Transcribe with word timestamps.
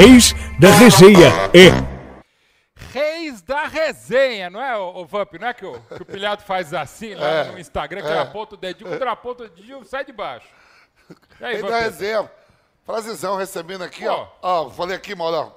Reis 0.00 0.32
da 0.58 0.70
Resenha 0.70 1.28
é 1.52 1.90
Reis 2.90 3.42
da 3.42 3.66
resenha, 3.66 4.48
não 4.48 4.60
é, 4.62 4.74
o 4.78 5.04
Vamp? 5.04 5.34
Não 5.38 5.46
é 5.48 5.52
que 5.52 5.66
o, 5.66 5.78
que 5.78 6.02
o 6.02 6.06
pilhado 6.06 6.42
faz 6.42 6.72
assim 6.72 7.14
lá 7.14 7.26
É, 7.28 7.44
no 7.52 7.58
Instagram, 7.58 8.00
que 8.00 8.08
é. 8.08 8.10
ele 8.12 8.18
aponta 8.20 8.54
o 8.54 8.58
dedinho, 8.58 8.88
quando 8.88 9.02
ele 9.02 9.10
aponta 9.10 9.44
o 9.44 9.48
dedinho, 9.50 9.84
sai 9.84 10.02
de 10.04 10.12
baixo. 10.12 10.46
E 11.38 11.44
aí, 11.44 11.52
Rei 11.52 11.62
da 11.62 11.68
Vampeta? 11.68 11.84
resenha. 11.90 12.30
Frasezão 12.86 13.36
recebendo 13.36 13.84
aqui, 13.84 14.08
Ó. 14.08 14.26
ó. 14.40 14.62
Ó, 14.66 14.70
falei 14.70 14.96
aqui, 14.96 15.14
Mauro. 15.14 15.36
ó. 15.36 15.50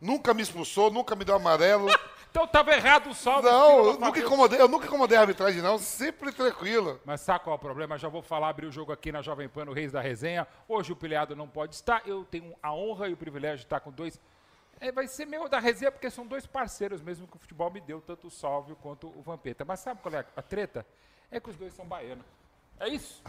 Nunca 0.00 0.32
me 0.32 0.42
expulsou, 0.42 0.90
nunca 0.90 1.14
me 1.14 1.24
deu 1.24 1.34
amarelo. 1.36 1.86
Então 2.34 2.48
tava 2.48 2.72
errado 2.72 3.10
o 3.10 3.14
salve. 3.14 3.48
Não, 3.48 3.92
eu 3.92 4.00
nunca 4.00 4.18
incomodei, 4.18 4.60
eu 4.60 4.66
nunca 4.66 4.86
incomodei 4.86 5.16
a 5.16 5.20
arbitragem, 5.20 5.62
não. 5.62 5.78
Sempre 5.78 6.32
tranquilo. 6.32 7.00
Mas 7.04 7.20
sabe 7.20 7.44
qual 7.44 7.54
é 7.54 7.56
o 7.56 7.60
problema? 7.60 7.96
Já 7.96 8.08
vou 8.08 8.22
falar, 8.22 8.48
abrir 8.48 8.66
o 8.66 8.72
jogo 8.72 8.90
aqui 8.90 9.12
na 9.12 9.22
Jovem 9.22 9.48
Pan, 9.48 9.66
no 9.66 9.72
Reis 9.72 9.92
da 9.92 10.00
Resenha. 10.00 10.44
Hoje 10.66 10.90
o 10.90 10.96
pilhado 10.96 11.36
não 11.36 11.46
pode 11.46 11.76
estar. 11.76 12.02
Eu 12.04 12.24
tenho 12.24 12.52
a 12.60 12.74
honra 12.74 13.08
e 13.08 13.12
o 13.12 13.16
privilégio 13.16 13.58
de 13.58 13.66
estar 13.66 13.78
com 13.78 13.92
dois. 13.92 14.20
É, 14.80 14.90
vai 14.90 15.06
ser 15.06 15.26
meu 15.26 15.48
da 15.48 15.60
resenha, 15.60 15.92
porque 15.92 16.10
são 16.10 16.26
dois 16.26 16.44
parceiros 16.44 17.00
mesmo 17.00 17.28
que 17.28 17.36
o 17.36 17.38
futebol 17.38 17.70
me 17.70 17.80
deu, 17.80 18.00
tanto 18.00 18.26
o 18.26 18.30
Salvio 18.32 18.74
quanto 18.82 19.06
o 19.06 19.22
Vampeta. 19.22 19.64
Mas 19.64 19.78
sabe 19.78 20.00
qual 20.02 20.12
é 20.16 20.26
a 20.36 20.42
treta? 20.42 20.84
É 21.30 21.38
que 21.38 21.50
os 21.50 21.56
dois 21.56 21.72
são 21.72 21.86
baianos. 21.86 22.26
É 22.80 22.88
isso? 22.88 23.22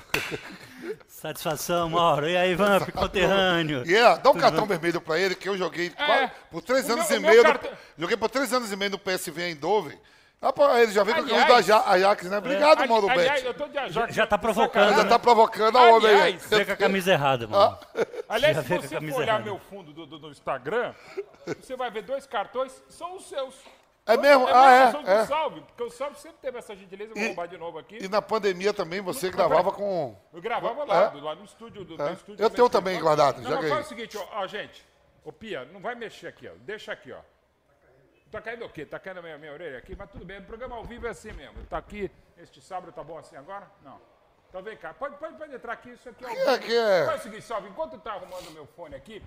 Satisfação, 1.07 1.89
Mauro. 1.89 2.27
E 2.27 2.35
aí, 2.35 2.55
Vamp, 2.55 2.89
conterrâneo? 2.91 3.83
E 3.85 3.95
é, 3.95 4.17
dá 4.17 4.29
um 4.31 4.35
cartão 4.35 4.65
vermelho 4.65 4.99
pra 5.01 5.17
ele, 5.19 5.35
que 5.35 5.47
eu 5.47 5.57
joguei 5.57 5.89
quase- 5.89 6.31
por 6.51 6.61
três 6.61 6.89
anos 6.89 7.09
meu- 7.09 7.19
e 7.19 7.21
meio. 7.21 7.43
cartão- 7.43 7.71
Joguei 7.97 8.17
por 8.17 8.29
três 8.29 8.51
anos 8.53 8.71
e 8.71 8.75
meio 8.75 8.91
no 8.91 8.99
PSV 8.99 9.49
em 9.51 9.55
Dove. 9.55 9.97
Ah, 10.41 10.51
pô, 10.53 10.67
ele 10.77 10.91
já 10.91 11.03
veio 11.03 11.17
com 11.17 11.23
o 11.23 11.27
camisa 11.29 11.47
da 11.47 11.61
Ja- 11.61 11.83
Ajax, 11.89 12.23
né? 12.29 12.37
Obrigado, 12.37 12.79
Ali- 12.79 12.89
Mauro 12.89 13.07
de 13.07 13.93
Já, 13.93 14.07
já 14.11 14.27
tá 14.27 14.37
provocando. 14.37 14.89
Já 14.95 15.03
né? 15.03 15.09
tá 15.09 15.17
provocando 15.17 15.77
a 15.77 15.81
homem 15.89 16.21
aí. 16.21 16.37
Veio 16.37 16.65
com 16.65 16.71
a 16.73 16.75
camisa 16.77 17.11
errada, 17.13 17.47
mano. 17.47 17.77
Aliás, 18.29 18.55
Já 18.57 18.63
se 18.63 18.73
a 18.73 18.77
você 18.81 18.87
for 18.89 19.17
olhar 19.17 19.27
errada. 19.27 19.43
meu 19.45 19.57
fundo 19.57 19.91
do, 19.93 20.05
do- 20.05 20.19
do 20.19 20.29
Instagram, 20.29 20.93
você 21.47 21.75
vai 21.75 21.89
ver 21.89 22.03
dois 22.03 22.27
cartões, 22.27 22.71
são 22.89 23.15
os 23.15 23.27
seus. 23.27 23.55
É 24.05 24.15
mesmo? 24.17 24.47
É 24.47 24.53
Ah, 24.53 24.93
é, 25.07 25.11
é. 25.21 25.25
Salve, 25.25 25.61
porque 25.61 25.81
o 25.83 25.89
Salve 25.89 26.19
sempre 26.19 26.37
teve 26.39 26.59
essa 26.59 26.75
gentileza, 26.75 27.13
vou 27.13 27.23
E- 27.23 27.27
roubar 27.27 27.47
de 27.47 27.57
novo 27.57 27.79
aqui. 27.79 27.97
E 28.03 28.07
na 28.07 28.21
pandemia 28.21 28.71
também 28.73 29.01
você 29.01 29.31
gravava 29.31 29.71
com. 29.71 30.15
Eu 30.31 30.41
gravava 30.41 30.83
lá, 30.83 31.11
É? 31.15 31.21
lá 31.21 31.33
no 31.35 31.43
estúdio 31.43 31.83
do, 31.83 31.99
É? 32.01 32.13
estúdio. 32.13 32.43
Eu 32.43 32.49
tenho 32.49 32.69
também 32.69 32.99
guardado, 32.99 33.41
Não, 33.41 33.49
já 33.49 33.55
mas 33.61 33.69
faz 33.69 33.85
o 33.87 33.89
seguinte, 33.89 34.15
ó, 34.17 34.25
ó, 34.33 34.45
gente. 34.47 34.85
Ô, 35.23 35.31
Pia, 35.31 35.65
não 35.65 35.79
vai 35.79 35.95
mexer 35.95 36.27
aqui, 36.27 36.47
ó. 36.47 36.51
Deixa 36.57 36.91
aqui, 36.91 37.11
ó. 37.11 37.19
Tá 38.29 38.39
caindo 38.41 38.65
o 38.65 38.69
quê? 38.69 38.85
Tá 38.85 38.99
caindo 38.99 39.19
a 39.19 39.21
minha, 39.23 39.37
minha 39.39 39.53
orelha 39.53 39.77
aqui? 39.79 39.95
Mas 39.97 40.09
tudo 40.11 40.23
bem, 40.25 40.39
o 40.39 40.43
programa 40.43 40.75
ao 40.75 40.83
vivo 40.83 41.07
é 41.07 41.09
assim 41.09 41.31
mesmo. 41.31 41.63
Tá 41.65 41.77
aqui, 41.77 42.11
este 42.37 42.61
sábado 42.61 42.91
tá 42.91 43.03
bom 43.03 43.17
assim 43.17 43.35
agora? 43.35 43.67
Não. 43.83 43.99
Então 44.49 44.61
vem 44.61 44.77
cá, 44.77 44.93
pode, 44.93 45.17
pode, 45.17 45.35
pode 45.37 45.53
entrar 45.53 45.73
aqui, 45.73 45.89
isso 45.91 46.07
aqui 46.09 46.23
é 46.23 46.27
o. 46.27 46.31
Aqui 46.31 46.39
é- 46.41 46.53
aqui 46.53 46.77
é- 46.77 47.05
Faz 47.05 47.21
o 47.21 47.23
seguinte, 47.23 47.41
Salve, 47.43 47.69
enquanto 47.69 47.97
tá 47.99 48.13
arrumando 48.13 48.47
o 48.49 48.51
meu 48.51 48.65
fone 48.67 48.93
aqui, 48.95 49.21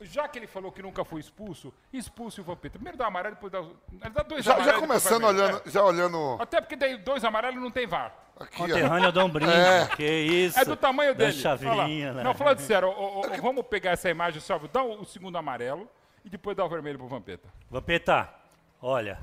já 0.00 0.28
que 0.28 0.38
ele 0.38 0.46
falou 0.46 0.70
que 0.70 0.82
nunca 0.82 1.04
foi 1.04 1.20
expulso, 1.20 1.72
expulse 1.92 2.40
o 2.40 2.44
Vampeta. 2.44 2.78
Primeiro 2.78 2.98
dá 2.98 3.06
amarelo, 3.06 3.34
depois 3.34 3.50
dá. 3.52 3.60
Ele 3.60 4.10
dá 4.12 4.22
dois 4.22 4.44
Já, 4.44 4.54
amarelos. 4.54 4.74
já 4.74 4.80
começando 4.86 5.24
olhando, 5.24 5.62
já 5.66 5.82
olhando 5.82 6.36
É. 6.38 6.42
Até 6.42 6.60
porque 6.60 6.76
daí 6.76 6.96
dois 6.98 7.24
amarelos 7.24 7.62
não 7.62 7.70
tem 7.70 7.86
VAR. 7.86 8.14
aqui, 8.38 8.62
ó. 8.62 8.66
Conterrâneo 8.66 9.10
dá 9.12 9.24
um 9.24 9.28
brinde. 9.30 9.52
É. 9.52 9.86
Que 9.96 10.04
isso. 10.04 10.58
É 10.58 10.64
do 10.64 10.76
tamanho 10.76 11.14
Da 11.14 11.24
dele. 11.26 11.32
chaveirinha, 11.38 12.06
Olha 12.08 12.12
lá. 12.12 12.18
né? 12.18 12.22
Não, 12.24 12.34
falando 12.34 12.58
sério, 12.58 12.88
ô, 12.88 12.92
ô, 12.92 13.20
ô, 13.20 13.42
vamos 13.42 13.66
pegar 13.66 13.92
essa 13.92 14.10
imagem, 14.10 14.40
Salvo, 14.40 14.68
dá 14.68 14.82
o, 14.82 15.00
o 15.00 15.04
segundo 15.06 15.36
amarelo 15.38 15.88
e 16.24 16.28
depois 16.28 16.56
dá 16.56 16.64
o 16.64 16.68
vermelho 16.68 16.98
pro 16.98 17.08
Vampeta. 17.08 17.48
Vampeta, 17.70 18.28
olha. 18.82 19.18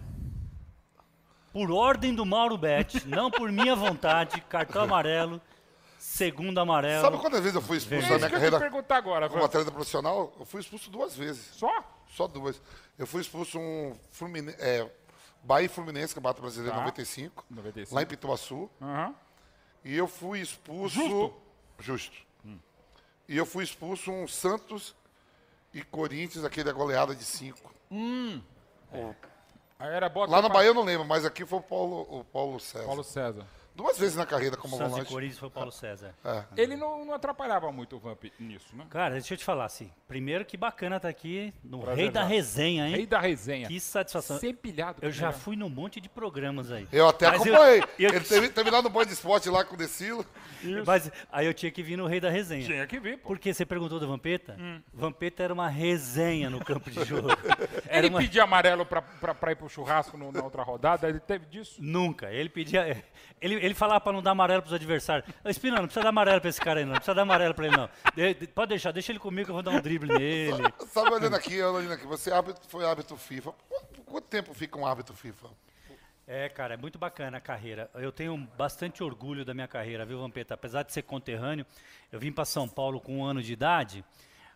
Por 1.51 1.69
ordem 1.71 2.15
do 2.15 2.25
Mauro 2.25 2.57
Bet, 2.57 3.07
não 3.07 3.29
por 3.29 3.51
minha 3.51 3.75
vontade, 3.75 4.41
cartão 4.49 4.81
amarelo, 4.85 5.39
segundo 6.03 6.59
amarelo. 6.59 7.01
Sabe 7.01 7.17
quantas 7.17 7.39
vezes 7.39 7.55
eu 7.55 7.61
fui 7.61 7.77
expulso 7.77 8.05
É 8.05 8.09
na 8.09 8.15
isso 8.17 8.17
minha 8.17 8.29
que 8.29 8.35
eu 8.35 8.39
te 8.39 8.41
carreira 8.51 8.59
perguntar 8.59 8.97
agora, 8.97 9.29
como 9.29 9.43
atleta 9.43 9.71
profissional? 9.71 10.33
Eu 10.37 10.45
fui 10.45 10.59
expulso 10.61 10.89
duas 10.91 11.15
vezes. 11.15 11.45
Só? 11.55 11.71
Só 12.09 12.27
duas. 12.27 12.61
Eu 12.99 13.07
fui 13.07 13.21
expulso 13.21 13.57
um 13.57 13.95
Fluminense, 14.11 14.57
é, 14.59 14.89
Bahia 15.43 15.65
e 15.65 15.69
Fluminense, 15.69 16.13
Campeonato 16.13 16.41
Brasileiro 16.41 16.75
Tá. 16.75 16.81
95, 16.81 17.45
95. 17.49 17.95
lá 17.95 18.01
em 18.01 18.05
Pituaçu. 18.05 18.69
Aham. 18.81 19.15
E 19.85 19.95
eu 19.95 20.07
fui 20.07 20.39
expulso. 20.41 20.95
Justo? 20.95 21.33
Justo. 21.79 22.17
E 23.27 23.37
eu 23.37 23.45
fui 23.45 23.63
expulso 23.63 24.11
um 24.11 24.27
Santos 24.27 24.93
e 25.73 25.81
Corinthians, 25.81 26.43
aquele 26.43 26.65
da 26.65 26.73
goleada 26.73 27.15
de 27.15 27.23
5. 27.23 27.73
Aí 29.79 29.89
era 29.89 30.07
bota 30.09 30.31
Lá 30.31 30.41
na 30.41 30.49
pra- 30.49 30.55
Bahia 30.59 30.69
eu 30.69 30.73
não 30.73 30.83
lembro, 30.83 31.05
mas 31.07 31.25
aqui 31.25 31.45
foi 31.45 31.59
o 31.59 31.61
Paulo, 31.61 32.01
o 32.19 32.23
Paulo 32.25 32.59
César. 32.59 32.85
Paulo 32.85 33.03
César. 33.03 33.45
Duas 33.75 33.97
vezes 33.97 34.15
na 34.15 34.25
carreira 34.25 34.55
como 34.55 34.77
Santos 34.77 34.91
volante. 34.91 35.11
Corinthians 35.11 35.39
foi 35.39 35.47
o 35.47 35.51
Paulo 35.51 35.71
César. 35.71 36.13
É. 36.23 36.43
Ele 36.55 36.75
não, 36.77 37.03
não 37.05 37.13
atrapalhava 37.13 37.71
muito 37.71 37.95
o 37.95 37.99
Vamp 37.99 38.25
nisso, 38.39 38.75
né? 38.75 38.85
Cara, 38.89 39.13
deixa 39.15 39.33
eu 39.33 39.37
te 39.37 39.43
falar 39.43 39.65
assim. 39.65 39.91
Primeiro 40.07 40.45
que 40.45 40.55
bacana 40.55 40.97
estar 40.97 41.09
aqui 41.09 41.53
no 41.63 41.79
Prazer 41.79 42.03
Rei 42.03 42.11
da. 42.11 42.23
Resenha, 42.23 42.87
hein? 42.87 42.95
Rei 42.95 43.05
da 43.07 43.19
resenha. 43.19 43.67
Que 43.67 43.79
satisfação. 43.79 44.37
Sem 44.39 44.53
pilhado. 44.53 44.99
Eu 45.01 45.11
já 45.11 45.27
cara. 45.27 45.33
fui 45.39 45.55
num 45.55 45.69
monte 45.69 45.99
de 45.99 46.07
programas 46.07 46.71
aí. 46.71 46.87
Eu 46.91 47.07
até 47.07 47.29
Mas 47.31 47.45
eu- 47.45 47.53
acompanhei. 47.55 47.83
eu- 47.99 48.09
Ele 48.11 48.19
teve, 48.21 48.49
teve 48.49 48.69
lá 48.69 48.81
no 48.81 48.89
Band 48.89 49.03
Esporte 49.03 49.49
lá 49.49 49.63
com 49.65 49.73
o 49.73 49.77
Decilo. 49.77 50.25
Mas 50.85 51.11
aí 51.31 51.45
eu 51.45 51.53
tinha 51.53 51.71
que 51.71 51.81
vir 51.83 51.97
no 51.97 52.05
Rei 52.05 52.19
da 52.21 52.29
Resenha. 52.29 52.63
Tinha 52.65 52.87
que 52.87 52.99
vir, 52.99 53.17
pô. 53.17 53.29
Porque 53.29 53.53
você 53.53 53.65
perguntou 53.65 53.99
do 53.99 54.07
Vampeta? 54.07 54.55
Hum. 54.59 54.81
Vampeta 54.93 55.43
era 55.43 55.53
uma 55.53 55.67
resenha 55.67 56.49
no 56.49 56.63
campo 56.63 56.89
de 56.91 57.03
jogo. 57.03 57.29
Era 57.87 58.05
Ele 58.07 58.09
uma... 58.15 58.19
pedia 58.19 58.43
amarelo 58.43 58.85
pra, 58.85 59.01
pra, 59.01 59.35
pra 59.35 59.51
ir 59.51 59.55
pro 59.55 59.67
churrasco 59.69 60.17
no- 60.17 60.31
na 60.31 60.41
outra 60.43 60.63
rodada, 60.63 61.07
ele 61.07 61.19
teve 61.19 61.45
disso. 61.47 61.75
Nunca. 61.79 62.31
Ele 62.31 62.49
pedia. 62.49 63.03
Ele, 63.41 63.55
ele 63.65 63.73
falava 63.73 64.01
pra 64.01 64.11
não 64.13 64.21
dar 64.21 64.31
amarelo 64.31 64.61
pros 64.61 64.73
adversários. 64.73 65.27
Ô, 65.43 65.49
Espina, 65.49 65.77
não 65.77 65.85
precisa 65.85 66.03
dar 66.03 66.09
amarelo 66.09 66.39
pra 66.41 66.49
esse 66.49 66.59
cara 66.61 66.79
aí, 66.79 66.85
não. 66.85 66.91
Não 66.93 66.97
precisa 66.99 67.15
dar 67.15 67.21
amarelo 67.23 67.53
pra 67.53 67.67
ele, 67.67 67.77
não. 67.77 67.89
De- 68.15 68.33
de- 68.33 68.47
pode 68.47 68.69
deixar, 68.69 68.91
deixa 68.91 69.11
ele 69.11 69.19
comigo 69.19 69.45
que 69.45 69.51
eu 69.51 69.55
vou 69.55 69.63
dar 69.63 69.71
um 69.71 69.81
drible 69.81 70.09
nele. 70.17 70.63
Sabe, 70.87 71.11
olhando 71.11 71.35
aqui, 71.35 71.61
olhando 71.61 71.93
aqui, 71.93 72.05
você 72.05 72.31
é 72.31 72.43
foi 72.67 72.85
árbitro 72.85 73.15
FIFA. 73.17 73.53
Quanto 74.05 74.27
tempo 74.27 74.53
fica 74.53 74.77
um 74.77 74.85
árbitro 74.85 75.15
FIFA? 75.15 75.47
É, 76.25 76.47
cara, 76.47 76.75
é 76.75 76.77
muito 76.77 76.97
bacana 76.97 77.37
a 77.37 77.41
carreira. 77.41 77.89
Eu 77.95 78.11
tenho 78.11 78.37
bastante 78.57 79.03
orgulho 79.03 79.43
da 79.43 79.53
minha 79.53 79.67
carreira, 79.67 80.05
viu, 80.05 80.19
Vampeta? 80.19 80.53
Apesar 80.53 80.83
de 80.83 80.93
ser 80.93 81.01
conterrâneo, 81.01 81.65
eu 82.11 82.19
vim 82.19 82.31
para 82.31 82.45
São 82.45 82.67
Paulo 82.67 83.01
com 83.01 83.17
um 83.19 83.25
ano 83.25 83.41
de 83.43 83.51
idade, 83.51 84.05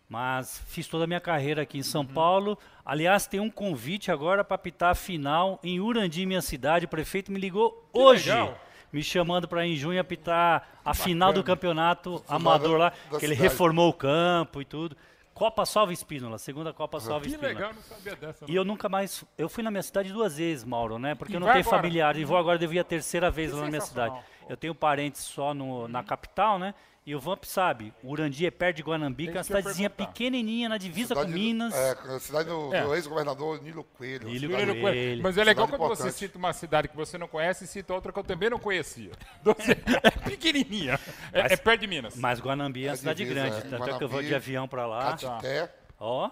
mas 0.08 0.62
fiz 0.68 0.88
toda 0.88 1.04
a 1.04 1.06
minha 1.06 1.20
carreira 1.20 1.60
aqui 1.62 1.76
em 1.76 1.82
São 1.82 2.06
Paulo. 2.06 2.58
Aliás, 2.84 3.26
tem 3.26 3.38
um 3.40 3.50
convite 3.50 4.10
agora 4.10 4.42
para 4.42 4.54
apitar 4.54 4.90
a 4.92 4.94
final 4.94 5.60
em 5.62 5.78
Urandi, 5.78 6.24
minha 6.24 6.40
cidade. 6.40 6.86
O 6.86 6.88
prefeito 6.88 7.30
me 7.30 7.38
ligou 7.38 7.86
hoje. 7.92 8.30
legal. 8.30 8.58
Me 8.92 9.02
chamando 9.02 9.46
para 9.46 9.66
em 9.66 9.76
junho 9.76 10.00
apitar 10.00 10.66
a 10.84 10.94
final 10.94 11.32
do 11.32 11.44
campeonato 11.44 12.22
amador 12.28 12.78
lá, 12.78 12.92
da 13.10 13.18
que 13.18 13.26
ele 13.26 13.34
cidade. 13.34 13.42
reformou 13.52 13.90
o 13.90 13.92
campo 13.92 14.62
e 14.62 14.64
tudo. 14.64 14.96
Copa 15.34 15.64
Salva 15.64 15.92
Espínola, 15.92 16.36
segunda 16.38 16.72
Copa 16.72 16.98
Salva 16.98 17.20
Que 17.20 17.28
Espínola. 17.28 17.48
legal, 17.54 17.72
não 17.72 17.82
sabia 17.82 18.16
dessa. 18.16 18.44
E 18.48 18.54
eu 18.56 18.64
nunca 18.64 18.88
mais. 18.88 19.24
Eu 19.36 19.48
fui 19.48 19.62
na 19.62 19.70
minha 19.70 19.82
cidade 19.82 20.12
duas 20.12 20.36
vezes, 20.38 20.64
Mauro, 20.64 20.98
né? 20.98 21.14
Porque 21.14 21.32
E 21.32 21.36
eu 21.36 21.40
não 21.40 21.46
tenho 21.46 21.60
agora? 21.60 21.76
familiares. 21.76 22.20
E 22.20 22.24
vou 22.24 22.36
agora, 22.36 22.58
devo 22.58 22.74
ir 22.74 22.80
a 22.80 22.84
terceira 22.84 23.30
vez 23.30 23.50
Que 23.50 23.56
lá 23.56 23.62
na 23.62 23.68
minha 23.68 23.80
cidade. 23.80 24.18
Eu 24.48 24.56
tenho 24.56 24.74
parentes 24.74 25.20
só 25.22 25.54
no, 25.54 25.86
na 25.86 26.02
capital, 26.02 26.58
né? 26.58 26.74
E 27.08 27.14
o 27.14 27.18
Vamp 27.20 27.42
sabe, 27.44 27.90
o 28.02 28.10
Urandi 28.10 28.44
é 28.44 28.50
perto 28.50 28.76
de 28.76 28.82
Guanambi, 28.82 29.24
que 29.24 29.30
é 29.30 29.32
uma 29.32 29.36
eu 29.36 29.40
ia 29.40 29.44
cidadezinha 29.44 29.88
pequenininha 29.88 30.68
na 30.68 30.76
divisa 30.76 31.14
com 31.14 31.20
Cidade 31.22 31.32
do- 31.32 31.38
Minas. 31.42 31.74
É, 31.74 31.92
a 31.92 32.20
cidade 32.20 32.48
do, 32.50 32.74
É. 32.74 32.82
do 32.84 32.94
ex-governador 32.94 33.62
Nilo 33.62 33.82
Coelho. 33.82 34.28
Nilo 34.28 34.52
Coelho. 34.54 34.88
Ele. 34.88 35.22
Mas 35.22 35.38
é 35.38 35.42
legal 35.42 35.64
Cidade 35.64 35.80
quando 35.80 35.88
você 35.88 36.02
importante. 36.02 36.18
cita 36.18 36.36
uma 36.36 36.52
cidade 36.52 36.88
que 36.88 36.94
você 36.94 37.16
não 37.16 37.26
conhece 37.26 37.64
e 37.64 37.66
cita 37.66 37.94
outra 37.94 38.12
que 38.12 38.18
eu 38.18 38.24
também 38.24 38.50
não 38.50 38.58
conhecia. 38.58 39.10
É 40.04 40.10
pequenininha. 40.28 41.00
É, 41.32 41.42
Mas- 41.44 41.52
é 41.52 41.56
perto 41.56 41.80
de 41.80 41.86
Minas. 41.86 42.14
Mas 42.14 42.40
Guanambi 42.40 42.84
é 42.86 42.90
uma 42.90 42.96
cidade 42.96 43.24
divisa, 43.24 43.40
grande, 43.40 43.56
é, 43.56 43.60
tanto 43.70 43.84
é 43.88 43.96
que 43.96 44.04
eu 44.04 44.08
vou 44.08 44.20
de 44.20 44.26
Guanambi, 44.28 44.34
avião 44.34 44.68
pra 44.68 44.86
lá. 44.86 45.04
Catité, 45.16 45.72
Ó, 45.98 46.30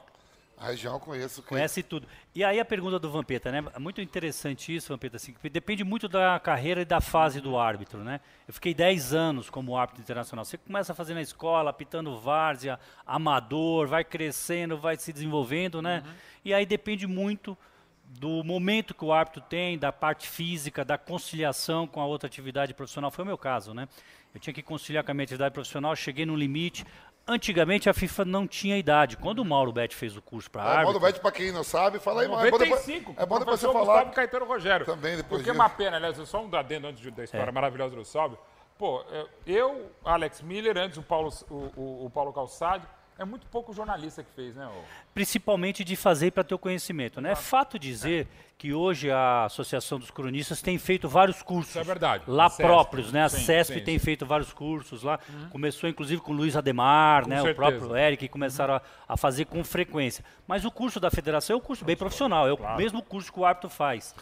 a 0.59 0.67
região 0.69 0.95
eu 0.95 1.01
conheço. 1.01 1.43
que- 1.43 1.49
conhece 1.49 1.83
tudo. 1.83 2.07
E 2.35 2.43
aí 2.43 2.59
a 2.59 2.65
pergunta 2.65 2.99
do 2.99 3.11
Vampeta, 3.11 3.53
né? 3.53 3.65
É 3.75 3.79
muito 3.79 4.01
interessante 4.01 4.75
isso, 4.75 4.93
Vampeta, 4.93 5.17
assim, 5.17 5.35
depende 5.53 5.85
muito 5.85 6.09
da 6.09 6.39
carreira 6.41 6.81
e 6.81 6.85
da 6.85 7.01
fase 7.01 7.41
do 7.41 7.59
árbitro, 7.59 8.03
né? 8.03 8.21
Eu 8.49 8.55
fiquei 8.55 8.73
10 8.73 9.13
anos 9.13 9.51
como 9.51 9.77
árbitro 9.77 10.03
internacional. 10.03 10.45
Você 10.45 10.57
começa 10.57 10.93
a 10.93 10.95
fazer 10.95 11.15
na 11.15 11.21
escola, 11.23 11.71
apitando 11.71 12.19
várzea, 12.19 12.79
amador, 13.07 13.87
vai 13.87 14.05
crescendo, 14.05 14.79
vai 14.79 14.97
se 14.97 15.13
desenvolvendo, 15.13 15.83
né? 15.83 16.03
E 16.45 16.55
aí 16.55 16.65
depende 16.65 17.07
muito 17.07 17.57
do 18.19 18.43
momento 18.45 18.95
que 18.95 19.05
o 19.05 19.13
árbitro 19.13 19.41
tem, 19.43 19.77
da 19.77 19.93
parte 19.93 20.29
física, 20.29 20.85
da 20.85 20.97
conciliação 20.97 21.87
com 21.87 22.01
a 22.01 22.07
outra 22.07 22.27
atividade 22.29 22.73
profissional. 22.73 23.11
Foi 23.11 23.25
o 23.25 23.27
meu 23.27 23.37
caso, 23.37 23.75
né? 23.75 23.89
Eu 24.33 24.41
tinha 24.41 24.55
que 24.55 24.63
conciliar 24.63 25.03
com 25.03 25.11
a 25.11 25.15
minha 25.15 25.25
atividade 25.25 25.53
profissional, 25.53 25.95
cheguei 25.97 26.25
no 26.25 26.37
limite. 26.37 26.85
Antigamente 27.29 27.89
a 27.91 27.95
FIFA 27.95 28.25
não 28.25 28.47
tinha 28.47 28.79
idade. 28.79 29.17
Quando 29.17 29.41
o 29.41 29.45
Mauro 29.45 29.73
Betti 29.73 29.97
fez 29.97 30.17
o 30.17 30.23
curso 30.23 30.49
para 30.49 30.63
É, 30.63 30.65
Manda 30.67 30.79
árbitro, 30.81 30.97
o 30.99 31.01
Bet 31.01 31.21
pra 31.21 31.33
quem 31.33 31.51
não 31.51 31.65
sabe, 31.65 31.99
fala 31.99 32.23
aí, 32.23 32.29
mas 32.29 32.39
é 32.45 32.51
bom 32.53 32.59
depois, 32.59 32.71
95. 32.87 33.15
é 33.17 33.27
bom 33.27 33.39
depois 33.41 33.59
você 33.61 33.67
falar. 33.67 33.85
Gustavo 33.85 34.13
Caetano 34.13 34.45
Rogério. 34.47 34.87
Também, 34.87 35.17
depois 35.17 35.41
Porque 35.43 35.51
é 35.51 35.53
uma 35.53 35.69
pena, 35.69 35.97
aliás, 35.97 36.17
só 36.29 36.41
um 36.45 36.55
adendo 36.55 36.87
antes 36.87 37.01
de- 37.03 37.11
da 37.11 37.23
É. 37.23 37.25
história 37.25 37.51
maravilhosa 37.53 37.97
do 37.97 38.05
Salve. 38.05 38.37
Pô, 38.79 39.03
é, 39.11 39.27
eu, 39.45 39.91
Alex 40.05 40.41
Miller, 40.41 40.77
antes 40.77 40.99
o 40.99 41.03
Paulo, 41.03 41.33
o, 41.51 41.55
o- 41.77 42.05
o 42.07 42.11
Paulo 42.11 42.33
Calçade, 42.33 42.87
É 43.19 43.25
muito 43.25 43.47
pouco 43.47 43.73
jornalista 43.73 44.23
que 44.23 44.31
fez, 44.33 44.55
né? 44.55 44.71
principalmente 45.15 45.83
de 45.83 45.97
fazer 45.97 46.33
para 46.33 46.45
ter 46.45 46.55
o 46.55 46.59
conhecimento. 46.59 47.19
Né? 47.19 47.33
É 47.33 47.35
fato 47.35 47.79
dizer 47.79 48.29
que 48.59 48.75
hoje 48.75 49.11
a 49.11 49.47
Associação 49.47 49.99
dos 49.99 50.11
Cronistas 50.11 50.61
tem 50.61 50.77
feito 50.77 51.09
vários 51.09 51.43
cursos. 51.43 51.71
Isso 51.71 51.79
é 51.79 51.85
verdade. 51.85 52.25
Lá 52.27 52.51
CESP, 52.51 52.63
próprios, 52.63 53.13
né? 53.13 53.25
A 53.25 53.29
sim, 53.31 53.39
CESP 53.39 53.75
sim, 53.79 53.85
tem 53.85 53.99
sim. 53.99 54.05
feito 54.05 54.27
vários 54.27 54.53
cursos 54.53 55.03
lá. 55.03 55.19
Começou 55.51 55.89
inclusive 55.89 56.21
com 56.21 56.33
o 56.33 56.35
Luiz 56.35 56.57
Ademar, 56.57 57.23
Com 57.23 57.31
né? 57.31 57.41
O 57.41 57.45
certeza. 57.45 57.57
próprio 57.57 57.97
Eric, 57.97 58.27
que 58.27 58.29
começaram 58.29 58.75
a, 58.75 58.83
a 59.09 59.17
fazer 59.17 59.47
com 59.47 59.65
frequência. 59.65 60.23
Mas 60.47 60.67
o 60.67 60.71
curso 60.71 61.01
da 61.01 61.11
federação 61.11 61.55
é 61.55 61.57
um 61.59 61.63
curso 61.63 61.87
bem 61.87 61.97
profissional, 61.97 62.47
é 62.47 62.53
o 62.53 62.77
mesmo 62.77 63.03
curso 63.03 63.33
que 63.33 63.41
o 63.41 63.47
árbitro 63.47 63.71
faz. 63.71 64.15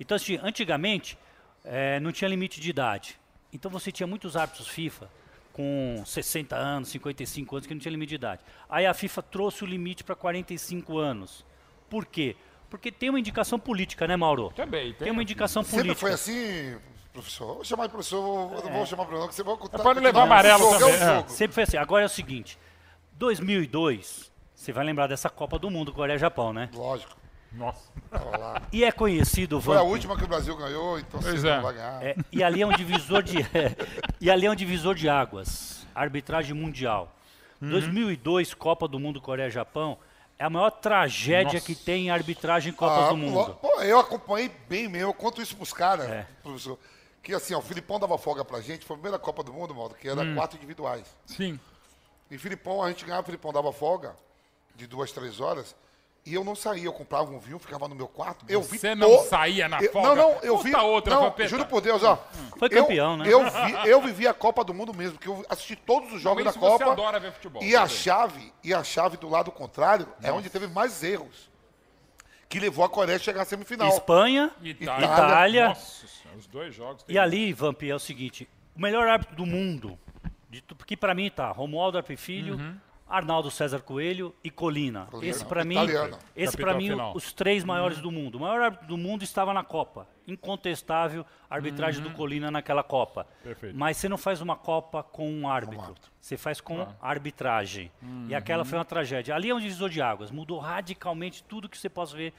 Então, 0.00 0.16
assim, 0.16 0.38
antigamente, 0.42 1.18
eh, 1.64 2.00
não 2.00 2.12
tinha 2.12 2.28
limite 2.28 2.60
de 2.60 2.70
idade. 2.70 3.18
Então 3.52 3.70
você 3.70 3.92
tinha 3.92 4.06
muitos 4.06 4.36
árbitros 4.36 4.68
FIFA 4.68 5.10
com 5.58 6.04
60 6.06 6.54
anos, 6.54 6.88
55 6.90 7.56
anos, 7.56 7.66
que 7.66 7.74
não 7.74 7.80
tinha 7.80 7.90
limite 7.90 8.10
de 8.10 8.14
idade. 8.14 8.42
Aí 8.68 8.86
a 8.86 8.94
FIFA 8.94 9.22
trouxe 9.24 9.64
o 9.64 9.66
limite 9.66 10.04
para 10.04 10.14
45 10.14 10.96
anos. 10.96 11.44
Por 11.90 12.06
quê? 12.06 12.36
Porque 12.70 12.92
tem 12.92 13.10
uma 13.10 13.18
indicação 13.18 13.58
política, 13.58 14.06
né, 14.06 14.14
Mauro? 14.14 14.52
Também, 14.54 14.92
Tem 14.92 15.10
uma 15.10 15.20
indicação 15.20 15.64
Sempre 15.64 15.78
política. 15.80 16.00
foi 16.00 16.12
assim, 16.12 16.78
professor. 17.12 17.54
Vou 17.56 17.64
chamar 17.64 17.86
de 17.86 17.92
professor, 17.92 18.52
não 18.62 18.72
vou 18.72 18.86
chamar 18.86 19.04
Bruno, 19.06 19.26
que 19.26 19.34
você 19.34 19.42
vai 19.42 19.56
contar. 19.56 19.80
É 19.80 19.82
não 19.82 20.00
levar 20.00 20.22
amarelo 20.22 20.62
jogo, 20.62 20.78
também, 20.78 20.94
É 21.00 21.04
é. 21.04 21.18
um. 21.18 21.28
Sempre 21.28 21.54
foi 21.54 21.62
assim. 21.64 21.76
Agora 21.76 22.04
é 22.04 22.06
o 22.06 22.10
seguinte: 22.10 22.56
2002, 23.14 24.30
você 24.54 24.72
vai 24.72 24.84
lembrar 24.84 25.08
dessa 25.08 25.28
Copa 25.28 25.58
do 25.58 25.68
Mundo 25.70 25.92
Coreia-Japão, 25.92 26.52
né? 26.52 26.70
Lógico. 26.72 27.16
Nossa. 27.52 27.90
E 28.72 28.84
é 28.84 28.92
conhecido, 28.92 29.60
Foi 29.60 29.76
a 29.76 29.82
última 29.82 30.16
que 30.16 30.24
o 30.24 30.28
Brasil 30.28 30.54
ganhou, 30.56 30.98
então 30.98 31.20
Pois 31.20 31.40
você 31.40 31.48
é. 31.48 31.56
não 31.56 31.62
vai 31.62 31.74
ganhar. 31.74 32.02
É, 32.04 32.16
e 32.30 32.42
ali 32.42 32.62
é 32.62 32.66
um 32.66 32.72
divisor 32.72 33.22
de 33.22 33.36
e 34.20 34.30
ali 34.30 34.46
é 34.46 34.50
um 34.50 34.54
divisor 34.54 34.94
de 34.94 35.08
águas. 35.08 35.86
Arbitragem 35.94 36.54
mundial. 36.54 37.14
Uhum. 37.60 37.70
2002 37.70 38.54
Copa 38.54 38.86
do 38.86 38.98
Mundo 39.00 39.20
Coreia-Japão 39.20 39.98
é 40.38 40.44
a 40.44 40.50
maior 40.50 40.70
tragédia 40.70 41.54
Nossa. 41.54 41.66
que 41.66 41.74
tem 41.74 42.06
em 42.06 42.10
arbitragem 42.10 42.70
em 42.72 42.74
Copas 42.76 43.04
Ah, 43.04 43.08
do 43.08 43.16
Mundo. 43.16 43.54
Pô, 43.60 43.80
eu 43.80 43.98
acompanhei 43.98 44.50
bem 44.68 44.86
mesmo, 44.88 45.08
eu 45.08 45.14
conto 45.14 45.42
isso 45.42 45.56
pros 45.56 45.72
caras, 45.72 46.08
É. 46.08 46.26
professor. 46.42 46.78
Que 47.22 47.34
assim, 47.34 47.54
ó, 47.54 47.58
o 47.58 47.62
Filipão 47.62 47.98
dava 47.98 48.16
folga 48.16 48.44
pra 48.44 48.60
gente, 48.60 48.84
foi 48.86 48.94
a 48.94 48.98
primeira 48.98 49.18
Copa 49.18 49.42
do 49.42 49.52
Mundo, 49.52 49.74
Maldo, 49.74 49.94
que 49.96 50.08
era 50.08 50.20
Hum. 50.22 50.34
quatro 50.36 50.56
individuais. 50.56 51.04
Sim. 51.26 51.58
E 52.30 52.38
Filipão, 52.38 52.82
a 52.82 52.88
gente 52.90 53.04
ganhava, 53.04 53.22
o 53.22 53.26
Filipão 53.26 53.52
dava 53.52 53.72
folga 53.72 54.14
de 54.76 54.86
duas, 54.86 55.10
três 55.10 55.40
horas. 55.40 55.74
E 56.26 56.34
eu 56.34 56.44
não 56.44 56.54
saía, 56.54 56.84
eu 56.84 56.92
comprava 56.92 57.30
um 57.30 57.38
vinho, 57.38 57.58
ficava 57.58 57.88
no 57.88 57.94
meu 57.94 58.06
quarto. 58.06 58.44
Eu 58.48 58.60
vi 58.60 58.78
Você 58.78 58.94
não 58.94 59.16
to- 59.16 59.24
saía 59.28 59.66
na 59.66 59.80
eu, 59.80 59.90
folga? 59.90 60.08
Não, 60.08 60.14
não, 60.16 60.30
eu 60.42 60.58
vi. 60.58 60.74
outra, 60.74 61.14
não, 61.14 61.34
juro 61.48 61.64
por 61.64 61.80
Deus, 61.80 62.02
ó. 62.02 62.16
Foi 62.58 62.68
eu- 62.70 62.82
campeão, 62.82 63.16
né? 63.16 63.24
Eu, 63.26 63.40
vi, 63.48 63.88
eu 63.88 64.02
vivi 64.02 64.26
a 64.28 64.34
Copa 64.34 64.62
do 64.62 64.74
Mundo 64.74 64.92
mesmo, 64.92 65.14
porque 65.14 65.28
eu 65.28 65.42
assisti 65.48 65.74
todos 65.74 66.12
os 66.12 66.20
jogos 66.20 66.38
Não, 66.38 66.44
da 66.44 66.50
isso 66.50 66.60
você 66.60 66.84
Copa. 66.84 66.92
adora 66.92 67.18
ver 67.18 67.32
futebol, 67.32 67.62
E 67.62 67.74
a 67.74 67.82
também. 67.82 67.96
chave, 67.96 68.52
e 68.62 68.74
a 68.74 68.84
chave 68.84 69.16
do 69.16 69.26
lado 69.28 69.50
contrário 69.50 70.06
é 70.22 70.30
onde 70.30 70.50
teve 70.50 70.66
mais 70.66 71.02
erros. 71.02 71.48
Que 72.46 72.58
levou 72.60 72.84
a 72.84 72.88
Coreia 72.90 73.16
a 73.16 73.18
chegar 73.20 73.42
à 73.42 73.44
semifinal. 73.46 73.88
Espanha, 73.88 74.50
Itália. 74.62 75.04
Itália. 75.06 75.68
Nossa, 75.68 76.06
senhora, 76.08 76.38
os 76.38 76.46
dois 76.46 76.74
jogos. 76.74 77.04
E 77.08 77.18
ali, 77.18 77.52
Vamp, 77.54 77.82
é 77.84 77.94
o 77.94 77.98
seguinte: 77.98 78.46
o 78.76 78.80
melhor 78.80 79.06
árbitro 79.08 79.34
do 79.36 79.44
mundo, 79.46 79.98
que 80.86 80.96
pra 80.96 81.14
mim 81.14 81.30
tá 81.30 81.50
Romualdo 81.50 81.96
Arpe 81.98 82.16
Filho, 82.16 82.54
Uhum. 82.56 82.76
Arnaldo 83.08 83.50
César 83.50 83.80
Coelho 83.80 84.34
e 84.44 84.50
Colina. 84.50 85.06
Colina, 85.10 85.30
Esse 85.30 85.44
pra 85.44 85.64
mim, 85.64 85.74
italiano. 85.74 86.18
esse 86.36 86.56
para 86.56 86.74
mim 86.74 86.90
final. 86.90 87.12
os 87.16 87.32
três 87.32 87.64
maiores 87.64 87.98
do 87.98 88.10
mundo. 88.10 88.34
O 88.36 88.40
maior 88.40 88.60
árbitro 88.60 88.86
do 88.86 88.96
mundo 88.98 89.22
estava 89.24 89.54
na 89.54 89.64
Copa. 89.64 90.06
Incontestável 90.26 91.24
a 91.48 91.54
arbitragem 91.54 92.02
do 92.02 92.10
Colina 92.10 92.50
naquela 92.50 92.82
Copa. 92.82 93.26
Perfeito. 93.42 93.76
Mas 93.76 93.96
você 93.96 94.08
não 94.08 94.18
faz 94.18 94.40
uma 94.42 94.56
Copa 94.56 95.02
com 95.02 95.30
um 95.30 95.48
árbitro. 95.48 95.84
árbitro. 95.86 96.10
Você 96.20 96.36
faz 96.36 96.60
com 96.60 96.86
arbitragem. 97.00 97.90
E 98.28 98.34
aquela 98.34 98.64
foi 98.64 98.78
uma 98.78 98.84
tragédia. 98.84 99.34
Ali 99.34 99.48
é 99.50 99.54
um 99.54 99.60
divisor 99.60 99.88
de 99.88 100.02
águas. 100.02 100.30
Mudou 100.30 100.58
radicalmente 100.58 101.42
tudo 101.44 101.68
que 101.68 101.78
você 101.78 101.88
possa 101.88 102.16
ver 102.16 102.32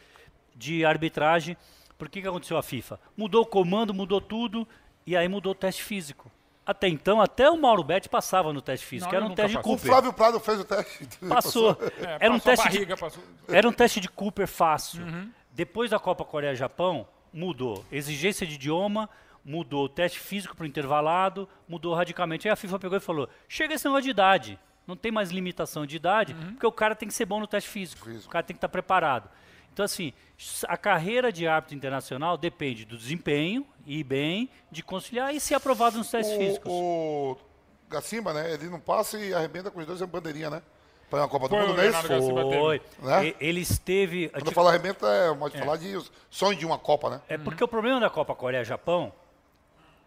de 0.56 0.86
arbitragem. 0.86 1.58
Por 1.98 2.08
que, 2.10 2.22
que 2.22 2.28
aconteceu 2.28 2.58
a 2.58 2.64
FIFA? 2.64 3.00
Mudou 3.18 3.42
o 3.42 3.46
comando, 3.46 3.94
mudou 3.94 4.22
tudo, 4.22 4.68
e 5.06 5.18
aí 5.18 5.28
mudou 5.28 5.52
o 5.52 5.56
teste 5.56 5.84
físico. 5.84 6.32
Até 6.70 6.88
então, 6.88 7.20
até 7.20 7.50
o 7.50 7.58
Mauro 7.58 7.84
Betti 7.84 8.08
passava 8.08 8.54
no 8.54 8.62
teste 8.62 8.86
físico. 8.86 9.12
Não, 9.12 9.18
era 9.18 9.26
um 9.26 9.34
teste 9.34 9.52
de 9.52 9.58
passou. 9.58 9.74
O 9.74 9.76
Cooper. 9.76 9.92
Flávio 9.92 10.14
Prado 10.14 10.40
fez 10.40 10.60
o 10.60 10.64
teste. 10.64 11.08
Passou. 11.28 11.78
É, 12.00 12.26
era, 12.26 12.32
um 12.34 12.38
passou 12.38 12.52
a 12.54 12.56
teste 12.56 12.70
de, 12.70 12.74
barriga, 12.78 12.98
passou- 12.98 13.24
era 13.48 13.68
um 13.68 13.74
teste 13.74 14.00
de 14.00 14.08
Cooper 14.08 14.48
fácil. 14.48 15.02
Uhum. 15.04 15.32
Depois 15.52 15.90
da 15.90 15.98
Copa 15.98 16.24
Coreia-Japão, 16.24 17.08
mudou. 17.34 17.84
Exigência 17.92 18.46
de 18.46 18.54
idioma, 18.54 19.10
mudou. 19.44 19.86
O 19.86 19.90
teste 19.90 20.20
físico 20.20 20.56
para 20.56 20.64
o 20.64 20.68
intervalado, 20.68 21.50
mudou 21.68 21.96
radicalmente. 21.96 22.48
Aí 22.48 22.52
a 22.52 22.56
FIFA 22.56 22.78
pegou 22.78 22.98
e 22.98 23.02
falou: 23.02 23.28
chega 23.48 23.74
esse 23.74 23.86
negócio 23.86 24.04
de 24.04 24.12
idade. 24.12 24.60
Não 24.86 24.96
tem 24.96 25.12
mais 25.12 25.32
limitação 25.32 25.88
de 25.88 25.96
idade, 25.96 26.34
Uhum. 26.34 26.52
porque 26.52 26.68
o 26.68 26.72
cara 26.72 26.96
tem 26.96 27.08
que 27.08 27.16
ser 27.16 27.26
bom 27.26 27.40
no 27.40 27.48
teste 27.48 27.68
físico. 27.70 28.06
Físico. 28.06 28.28
O 28.28 28.30
cara 28.32 28.44
tem 28.44 28.54
que 28.54 28.58
estar 28.60 28.70
preparado. 28.70 29.28
Então, 29.74 29.86
assim, 29.86 30.14
a 30.68 30.78
carreira 30.78 31.32
de 31.32 31.48
árbitro 31.48 31.76
internacional 31.76 32.38
depende 32.38 32.86
do 32.86 32.98
desempenho, 32.98 33.66
ir 33.86 34.04
bem, 34.04 34.50
de 34.72 34.84
conciliar 34.84 35.34
e 35.34 35.40
ser 35.40 35.56
aprovado 35.56 35.98
nos 35.98 36.10
testes 36.10 36.36
físicos. 36.38 36.72
O, 36.72 37.32
o 37.34 37.38
Gacimba, 37.90 38.34
né? 38.34 38.54
Ele 38.54 38.70
não 38.70 38.80
passa 38.80 39.18
e 39.18 39.34
arrebenta 39.34 39.72
com 39.72 39.80
os 39.80 39.86
dois 39.86 40.02
em 40.02 40.06
bandeirinha, 40.06 40.50
né? 40.50 40.62
Para 41.10 41.22
uma 41.22 41.28
Copa 41.28 41.48
do 41.48 41.56
Foi 41.56 41.60
Mundo, 41.62 41.74
o 41.74 41.78
não 41.78 41.84
é 41.84 41.90
isso? 41.90 42.60
Foi. 42.60 42.82
Né? 43.00 43.28
E- 43.30 43.36
Ele 43.40 43.62
esteve. 43.62 44.30
Quando 44.30 44.46
eu 44.46 44.52
falo 44.52 44.68
arrebenta, 44.68 45.08
é 45.08 45.34
modo 45.34 45.52
de 45.54 45.58
falar 45.58 45.78
de 45.78 46.00
sonho 46.30 46.56
de 46.58 46.66
uma 46.66 46.78
Copa, 46.78 47.10
né? 47.10 47.22
É 47.28 47.38
porque 47.38 47.64
o 47.64 47.68
problema 47.68 48.00
da 48.00 48.10
Copa 48.12 48.36
Coreia-Japão 48.36 49.12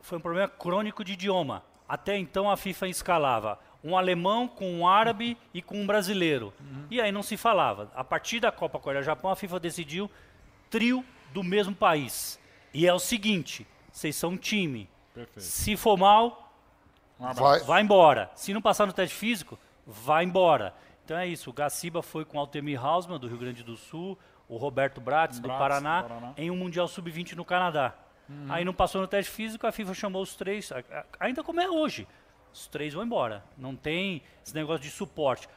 foi 0.01 0.19
um 0.19 0.21
problema 0.21 0.49
crônico 0.49 1.05
de 1.05 1.15
idioma. 1.15 1.65
Até 1.89 2.17
então 2.17 2.49
a 2.49 2.57
FIFA 2.57 2.89
escalava 2.89 3.59
um 3.85 3.97
alemão 3.97 4.47
com 4.47 4.73
um 4.73 4.87
árabe 4.87 5.37
e 5.53 5.61
com 5.61 5.81
um 5.81 5.87
brasileiro. 5.87 6.53
E 6.91 7.01
aí 7.01 7.11
não 7.13 7.23
se 7.23 7.37
falava. 7.37 7.91
A 7.95 8.05
partir 8.05 8.41
da 8.41 8.53
Copa 8.53 8.79
Coreia-Japão 8.79 9.31
a 9.31 9.37
FIFA 9.37 9.59
decidiu 9.61 10.11
trio 10.71 11.05
do 11.33 11.43
mesmo 11.43 11.75
país. 11.75 12.39
E 12.73 12.87
é 12.87 12.93
o 12.95 12.99
seguinte, 12.99 13.67
vocês 13.91 14.15
são 14.17 14.31
um 14.31 14.37
time. 14.37 14.89
Perfeito. 15.15 15.41
Se 15.41 15.77
for 15.77 15.97
mal, 15.99 16.53
Um. 17.21 17.33
Vai. 17.35 17.61
vai 17.61 17.83
embora. 17.83 18.31
Se 18.35 18.53
não 18.55 18.61
passar 18.63 18.87
no 18.87 18.93
teste 18.93 19.15
físico, 19.15 19.59
vai 19.87 20.25
embora. 20.25 20.75
Então 21.05 21.17
é 21.17 21.27
isso. 21.27 21.51
O 21.51 21.53
Gaciba 21.53 22.03
foi 22.03 22.25
com 22.25 22.37
o 22.37 22.41
Altemir 22.41 22.83
Hausmann, 22.85 23.19
do 23.19 23.29
Rio 23.29 23.37
Grande 23.39 23.63
do 23.63 23.77
Sul, 23.77 24.19
o 24.49 24.57
Roberto 24.57 25.01
Bratz, 25.01 25.39
do 25.39 25.49
Paraná, 25.49 26.03
do 26.03 26.09
Paraná. 26.09 26.33
em 26.37 26.51
um 26.51 26.57
Mundial 26.57 26.89
Sub-20 26.89 27.35
no 27.35 27.45
Canadá. 27.45 27.95
Aí 28.49 28.65
não 28.65 28.73
passou 28.73 29.01
no 29.03 29.07
teste 29.07 29.31
físico, 29.31 29.67
a 29.67 29.73
FIFA 29.73 29.93
chamou 29.93 30.23
os 30.23 30.35
três, 30.35 30.71
ainda 31.21 31.45
como 31.45 31.61
é 31.61 31.69
hoje. 31.69 32.09
Os 32.53 32.67
três 32.67 32.95
vão 32.95 33.05
embora. 33.05 33.45
Não 33.57 33.75
tem 33.75 34.23
esse 34.45 34.55
negócio 34.55 34.83
de 34.83 34.91
suporte. 34.91 35.49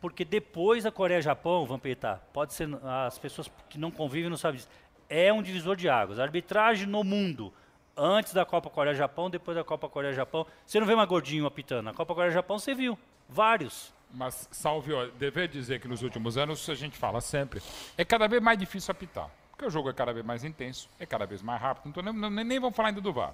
Porque 0.00 0.24
depois 0.24 0.84
da 0.84 0.90
Coreia-Japão, 0.90 1.64
Vampeta, 1.64 2.20
pode 2.32 2.52
ser, 2.52 2.68
as 3.06 3.18
pessoas 3.18 3.50
que 3.70 3.78
não 3.78 3.90
convivem 3.90 4.28
não 4.28 4.36
sabem 4.36 4.58
disso, 4.58 4.68
é 5.08 5.32
um 5.32 5.42
divisor 5.42 5.76
de 5.76 5.88
águas. 5.88 6.18
A 6.18 6.22
arbitragem 6.22 6.86
no 6.86 7.02
mundo, 7.02 7.52
antes 7.96 8.32
da 8.32 8.44
Copa 8.44 8.68
Coreia-Japão, 8.68 9.30
depois 9.30 9.56
da 9.56 9.64
Copa 9.64 9.88
Coreia-Japão, 9.88 10.46
você 10.66 10.78
não 10.78 10.86
vê 10.86 10.94
mais 10.94 11.08
gordinho 11.08 11.46
apitando. 11.46 11.86
Na 11.86 11.94
Copa 11.94 12.14
Coreia-Japão 12.14 12.58
você 12.58 12.74
viu, 12.74 12.98
vários. 13.28 13.92
Mas, 14.12 14.48
Salve, 14.52 14.92
dever 15.18 15.48
dizer 15.48 15.80
que 15.80 15.88
nos 15.88 16.02
últimos 16.02 16.36
anos, 16.36 16.68
a 16.68 16.74
gente 16.74 16.96
fala 16.96 17.20
sempre, 17.20 17.60
é 17.96 18.04
cada 18.04 18.28
vez 18.28 18.42
mais 18.42 18.58
difícil 18.58 18.92
apitar. 18.92 19.30
Porque 19.50 19.64
o 19.64 19.70
jogo 19.70 19.88
é 19.88 19.92
cada 19.92 20.12
vez 20.12 20.26
mais 20.26 20.44
intenso, 20.44 20.88
é 20.98 21.06
cada 21.06 21.26
vez 21.26 21.40
mais 21.40 21.60
rápido, 21.60 21.88
então 21.88 22.02
nem, 22.02 22.30
nem, 22.30 22.44
nem 22.44 22.60
vamos 22.60 22.76
falar 22.76 22.88
ainda 22.88 23.00
do 23.00 23.12
VAR. 23.12 23.32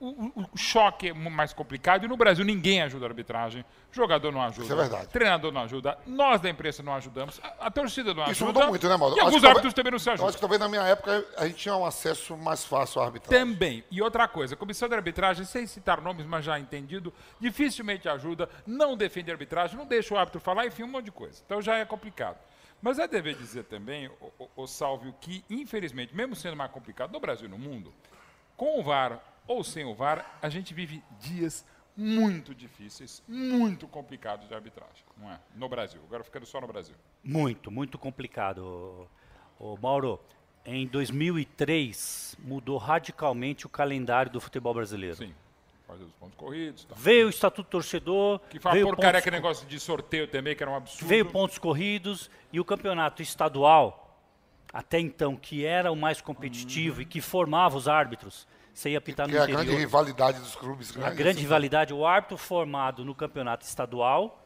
O, 0.00 0.40
o- 0.40 0.56
choque 0.56 1.08
é 1.10 1.12
mais 1.12 1.52
complicado 1.52 2.04
e 2.04 2.08
no 2.08 2.16
Brasil 2.16 2.42
ninguém 2.42 2.80
ajuda 2.80 3.04
a 3.04 3.08
arbitragem. 3.10 3.62
Jogador 3.92 4.32
não 4.32 4.40
ajuda. 4.40 4.62
Isso 4.64 4.72
é 4.72 4.76
verdade. 4.76 5.08
Treinador 5.08 5.52
não 5.52 5.60
ajuda. 5.60 5.98
Nós 6.06 6.40
da 6.40 6.48
imprensa 6.48 6.82
não 6.82 6.94
ajudamos. 6.94 7.38
A, 7.42 7.66
a 7.66 7.70
torcida 7.70 8.14
não 8.14 8.22
Isso 8.22 8.30
ajuda. 8.44 8.46
mudou 8.52 8.68
muito, 8.70 8.88
né, 8.88 8.96
Mauro? 8.96 9.14
E 9.16 9.20
alguns 9.20 9.44
árbitros 9.44 9.74
também 9.74 9.92
não 9.92 9.98
se 9.98 10.08
Eu 10.08 10.14
acho 10.14 10.22
ajudam. 10.22 10.34
que 10.34 10.40
talvez 10.40 10.58
na 10.58 10.68
minha 10.68 10.82
época 10.82 11.22
a 11.36 11.46
gente 11.46 11.58
tinha 11.58 11.76
um 11.76 11.84
acesso 11.84 12.34
mais 12.34 12.64
fácil 12.64 13.02
à 13.02 13.04
arbitragem. 13.04 13.46
Também. 13.46 13.84
E 13.90 14.00
outra 14.00 14.26
coisa, 14.26 14.54
a 14.54 14.56
comissão 14.56 14.88
de 14.88 14.94
arbitragem, 14.94 15.44
sem 15.44 15.66
citar 15.66 16.00
nomes, 16.00 16.24
mas 16.24 16.46
já 16.46 16.58
entendido, 16.58 17.12
dificilmente 17.38 18.08
ajuda, 18.08 18.48
não 18.66 18.96
defende 18.96 19.30
a 19.30 19.34
arbitragem, 19.34 19.76
não 19.76 19.84
deixa 19.84 20.14
o 20.14 20.16
árbitro 20.18 20.40
falar, 20.40 20.64
enfim, 20.66 20.84
um 20.84 20.88
monte 20.88 21.04
de 21.06 21.12
coisa. 21.12 21.42
Então 21.44 21.60
já 21.60 21.76
é 21.76 21.84
complicado. 21.84 22.38
Mas 22.80 22.98
é 22.98 23.06
dever 23.06 23.34
dizer 23.34 23.64
também, 23.64 24.08
o, 24.08 24.32
o, 24.38 24.62
o 24.62 24.66
Salvio, 24.66 25.14
que 25.20 25.44
infelizmente, 25.50 26.16
mesmo 26.16 26.34
sendo 26.34 26.56
mais 26.56 26.70
complicado 26.70 27.12
no 27.12 27.20
Brasil 27.20 27.46
e 27.46 27.50
no 27.50 27.58
mundo, 27.58 27.92
com 28.56 28.80
o 28.80 28.82
VAR 28.82 29.20
ou 29.46 29.64
sem 29.64 29.84
o 29.84 29.94
VAR, 29.94 30.38
a 30.40 30.48
gente 30.48 30.72
vive 30.74 31.02
dias 31.18 31.64
muito 31.96 32.54
difíceis, 32.54 33.22
muito 33.28 33.86
complicados 33.86 34.48
de 34.48 34.54
arbitragem, 34.54 35.04
não 35.16 35.30
é? 35.30 35.38
No 35.54 35.68
Brasil. 35.68 36.00
Agora 36.06 36.24
ficando 36.24 36.46
só 36.46 36.60
no 36.60 36.66
Brasil. 36.66 36.94
Muito, 37.22 37.70
muito 37.70 37.98
complicado. 37.98 39.06
O, 39.58 39.76
Mauro, 39.76 40.18
em 40.64 40.86
2003 40.86 42.36
mudou 42.38 42.78
radicalmente 42.78 43.66
o 43.66 43.68
calendário 43.68 44.32
do 44.32 44.40
futebol 44.40 44.72
brasileiro. 44.72 45.16
Sim. 45.16 45.34
Fazer 45.86 46.04
os 46.04 46.12
pontos 46.12 46.36
corridos. 46.36 46.84
Tá. 46.84 46.94
Veio 46.96 47.26
o 47.26 47.30
Estatuto 47.30 47.68
Torcedor, 47.68 48.38
Que 48.48 48.60
fala 48.60 48.80
porcaria 48.80 49.10
pontos, 49.10 49.18
aquele 49.18 49.36
negócio 49.36 49.66
de 49.66 49.80
sorteio 49.80 50.28
também, 50.28 50.54
que 50.54 50.62
era 50.62 50.70
um 50.70 50.76
absurdo. 50.76 51.08
veio 51.08 51.26
pontos 51.26 51.58
corridos 51.58 52.30
e 52.52 52.60
o 52.60 52.64
campeonato 52.64 53.20
estadual, 53.20 54.16
até 54.72 55.00
então, 55.00 55.36
que 55.36 55.64
era 55.64 55.90
o 55.90 55.96
mais 55.96 56.20
competitivo 56.20 57.02
e 57.02 57.04
que 57.04 57.20
formava 57.20 57.76
os 57.76 57.88
árbitros, 57.88 58.46
você 58.80 58.90
ia 58.90 58.98
apitar 58.98 59.26
no 59.26 59.32
Que 59.32 59.36
é 59.38 59.40
a 59.40 59.44
interior. 59.44 59.64
grande 59.64 59.78
rivalidade 59.80 60.38
dos 60.38 60.56
clubes 60.56 60.96
A 60.96 61.10
grande 61.10 61.40
rivalidade, 61.40 61.92
o 61.92 62.06
árbitro 62.06 62.38
formado 62.38 63.04
no 63.04 63.14
campeonato 63.14 63.64
estadual 63.66 64.42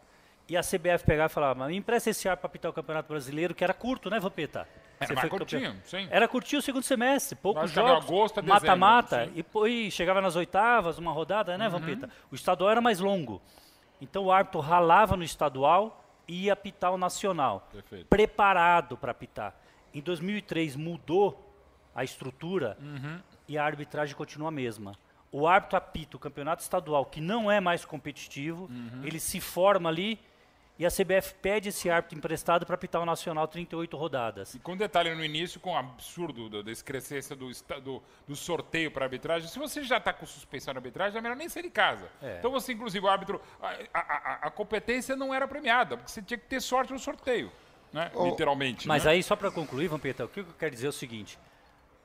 e 0.48 0.56
a 0.56 0.60
CBF 0.60 1.04
pegava 1.04 1.30
e 1.30 1.34
falava, 1.34 1.54
mas 1.60 1.68
me 1.68 1.76
empresta 1.76 2.10
esse 2.10 2.28
árbitro 2.28 2.42
para 2.42 2.48
apitar 2.50 2.70
o 2.70 2.74
Campeonato 2.74 3.08
Brasileiro, 3.08 3.54
que 3.54 3.62
era 3.64 3.72
curto, 3.72 4.10
né, 4.10 4.18
Vampeta? 4.20 4.68
Era 5.00 5.14
mais 5.14 5.28
curtinho, 5.30 5.74
sim. 5.84 6.06
Era 6.10 6.28
curtinho 6.28 6.58
o 6.60 6.62
segundo 6.62 6.82
semestre, 6.82 7.34
poucos 7.36 7.70
jogos, 7.70 8.32
a 8.36 8.40
dezembro, 8.40 8.44
mata-mata, 8.46 9.24
e 9.26 9.36
depois 9.42 9.92
chegava 9.92 10.20
nas 10.20 10.36
oitavas, 10.36 10.98
uma 10.98 11.12
rodada, 11.12 11.52
Uhum. 11.52 11.58
né, 11.58 11.68
Vampeta? 11.68 12.10
O 12.30 12.34
estadual 12.34 12.70
era 12.70 12.80
mais 12.80 12.98
longo. 13.00 13.40
Então 14.00 14.24
o 14.24 14.32
árbitro 14.32 14.60
ralava 14.60 15.16
no 15.16 15.24
estadual 15.24 16.04
e 16.28 16.44
ia 16.44 16.52
apitar 16.52 16.92
o 16.92 16.98
nacional. 16.98 17.66
Perfeito. 17.72 18.06
Preparado 18.06 18.96
para 18.98 19.12
apitar. 19.12 19.54
Em 19.94 20.00
2003 20.02 20.76
mudou 20.76 21.40
a 21.94 22.02
estrutura 22.04 22.76
Uhum. 22.80 23.18
E 23.48 23.58
a 23.58 23.64
arbitragem 23.64 24.14
continua 24.16 24.48
a 24.48 24.52
mesma. 24.52 24.92
O 25.30 25.46
árbitro 25.48 25.76
apita 25.76 26.16
o 26.16 26.20
campeonato 26.20 26.62
estadual, 26.62 27.04
que 27.06 27.20
não 27.20 27.50
é 27.50 27.60
mais 27.60 27.84
competitivo, 27.84 28.64
Uhum. 28.70 29.02
ele 29.04 29.18
se 29.18 29.40
forma 29.40 29.88
ali 29.88 30.18
e 30.78 30.84
a 30.84 30.90
CBF 30.90 31.34
pede 31.40 31.68
esse 31.68 31.88
árbitro 31.88 32.18
emprestado 32.18 32.66
para 32.66 32.74
apitar 32.74 33.00
o 33.00 33.04
nacional 33.06 33.46
38 33.46 33.96
rodadas. 33.96 34.54
E 34.54 34.58
com 34.58 34.76
detalhe 34.76 35.14
no 35.14 35.24
início, 35.24 35.60
com 35.60 35.72
o 35.72 35.76
absurdo 35.76 36.48
do- 36.48 36.62
da 36.64 36.70
excrescência 36.72 37.36
do, 37.36 37.48
do, 37.80 38.02
do 38.26 38.34
sorteio 38.36 38.90
para 38.90 39.04
arbitragem, 39.04 39.48
se 39.48 39.56
você 39.58 39.84
já 39.84 39.98
está 39.98 40.12
com 40.12 40.26
suspensão 40.26 40.74
na 40.74 40.78
arbitragem, 40.78 41.16
é 41.18 41.20
melhor 41.20 41.36
nem 41.36 41.48
sair 41.48 41.62
de 41.64 41.70
casa. 41.70 42.08
É. 42.22 42.38
Então 42.38 42.50
você, 42.50 42.72
inclusive, 42.72 43.04
o 43.04 43.08
árbitro, 43.08 43.40
a, 43.62 43.68
a- 43.68 44.00
a- 44.00 44.38
a 44.46 44.50
competência 44.50 45.14
não 45.14 45.32
era 45.34 45.46
premiada, 45.46 45.96
porque 45.96 46.10
você 46.10 46.22
tinha 46.22 46.38
que 46.38 46.46
ter 46.46 46.60
sorte 46.60 46.92
no 46.92 46.98
sorteio, 46.98 47.52
né? 47.92 48.10
literalmente. 48.24 48.86
Mas 48.88 49.04
né? 49.04 49.12
aí, 49.12 49.22
só 49.22 49.36
para 49.36 49.50
concluir, 49.52 49.86
Vampeta, 49.88 50.24
o 50.24 50.28
que 50.28 50.40
eu 50.40 50.46
quero 50.58 50.72
dizer 50.74 50.86
é 50.86 50.90
o 50.90 50.92
seguinte. 50.92 51.38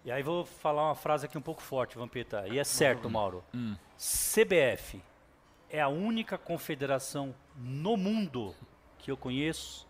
E 0.10 0.12
aí 0.12 0.24
vou 0.24 0.44
falar 0.44 0.86
uma 0.88 0.96
frase 0.96 1.28
aqui 1.28 1.38
um 1.38 1.42
pouco 1.42 1.62
forte, 1.62 1.96
Vampeta. 1.96 2.48
E 2.48 2.58
é 2.58 2.64
certo, 2.64 3.08
Mauro. 3.08 3.44
CBF 3.96 5.00
é 5.70 5.80
a 5.80 5.88
única 5.88 6.36
confederação 6.36 7.36
no 7.56 7.96
mundo 7.96 8.56
que 8.98 9.12
eu 9.12 9.16
conheço 9.16 9.88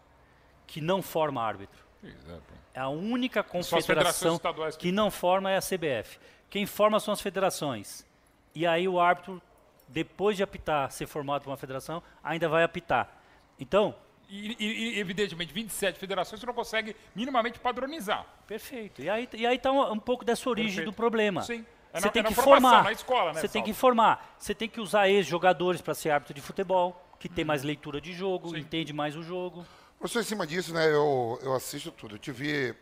que 0.68 0.82
não 0.82 1.02
forma 1.02 1.42
árbitro. 1.42 1.86
Exato. 2.04 2.44
É 2.74 2.82
a 2.82 2.90
única 2.90 3.42
confederação 3.44 4.38
que- 4.38 4.78
que 4.78 4.92
não 4.92 5.10
forma 5.10 5.50
é 5.52 5.56
a 5.56 5.62
CBF. 5.62 6.20
Quem 6.50 6.66
forma 6.66 7.00
são 7.00 7.14
as 7.14 7.22
federações. 7.22 8.06
E 8.54 8.68
aí 8.68 8.90
o 8.90 9.00
árbitro, 9.00 9.42
depois 9.88 10.36
de 10.36 10.44
apitar, 10.44 10.92
ser 10.92 11.08
formado 11.08 11.44
por 11.44 11.50
uma 11.50 11.56
federação, 11.58 12.04
ainda 12.22 12.50
vai 12.50 12.64
apitar. 12.64 13.10
Então, 13.58 13.96
E, 14.30 14.56
e- 14.60 14.96
e, 14.96 15.00
evidentemente, 15.00 15.52
27 15.52 15.98
federações 15.98 16.40
você 16.40 16.46
não 16.46 16.54
consegue 16.54 16.96
minimamente 17.16 17.60
padronizar. 17.60 18.26
Perfeito. 18.46 19.02
E 19.02 19.10
aí, 19.10 19.28
e 19.34 19.46
aí 19.48 19.58
tá 19.58 19.72
um, 19.72 19.94
um 19.94 20.00
pouco 20.00 20.24
dessa 20.24 20.48
origem 20.50 20.70
Perfeito. 20.76 20.92
do 20.92 20.96
problema. 20.96 21.42
Sim. 21.42 21.66
É 21.92 22.00
Você 22.00 22.06
na- 22.06 22.12
tem 22.12 22.22
é 22.22 22.26
que 22.28 22.34
formar. 22.36 22.84
na 22.84 22.92
escola, 22.92 23.34
né, 23.34 23.42
Você 23.42 23.48
tem 23.48 23.64
que 23.64 23.74
formar. 23.74 24.36
Você 24.38 24.54
tem 24.54 24.70
que 24.70 24.80
usar 24.80 25.10
ex-jogadores 25.10 25.82
para 25.82 25.96
ser 25.96 26.12
árbitro 26.12 26.36
de 26.36 26.42
futebol, 26.42 27.04
que 27.20 27.28
tem 27.28 27.44
mais 27.44 27.64
leitura 27.64 28.00
de 28.00 28.14
jogo, 28.14 28.50
Sim. 28.52 28.60
entende 28.60 28.94
mais 28.94 29.16
o 29.16 29.24
jogo. 29.24 29.66
Professor, 29.98 30.20
em 30.22 30.24
cima 30.26 30.46
disso, 30.46 30.72
né, 30.76 30.88
eu, 30.94 31.40
eu 31.42 31.54
assisto 31.56 31.92
tudo. 31.92 32.16
Eu 32.16 32.20
te 32.20 32.32
vi 32.32 32.76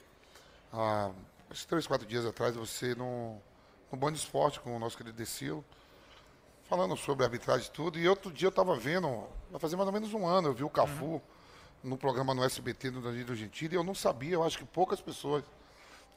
há 0.73 1.09
uns 1.49 1.63
três, 1.65 1.87
quatro 1.87 2.05
dias 2.05 2.25
atrás, 2.25 2.57
você 2.57 2.93
no, 2.93 3.37
no 3.89 3.97
Band 3.97 4.11
Esporte 4.11 4.59
com 4.59 4.75
o 4.75 4.79
nosso 4.79 4.97
querido 4.97 5.15
Decilo, 5.17 5.63
falando 6.63 6.95
sobre 6.97 7.23
arbitragem 7.23 7.67
e 7.67 7.71
tudo. 7.71 7.97
E 7.97 8.07
outro 8.09 8.31
dia 8.33 8.47
eu 8.47 8.49
estava 8.49 8.75
vendo, 8.75 9.23
vai 9.49 9.59
fazer 9.61 9.77
mais 9.77 9.87
ou 9.87 9.93
menos 9.93 10.13
um 10.13 10.27
ano, 10.27 10.49
eu 10.49 10.53
vi 10.53 10.65
o 10.65 10.69
Cafu 10.69 11.05
Uhum. 11.05 11.21
No 11.84 11.98
programa 11.98 12.34
no 12.34 12.43
SBT 12.43 12.91
do 12.91 13.01
Danilo 13.01 13.36
Gentili 13.36 13.75
e 13.75 13.77
eu 13.77 13.84
não 13.84 13.96
sabia, 13.96 14.34
eu 14.34 14.43
acho 14.43 14.57
que 14.57 14.65
poucas 14.65 15.00
pessoas 15.00 15.43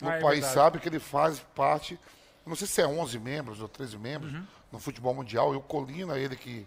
no 0.01 0.09
Ah, 0.09 0.15
é 0.17 0.21
país 0.21 0.41
verdade. 0.41 0.55
sabem 0.55 0.81
que 0.81 0.89
ele 0.89 0.99
faz 0.99 1.41
parte, 1.55 1.95
eu 1.95 2.49
não 2.49 2.57
sei 2.57 2.67
se 2.67 2.81
é 2.81 2.87
11 2.87 3.19
membros 3.19 3.61
ou 3.61 3.69
13 3.69 3.99
membros 3.99 4.33
Uhum. 4.33 4.45
no 4.73 4.79
futebol 4.81 5.15
mundial, 5.15 5.53
e 5.55 5.57
o 5.57 5.61
Colina, 5.61 6.19
ele 6.19 6.37
que, 6.37 6.67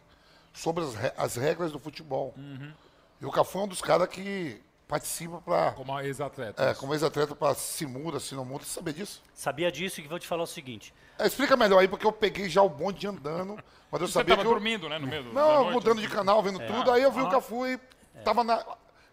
sobre 0.54 0.84
as, 0.84 0.94
re- 0.96 1.14
as 1.18 1.36
regras 1.36 1.72
do 1.72 1.80
futebol. 1.80 2.34
Uhum. 2.38 2.72
E 3.20 3.26
o 3.26 3.32
Cafu 3.32 3.60
é 3.60 3.64
um 3.64 3.68
dos 3.68 3.82
caras 3.82 4.08
que 4.08 4.62
participa 4.88 5.40
para 5.42 5.72
Como 5.72 6.00
ex-atleta. 6.02 6.62
é, 6.64 6.74
como 6.76 6.94
ex-atleta 6.94 7.36
para 7.36 7.56
se 7.56 7.86
muda, 7.88 8.20
se 8.20 8.36
não 8.36 8.46
muda. 8.46 8.64
Você 8.64 8.72
sabia 8.76 8.94
disso? 8.94 9.24
Sabia 9.34 9.72
disso 9.72 10.00
e 10.02 10.08
vou 10.08 10.20
te 10.20 10.28
falar 10.28 10.44
o 10.44 10.48
seguinte. 10.48 10.94
É, 11.18 11.26
explica 11.26 11.56
melhor 11.58 11.80
aí, 11.80 11.88
porque 11.88 12.06
eu 12.06 12.12
peguei 12.12 12.48
já 12.50 12.62
o 12.62 12.70
bonde 12.70 13.08
andando, 13.08 13.56
mas 13.92 14.02
eu 14.02 14.08
Você 14.08 14.14
sabia 14.14 14.34
estava 14.34 14.42
que 14.42 14.48
eu... 14.48 14.52
dormindo, 14.54 14.88
né? 14.90 15.00
No 15.00 15.08
meio 15.08 15.24
do, 15.24 15.34
da 15.34 15.42
Não, 15.42 15.56
noite, 15.64 15.74
mudando 15.74 16.02
de 16.02 16.08
canal, 16.08 16.44
vendo 16.44 16.60
tudo, 16.60 16.92
aí 16.92 17.02
eu 17.02 17.12
vi 17.12 17.22
o 17.22 17.28
Ah. 17.28 17.32
Cafu 17.32 17.66
e 17.66 17.80
tava 18.24 18.44
na... 18.44 18.64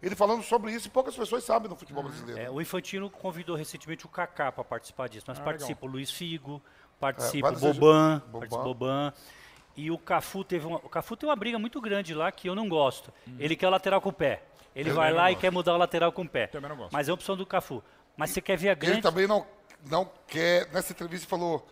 ele 0.03 0.15
falando 0.15 0.43
sobre 0.43 0.73
isso 0.73 0.87
e 0.89 0.91
poucas 0.91 1.15
pessoas 1.17 1.45
sabem 1.45 1.69
no 1.69 1.77
futebol 1.77 2.03
brasileiro. 2.05 2.41
É, 2.41 2.51
o 2.51 2.61
Infantino 2.61 3.11
convidou 3.11 3.55
recentemente 3.57 4.07
o 4.07 4.09
Kaká 4.09 4.51
para 4.53 4.65
participar 4.65 5.09
disso, 5.09 5.25
mas 5.29 5.39
Ah, 5.39 5.43
participa 5.43 5.87
o 5.87 5.89
Luiz 5.89 6.11
Figo, 6.11 6.63
participa 6.99 7.49
É, 7.49 7.51
o 7.53 7.55
Boban, 7.57 8.19
Boban. 8.27 8.39
participa 8.41 8.61
o 8.63 8.65
Boban. 8.75 9.13
E 9.77 9.91
o 9.91 9.97
Cafu 9.99 10.43
teve 10.45 10.67
uma, 10.67 10.77
o 10.79 10.89
Cafu 10.89 11.17
tem 11.17 11.29
uma 11.29 11.37
briga 11.37 11.59
muito 11.59 11.81
grande 11.81 12.13
lá 12.15 12.31
que 12.33 12.49
eu 12.49 12.55
não 12.55 12.69
gosto. 12.69 13.13
Ele 13.39 13.55
quer 13.57 13.67
o 13.69 13.71
lateral 13.71 14.01
com 14.01 14.09
o 14.09 14.13
pé. 14.13 14.43
Ele 14.75 14.91
Também 14.91 14.95
vai 15.05 15.13
lá 15.13 15.31
e 15.31 15.35
gosto. 15.35 15.41
quer 15.43 15.51
mudar 15.53 15.75
o 15.75 15.77
lateral 15.77 16.13
com 16.13 16.23
o 16.23 16.29
pé. 16.29 16.47
Também 16.49 16.69
não 16.69 16.77
gosto. 16.77 16.93
Mas 16.93 17.09
é 17.09 17.11
a 17.11 17.15
opção 17.15 17.37
do 17.37 17.47
Cafu. 17.47 17.83
Mas 18.17 18.31
você 18.31 18.41
quer 18.41 18.57
ver 18.57 18.69
a 18.69 18.73
Ele 18.73 18.81
grande 18.81 19.03
também 19.03 19.27
não, 19.27 19.47
não 19.87 20.11
quer, 20.27 20.71
nessa 20.73 20.93
entrevista 20.93 21.27
falou, 21.29 21.67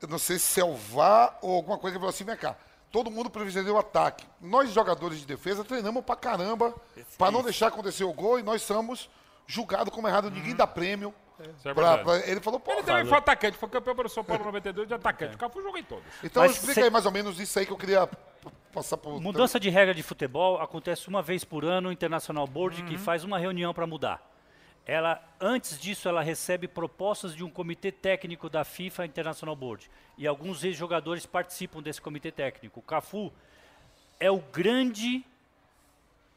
eu 0.00 0.06
não 0.08 0.18
sei 0.18 0.38
se 0.38 0.60
é 0.60 0.64
o 0.64 0.74
VAR 0.74 1.38
ou 1.42 1.56
alguma 1.56 1.78
coisa, 1.78 1.94
ele 1.96 2.00
falou 2.00 2.10
assim, 2.10 2.24
vem 2.24 2.36
cá, 2.36 2.56
todo 2.94 3.10
mundo 3.10 3.28
previsionou 3.28 3.74
o 3.74 3.78
ataque. 3.78 4.24
Nós, 4.40 4.70
jogadores 4.70 5.18
de 5.18 5.26
defesa, 5.26 5.64
treinamos 5.64 6.04
pra 6.04 6.14
caramba 6.14 6.72
pra 7.18 7.28
não 7.28 7.42
deixar 7.42 7.66
acontecer 7.66 8.04
o 8.04 8.12
gol 8.12 8.38
e 8.38 8.42
nós 8.44 8.62
somos 8.62 9.10
julgados 9.48 9.92
como 9.92 10.06
errado, 10.06 10.30
ninguém 10.30 10.54
dá 10.54 10.64
prêmio. 10.64 11.12
Isso 11.58 11.68
é 11.68 11.74
pra- 11.74 11.96
verdade. 11.96 12.04
pra- 12.04 12.30
ele 12.30 12.40
falou, 12.40 12.60
pô, 12.60 12.70
Ele 12.70 12.84
também 12.84 13.04
foi 13.04 13.18
atacante, 13.18 13.58
foi 13.58 13.68
campeão 13.68 13.96
pelo 13.96 14.08
São 14.08 14.22
Paulo 14.22 14.44
92 14.44 14.86
de 14.86 14.94
atacante. 14.94 15.34
O 15.34 15.38
Cafu 15.38 15.60
jogou 15.60 15.76
em 15.76 15.82
todos. 15.82 16.04
Então 16.22 16.40
Mas 16.44 16.52
explica 16.52 16.74
cê- 16.74 16.82
aí 16.84 16.90
mais 16.90 17.04
ou 17.04 17.10
menos 17.10 17.40
isso 17.40 17.58
aí 17.58 17.66
que 17.66 17.72
eu 17.72 17.76
queria 17.76 18.06
p- 18.06 18.16
passar 18.72 18.96
por. 18.96 19.20
Mudança 19.20 19.58
de 19.58 19.68
regra 19.68 19.92
de 19.92 20.02
futebol 20.04 20.60
acontece 20.62 21.08
uma 21.08 21.20
vez 21.20 21.42
por 21.42 21.64
ano, 21.64 21.88
o 21.88 21.92
International 21.92 22.46
Board 22.46 22.80
Uhum. 22.82 22.88
que 22.88 22.96
faz 22.96 23.24
uma 23.24 23.36
reunião 23.40 23.74
para 23.74 23.88
mudar. 23.88 24.22
Ela, 24.86 25.22
antes 25.40 25.78
disso, 25.78 26.08
ela 26.08 26.22
recebe 26.22 26.68
propostas 26.68 27.34
de 27.34 27.42
um 27.42 27.48
comitê 27.48 27.90
técnico 27.90 28.50
da 28.50 28.64
FIFA 28.64 29.06
International 29.06 29.56
Board. 29.56 29.90
E 30.18 30.26
alguns 30.26 30.62
ex-jogadores 30.62 31.24
participam 31.24 31.82
desse 31.82 32.00
comitê 32.00 32.30
técnico. 32.30 32.80
O 32.80 32.82
Cafu 32.82 33.32
é 34.20 34.30
o 34.30 34.38
grande 34.38 35.24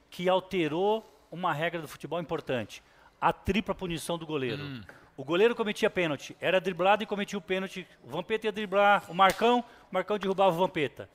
que 0.10 0.30
alterou 0.30 1.06
uma 1.30 1.54
regra 1.54 1.82
do 1.82 1.88
futebol 1.88 2.22
importante. 2.22 2.82
A 3.20 3.34
tripla 3.34 3.75
punição 3.75 4.18
do 4.18 4.25
goleiro. 4.25 4.63
Hum. 4.63 4.82
O 5.18 5.24
goleiro 5.24 5.56
cometia 5.56 5.89
pênalti, 5.89 6.38
era 6.39 6.62
driblado 6.62 7.01
e 7.01 7.06
cometia 7.06 7.39
o 7.39 7.42
pênalti. 7.42 7.88
O 8.04 8.08
Vampeta 8.08 8.46
ia 8.46 8.51
driblar 8.51 9.04
o 9.10 9.16
Marcão, 9.16 9.63
o 9.92 9.94
Marcão 9.94 10.18
derrubava 10.18 10.56
o 10.56 10.60
Vampeta. 10.60 11.10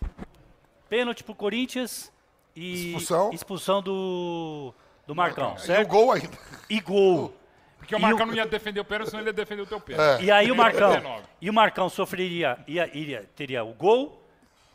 Pênalti 0.89 1.23
pro 1.23 1.35
Corinthians 1.35 2.13
e 2.55 2.89
Expulsão. 2.89 3.33
expulsão 3.33 3.81
do, 3.81 4.75
do 5.07 5.15
Marcão, 5.15 5.53
E 5.53 5.57
o 5.57 5.59
certo? 5.61 5.89
gol 5.89 6.13
ainda. 6.13 6.39
E 6.71 6.81
gol. 6.81 7.35
Porque 7.79 7.95
o 7.97 8.01
Marcão 8.01 8.25
o- 8.25 8.29
não 8.29 8.35
ia 8.37 8.47
defender 8.47 8.81
o 8.81 8.85
pênalti, 8.85 9.11
senão 9.11 9.21
ele 9.23 9.31
ia 9.31 9.33
defender 9.33 9.63
o 9.63 9.67
teu 9.67 9.79
É. 9.79 9.81
pênalti. 9.81 10.25
E 10.25 10.31
aí 10.31 10.51
o 10.53 10.57
Marcão, 10.57 10.89
99. 10.91 11.23
e 11.41 11.51
o 11.51 11.53
Marcão 11.53 11.89
sofreria, 11.89 12.59
ia, 12.67 12.89
iria, 12.97 13.29
teria 13.35 13.65
o 13.65 13.73
gol, 13.75 14.23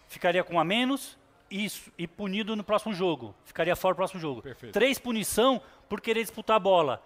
ficaria 0.09 0.43
com 0.43 0.55
um 0.55 0.59
a 0.59 0.63
menos 0.65 1.17
e, 1.49 1.71
e 1.97 2.05
punido 2.07 2.55
no 2.55 2.63
próximo 2.63 2.93
jogo. 2.93 3.33
Ficaria 3.45 3.75
fora 3.75 3.93
do 3.93 3.97
próximo 3.97 4.19
jogo. 4.19 4.41
Perfeito. 4.41 4.73
Três 4.73 4.99
punição 4.99 5.61
por 5.87 6.01
querer 6.01 6.21
disputar 6.21 6.57
a 6.57 6.59
bola. 6.59 7.01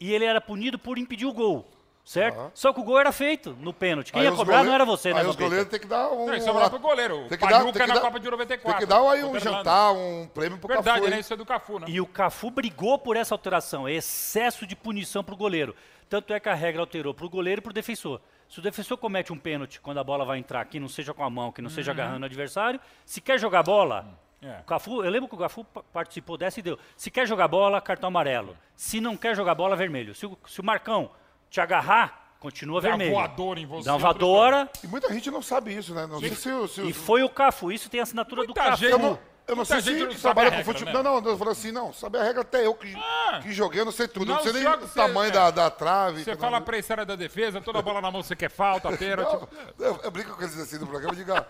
E 0.00 0.12
ele 0.12 0.24
era 0.24 0.40
punido 0.40 0.78
por 0.78 0.96
impedir 0.98 1.26
o 1.26 1.32
gol. 1.32 1.68
Certo? 2.04 2.36
Aham. 2.36 2.50
Só 2.52 2.72
que 2.72 2.80
o 2.80 2.82
gol 2.82 2.98
era 2.98 3.12
feito 3.12 3.56
no 3.60 3.72
pênalti. 3.72 4.12
Quem 4.12 4.22
Aí 4.22 4.26
ia 4.26 4.32
cobrar 4.34 4.56
não 4.58 4.64
goleiros- 4.64 4.74
era 4.74 4.84
você, 4.84 5.14
né, 5.14 5.20
Aí 5.20 5.26
os 5.26 5.36
goleiros 5.36 5.68
têm 5.68 5.78
que 5.78 5.86
dar 5.86 6.10
um. 6.10 6.26
Não, 6.26 6.34
isso 6.34 6.48
é 6.48 6.52
lá 6.52 6.68
pro 6.68 6.80
goleiro. 6.80 7.26
Tem 7.28 7.38
que 7.38 7.46
dar, 7.48 7.62
tem 7.62 7.72
que 7.72 7.78
na 7.86 7.94
dar, 7.94 8.00
Copa 8.00 8.18
de 8.18 8.28
94. 8.30 8.78
Tem 8.80 8.88
que 8.88 8.92
dar 8.92 9.08
aí 9.10 9.22
um 9.24 9.38
jantar, 9.38 9.92
um 9.92 10.26
prêmio 10.34 10.58
pro 10.58 10.66
Verdade, 10.68 10.98
Cafu. 10.98 11.10
né? 11.10 11.16
hein? 11.16 11.20
Isso 11.20 11.32
é 11.32 11.36
do 11.36 11.46
Cafu, 11.46 11.78
né? 11.78 11.86
E 11.88 12.00
o 12.00 12.06
Cafu 12.06 12.50
brigou 12.50 12.98
por 12.98 13.16
essa 13.16 13.32
alteração, 13.34 13.86
é 13.86 13.92
excesso 13.92 14.66
de 14.66 14.74
punição 14.74 15.22
para 15.22 15.34
o 15.34 15.36
goleiro. 15.36 15.76
Tanto 16.08 16.34
é 16.34 16.40
que 16.40 16.48
a 16.48 16.54
regra 16.54 16.82
alterou 16.82 17.14
para 17.14 17.24
o 17.24 17.30
goleiro 17.30 17.60
e 17.60 17.62
para 17.62 17.70
o 17.70 17.72
defensor. 17.72 18.20
Se 18.48 18.58
o 18.58 18.62
defensor 18.62 18.98
comete 18.98 19.32
um 19.32 19.38
pênalti 19.38 19.80
quando 19.80 19.98
a 19.98 20.04
bola 20.04 20.24
vai 20.24 20.38
entrar, 20.38 20.64
que 20.66 20.80
não 20.80 20.88
seja 20.88 21.14
com 21.14 21.22
a 21.22 21.30
mão, 21.30 21.52
que 21.52 21.62
não 21.62 21.70
seja 21.70 21.92
agarrando 21.92 22.24
o 22.24 22.26
adversário, 22.26 22.80
se 23.06 23.20
quer 23.20 23.38
jogar 23.38 23.62
bola, 23.62 24.06
É. 24.42 24.58
o 24.60 24.64
Cafu, 24.64 25.04
eu 25.04 25.10
lembro 25.10 25.28
que 25.28 25.36
o 25.36 25.38
Cafu 25.38 25.64
pa- 25.64 25.82
participou 25.92 26.36
dessa 26.36 26.58
e 26.58 26.62
deu. 26.64 26.76
Se 26.96 27.10
quer 27.12 27.26
jogar 27.28 27.46
bola, 27.48 27.80
cartão 27.80 28.08
amarelo. 28.08 28.56
Se 28.74 29.00
não 29.00 29.16
quer 29.16 29.36
jogar 29.36 29.54
bola, 29.54 29.76
vermelho. 29.76 30.14
Se 30.16 30.26
o, 30.26 30.36
se 30.46 30.60
o 30.60 30.64
Marcão 30.64 31.10
te 31.52 31.60
agarrar, 31.60 32.34
continua 32.40 32.80
Dá 32.80 32.88
vermelho. 32.88 33.12
voadora 33.12 33.60
em 33.60 33.66
você. 33.66 33.84
Dá 33.84 33.92
uma 33.92 33.98
voadora 33.98 34.70
E 34.82 34.86
muita 34.86 35.12
gente 35.12 35.30
não 35.30 35.42
sabe 35.42 35.76
isso, 35.76 35.94
né? 35.94 36.06
Não 36.06 36.18
sei 36.18 36.34
se, 36.34 36.48
o- 36.50 36.66
se 36.66 36.80
o- 36.80 36.88
e 36.88 36.92
foi 36.94 37.22
o 37.22 37.28
Cafu. 37.28 37.70
Isso 37.70 37.90
tem 37.90 38.00
a 38.00 38.04
assinatura 38.04 38.40
do 38.42 38.46
Muita 38.46 38.62
Cafu. 38.62 38.76
gente- 38.78 38.90
Eu 38.92 38.98
não, 38.98 39.08
eu 39.10 39.18
não 39.48 39.56
Muita 39.56 39.80
sei 39.80 39.80
gente 39.82 39.98
se 39.98 40.04
não 40.04 40.10
sabe 40.12 40.22
trabalha 40.22 40.48
a 40.48 40.50
com 40.52 40.56
regra, 40.56 40.72
futebol. 40.72 40.94
né? 40.94 41.02
Não, 41.10 41.20
não, 41.20 41.30
eu 41.30 41.36
falo 41.36 41.50
assim, 41.50 41.70
não, 41.70 41.92
sabe 41.92 42.16
a 42.18 42.22
regra 42.22 42.40
até 42.40 42.64
eu 42.66 42.74
que, 42.74 42.94
Ah. 42.96 43.40
que 43.42 43.52
joguei, 43.52 43.82
eu 43.82 43.84
não 43.84 43.92
sei 43.92 44.08
tudo. 44.08 44.22
Eu 44.24 44.28
Não 44.28 44.34
não 44.36 44.42
sei 44.42 44.52
nem 44.54 44.62
joga, 44.62 44.84
o 44.84 44.88
você- 44.88 44.94
tamanho 44.94 45.28
é. 45.28 45.30
da, 45.30 45.50
da 45.50 45.70
trave. 45.70 46.24
Você 46.24 46.34
fala 46.36 46.58
não- 46.58 46.64
pra 46.64 46.78
essa 46.78 46.94
área 46.94 47.04
da 47.04 47.16
defesa, 47.16 47.60
toda 47.60 47.82
bola 47.82 48.00
na 48.00 48.10
mão 48.10 48.22
você 48.22 48.34
quer 48.34 48.50
falta, 48.50 48.88
pênalti. 48.96 49.46
Não, 49.78 49.86
eu, 49.86 50.00
eu 50.04 50.10
brinco 50.10 50.34
com 50.34 50.42
eles 50.42 50.58
assim 50.58 50.78
no 50.78 50.86
programa, 50.86 51.14
diga, 51.14 51.46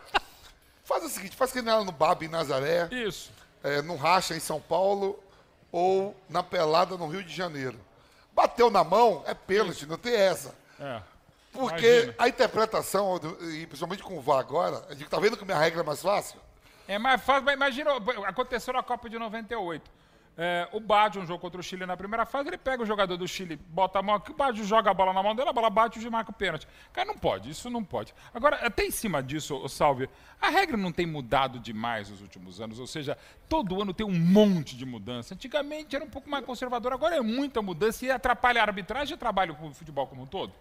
faz 0.85 1.05
o 1.05 1.09
seguinte, 1.09 1.37
faz 1.37 1.53
que 1.53 1.63
nem 1.63 1.73
lá 1.73 1.85
no 1.85 1.93
Bab 1.93 2.25
em 2.25 2.29
Nazaré, 2.29 2.89
Isso. 2.91 3.31
é, 3.63 3.81
no 3.83 3.95
Racha 3.95 4.35
em 4.35 4.41
São 4.41 4.61
Paulo 4.61 5.17
ou 5.71 6.15
na 6.29 6.43
Pelada 6.43 6.97
no 6.97 7.07
Rio 7.07 7.23
de 7.23 7.33
Janeiro. 7.33 7.79
Bateu 8.35 8.71
na 8.71 8.83
mão, 8.83 9.23
é 9.27 9.35
pênalti, 9.35 9.87
não 9.87 9.99
tem 9.99 10.15
essa. 10.15 10.55
É. 10.81 11.01
Porque 11.53 11.87
Imagina. 11.87 12.15
a 12.19 12.29
interpretação, 12.29 13.21
e 13.55 13.67
principalmente 13.67 14.03
com 14.03 14.17
o 14.17 14.21
VAR 14.23 14.39
agora, 14.39 14.85
a 14.89 14.95
gente 14.95 15.09
tá 15.09 15.19
vendo 15.21 15.37
que 15.37 15.45
minha 15.45 15.59
regra 15.59 15.81
é 15.81 15.85
mais 15.85 16.01
fácil? 16.01 16.41
É 16.89 16.99
mais 16.99 17.23
fácil, 17.23 17.45
mas 17.45 17.55
imagina, 17.55 17.91
aconteceu 18.27 18.73
na 18.73 18.83
Copa 18.83 19.09
de 19.09 19.19
98. 19.19 19.91
É, 20.37 20.67
o 20.73 20.81
Baggio, 20.81 21.21
um 21.21 21.27
jogo 21.27 21.39
contra 21.41 21.61
o 21.61 21.63
Chile 21.63 21.85
na 21.85 21.95
primeira 21.95 22.25
fase, 22.25 22.49
ele 22.49 22.57
pega 22.57 22.83
o 22.83 22.87
jogador 22.87 23.19
do 23.19 23.29
Chile, 23.29 23.57
bota 23.69 23.99
a 23.99 24.03
mão 24.03 24.15
aqui, 24.15 24.31
o 24.31 24.35
Baggio 24.35 24.65
joga 24.65 24.91
a 24.91 24.95
bola 24.95 25.13
na 25.13 25.23
mão 25.23 25.35
dele, 25.35 25.51
a 25.51 25.53
bola 25.53 25.69
bate 25.69 26.01
e 26.01 26.11
marca 26.11 26.31
o 26.31 26.35
pênalti. 26.35 26.67
Cara, 26.91 27.07
não 27.07 27.19
pode, 27.19 27.51
isso 27.51 27.69
não 27.69 27.85
pode. 27.85 28.15
Agora, 28.33 28.57
até 28.57 28.87
em 28.87 28.91
cima 28.91 29.23
disso, 29.23 29.57
o 29.57 29.69
Salve, 29.69 30.09
a 30.41 30.49
regra 30.49 30.77
não 30.77 30.91
tem 30.91 31.07
mudado 31.07 31.59
demais 31.59 32.09
nos 32.09 32.23
últimos 32.23 32.63
anos, 32.63 32.79
ou 32.79 32.87
seja, 32.87 33.19
todo 33.47 33.81
ano 33.81 33.93
tem 33.93 34.07
um 34.07 34.19
monte 34.19 34.75
de 34.75 34.87
mudança. 34.87 35.35
Antigamente 35.35 35.95
era 35.95 36.05
um 36.05 36.11
pouco 36.11 36.31
mais 36.31 36.45
conservador, 36.47 36.95
agora 36.95 37.17
é 37.17 37.21
muita 37.21 37.61
mudança 37.61 38.07
e 38.07 38.11
atrapalha 38.11 38.63
a 38.63 38.65
arbitragem 38.65 39.15
e 39.15 39.19
trabalho 39.19 39.55
com 39.55 39.69
o 39.69 39.75
futebol 39.75 40.07
como 40.07 40.23
um 40.23 40.27
todo. 40.27 40.53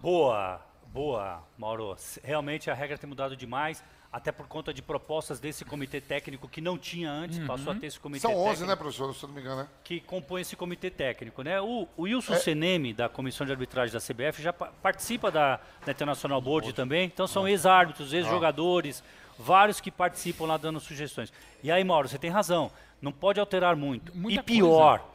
Boa, 0.00 0.64
boa, 0.86 1.44
Mauro. 1.58 1.94
Realmente 2.24 2.70
a 2.70 2.74
regra 2.74 2.96
tem 2.96 3.08
mudado 3.08 3.36
demais 3.36 3.84
até 4.12 4.32
por 4.32 4.48
conta 4.48 4.74
de 4.74 4.82
propostas 4.82 5.38
desse 5.38 5.64
comitê 5.64 6.00
técnico 6.00 6.48
que 6.48 6.60
não 6.60 6.76
tinha 6.76 7.10
antes, 7.10 7.38
uhum. 7.38 7.46
passou 7.46 7.72
a 7.72 7.76
ter 7.76 7.86
esse 7.86 8.00
comitê 8.00 8.22
São 8.22 8.32
11, 8.32 8.42
técnico. 8.42 8.66
né, 8.66 8.76
professor, 8.76 9.14
se 9.14 9.26
não 9.26 9.32
me 9.32 9.40
engano, 9.40 9.62
né? 9.62 9.68
Que 9.84 10.00
compõe 10.00 10.40
esse 10.40 10.56
comitê 10.56 10.90
técnico, 10.90 11.42
né? 11.42 11.60
O, 11.60 11.86
o 11.96 12.02
Wilson 12.02 12.34
é. 12.34 12.38
Seneme, 12.38 12.92
da 12.92 13.08
Comissão 13.08 13.46
de 13.46 13.52
Arbitragem 13.52 13.92
da 13.92 14.00
CBF, 14.00 14.42
já 14.42 14.52
participa 14.52 15.30
da, 15.30 15.60
da 15.86 15.92
International 15.92 16.40
Board, 16.40 16.66
Board. 16.66 16.76
também, 16.76 17.06
então 17.06 17.26
são 17.28 17.44
ah. 17.44 17.50
ex-árbitros, 17.50 18.12
ex-jogadores, 18.12 19.00
ah. 19.06 19.32
vários 19.38 19.80
que 19.80 19.92
participam 19.92 20.46
lá 20.46 20.56
dando 20.56 20.80
sugestões. 20.80 21.32
E 21.62 21.70
aí, 21.70 21.84
Mauro, 21.84 22.08
você 22.08 22.18
tem 22.18 22.30
razão, 22.30 22.72
não 23.00 23.12
pode 23.12 23.38
alterar 23.38 23.76
muito. 23.76 24.16
Muita 24.16 24.40
e 24.40 24.42
pior, 24.42 24.98
coisa. 24.98 25.14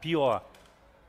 pior, 0.00 0.42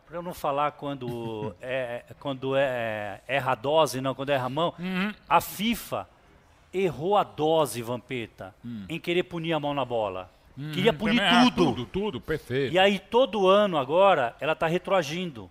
para 0.06 0.18
eu 0.18 0.22
não 0.22 0.34
falar 0.34 0.74
quando 0.74 1.56
é, 1.62 2.04
quando 2.20 2.54
é, 2.58 3.22
erra 3.30 3.54
a 3.54 3.56
dose, 3.56 4.02
não, 4.02 4.14
quando 4.14 4.30
erra 4.32 4.48
a 4.48 4.50
mão, 4.50 4.74
uhum. 4.78 5.14
a 5.30 5.40
FIFA 5.40 6.06
errou 6.74 7.18
a 7.18 7.24
dose, 7.24 7.82
Vampeta, 7.82 8.56
hum. 8.66 8.86
em 8.90 9.00
querer 9.00 9.24
punir 9.24 9.54
a 9.54 9.60
mão 9.60 9.74
na 9.74 9.86
bola. 9.86 10.32
Hum, 10.58 10.72
Queria 10.72 10.94
punir 10.94 11.20
tudo. 11.20 11.24
Ah, 11.24 11.52
tudo, 11.56 11.86
tudo, 11.86 12.22
perfeito. 12.22 12.74
E 12.74 12.80
aí, 12.80 13.00
todo 13.00 13.48
ano 13.48 13.78
agora, 13.78 14.36
ela 14.40 14.54
está 14.54 14.68
retroagindo. 14.68 15.50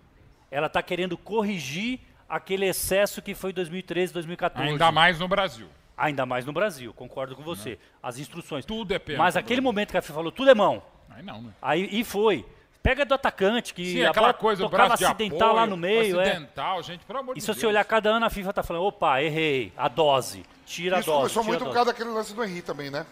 Ela 0.49 0.67
está 0.67 0.81
querendo 0.81 1.17
corrigir 1.17 1.99
aquele 2.29 2.65
excesso 2.65 3.21
que 3.21 3.35
foi 3.35 3.51
2013, 3.51 4.13
2014. 4.13 4.69
Ainda 4.69 4.91
mais 4.91 5.19
no 5.19 5.27
Brasil. 5.27 5.67
Ainda 5.97 6.25
mais 6.25 6.45
no 6.45 6.53
Brasil, 6.53 6.93
concordo 6.93 7.35
com 7.35 7.43
você. 7.43 7.71
Não. 7.71 8.09
As 8.09 8.17
instruções. 8.17 8.65
Tudo 8.65 8.93
é 8.93 8.99
pena. 8.99 9.19
Mas 9.19 9.37
aquele 9.37 9.61
momento 9.61 9.91
que 9.91 9.97
a 9.97 10.01
FIFA 10.01 10.13
falou, 10.13 10.31
tudo 10.31 10.49
é 10.49 10.55
mão. 10.55 10.81
Aí 11.09 11.21
não, 11.21 11.41
né? 11.41 11.53
Aí, 11.61 11.87
e 11.91 12.03
foi. 12.03 12.45
Pega 12.81 13.05
do 13.05 13.13
atacante, 13.13 13.73
que 13.73 13.85
Sim, 13.85 14.03
aquela 14.03 14.33
coisa, 14.33 14.63
tocava 14.63 14.95
acidental 14.95 15.49
apoio, 15.49 15.53
lá 15.53 15.65
no 15.65 15.77
meio. 15.77 16.19
É. 16.19 16.31
Acidental, 16.31 16.79
é. 16.79 16.83
gente, 16.83 17.05
pelo 17.05 17.19
amor 17.19 17.31
e 17.31 17.39
de 17.39 17.45
se 17.45 17.53
você 17.53 17.65
olhar 17.65 17.85
cada 17.85 18.09
ano, 18.09 18.25
a 18.25 18.29
FIFA 18.29 18.51
tá 18.51 18.61
falando, 18.61 18.83
opa, 18.83 19.21
errei, 19.21 19.71
a 19.77 19.87
dose, 19.87 20.43
tira 20.65 20.99
Isso 20.99 21.11
a 21.11 21.13
dose. 21.13 21.27
Isso 21.27 21.39
começou 21.39 21.43
muito 21.43 21.65
por 21.65 21.73
causa 21.73 21.91
daquele 21.91 22.09
lance 22.09 22.33
do 22.33 22.43
Henry 22.43 22.61
também, 22.61 22.89
né? 22.89 23.05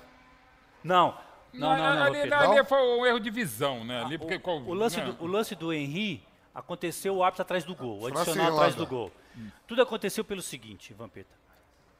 Não. 0.83 1.17
Não, 1.53 1.77
não, 1.77 1.95
não. 1.95 2.03
Ali, 2.03 2.25
não. 2.25 2.51
ali 2.51 2.65
foi 2.65 2.79
um 2.79 3.05
erro 3.05 3.19
de 3.19 3.29
visão, 3.29 3.83
né? 3.83 4.03
Ali, 4.03 4.15
ah, 4.15 4.19
porque, 4.19 4.41
o, 4.43 4.69
o, 4.69 4.73
lance 4.73 5.01
do, 5.01 5.23
o 5.23 5.27
lance 5.27 5.55
do 5.55 5.73
Henry 5.73 6.25
aconteceu 6.55 7.15
o 7.15 7.23
árbitro 7.23 7.41
atrás 7.41 7.63
do 7.63 7.75
gol, 7.75 8.01
o 8.01 8.07
adicional 8.07 8.53
atrás 8.53 8.75
do 8.75 8.87
gol. 8.87 9.11
Hum. 9.37 9.49
Tudo 9.67 9.81
aconteceu 9.81 10.23
pelo 10.23 10.41
seguinte, 10.41 10.93
Vampeta. 10.93 11.35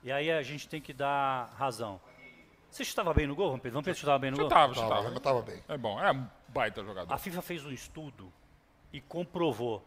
E 0.03 0.12
aí 0.12 0.31
a 0.31 0.41
gente 0.41 0.67
tem 0.67 0.81
que 0.81 0.93
dar 0.93 1.53
razão. 1.58 2.00
Você 2.70 2.86
chutava 2.86 3.13
bem 3.13 3.27
no 3.27 3.36
gol, 3.36 3.51
Vampeta? 3.51 3.74
Vampeta 3.74 3.98
chutava 3.98 4.20
bem 4.20 4.31
no 4.31 4.38
chutava, 4.38 4.74
gol? 4.74 4.84
Chutava, 4.84 4.96
chutava. 4.96 5.13
Chutava 5.13 5.41
bem. 5.41 5.63
É 5.67 5.77
bom, 5.77 6.00
é 6.00 6.12
um 6.12 6.27
baita 6.48 6.84
jogador. 6.84 7.13
A 7.13 7.17
FIFA 7.17 7.41
fez 7.41 7.65
um 7.65 7.72
estudo 7.72 8.31
e 8.93 9.01
comprovou. 9.01 9.86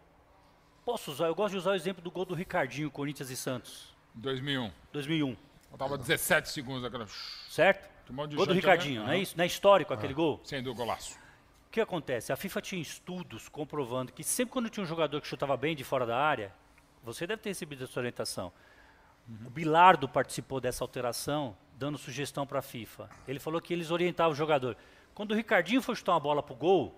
Posso 0.84 1.10
usar, 1.10 1.26
eu 1.26 1.34
gosto 1.34 1.52
de 1.52 1.58
usar 1.58 1.70
o 1.70 1.74
exemplo 1.74 2.02
do 2.02 2.10
gol 2.10 2.26
do 2.26 2.34
Ricardinho, 2.34 2.90
Corinthians 2.90 3.30
e 3.30 3.36
Santos. 3.36 3.94
2001. 4.14 4.70
2001. 4.92 5.36
Faltava 5.76 5.98
17 5.98 6.48
segundos 6.50 6.84
aquela. 6.84 7.04
Certo? 7.48 7.90
gol 8.12 8.46
do 8.46 8.52
Ricardinho, 8.52 9.02
não 9.02 9.10
é 9.10 9.18
isso? 9.18 9.36
Não 9.36 9.42
é 9.42 9.46
histórico 9.46 9.92
aquele 9.92 10.14
gol? 10.14 10.40
Sem 10.44 10.62
do 10.62 10.72
golaço. 10.72 11.18
O 11.66 11.70
que 11.72 11.80
acontece? 11.80 12.32
A 12.32 12.36
FIFA 12.36 12.60
tinha 12.60 12.80
estudos 12.80 13.48
comprovando 13.48 14.12
que 14.12 14.22
sempre 14.22 14.52
quando 14.52 14.70
tinha 14.70 14.84
um 14.84 14.86
jogador 14.86 15.20
que 15.20 15.26
chutava 15.26 15.56
bem 15.56 15.74
de 15.74 15.82
fora 15.82 16.06
da 16.06 16.16
área, 16.16 16.52
você 17.02 17.26
deve 17.26 17.42
ter 17.42 17.48
recebido 17.48 17.82
essa 17.82 17.98
orientação. 17.98 18.52
Uhum. 19.28 19.48
O 19.48 19.50
Bilardo 19.50 20.08
participou 20.08 20.60
dessa 20.60 20.84
alteração, 20.84 21.56
dando 21.76 21.98
sugestão 21.98 22.46
para 22.46 22.60
a 22.60 22.62
FIFA. 22.62 23.10
Ele 23.26 23.40
falou 23.40 23.60
que 23.60 23.72
eles 23.72 23.90
orientavam 23.90 24.32
o 24.32 24.36
jogador. 24.36 24.76
Quando 25.12 25.32
o 25.32 25.34
Ricardinho 25.34 25.82
foi 25.82 25.96
chutar 25.96 26.12
uma 26.12 26.20
bola 26.20 26.40
pro 26.40 26.54
gol, 26.54 26.94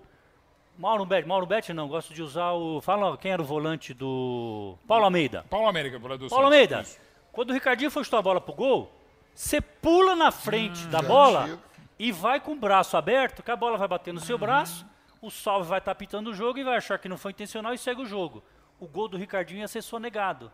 Mauro 0.76 1.06
Bet, 1.06 1.26
Mauro 1.26 1.46
Bet 1.46 1.72
não, 1.72 1.88
gosto 1.88 2.12
de 2.12 2.22
usar 2.22 2.52
o. 2.52 2.82
Fala 2.82 3.16
quem 3.16 3.30
era 3.30 3.40
o 3.40 3.44
volante 3.44 3.94
do. 3.94 4.76
Paulo 4.86 5.04
Almeida. 5.04 5.46
Paulo 5.48 5.66
Almeida, 5.66 5.98
volante 5.98 6.20
do 6.20 6.28
Paulo 6.28 6.44
Almeida. 6.44 6.82
Isso. 6.82 7.05
Quando 7.36 7.50
o 7.50 7.52
Ricardinho 7.52 7.90
for 7.90 8.02
chutar 8.02 8.16
a 8.16 8.22
bola 8.22 8.40
pro 8.40 8.54
gol, 8.54 8.90
você 9.34 9.60
pula 9.60 10.16
na 10.16 10.32
frente 10.32 10.86
hum, 10.86 10.88
da 10.88 11.02
bola 11.02 11.58
e 11.98 12.10
vai 12.10 12.40
com 12.40 12.52
o 12.52 12.56
braço 12.56 12.96
aberto, 12.96 13.42
que 13.42 13.50
a 13.50 13.56
bola 13.56 13.76
vai 13.76 13.86
bater 13.86 14.14
no 14.14 14.20
seu 14.20 14.38
braço, 14.38 14.86
o 15.20 15.30
salve 15.30 15.68
vai 15.68 15.76
estar 15.78 15.90
tá 15.90 15.94
pitando 15.94 16.28
o 16.28 16.34
jogo 16.34 16.58
e 16.58 16.64
vai 16.64 16.78
achar 16.78 16.98
que 16.98 17.10
não 17.10 17.18
foi 17.18 17.32
intencional 17.32 17.74
e 17.74 17.78
segue 17.78 18.00
o 18.00 18.06
jogo. 18.06 18.42
O 18.80 18.88
gol 18.88 19.06
do 19.06 19.18
Ricardinho 19.18 19.60
ia 19.60 19.68
ser 19.68 19.82
sonegado. 19.82 20.50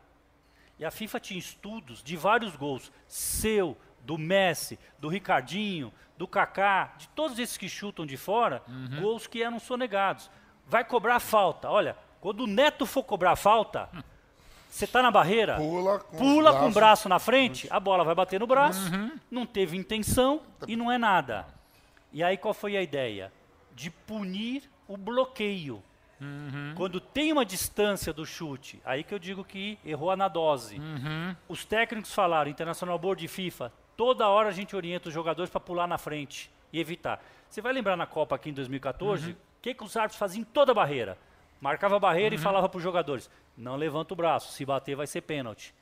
E 0.77 0.85
a 0.85 0.90
FIFA 0.90 1.21
tinha 1.21 1.38
estudos 1.38 2.03
de 2.03 2.16
vários 2.16 2.57
gols, 2.57 2.90
seu, 3.07 3.77
do 4.01 4.18
Messi, 4.18 4.77
do 4.99 5.07
Ricardinho, 5.07 5.92
do 6.18 6.27
Kaká, 6.27 6.95
de 6.99 7.09
todos 7.11 7.38
esses 7.38 7.57
que 7.57 7.68
chutam 7.68 8.05
de 8.05 8.16
fora, 8.16 8.61
uhum. 8.66 9.03
gols 9.03 9.29
que 9.29 9.40
eram 9.40 9.61
sonegados. 9.61 10.29
Vai 10.66 10.85
cobrar 10.85 11.21
falta. 11.21 11.71
Olha, 11.71 11.97
quando 12.21 12.40
o 12.40 12.47
Neto 12.49 12.87
for 12.87 13.05
cobrar 13.05 13.37
falta, 13.37 13.88
você 14.72 14.85
está 14.87 15.02
na 15.02 15.11
barreira, 15.11 15.56
pula, 15.56 15.98
com, 15.98 16.16
pula 16.16 16.58
com 16.58 16.68
o 16.68 16.72
braço 16.72 17.08
na 17.08 17.18
frente, 17.18 17.68
a 17.70 17.78
bola 17.78 18.04
vai 18.04 18.14
bater 18.14 18.40
no 18.40 18.46
braço, 18.46 18.92
uhum. 18.92 19.12
não 19.30 19.44
teve 19.44 19.76
intenção 19.76 20.40
e 20.66 20.74
não 20.76 20.90
é 20.90 20.96
nada. 20.96 21.46
E 22.12 22.22
aí 22.22 22.37
qual 22.37 22.54
foi 22.54 22.76
a 22.76 22.82
ideia? 22.82 23.32
De 23.74 23.90
punir 23.90 24.68
o 24.88 24.96
bloqueio. 24.96 25.82
Uhum. 26.20 26.72
Quando 26.76 27.00
tem 27.00 27.32
uma 27.32 27.44
distância 27.44 28.12
do 28.12 28.24
chute, 28.24 28.80
aí 28.85 29.02
que 29.02 29.12
eu 29.12 29.18
digo 29.18 29.44
que 29.44 29.78
errou 29.85 30.16
na 30.16 30.28
dose. 30.28 30.78
Uhum. 30.78 31.37
Os 31.48 31.64
técnicos 31.64 32.14
falaram, 32.14 32.50
Internacional 32.50 32.98
Board 32.98 33.24
e 33.24 33.28
FIFA, 33.28 33.72
Toda 33.96 34.28
hora 34.28 34.48
a 34.48 34.52
gente 34.52 34.74
orienta 34.74 35.08
os 35.08 35.14
jogadores 35.14 35.50
para 35.50 35.61
pular 35.61 35.87
na 35.87 35.98
frente 35.98 36.50
e 36.72 36.80
evitar. 36.80 37.22
Você 37.48 37.61
vai 37.61 37.72
lembrar 37.72 37.96
na 37.96 38.06
Copa 38.06 38.35
aqui 38.35 38.50
em 38.50 38.52
2014, 38.52 39.26
o 39.26 39.28
uhum. 39.28 39.37
que, 39.61 39.74
que 39.74 39.85
os 39.85 39.96
árbitros 39.96 40.18
faziam 40.18 40.40
em 40.40 40.44
toda 40.44 40.72
a 40.72 40.74
barreira? 40.74 41.18
Marcava 41.62 41.96
a 41.96 41.98
barreira 42.01 42.35
uhum. 42.35 42.40
e 42.40 42.42
falava 42.42 42.68
para 42.68 42.77
os 42.77 42.83
jogadores: 42.83 43.31
não 43.57 43.77
levanta 43.77 44.12
o 44.12 44.16
braço, 44.16 44.53
se 44.53 44.66
bater 44.66 44.96
vai 44.96 45.07
ser 45.07 45.20
pênalti. 45.22 45.72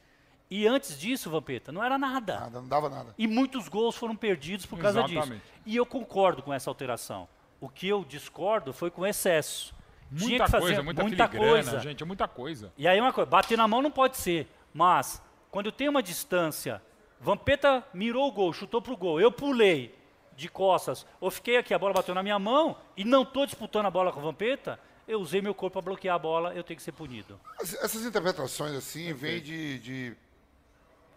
E 0.50 0.66
antes 0.66 0.98
disso, 0.98 1.30
Vampeta, 1.30 1.72
não 1.72 1.82
era 1.82 1.96
nada. 1.96 2.40
Nada, 2.40 2.60
não 2.60 2.68
dava 2.68 2.88
nada. 2.88 3.14
E 3.16 3.26
muitos 3.26 3.66
gols 3.66 3.96
foram 3.96 4.14
perdidos 4.14 4.66
por 4.66 4.78
causa 4.78 5.00
Exatamente. 5.00 5.40
disso. 5.40 5.42
E 5.64 5.76
eu 5.76 5.86
concordo 5.86 6.42
com 6.42 6.52
essa 6.52 6.68
alteração. 6.68 7.26
O 7.60 7.68
que 7.68 7.88
eu 7.88 8.04
discordo 8.04 8.72
foi 8.72 8.90
com 8.90 9.06
excesso. 9.06 9.74
Muita 10.10 10.26
Tinha 10.26 10.44
que 10.44 10.50
fazer 10.50 10.64
coisa, 10.64 10.82
muita, 10.82 11.02
muita 11.02 11.28
coisa. 11.28 11.78
gente, 11.80 12.02
é 12.02 12.06
muita 12.06 12.28
coisa. 12.28 12.72
E 12.76 12.86
aí 12.86 13.00
uma 13.00 13.12
coisa, 13.12 13.30
bater 13.30 13.56
na 13.56 13.66
mão 13.66 13.80
não 13.80 13.92
pode 13.92 14.16
ser, 14.16 14.48
mas 14.74 15.22
quando 15.50 15.70
tem 15.70 15.88
uma 15.88 16.02
distância 16.02 16.82
Vampeta 17.20 17.84
mirou 17.92 18.26
o 18.26 18.32
gol, 18.32 18.52
chutou 18.52 18.80
pro 18.80 18.96
gol. 18.96 19.20
Eu 19.20 19.30
pulei 19.30 19.94
de 20.34 20.48
costas, 20.48 21.06
ou 21.20 21.30
fiquei 21.30 21.58
aqui, 21.58 21.74
a 21.74 21.78
bola 21.78 21.92
bateu 21.92 22.14
na 22.14 22.22
minha 22.22 22.38
mão 22.38 22.76
e 22.96 23.04
não 23.04 23.22
estou 23.22 23.44
disputando 23.44 23.86
a 23.86 23.90
bola 23.90 24.10
com 24.10 24.20
o 24.20 24.22
Vampeta, 24.22 24.80
eu 25.10 25.20
usei 25.20 25.42
meu 25.42 25.52
corpo 25.52 25.74
para 25.74 25.82
bloquear 25.82 26.14
a 26.14 26.18
bola, 26.18 26.54
eu 26.54 26.62
tenho 26.62 26.76
que 26.76 26.82
ser 26.82 26.92
punido. 26.92 27.38
Essas 27.60 28.04
interpretações 28.04 28.74
assim 28.74 29.12
vêm 29.12 29.40
de, 29.40 29.78
de 29.80 30.16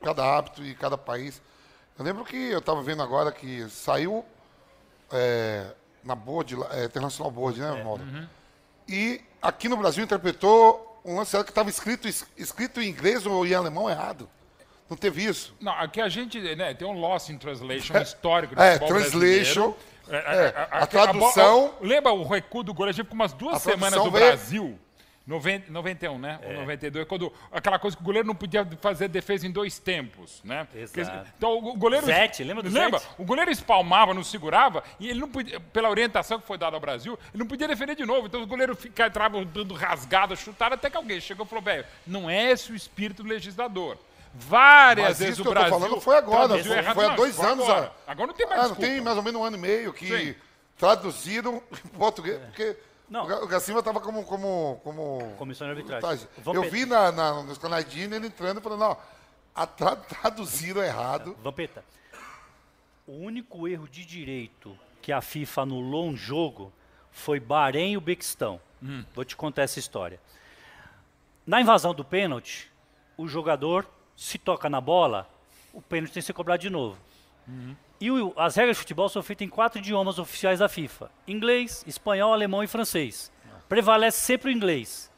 cada 0.01 0.25
hábito 0.25 0.63
e 0.63 0.73
cada 0.73 0.97
país. 0.97 1.39
Eu 1.97 2.03
lembro 2.03 2.25
que 2.25 2.35
eu 2.35 2.57
estava 2.57 2.81
vendo 2.81 3.03
agora 3.03 3.31
que 3.31 3.69
saiu 3.69 4.25
é, 5.11 5.67
na 6.03 6.15
board, 6.15 6.57
é, 6.71 6.85
Internacional 6.85 7.31
Board, 7.31 7.59
né, 7.59 7.79
é, 7.79 7.83
uhum. 7.83 8.27
E 8.89 9.21
aqui 9.39 9.69
no 9.69 9.77
Brasil 9.77 10.03
interpretou 10.03 11.01
um 11.05 11.15
lance 11.15 11.41
que 11.43 11.51
estava 11.51 11.69
escrito, 11.69 12.07
escrito 12.35 12.81
em 12.81 12.89
inglês 12.89 13.25
ou 13.25 13.45
em 13.45 13.53
alemão 13.53 13.89
errado. 13.89 14.27
Não 14.89 14.97
teve 14.97 15.23
isso? 15.23 15.55
Não, 15.61 15.71
aqui 15.71 16.01
a 16.01 16.09
gente 16.09 16.39
né, 16.55 16.73
tem 16.73 16.87
um 16.87 16.99
loss 16.99 17.29
in 17.29 17.37
translation 17.37 17.97
histórico 17.99 18.55
do 18.55 18.61
é, 18.61 18.79
translation. 18.79 19.73
É, 20.09 20.15
é, 20.15 20.53
a, 20.55 20.79
a, 20.79 20.83
a, 20.83 20.87
tradução. 20.87 21.73
A, 21.81 21.85
lembra 21.85 22.11
o 22.11 22.23
recuo 22.23 22.63
do 22.63 22.73
gol? 22.73 22.85
A 22.87 22.91
gente 22.91 23.05
ficou 23.05 23.15
umas 23.15 23.33
duas 23.33 23.61
semanas 23.61 24.03
no 24.03 24.11
veio... 24.11 24.25
Brasil. 24.27 24.79
90, 25.25 25.71
91, 25.71 26.19
né? 26.19 26.39
É. 26.41 26.47
Ou 26.49 26.59
92, 26.61 27.07
quando 27.07 27.31
aquela 27.51 27.79
coisa 27.79 27.95
que 27.95 28.03
o 28.03 28.05
goleiro 28.05 28.27
não 28.27 28.35
podia 28.35 28.67
fazer 28.81 29.07
defesa 29.07 29.47
em 29.47 29.51
dois 29.51 29.79
tempos, 29.79 30.41
né? 30.43 30.67
Exato. 30.75 31.29
Então 31.37 31.57
o 31.57 31.77
goleiro. 31.77 32.05
Zete, 32.05 32.43
lembra 32.43 32.61
do 32.61 32.69
Lembra? 32.69 32.99
Zete? 32.99 33.11
O 33.17 33.23
goleiro 33.23 33.49
espalmava, 33.49 34.13
não 34.13 34.23
segurava, 34.23 34.83
e 34.99 35.09
ele 35.09 35.21
não 35.21 35.29
podia, 35.29 35.59
pela 35.59 35.89
orientação 35.89 36.39
que 36.39 36.45
foi 36.45 36.57
dada 36.57 36.75
ao 36.75 36.81
Brasil, 36.81 37.17
ele 37.33 37.41
não 37.41 37.47
podia 37.47 37.67
defender 37.67 37.95
de 37.95 38.05
novo. 38.05 38.27
Então 38.27 38.43
o 38.43 38.47
goleiro 38.47 38.75
ficava 38.75 39.07
entrava 39.07 39.45
dando 39.45 39.73
rasgada, 39.73 40.35
chutava, 40.35 40.75
até 40.75 40.89
que 40.89 40.97
alguém 40.97 41.21
chegou 41.21 41.45
e 41.45 41.49
falou: 41.49 41.63
velho, 41.63 41.85
não 42.05 42.29
é 42.29 42.51
esse 42.51 42.71
o 42.71 42.75
espírito 42.75 43.23
do 43.23 43.29
legislador. 43.29 43.97
Várias 44.33 45.09
Mas 45.09 45.19
vezes 45.19 45.39
o 45.39 45.43
Brasil. 45.43 45.69
Que 45.69 45.75
eu 45.75 45.79
tô 45.79 45.85
falando 45.85 46.01
foi 46.01 46.17
agora, 46.17 46.63
foi, 46.63 46.77
errado, 46.77 46.95
foi 46.95 47.05
há 47.05 47.15
dois 47.15 47.35
foi 47.35 47.45
anos. 47.45 47.69
Agora. 47.69 47.93
agora 48.07 48.27
não 48.27 48.33
tem 48.33 48.47
mais 48.47 48.61
ah, 48.61 48.67
Não 48.67 48.75
tem 48.75 49.01
mais 49.01 49.17
ou 49.17 49.23
menos 49.23 49.41
um 49.41 49.43
ano 49.43 49.57
e 49.57 49.59
meio 49.59 49.93
que 49.93 50.07
Sim. 50.07 50.35
traduziram 50.75 51.61
em 51.85 51.89
português, 51.89 52.41
é. 52.41 52.45
porque 52.47 52.77
não. 53.07 53.25
o 53.43 53.47
Gacima 53.47 53.79
estava 53.79 53.99
como, 53.99 54.23
como, 54.23 54.81
como. 54.83 55.35
Comissão 55.37 55.67
de 55.67 55.71
arbitragem. 55.71 56.27
Eu 56.45 56.63
vi 56.63 56.85
na, 56.85 57.11
na, 57.11 57.43
nos 57.43 57.59
canais 57.59 57.87
Disney 57.87 58.15
ele 58.15 58.27
entrando 58.27 58.59
e 58.59 58.63
falando, 58.63 58.79
não, 58.79 58.97
a 59.53 59.67
tra 59.67 59.95
traduziram 59.95 60.81
errado. 60.81 61.37
Vampeta. 61.43 61.85
O 63.05 63.13
único 63.13 63.67
erro 63.67 63.87
de 63.87 64.03
direito 64.03 64.75
que 64.99 65.11
a 65.11 65.21
FIFA 65.21 65.61
anulou 65.61 66.07
um 66.07 66.15
jogo 66.15 66.73
foi 67.11 67.39
Bahrein 67.39 67.93
e 67.93 67.99
Bequistão. 67.99 68.59
Vou 69.13 69.23
te 69.23 69.35
contar 69.35 69.61
essa 69.61 69.79
história. 69.79 70.19
Na 71.45 71.61
invasão 71.61 71.93
do 71.93 72.03
pênalti, 72.03 72.71
o 73.15 73.27
jogador 73.27 73.87
se 74.15 74.37
toca 74.37 74.69
na 74.69 74.79
bola, 74.81 75.27
o 75.73 75.81
pênalti 75.81 76.13
tem 76.13 76.21
que 76.21 76.27
ser 76.27 76.33
cobrado 76.33 76.61
de 76.61 76.69
novo. 76.69 76.97
E 77.99 78.09
o- 78.11 78.33
as 78.37 78.55
regras 78.55 78.77
de 78.77 78.81
futebol 78.81 79.09
são 79.09 79.21
feitas 79.21 79.45
em 79.45 79.49
quatro 79.49 79.79
idiomas 79.79 80.17
oficiais 80.19 80.59
da 80.59 80.69
FIFA: 80.69 81.09
inglês, 81.27 81.83
espanhol, 81.87 82.33
alemão 82.33 82.63
e 82.63 82.67
francês. 82.67 83.31
Prevalece 83.67 84.19
sempre 84.21 84.49
o 84.49 84.51
inglês. 84.51 85.11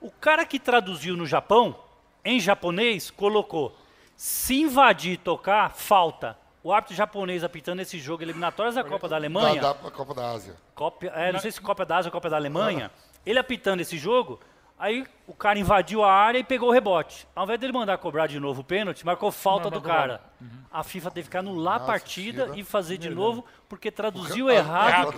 O 0.00 0.10
cara 0.10 0.44
que 0.44 0.58
traduziu 0.58 1.16
no 1.16 1.26
Japão, 1.26 1.76
em 2.24 2.40
japonês, 2.40 3.10
colocou: 3.10 3.76
se 4.16 4.60
invadir 4.60 5.12
e 5.12 5.16
tocar, 5.16 5.70
falta. 5.74 6.36
O 6.62 6.70
árbitro 6.72 6.94
japonês 6.94 7.42
apitando 7.42 7.80
esse 7.80 7.98
jogo 7.98 8.22
eliminatórias 8.22 8.74
da 8.74 8.84
Copa 8.84 9.08
da 9.08 9.16
Alemanha. 9.16 9.60
Da, 9.62 9.72
da 9.72 9.90
Copa 9.90 10.12
da 10.14 10.30
Ásia. 10.30 10.54
Copa, 10.74 11.06
é, 11.06 11.32
não 11.32 11.40
sei 11.40 11.50
se 11.50 11.58
Copa 11.60 11.86
da 11.86 11.96
Ásia 11.96 12.08
ou 12.08 12.12
Copa 12.12 12.28
da 12.28 12.36
Alemanha, 12.36 12.90
ele 13.24 13.38
apitando 13.38 13.80
esse 13.80 13.96
jogo, 13.96 14.38
aí 14.80 15.06
o 15.26 15.34
cara 15.34 15.58
invadiu 15.58 16.02
a 16.02 16.12
área 16.12 16.38
e 16.38 16.44
pegou 16.44 16.70
o 16.70 16.72
rebote. 16.72 17.28
Ao 17.36 17.44
invés 17.44 17.60
dele 17.60 17.72
mandar 17.72 17.96
cobrar 17.98 18.26
de 18.26 18.40
novo 18.40 18.62
o 18.62 18.64
pênalti, 18.64 19.04
marcou 19.06 19.30
falta 19.30 19.70
do 19.70 19.80
cara. 19.80 20.20
A 20.72 20.82
FIFA 20.82 21.10
teve 21.10 21.28
que 21.30 21.36
anular 21.36 21.76
a 21.76 21.78
Nossa, 21.80 21.92
partida 21.92 22.44
tira. 22.46 22.58
e 22.58 22.64
fazer 22.64 22.96
de 22.98 23.10
novo, 23.10 23.44
porque 23.68 23.90
traduziu 23.90 24.48
A- 24.48 24.52
a 24.52 24.54
errado 24.54 25.14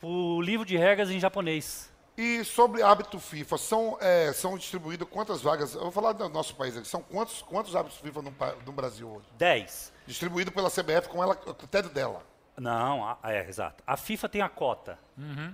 pro 0.00 0.40
livro 0.40 0.66
de 0.66 0.76
regras 0.76 1.10
em 1.10 1.20
japonês. 1.20 1.92
E 2.16 2.44
sobre 2.44 2.82
hábito 2.82 3.18
FIFA, 3.18 3.56
são, 3.56 3.96
é, 4.00 4.32
são 4.34 4.58
distribuídas 4.58 5.08
quantas 5.10 5.40
vagas? 5.40 5.74
Eu 5.74 5.80
vou 5.82 5.90
falar 5.90 6.12
do 6.12 6.28
nosso 6.28 6.54
país 6.54 6.76
aqui. 6.76 6.86
São 6.86 7.00
quantos, 7.02 7.40
quantos 7.42 7.74
hábitos 7.74 7.98
FIFA 8.00 8.22
no, 8.22 8.34
no 8.66 8.72
Brasil 8.72 9.08
hoje? 9.08 9.26
10. 9.38 9.92
Distribuído 10.06 10.52
pela 10.52 10.70
CBF 10.70 11.08
com 11.08 11.22
ela, 11.22 11.32
o 11.46 11.54
critério 11.54 11.88
dela. 11.88 12.22
Não, 12.56 13.04
a- 13.06 13.18
é, 13.24 13.48
exato. 13.48 13.82
A 13.86 13.96
FIFA 13.96 14.28
tem 14.28 14.42
a 14.42 14.48
cota. 14.48 14.98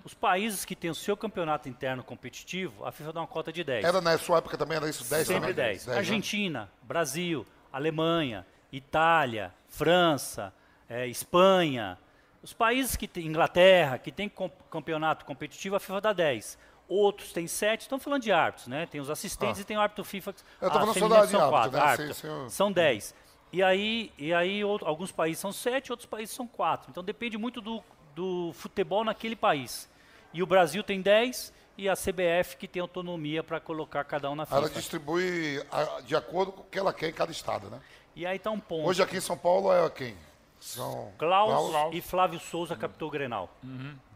Os 0.04 0.14
países 0.14 0.64
que 0.64 0.74
têm 0.74 0.90
o 0.90 0.94
seu 0.94 1.16
campeonato 1.16 1.68
interno 1.68 2.02
competitivo, 2.02 2.84
a 2.84 2.90
FIFA 2.92 3.12
dá 3.12 3.20
uma 3.20 3.26
cota 3.26 3.52
de 3.52 3.62
10. 3.62 3.84
Era 3.84 4.00
na 4.00 4.16
sua 4.18 4.38
época 4.38 4.56
também, 4.58 4.76
era 4.76 4.88
isso? 4.88 5.08
10 5.08 5.26
Sempre 5.26 5.40
também? 5.40 5.54
10. 5.54 5.84
10, 5.84 5.87
né? 5.87 5.96
Argentina, 5.96 6.70
Brasil, 6.82 7.46
Alemanha, 7.72 8.46
Itália, 8.72 9.54
França, 9.68 10.52
eh, 10.88 11.06
Espanha. 11.06 11.98
Os 12.42 12.52
países 12.52 12.96
que 12.96 13.06
têm, 13.06 13.26
Inglaterra, 13.26 13.98
que 13.98 14.11
tem 14.12 14.28
com- 14.28 14.48
campeonato 14.70 15.24
competitivo, 15.24 15.76
a 15.76 15.80
FIFA 15.80 16.00
dá 16.00 16.12
10. 16.12 16.58
Outros 16.88 17.32
têm 17.32 17.46
7, 17.46 17.82
estão 17.82 17.98
falando 17.98 18.22
de 18.22 18.32
árbitros, 18.32 18.66
né? 18.68 18.87
Tem 18.87 19.00
os 19.00 19.11
assistentes 19.11 19.58
Ah. 19.58 19.62
e 19.62 19.64
tem 19.64 19.76
o 19.76 19.80
árbitro 19.80 20.04
FIFA. 20.04 20.34
Eu 20.61 20.70
tô 20.70 20.78
a 20.78 20.80
falando 20.80 20.98
só 20.98 21.08
da- 21.08 21.24
de 21.26 21.30
são 21.30 21.40
árbitro, 21.40 21.50
4, 21.50 21.72
né? 21.72 21.80
árbitros. 21.80 22.16
Sim, 22.16 22.28
sim. 22.44 22.48
São 22.48 22.72
10. 22.72 23.14
E 23.52 23.62
aí, 23.62 24.12
e 24.18 24.32
aí 24.34 24.62
outro- 24.64 24.87
alguns 24.87 25.11
países 25.11 25.38
são 25.40 25.52
7, 25.52 25.90
outros 25.90 26.06
países 26.06 26.34
são 26.34 26.46
4. 26.46 26.90
Então 26.90 27.02
depende 27.02 27.38
muito 27.38 27.61
do, 27.61 27.82
do 28.14 28.52
futebol 28.54 29.04
naquele 29.04 29.34
país. 29.37 29.88
E 30.34 30.42
o 30.42 30.46
Brasil 30.46 30.82
tem 30.82 31.00
10 31.00 31.52
e 31.78 31.88
a 31.88 31.94
CBF 31.94 32.56
que 32.58 32.68
tem 32.68 32.82
autonomia 32.82 33.42
para 33.42 33.58
colocar 33.61 34.04
cada 34.04 34.30
um 34.30 34.34
na 34.34 34.44
FIFA. 34.44 34.56
Ela 34.58 34.70
distribui 34.70 35.62
a- 35.72 36.00
de 36.02 36.14
acordo 36.14 36.52
com 36.52 36.61
o 36.61 36.64
que 36.64 36.78
ela 36.78 36.92
quer 36.92 37.08
em 37.08 37.12
cada 37.12 37.32
estado, 37.32 37.70
né? 37.70 37.80
E 38.14 38.26
aí 38.26 38.38
tá 38.38 38.50
um 38.50 38.61
ponto. 38.61 38.87
Hoje 38.87 39.02
aqui 39.02 39.16
em 39.16 39.20
São 39.20 39.38
Paulo 39.38 39.72
é 39.72 39.88
quem? 39.90 40.14
São 40.61 41.12
Klaus, 41.16 41.70
Klaus. 41.70 41.94
e 41.94 42.00
Flávio 42.00 42.40
Souza 42.40 42.74
captou 42.76 43.06
o 43.06 43.11
Grenal. 43.12 43.48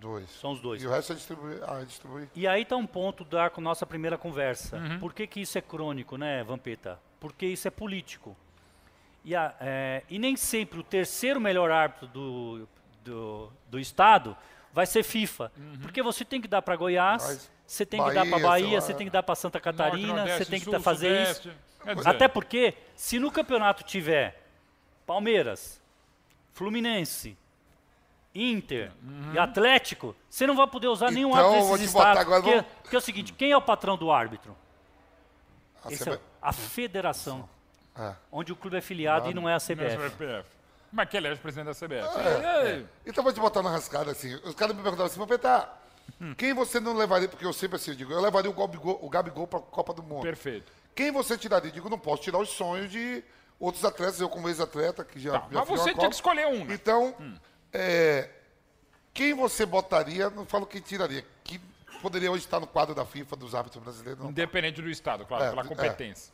dois. 0.00 0.28
São 0.40 0.50
os 0.52 0.60
dois. 0.60 0.82
E 0.82 0.86
o 0.86 0.90
resto 0.90 1.12
é 1.12 1.14
distribuir. 1.16 1.60
Ah, 1.62 1.80
é 1.80 1.84
distribuir. 1.84 2.28
E 2.34 2.48
aí 2.48 2.64
tá 2.64 2.74
um 2.76 2.86
ponto 2.86 3.24
da 3.24 3.48
com 3.48 3.60
nossa 3.60 3.86
primeira 3.86 4.18
conversa. 4.18 4.76
Uhum. 4.76 4.98
Por 4.98 5.14
que, 5.14 5.24
que 5.28 5.40
isso 5.40 5.56
é 5.56 5.60
crônico, 5.60 6.16
né, 6.18 6.42
Vampeta? 6.42 6.98
Porque 7.20 7.46
isso 7.46 7.68
é 7.68 7.70
político. 7.70 8.36
E, 9.24 9.34
a- 9.36 9.54
é, 9.60 10.02
e 10.10 10.18
nem 10.18 10.36
sempre 10.36 10.80
o 10.80 10.82
terceiro 10.82 11.40
melhor 11.40 11.70
árbitro 11.70 12.06
do, 12.08 12.68
do, 13.04 13.52
do 13.68 13.78
Estado 13.78 14.36
vai 14.72 14.84
ser 14.86 15.02
FIFA. 15.02 15.52
Porque 15.80 16.02
você 16.02 16.24
tem 16.24 16.40
que 16.40 16.48
dar 16.48 16.60
para 16.62 16.74
Goiás, 16.76 17.22
Mas 17.24 17.50
você 17.66 17.86
tem 17.86 18.02
que 18.02 18.12
dar 18.12 18.22
para 18.26 18.38
Bahia, 18.38 18.48
Bahia, 18.48 18.80
você 18.80 18.92
tem 18.94 19.06
que 19.06 19.12
dar 19.12 19.22
para 19.22 19.34
Santa 19.34 19.58
Norte, 19.58 19.64
Catarina, 19.64 20.14
Nordeste, 20.14 20.44
você 20.44 20.50
tem 20.50 20.58
que 20.58 20.64
Sul, 20.64 20.72
tá- 20.74 20.80
fazer 20.80 21.22
isso. 21.22 21.34
Sudeste. 21.42 21.60
Quer 21.84 21.94
dizer, 21.96 22.08
Até 22.08 22.28
porque, 22.28 22.74
se 22.94 23.18
no 23.18 23.30
campeonato 23.30 23.82
tiver 23.84 24.40
Palmeiras, 25.06 25.80
Fluminense, 26.52 27.36
Inter 28.34 28.90
e 29.34 29.38
Atlético, 29.38 30.16
você 30.28 30.46
não 30.46 30.56
vai 30.56 30.66
poder 30.66 30.86
usar 30.88 31.10
nenhum 31.10 31.30
Então, 31.30 31.40
árbitro 31.40 31.60
eu 31.60 31.68
vou 31.68 31.76
desses 31.76 31.90
te 31.90 31.94
botar 31.94 32.10
estados. 32.12 32.22
agora, 32.32 32.42
porque, 32.42 32.56
vamos- 32.56 32.72
porque 32.82 32.96
é 32.96 32.98
o 32.98 33.02
seguinte, 33.02 33.32
quem 33.34 33.50
é 33.52 33.56
o 33.56 33.60
patrão 33.62 33.96
do 33.96 34.10
árbitro? 34.10 34.56
A 35.84 35.92
Esse 35.92 36.08
é 36.08 36.20
a 36.40 36.52
federação, 36.52 37.48
É. 37.98 38.14
onde 38.30 38.52
o 38.52 38.56
clube 38.56 38.76
é 38.76 38.80
filiado 38.80 39.30
e 39.30 39.34
não 39.34 39.48
é 39.48 39.52
a 39.54 39.58
não 39.58 39.84
é 39.84 39.96
CBF. 39.96 40.16
CBF. 40.16 40.48
Mas 40.90 41.08
que 41.08 41.16
elege 41.16 41.34
o 41.38 41.42
presidente 41.42 41.66
da 41.66 41.74
CBF. 41.74 42.18
É, 42.18 42.70
Ei, 42.76 42.86
Então 43.06 43.20
eu 43.20 43.24
vou 43.24 43.32
te 43.32 43.40
botar 43.40 43.62
na 43.62 43.70
rascada 43.70 44.10
assim. 44.10 44.34
Os 44.44 44.54
caras 44.54 44.74
me 44.74 44.82
perguntavam 44.82 45.06
assim, 45.10 45.18
Papetar, 45.20 45.78
Hum. 46.20 46.34
quem 46.34 46.52
você 46.52 46.80
não 46.80 46.94
levaria? 46.94 47.28
Porque 47.28 47.44
eu 47.46 47.52
sempre 47.52 47.76
assim 47.76 47.94
digo, 47.94 48.12
eu 48.12 48.20
levaria 48.20 48.50
o 48.50 48.54
Gabigol, 48.54 48.98
o 49.00 49.08
Gabigol 49.08 49.46
para 49.46 49.58
a 49.60 49.62
Copa 49.62 49.94
do 49.94 50.02
Mundo. 50.02 50.22
Perfeito. 50.22 50.70
Quem 50.94 51.10
você 51.12 51.38
tiraria? 51.38 51.70
Digo, 51.70 51.88
não 51.88 51.98
posso 51.98 52.22
tirar 52.22 52.38
os 52.38 52.48
sonhos 52.50 52.90
de 52.90 53.22
outros 53.58 53.84
atletas, 53.84 54.20
eu 54.20 54.28
como 54.28 54.48
ex-atleta, 54.48 55.04
que 55.04 55.20
já, 55.20 55.32
Tá, 55.38 55.46
já 55.50 55.58
mas 55.60 55.68
você 55.68 55.94
tinha 55.94 56.08
que 56.08 56.14
escolher 56.14 56.46
um. 56.48 56.64
né? 56.64 56.74
Então, 56.74 57.14
é, 57.72 58.28
quem 59.14 59.32
você 59.32 59.64
botaria, 59.64 60.28
não 60.28 60.44
falo 60.44 60.66
quem 60.66 60.80
tiraria, 60.80 61.24
que 61.44 61.58
poderia 62.02 62.30
hoje 62.30 62.44
estar 62.44 62.58
no 62.60 62.66
quadro 62.66 62.94
da 62.94 63.06
FIFA 63.06 63.36
dos 63.36 63.54
árbitros 63.54 63.82
brasileiros, 63.82 64.20
não. 64.22 64.30
Independente 64.30 64.82
do 64.82 64.90
Estado, 64.90 65.24
claro, 65.24 65.44
É, 65.44 65.50
pela 65.50 65.62
é. 65.62 65.64
competência. 65.66 66.32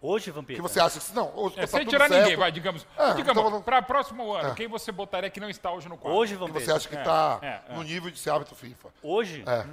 Hoje, 0.00 0.30
Vampeta, 0.30 0.56
Que 0.56 0.62
você 0.62 0.78
acha 0.78 1.00
que 1.00 1.14
não, 1.14 1.32
hoje 1.34 1.54
É, 1.56 1.60
tá 1.62 1.66
sem 1.68 1.80
tudo 1.80 1.90
tirar 1.90 2.08
certo, 2.08 2.20
ninguém, 2.22 2.36
vai, 2.36 2.52
digamos. 2.52 2.86
É, 2.98 3.14
digamos, 3.14 3.42
então- 3.44 3.62
para 3.62 3.80
próximo 3.82 4.32
ano, 4.32 4.54
quem 4.54 4.68
você 4.68 4.92
botaria 4.92 5.30
que 5.30 5.40
não 5.40 5.48
está 5.48 5.70
hoje 5.72 5.88
no 5.88 5.96
quadro? 5.96 6.18
hoje, 6.18 6.34
que 6.34 6.38
Vampeta, 6.38 6.60
você 6.64 6.70
acha 6.72 6.88
que 6.88 6.96
É, 6.96 6.98
está 6.98 7.38
é, 7.42 7.60
é. 7.68 7.74
no 7.74 7.82
nível 7.82 8.10
de 8.10 8.18
ser 8.18 8.30
árbitro 8.30 8.54
FIFA. 8.54 8.90
hoje, 9.02 9.42
É. 9.46 9.64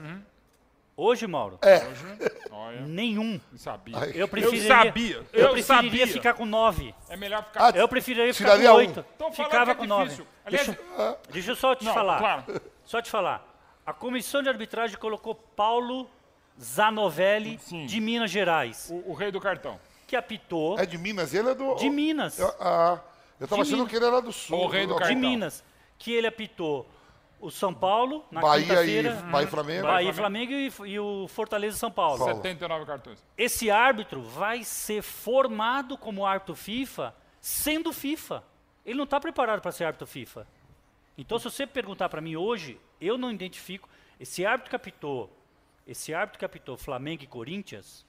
hoje, 0.95 1.27
Mauro, 1.27 1.59
Olha, 2.51 2.81
nenhum. 2.81 3.39
não 3.51 3.59
sabia. 3.59 3.97
Eu 4.15 4.27
preferiria, 4.27 4.67
sabia, 4.67 5.15
eu 5.33 5.41
eu 5.47 5.51
preferiria 5.51 5.91
sabia. 6.05 6.07
ficar 6.07 6.33
com 6.35 6.45
nove. 6.45 6.95
É 7.09 7.17
melhor 7.17 7.43
ficar... 7.43 7.65
Ah, 7.67 7.71
Eu 7.77 7.87
preferiria 7.89 8.33
ficar 8.33 8.57
com 8.57 8.63
um. 8.65 8.71
oito. 8.75 9.05
Então 9.15 9.33
falando 9.33 9.51
Ficava 9.51 9.71
que 9.73 9.77
com 9.79 9.83
é 9.83 9.87
nove. 9.87 10.23
Aliás, 10.45 10.67
Deixa, 10.67 11.17
deixa 11.31 11.51
eu 11.51 11.55
só 11.55 11.75
te 11.75 11.83
Não, 11.83 11.93
falar. 11.93 12.17
claro. 12.19 12.61
Só 12.85 13.01
te 13.01 13.09
falar. 13.11 13.45
A 13.85 13.91
comissão 13.91 14.41
de 14.41 14.47
arbitragem 14.47 14.97
colocou 14.97 15.35
Paulo 15.35 16.09
Zanovelli 16.61 17.59
Sim. 17.59 17.85
de 17.85 17.99
Minas 17.99 18.31
Gerais, 18.31 18.89
o, 18.89 19.11
o 19.11 19.13
rei 19.13 19.29
do 19.31 19.41
cartão. 19.41 19.79
Que 20.13 20.17
apitou 20.17 20.77
É 20.79 20.85
de 20.85 20.95
Minas, 20.97 21.33
ele 21.33 21.49
é 21.49 21.55
do... 21.55 21.73
de 21.75 21.89
Minas. 21.89 22.37
Eu, 22.37 22.47
ah, 22.59 22.99
eu 23.39 23.47
tava 23.47 23.63
De 23.63 23.69
achando 23.69 23.77
Minas. 23.79 23.89
que 23.89 23.95
ele 23.95 24.05
era 24.05 24.21
do 24.21 24.31
Sul. 24.31 24.59
O 24.59 24.67
rei 24.67 24.85
do 24.85 24.93
do- 24.93 24.99
cartão. 24.99 25.15
de 25.15 25.19
Minas, 25.19 25.63
que 25.97 26.11
ele 26.13 26.27
apitou 26.27 26.87
o 27.41 27.49
São 27.49 27.73
Paulo 27.73 28.23
na 28.31 28.39
Bahia 28.39 28.63
e, 28.85 29.03
Bahia 29.03 29.43
e 29.43 29.47
Flamengo. 29.47 29.87
Bahia 29.87 30.09
e 30.09 30.13
Flamengo 30.13 30.51
e, 30.53 30.71
e 30.91 30.99
o 30.99 31.27
Fortaleza 31.27 31.75
e 31.75 31.79
São 31.79 31.91
Paulo. 31.91 32.19
Paulo. 32.19 32.35
79 32.35 32.85
cartões. 32.85 33.23
Esse 33.37 33.71
árbitro 33.71 34.21
vai 34.21 34.63
ser 34.63 35.01
formado 35.01 35.97
como 35.97 36.25
árbitro 36.25 36.55
FIFA 36.55 37.13
sendo 37.41 37.91
FIFA. 37.91 38.43
Ele 38.85 38.95
não 38.97 39.03
está 39.05 39.19
preparado 39.19 39.61
para 39.61 39.71
ser 39.71 39.85
árbitro 39.85 40.05
FIFA. 40.07 40.47
Então, 41.17 41.37
se 41.39 41.45
você 41.45 41.65
perguntar 41.65 42.07
para 42.07 42.21
mim 42.21 42.35
hoje, 42.35 42.79
eu 43.01 43.17
não 43.17 43.31
identifico. 43.31 43.89
Esse 44.19 44.45
árbitro 44.45 44.69
que 44.69 44.75
apitou, 44.75 45.29
esse 45.87 46.13
árbitro 46.13 46.37
que 46.39 46.45
apitou 46.45 46.77
Flamengo 46.77 47.23
e 47.23 47.27
Corinthians, 47.27 48.05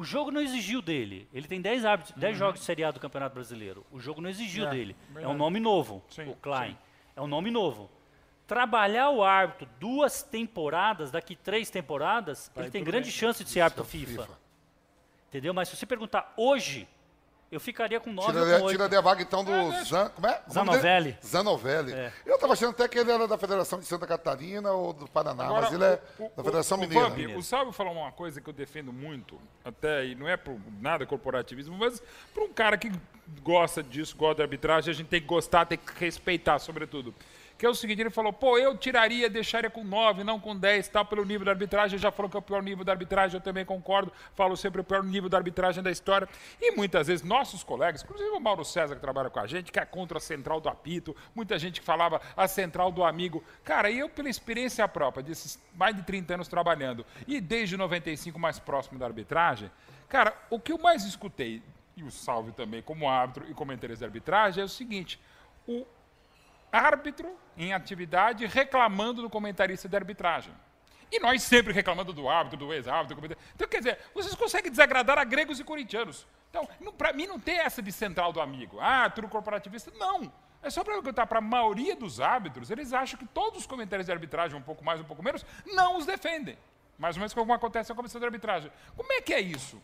o 0.00 0.04
jogo 0.04 0.30
não 0.30 0.40
exigiu 0.40 0.80
dele. 0.80 1.28
Ele 1.30 1.46
tem 1.46 1.60
10 1.60 1.84
árbitros, 1.84 2.16
10 2.16 2.38
jogos 2.38 2.60
de 2.60 2.64
Série 2.64 2.82
A 2.82 2.90
do 2.90 2.98
Campeonato 2.98 3.34
Brasileiro. 3.34 3.84
O 3.92 4.00
jogo 4.00 4.20
não 4.22 4.30
exigiu 4.30 4.66
É, 4.66 4.70
dele. 4.70 4.96
É 5.10 5.12
verdade. 5.12 5.34
um 5.34 5.36
nome 5.36 5.60
novo, 5.60 6.02
Sim, 6.08 6.30
o 6.30 6.34
Klein. 6.36 6.70
sim. 6.70 6.78
É 7.16 7.20
um 7.20 7.26
nome 7.26 7.50
novo. 7.50 7.90
Trabalhar 8.46 9.10
o 9.10 9.22
árbitro 9.22 9.68
duas 9.78 10.22
temporadas, 10.22 11.10
daqui 11.10 11.36
três 11.36 11.68
temporadas, 11.68 12.50
ele 12.56 12.70
tem 12.70 12.82
grande 12.82 13.10
bem. 13.10 13.12
chance 13.12 13.44
de 13.44 13.50
ser 13.50 13.60
árbitro 13.60 13.84
FIFA. 13.84 14.26
Entendeu? 15.28 15.52
Mas 15.52 15.68
se 15.68 15.76
você 15.76 15.84
perguntar 15.84 16.32
hoje, 16.36 16.88
eu 17.50 17.58
ficaria 17.60 17.98
com 17.98 18.12
9 18.12 18.28
ou 18.28 18.32
Tiraria, 18.34 18.58
com 18.58 18.64
8. 18.66 18.76
tiraria 18.76 18.98
a 18.98 19.02
vaga 19.02 19.22
então 19.22 19.44
do 19.44 19.50
Zan, 19.84 20.08
como 20.10 20.26
é? 20.26 20.40
O? 20.46 20.52
Zanovelli. 20.52 21.18
Zanovelli. 21.24 21.92
É. 21.92 22.12
Eu 22.24 22.38
tava 22.38 22.52
achando 22.52 22.70
até 22.70 22.86
que 22.86 22.98
ele 22.98 23.10
era 23.10 23.26
da 23.26 23.36
Federação 23.36 23.78
de 23.80 23.86
Santa 23.86 24.06
Catarina 24.06 24.70
ou 24.72 24.92
do 24.92 25.08
Paraná, 25.08 25.44
Agora, 25.44 25.62
mas 25.62 25.72
ele 25.72 25.84
é 25.84 26.00
o- 26.18 26.26
o- 26.26 26.32
da 26.36 26.44
Federação 26.44 26.78
o, 26.78 26.80
Mineira. 26.80 27.08
Vamp, 27.08 27.36
o 27.36 27.42
Salve 27.42 27.72
falou 27.72 27.92
uma 27.94 28.12
coisa 28.12 28.40
que 28.40 28.48
eu 28.48 28.52
defendo 28.54 28.92
muito, 28.92 29.40
até, 29.64 30.06
e 30.06 30.14
não 30.14 30.28
é 30.28 30.36
por 30.36 30.56
nada 30.80 31.04
corporativismo, 31.06 31.76
mas 31.76 32.00
para 32.32 32.44
um 32.44 32.52
cara 32.52 32.78
que 32.78 32.92
gosta 33.42 33.82
disso, 33.82 34.16
gosta 34.16 34.36
de 34.36 34.42
arbitragem, 34.42 34.90
a 34.90 34.94
gente 34.94 35.08
tem 35.08 35.20
que 35.20 35.26
gostar, 35.26 35.66
tem 35.66 35.78
que 35.78 35.92
respeitar, 35.98 36.58
sobretudo. 36.60 37.14
Que 37.60 37.66
é 37.66 37.68
o 37.68 37.74
seguinte, 37.74 38.00
ele 38.00 38.08
falou, 38.08 38.32
pô, 38.32 38.56
eu 38.56 38.74
tiraria, 38.74 39.28
deixaria 39.28 39.68
com 39.68 39.84
9, 39.84 40.24
não 40.24 40.40
com 40.40 40.56
10, 40.56 40.88
tal, 40.88 41.04
pelo 41.04 41.22
nível 41.26 41.44
da 41.44 41.50
arbitragem, 41.50 41.98
já 41.98 42.10
falou 42.10 42.30
que 42.30 42.34
é 42.34 42.40
o 42.40 42.42
pior 42.42 42.62
nível 42.62 42.82
da 42.86 42.92
arbitragem, 42.92 43.36
eu 43.36 43.40
também 43.42 43.66
concordo, 43.66 44.10
falo 44.34 44.56
sempre 44.56 44.80
o 44.80 44.84
pior 44.84 45.04
nível 45.04 45.28
da 45.28 45.36
arbitragem 45.36 45.82
da 45.82 45.90
história. 45.90 46.26
E 46.58 46.74
muitas 46.74 47.08
vezes 47.08 47.22
nossos 47.22 47.62
colegas, 47.62 48.02
inclusive 48.02 48.30
o 48.30 48.40
Mauro 48.40 48.64
César 48.64 48.94
que 48.94 49.00
trabalha 49.02 49.28
com 49.28 49.40
a 49.40 49.46
gente, 49.46 49.70
que 49.70 49.78
é 49.78 49.84
contra 49.84 50.16
a 50.16 50.20
central 50.22 50.58
do 50.58 50.70
apito, 50.70 51.14
muita 51.34 51.58
gente 51.58 51.80
que 51.80 51.86
falava 51.86 52.18
a 52.34 52.48
central 52.48 52.90
do 52.90 53.04
amigo. 53.04 53.44
Cara, 53.62 53.90
e 53.90 53.98
eu 53.98 54.08
pela 54.08 54.30
experiência 54.30 54.88
própria, 54.88 55.22
desses 55.22 55.62
mais 55.74 55.94
de 55.94 56.02
30 56.02 56.32
anos 56.32 56.48
trabalhando, 56.48 57.04
e 57.28 57.42
desde 57.42 57.76
95 57.76 58.38
mais 58.38 58.58
próximo 58.58 58.98
da 58.98 59.04
arbitragem, 59.04 59.70
cara, 60.08 60.34
o 60.48 60.58
que 60.58 60.72
eu 60.72 60.78
mais 60.78 61.04
escutei, 61.04 61.62
e 61.94 62.02
o 62.02 62.10
Salve 62.10 62.52
também 62.52 62.80
como 62.80 63.06
árbitro 63.06 63.44
e 63.50 63.52
comentarista 63.52 64.06
de 64.06 64.06
arbitragem, 64.06 64.62
é 64.62 64.64
o 64.64 64.68
seguinte, 64.68 65.20
o 65.68 65.84
árbitro 66.72 67.36
em 67.56 67.72
atividade 67.72 68.46
reclamando 68.46 69.22
do 69.22 69.30
comentarista 69.30 69.88
de 69.88 69.96
arbitragem. 69.96 70.52
E 71.12 71.18
nós 71.18 71.42
sempre 71.42 71.72
reclamando 71.72 72.12
do 72.12 72.28
árbitro, 72.28 72.58
do 72.58 72.72
ex-árbitro. 72.72 73.16
do 73.16 73.16
comentarista. 73.16 73.52
Então, 73.54 73.68
quer 73.68 73.78
dizer, 73.78 73.98
vocês 74.14 74.34
conseguem 74.34 74.70
desagradar 74.70 75.18
a 75.18 75.24
gregos 75.24 75.58
e 75.58 75.64
corintianos. 75.64 76.26
Então, 76.48 76.68
para 76.96 77.12
mim 77.12 77.26
não 77.26 77.38
tem 77.38 77.58
essa 77.58 77.82
de 77.82 77.90
central 77.90 78.32
do 78.32 78.40
amigo. 78.40 78.78
Ah, 78.80 79.10
tudo 79.10 79.28
corporativista. 79.28 79.90
Não. 79.96 80.32
É 80.62 80.70
só 80.70 80.84
para 80.84 80.94
perguntar 80.94 81.26
para 81.26 81.38
a 81.38 81.42
maioria 81.42 81.96
dos 81.96 82.20
árbitros, 82.20 82.70
eles 82.70 82.92
acham 82.92 83.18
que 83.18 83.26
todos 83.26 83.60
os 83.60 83.66
comentários 83.66 84.06
de 84.06 84.12
arbitragem, 84.12 84.56
um 84.56 84.62
pouco 84.62 84.84
mais, 84.84 85.00
um 85.00 85.04
pouco 85.04 85.22
menos, 85.22 85.44
não 85.66 85.96
os 85.96 86.04
defendem. 86.04 86.56
Mais 86.98 87.16
ou 87.16 87.20
menos 87.20 87.32
como 87.32 87.52
acontece 87.52 87.88
na 87.90 87.96
comissão 87.96 88.20
de 88.20 88.26
arbitragem. 88.26 88.70
Como 88.94 89.10
é 89.12 89.22
que 89.22 89.32
é 89.32 89.40
isso? 89.40 89.82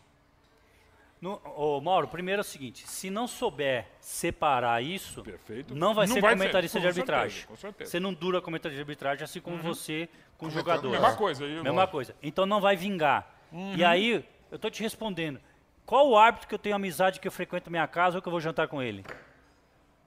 No, 1.19 1.41
ô, 1.55 1.81
Mauro, 1.81 2.07
primeiro 2.07 2.41
é 2.41 2.41
o 2.41 2.45
seguinte: 2.45 2.87
se 2.87 3.09
não 3.09 3.27
souber 3.27 3.87
separar 3.99 4.83
isso, 4.83 5.23
Perfeito. 5.23 5.73
não 5.73 5.93
vai 5.93 6.05
Não 6.05 6.13
ser 6.15 6.21
vai 6.21 6.33
comentarista 6.35 6.77
ser, 6.77 6.81
de 6.81 6.87
arbitragem. 6.87 7.29
certeza, 7.29 7.47
com 7.47 7.55
certeza. 7.55 7.89
Você 7.91 7.99
não 7.99 8.13
dura 8.13 8.39
comentarista 8.41 8.75
de 8.75 8.81
arbitragem, 8.81 9.23
assim 9.23 9.41
como 9.41 9.57
você 9.57 10.07
com 10.37 10.45
Comentando, 10.47 10.59
jogador. 10.59 10.91
Mesma 10.91 11.15
coisa. 11.15 11.43
Eu, 11.43 11.63
Mesma 11.63 11.87
coisa. 11.87 12.15
Então 12.21 12.45
não 12.45 12.61
vai 12.61 12.75
vingar. 12.75 13.35
E 13.75 13.83
aí, 13.83 14.23
eu 14.51 14.55
estou 14.55 14.69
te 14.69 14.83
respondendo. 14.83 15.39
Qual 15.85 16.07
o 16.09 16.17
árbitro 16.17 16.47
que 16.47 16.53
eu 16.53 16.59
tenho 16.59 16.75
amizade 16.75 17.19
que 17.19 17.27
eu 17.27 17.31
frequento 17.31 17.71
minha 17.71 17.87
casa 17.87 18.17
ou 18.17 18.21
que 18.21 18.27
eu 18.27 18.31
vou 18.31 18.41
jantar 18.41 18.67
com 18.67 18.81
ele? 18.81 19.03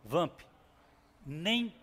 Vamp. 0.04 0.40
Nem 1.26 1.74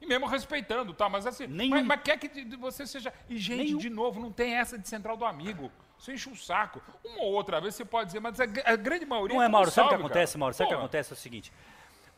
E 0.00 0.06
mesmo 0.06 0.26
respeitando, 0.26 0.92
tá? 0.92 1.08
Mas 1.08 1.26
assim, 1.26 1.46
Nenhum. 1.46 1.70
mas, 1.76 1.86
mas 1.86 2.02
quer 2.02 2.18
que 2.18 2.28
você 2.56 2.86
seja. 2.86 3.12
E, 3.28 3.36
gente, 3.38 3.64
Nenhum. 3.64 3.78
de 3.78 3.88
novo, 3.90 4.20
não 4.20 4.30
tem 4.30 4.54
essa 4.54 4.78
de 4.78 4.88
central 4.88 5.16
do 5.16 5.24
amigo. 5.24 5.70
Você 5.98 6.12
enche 6.14 6.30
o 6.30 6.36
saco. 6.36 6.80
Uma 7.04 7.22
ou 7.24 7.32
outra 7.34 7.60
vez 7.60 7.74
você 7.74 7.84
pode 7.84 8.06
dizer, 8.06 8.20
mas 8.20 8.38
a, 8.40 8.44
a 8.44 8.76
grande 8.76 9.04
maioria. 9.04 9.34
Não 9.36 9.42
é, 9.42 9.48
Mauro. 9.48 9.70
Sabe 9.70 9.86
o 9.86 9.90
que 9.90 9.94
acontece, 9.96 10.32
cara. 10.34 10.40
Mauro? 10.40 10.54
Sabe 10.54 10.66
o 10.66 10.72
que 10.72 10.78
acontece? 10.78 11.12
É 11.12 11.14
o 11.14 11.16
seguinte. 11.16 11.52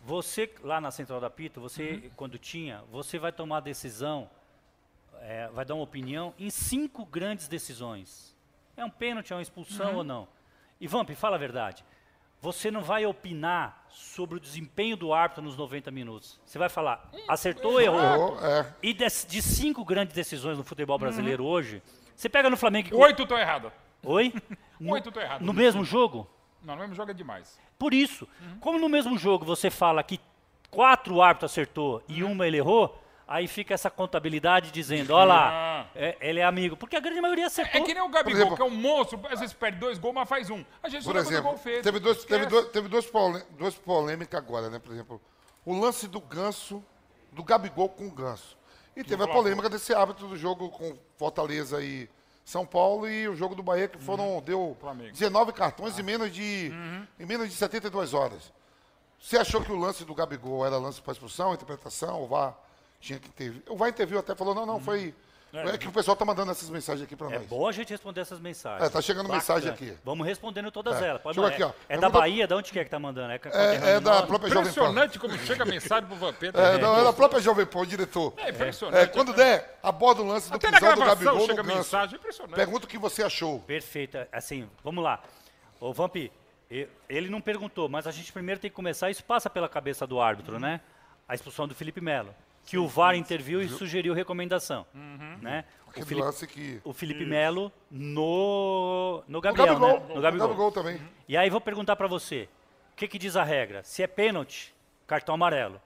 Você, 0.02 0.52
lá 0.62 0.80
na 0.80 0.90
Central 0.90 1.20
da 1.20 1.28
Pito, 1.28 1.60
você, 1.60 2.10
quando 2.16 2.38
tinha, 2.38 2.82
você 2.90 3.18
vai 3.18 3.32
tomar 3.32 3.58
a 3.58 3.60
decisão, 3.60 4.30
é, 5.20 5.48
vai 5.48 5.64
dar 5.64 5.74
uma 5.74 5.82
opinião 5.84 6.32
em 6.38 6.48
cinco 6.50 7.04
grandes 7.04 7.48
decisões. 7.48 8.34
É 8.76 8.84
um 8.84 8.90
pênalti, 8.90 9.32
é 9.32 9.36
uma 9.36 9.42
expulsão 9.42 9.96
ou 9.96 10.04
não? 10.04 10.26
E 10.80 10.86
Vamp, 10.86 11.10
fala 11.10 11.36
a 11.36 11.38
verdade. 11.38 11.84
Você 12.40 12.70
não 12.70 12.80
vai 12.82 13.04
opinar 13.04 13.84
sobre 13.90 14.38
o 14.38 14.40
desempenho 14.40 14.96
do 14.96 15.12
árbitro 15.12 15.44
nos 15.44 15.54
90 15.58 15.90
minutos. 15.90 16.40
Você 16.46 16.58
vai 16.58 16.70
falar, 16.70 17.10
acertou 17.28 17.72
ou 17.72 17.80
errou? 17.82 18.38
É. 18.42 18.72
E 18.82 18.94
des- 18.94 19.26
de 19.28 19.42
cinco 19.42 19.84
grandes 19.84 20.14
decisões 20.14 20.56
no 20.56 20.64
futebol 20.64 20.98
brasileiro 20.98 21.44
hoje, 21.44 21.82
você 22.20 22.28
pega 22.28 22.50
no 22.50 22.56
Flamengo... 22.56 22.88
que- 22.88 22.94
Oito 22.94 23.26
tô 23.26 23.36
errado. 23.38 23.72
Oi? 24.04 24.32
No, 24.78 24.92
Oito 24.92 25.10
tô 25.10 25.20
errado. 25.20 25.42
no 25.42 25.52
mesmo 25.52 25.84
jogo? 25.84 26.28
Não, 26.62 26.74
no 26.74 26.80
mesmo 26.82 26.94
jogo 26.94 27.10
é 27.10 27.14
demais. 27.14 27.58
Por 27.78 27.94
isso, 27.94 28.28
como 28.60 28.78
no 28.78 28.88
mesmo 28.88 29.16
jogo 29.16 29.44
você 29.44 29.70
fala 29.70 30.02
que 30.02 30.20
quatro 30.70 31.22
árbitros 31.22 31.50
acertou 31.50 32.02
e 32.06 32.22
uma 32.22 32.46
ele 32.46 32.58
errou, 32.58 33.00
aí 33.26 33.48
fica 33.48 33.72
essa 33.72 33.88
contabilidade 33.90 34.70
dizendo, 34.70 35.14
olha 35.14 35.24
lá, 35.24 35.90
é, 35.94 36.16
ele 36.20 36.40
é 36.40 36.44
amigo. 36.44 36.76
Porque 36.76 36.96
a 36.96 37.00
grande 37.00 37.20
maioria 37.20 37.46
acertou. 37.46 37.80
É 37.80 37.84
que 37.84 37.94
nem 37.94 38.02
o 38.02 38.08
Gabigol, 38.08 38.36
exemplo- 38.40 38.56
que 38.56 38.62
é 38.62 38.64
um 38.66 38.70
monstro, 38.70 39.18
às 39.30 39.40
vezes 39.40 39.54
perde 39.54 39.78
dois 39.78 39.98
gols, 39.98 40.14
mas 40.14 40.28
faz 40.28 40.50
um. 40.50 40.62
A 40.82 40.88
gente 40.90 41.04
Por 41.04 41.14
não 41.14 41.20
exemplo, 41.22 41.44
gol 41.44 41.56
feito. 41.58 41.82
teve, 41.82 41.98
dois, 41.98 42.24
teve, 42.24 42.44
dois, 42.46 42.66
teve 42.68 42.88
duas, 42.88 43.06
polê- 43.06 43.44
duas 43.58 43.74
polêmicas 43.76 44.38
agora, 44.38 44.68
né? 44.68 44.78
Por 44.78 44.92
exemplo, 44.92 45.20
o 45.64 45.78
lance 45.80 46.06
do 46.06 46.20
Ganso, 46.20 46.84
do 47.32 47.42
Gabigol 47.42 47.88
com 47.88 48.06
o 48.06 48.10
Ganso. 48.10 48.58
E 49.00 49.04
teve 49.04 49.22
a 49.22 49.28
polêmica 49.28 49.68
desse 49.70 49.94
árbitro 49.94 50.28
do 50.28 50.36
jogo 50.36 50.68
com 50.70 50.96
Fortaleza 51.16 51.82
e 51.82 52.08
São 52.44 52.66
Paulo 52.66 53.08
e 53.08 53.26
o 53.28 53.34
jogo 53.34 53.54
do 53.54 53.62
Bahia, 53.62 53.88
que 53.88 53.98
foram, 53.98 54.42
deu 54.42 54.60
Uhum. 54.60 54.74
Flamengo. 54.74 55.12
19 55.12 55.52
cartões 55.52 55.98
em, 55.98 56.02
menos 56.02 56.30
de, 56.32 56.70
Uhum. 56.72 57.06
em 57.18 57.26
menos 57.26 57.48
de 57.48 57.54
72 57.54 58.12
horas. 58.12 58.52
Você 59.18 59.38
achou 59.38 59.62
que 59.62 59.72
o 59.72 59.76
lance 59.76 60.04
do 60.04 60.14
Gabigol 60.14 60.64
era 60.66 60.76
lance 60.78 61.00
para 61.00 61.12
expulsão, 61.12 61.52
interpretação, 61.54 62.22
o 62.22 62.26
VAR 62.26 62.54
tinha 63.00 63.18
que 63.18 63.28
ter. 63.30 63.62
O 63.68 63.76
VAR 63.76 63.88
interviu 63.88 64.18
até, 64.18 64.34
falou, 64.34 64.54
não, 64.54 64.64
não, 64.66 64.80
foi. 64.80 65.14
É, 65.52 65.76
que 65.78 65.88
o 65.88 65.92
pessoal 65.92 66.16
tá 66.16 66.24
mandando 66.24 66.50
essas 66.52 66.70
mensagens 66.70 67.02
aqui 67.04 67.16
para 67.16 67.26
É 67.34 67.38
nós. 67.38 67.46
bom 67.48 67.66
a 67.68 67.72
gente 67.72 67.90
responder 67.90 68.20
essas 68.20 68.38
mensagens. 68.38 68.86
É, 68.86 68.88
tá 68.88 69.02
chegando 69.02 69.28
mensagem 69.28 69.68
aqui. 69.68 69.96
Vamos 70.04 70.26
respondendo 70.26 70.70
todas 70.70 71.02
É. 71.02 71.08
elas. 71.08 71.22
Pode 71.22 71.38
aqui, 71.44 71.62
ó. 71.62 71.72
É, 71.88 71.98
da 71.98 72.08
Bahia? 72.08 72.46
De 72.46 72.54
onde 72.54 72.70
que 72.70 72.78
é 72.78 72.84
que 72.84 72.90
tá 72.90 72.98
mandando? 72.98 73.32
É, 73.32 73.40
É, 73.52 73.90
é 73.96 74.00
da 74.00 74.22
própria 74.22 74.48
Jovem 74.48 74.64
Pan. 74.64 74.70
Impressionante 74.70 75.18
como 75.18 75.36
chega 75.38 75.62
a 75.64 75.66
mensagem 75.66 76.06
pro 76.06 76.16
Vampeta. 76.16 76.60
É, 76.60 76.78
não, 76.78 76.96
é 76.98 77.02
da 77.04 77.12
própria 77.12 77.40
Jovem 77.40 77.66
Pan, 77.66 77.80
o 77.80 77.86
diretor. 77.86 78.32
É 78.36 78.50
impressionante. 78.50 79.02
É, 79.02 79.06
quando 79.06 79.32
der, 79.32 79.78
aborda 79.82 80.22
o 80.22 80.26
lance 80.26 80.48
do 80.50 80.54
Até 80.56 80.70
pisão 80.70 80.94
do 80.94 81.00
Gabigol 81.04 81.46
chega 81.46 81.62
no 81.62 81.74
mensagem, 81.74 82.16
impressionante. 82.16 82.54
Pergunta 82.54 82.86
o 82.86 82.88
que 82.88 82.98
você 82.98 83.22
achou. 83.22 83.58
Perfeito. 83.60 84.18
Assim, 84.32 84.68
vamos 84.84 85.02
lá. 85.02 85.20
Ô, 85.80 85.92
Vamp, 85.92 86.14
e- 86.16 86.30
ele 87.08 87.28
não 87.28 87.40
perguntou, 87.40 87.88
mas 87.88 88.06
a 88.06 88.12
gente 88.12 88.32
primeiro 88.32 88.60
tem 88.60 88.70
que 88.70 88.76
começar, 88.76 89.10
isso 89.10 89.24
passa 89.24 89.50
pela 89.50 89.68
cabeça 89.68 90.06
do 90.06 90.20
árbitro, 90.20 90.60
né? 90.60 90.80
A 91.26 91.34
expulsão 91.34 91.66
do 91.66 91.74
Felipe 91.74 92.00
Melo. 92.00 92.32
Que 92.66 92.78
o 92.78 92.86
VAR 92.86 93.14
interviu 93.16 93.60
e 93.60 93.68
sugeriu 93.68 94.14
recomendação. 94.14 94.86
Uhum. 94.94 95.38
Né? 95.40 95.64
O 95.86 96.04
Felipe, 96.04 96.46
que... 96.46 96.80
o 96.84 96.92
Felipe 96.92 97.24
Melo 97.24 97.72
no, 97.90 99.24
no 99.26 99.40
Gabriel, 99.40 99.66
Gabigol, 99.66 100.00
né? 100.00 100.14
No 100.14 100.20
Gabigol. 100.20 100.48
Gabigol 100.48 100.72
também. 100.72 101.00
E 101.28 101.36
aí 101.36 101.50
vou 101.50 101.60
perguntar 101.60 101.96
pra 101.96 102.06
você, 102.06 102.48
o 102.92 102.96
que, 102.96 103.08
que 103.08 103.18
diz 103.18 103.34
a 103.34 103.42
regra? 103.42 103.82
Se 103.82 104.02
é 104.02 104.06
pênalti, 104.06 104.72
cartão 105.06 105.34
amarelo. 105.34 105.80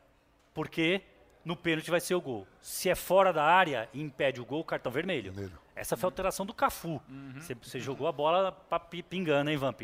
Porque 0.52 1.00
no 1.44 1.56
pênalti 1.56 1.90
vai 1.90 2.00
ser 2.00 2.14
o 2.14 2.20
gol. 2.20 2.46
Se 2.60 2.90
é 2.90 2.94
fora 2.94 3.32
da 3.32 3.44
área 3.44 3.88
e 3.94 4.00
impede 4.02 4.40
o 4.40 4.44
gol, 4.44 4.62
cartão 4.62 4.92
vermelho. 4.92 5.32
Vermelho. 5.32 5.58
Essa 5.74 5.96
foi 5.96 6.06
a 6.06 6.10
alteração 6.10 6.46
do 6.46 6.54
Cafu. 6.54 7.00
Você, 7.34 7.54
você 7.54 7.80
jogou 7.80 8.06
a 8.06 8.12
bola 8.12 8.52
pra 8.52 8.78
pingando, 8.78 9.50
hein, 9.50 9.56
Vamp? 9.56 9.82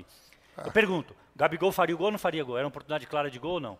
Eu 0.64 0.70
pergunto, 0.70 1.16
Gabigol 1.34 1.72
faria 1.72 1.94
o 1.94 1.98
gol 1.98 2.06
ou 2.06 2.12
não 2.12 2.18
faria 2.18 2.44
gol? 2.44 2.56
Era 2.56 2.66
uma 2.66 2.70
oportunidade 2.70 3.06
clara 3.06 3.30
de 3.30 3.38
gol 3.38 3.54
ou 3.54 3.60
não? 3.60 3.78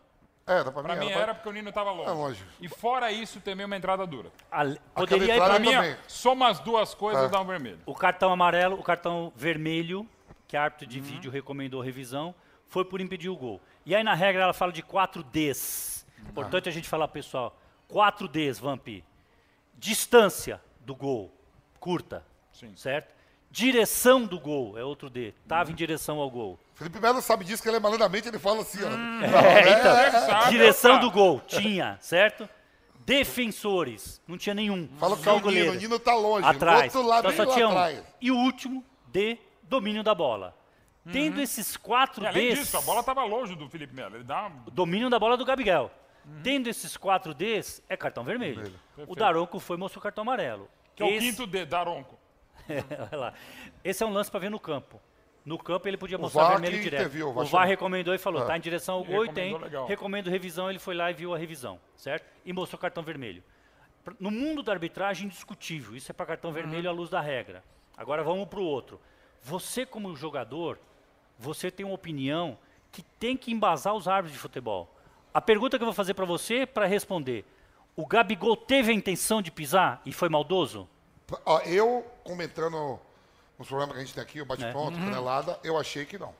Era, 0.52 0.72
pra, 0.72 0.82
Pra 0.82 0.96
mim 0.96 1.06
pra- 1.10 1.20
era 1.20 1.34
porque 1.34 1.48
o 1.48 1.52
Nino 1.52 1.70
tava 1.72 1.92
longe. 1.92 2.08
É 2.10 2.12
longe. 2.12 2.44
E 2.60 2.68
fora 2.68 3.12
isso, 3.12 3.40
também 3.40 3.64
uma 3.64 3.76
entrada 3.76 4.04
dura. 4.06 4.30
A- 4.50 4.64
poderia 4.94 5.36
ir 5.36 5.38
pra 5.38 5.58
mim, 5.58 5.70
soma 6.08 6.48
as 6.48 6.58
duas 6.58 6.92
coisas 6.94 7.22
É. 7.22 7.26
e 7.26 7.30
dá 7.30 7.40
um 7.40 7.44
vermelho. 7.46 7.78
O 7.86 7.94
cartão 7.94 8.32
amarelo, 8.32 8.76
o 8.78 8.82
cartão 8.82 9.32
vermelho, 9.36 10.08
que 10.48 10.56
a 10.56 10.62
árbitro 10.64 10.86
de 10.86 10.98
vídeo 10.98 11.30
recomendou 11.30 11.80
revisão, 11.80 12.34
foi 12.66 12.84
por 12.84 13.00
impedir 13.00 13.28
o 13.28 13.36
gol. 13.36 13.60
E 13.86 13.94
aí 13.94 14.02
na 14.02 14.14
regra 14.14 14.42
ela 14.42 14.52
fala 14.52 14.72
de 14.72 14.82
4 14.82 15.22
Ds. 15.22 16.04
Importante 16.28 16.68
a 16.68 16.72
gente 16.72 16.88
falar, 16.88 17.06
pessoal, 17.08 17.56
4 17.88 18.26
Ds, 18.28 18.58
Vamp. 18.58 18.88
Distância 19.78 20.60
do 20.80 20.94
gol, 20.94 21.32
curta, 21.78 22.24
Sim. 22.52 22.74
certo? 22.76 23.14
Direção 23.50 24.24
do 24.26 24.38
gol, 24.38 24.78
é 24.78 24.84
outro 24.84 25.08
D. 25.10 25.32
Tava 25.48 25.70
em 25.72 25.74
direção 25.74 26.18
ao 26.18 26.30
gol. 26.30 26.58
Felipe 26.80 26.98
Melo 26.98 27.20
sabe 27.20 27.44
disso, 27.44 27.62
que 27.62 27.68
ele 27.68 27.76
é 27.76 27.80
malandramente, 27.80 28.26
ele 28.26 28.38
fala 28.38 28.62
assim, 28.62 28.78
ó. 28.82 28.88
É, 28.88 29.78
então, 29.78 30.20
sabe, 30.26 30.50
direção 30.50 30.98
do 30.98 31.10
gol, 31.10 31.38
tinha, 31.46 31.98
certo? 32.00 32.48
Defensores, 33.04 34.18
não 34.26 34.38
tinha 34.38 34.54
nenhum. 34.54 34.88
Fala 34.98 35.14
que 35.14 35.22
só 35.22 35.30
é 35.30 35.32
o 35.34 35.36
o 35.36 35.38
Nino, 35.40 35.44
goleiro. 35.50 35.72
o 35.72 35.74
Nino 35.74 35.98
tá 35.98 36.14
longe. 36.14 36.46
atrás. 36.46 36.90
Do 36.90 36.96
outro 36.98 37.10
lado, 37.10 37.30
então 37.30 37.44
só 37.46 37.52
tinha 37.52 37.68
um. 37.68 37.72
atrás. 37.72 38.02
E 38.18 38.30
o 38.30 38.36
último, 38.36 38.82
D, 39.08 39.36
domínio 39.62 40.02
da 40.02 40.14
bola. 40.14 40.56
Tendo 41.12 41.38
esses 41.40 41.76
quatro 41.76 42.24
E 42.24 42.26
além 42.26 42.48
Ds, 42.50 42.58
disso, 42.60 42.78
a 42.78 42.80
bola 42.80 43.02
tava 43.02 43.22
longe 43.24 43.54
do 43.56 43.68
Felipe 43.68 43.94
Melo. 43.94 44.16
Ele 44.16 44.24
dá 44.24 44.46
uma... 44.46 44.64
domínio 44.72 45.10
da 45.10 45.18
bola 45.18 45.36
do 45.36 45.44
Gabriel. 45.44 45.90
Tendo 46.42 46.68
esses 46.68 46.96
quatro 46.96 47.34
Ds, 47.34 47.82
é 47.88 47.96
cartão 47.96 48.24
vermelho. 48.24 48.72
O 49.06 49.14
Daronco 49.14 49.58
foi 49.60 49.76
e 49.76 49.80
mostrou 49.80 50.02
cartão 50.02 50.22
amarelo. 50.22 50.66
Que 50.96 51.02
é 51.02 51.06
o 51.06 51.08
Esse- 51.10 51.26
quinto 51.26 51.46
D, 51.46 51.66
Daronco. 51.66 52.18
Olha 53.10 53.18
lá. 53.20 53.34
Esse 53.82 54.02
é 54.02 54.06
um 54.06 54.12
lance 54.12 54.30
para 54.30 54.40
ver 54.40 54.50
no 54.50 54.60
campo. 54.60 55.00
No 55.44 55.58
campo 55.58 55.88
ele 55.88 55.96
podia 55.96 56.18
mostrar 56.18 56.42
VAR 56.42 56.60
vermelho 56.60 56.82
direto. 56.82 57.16
o 57.24 57.40
o 57.40 57.44
VAR 57.46 57.66
recomendou 57.66 58.14
e 58.14 58.18
falou, 58.18 58.42
Ah. 58.42 58.46
tá 58.46 58.56
em 58.56 58.60
direção 58.60 58.96
ao 58.96 59.04
gol 59.04 59.24
e 59.24 59.32
tem. 59.32 59.56
Legal. 59.56 59.86
Recomendo 59.86 60.28
revisão, 60.28 60.68
ele 60.68 60.78
foi 60.78 60.94
lá 60.94 61.10
e 61.10 61.14
viu 61.14 61.34
a 61.34 61.38
revisão, 61.38 61.80
certo? 61.96 62.26
E 62.44 62.52
mostrou 62.52 62.78
cartão 62.78 63.02
vermelho. 63.02 63.42
No 64.18 64.30
mundo 64.30 64.62
da 64.62 64.72
arbitragem, 64.72 65.26
indiscutível. 65.26 65.94
Isso 65.96 66.10
é 66.10 66.14
para 66.14 66.26
cartão 66.26 66.52
vermelho 66.52 66.88
à 66.88 66.92
luz 66.92 67.08
da 67.10 67.20
regra. 67.20 67.62
Agora 67.96 68.22
vamos 68.22 68.48
para 68.48 68.60
o 68.60 68.64
outro. 68.64 69.00
Você, 69.42 69.86
como 69.86 70.14
jogador, 70.16 70.78
você 71.38 71.70
tem 71.70 71.84
uma 71.86 71.94
opinião 71.94 72.58
que 72.92 73.02
tem 73.02 73.36
que 73.36 73.52
embasar 73.52 73.94
os 73.94 74.08
árbitros 74.08 74.32
de 74.34 74.38
futebol. 74.38 74.94
A 75.32 75.40
pergunta 75.40 75.78
que 75.78 75.82
eu 75.82 75.86
vou 75.86 75.94
fazer 75.94 76.14
para 76.14 76.24
você, 76.24 76.66
para 76.66 76.86
responder. 76.86 77.44
O 77.96 78.06
Gabigol 78.06 78.56
teve 78.56 78.90
a 78.90 78.94
intenção 78.94 79.40
de 79.40 79.50
pisar 79.50 80.00
e 80.04 80.12
foi 80.12 80.28
maldoso? 80.28 80.88
Eu, 81.66 82.04
comentando 82.24 82.98
os 83.62 83.68
programas 83.68 83.94
que 83.96 84.02
a 84.02 84.04
gente 84.04 84.14
tem 84.14 84.22
aqui, 84.22 84.40
o 84.40 84.42
É. 84.42 84.46
bate-pronto, 84.46 84.98
Uhum. 84.98 85.04
canelada, 85.04 85.58
eu 85.62 85.78
achei 85.78 86.04
que 86.04 86.18
não. 86.18 86.34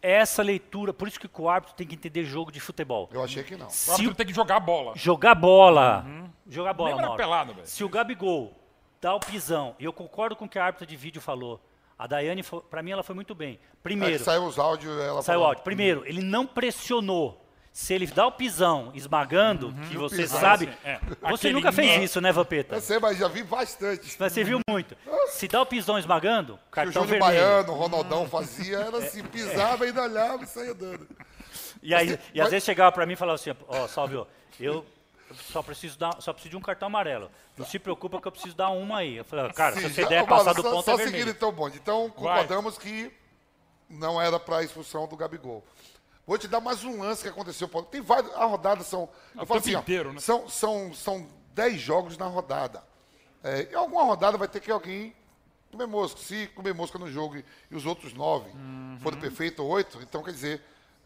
essa 0.00 0.42
leitura, 0.44 0.92
por 0.94 1.08
isso 1.08 1.18
que 1.18 1.28
o 1.40 1.48
árbitro 1.48 1.74
tem 1.74 1.84
que 1.86 1.94
entender 1.96 2.24
jogo 2.24 2.52
de 2.52 2.60
futebol. 2.60 3.08
Eu 3.12 3.22
achei 3.22 3.42
que 3.42 3.56
não. 3.56 3.66
O 3.66 3.70
Se 3.70 3.90
árbitro 3.90 4.12
o- 4.12 4.14
tem 4.14 4.26
que 4.26 4.32
jogar 4.32 4.56
a 4.56 4.60
bola. 4.60 4.92
jogar 4.94 5.34
bola, 5.34 6.06
jogar 6.48 6.72
bola, 6.72 6.94
Lembra 6.94 7.16
pelada, 7.16 7.52
velho? 7.52 7.66
Se 7.66 7.82
o 7.82 7.88
Gabigol 7.88 8.54
dá 9.00 9.12
o 9.14 9.18
pisão, 9.20 9.74
e 9.78 9.84
eu 9.84 9.92
concordo 9.92 10.36
com 10.36 10.44
o 10.44 10.48
que 10.48 10.56
a 10.58 10.64
árbitra 10.64 10.86
de 10.86 10.94
vídeo 10.96 11.20
falou, 11.20 11.60
a 11.98 12.06
Daiane, 12.06 12.44
pra 12.70 12.80
mim, 12.80 12.92
ela 12.92 13.02
foi 13.02 13.14
muito 13.14 13.34
bem. 13.34 13.58
Primeiro, 13.82 14.22
saiu 14.22 14.44
os 14.44 14.56
áudios, 14.56 14.92
ela 15.00 15.20
saiu 15.20 15.38
o 15.38 15.40
falou, 15.40 15.46
áudio. 15.48 15.64
Primeiro, 15.64 16.04
ele 16.06 16.22
não 16.22 16.46
pressionou. 16.46 17.44
Se 17.80 17.94
ele 17.94 18.08
dá 18.08 18.26
o 18.26 18.32
pisão 18.32 18.90
esmagando, 18.92 19.72
que 19.88 19.96
você 19.96 20.16
pisão, 20.16 20.40
sabe. 20.40 20.64
assim, 20.68 20.76
é. 20.82 20.98
Você 20.98 21.34
Aquele 21.46 21.54
nunca 21.54 21.70
fez 21.70 21.96
nó. 21.96 22.02
isso, 22.02 22.20
né, 22.20 22.32
Vampeta? 22.32 22.74
Eu 22.74 22.80
sei, 22.80 22.98
mas 22.98 23.16
já 23.16 23.28
vi 23.28 23.44
bastante. 23.44 24.16
Mas 24.18 24.32
você 24.32 24.42
viu 24.42 24.58
muito. 24.68 24.96
Se 25.28 25.46
dá 25.46 25.62
o 25.62 25.64
pisão 25.64 25.96
esmagando, 25.96 26.56
Que 26.56 26.60
o 26.66 26.70
cartão 26.72 27.04
vermelho. 27.04 27.20
Baiano, 27.40 27.72
o 27.72 27.76
Ronaldão 27.76 28.28
fazia, 28.28 28.78
era 28.78 28.98
assim, 28.98 29.22
pisava, 29.22 29.84
ainda 29.84 30.02
olhava 30.02 30.42
e 30.42 30.46
saía 30.48 30.74
dando. 30.74 31.06
E, 31.80 31.94
aí, 31.94 32.18
e 32.34 32.40
às 32.40 32.50
vezes 32.50 32.64
chegava 32.64 32.90
pra 32.90 33.06
mim 33.06 33.12
e 33.12 33.16
falava 33.16 33.36
assim, 33.36 33.54
ó, 33.68 33.86
Salvio, 33.86 34.26
eu 34.58 34.84
só 35.52 35.62
preciso, 35.62 35.96
dar, 35.96 36.20
só 36.20 36.32
preciso 36.32 36.50
de 36.50 36.56
um 36.56 36.60
cartão 36.60 36.86
amarelo. 36.88 37.30
Não 37.56 37.64
se 37.64 37.78
preocupa 37.78 38.20
que 38.20 38.26
eu 38.26 38.32
preciso 38.32 38.56
dar 38.56 38.70
uma 38.70 38.98
aí. 38.98 39.18
Eu 39.18 39.24
falei, 39.24 39.52
cara, 39.52 39.76
Sim, 39.76 39.82
se 39.82 39.94
você 39.94 40.02
já- 40.02 40.08
der 40.08 40.26
passar 40.26 40.52
do 40.52 40.62
só, 40.62 40.70
ponto 40.72 40.84
só 40.84 40.94
é 40.94 40.96
vermelho. 40.96 41.30
então 41.30 41.48
o 41.48 41.52
bonde. 41.52 41.78
Então, 41.80 42.10
concordamos 42.10 42.76
que 42.76 43.12
não 43.88 44.20
era 44.20 44.40
para 44.40 44.56
a 44.56 44.64
expulsão 44.64 45.06
do 45.06 45.16
Gabigol. 45.16 45.64
Vou 46.28 46.36
te 46.36 46.46
dar 46.46 46.60
mais 46.60 46.84
um 46.84 47.00
lance 47.00 47.22
que 47.22 47.28
aconteceu. 47.30 47.66
Tem 47.90 48.02
vários. 48.02 48.30
A 48.34 48.44
rodada 48.44 48.84
são. 48.84 49.08
Eu 49.34 49.46
falo 49.46 49.60
assim, 49.60 49.74
ó, 49.74 49.80
inteiro, 49.80 50.12
né? 50.12 50.20
são, 50.20 50.46
são, 50.46 50.92
são 50.92 51.26
10 51.54 51.80
jogos 51.80 52.18
na 52.18 52.26
rodada. 52.26 52.84
É, 53.42 53.62
em 53.72 53.74
alguma 53.74 54.04
rodada 54.04 54.36
vai 54.36 54.46
ter 54.46 54.60
que 54.60 54.70
alguém 54.70 55.16
comer 55.72 55.86
mosca. 55.86 56.20
Se 56.20 56.46
comer 56.48 56.74
mosca 56.74 56.98
no 56.98 57.10
jogo 57.10 57.38
e, 57.38 57.44
e 57.70 57.74
os 57.74 57.86
outros 57.86 58.12
nove 58.12 58.50
Uhum. 58.50 58.98
forem 59.00 59.18
perfeitos, 59.18 59.64
oito, 59.64 59.98
então 60.02 60.22
quer 60.22 60.32
dizer, 60.32 60.62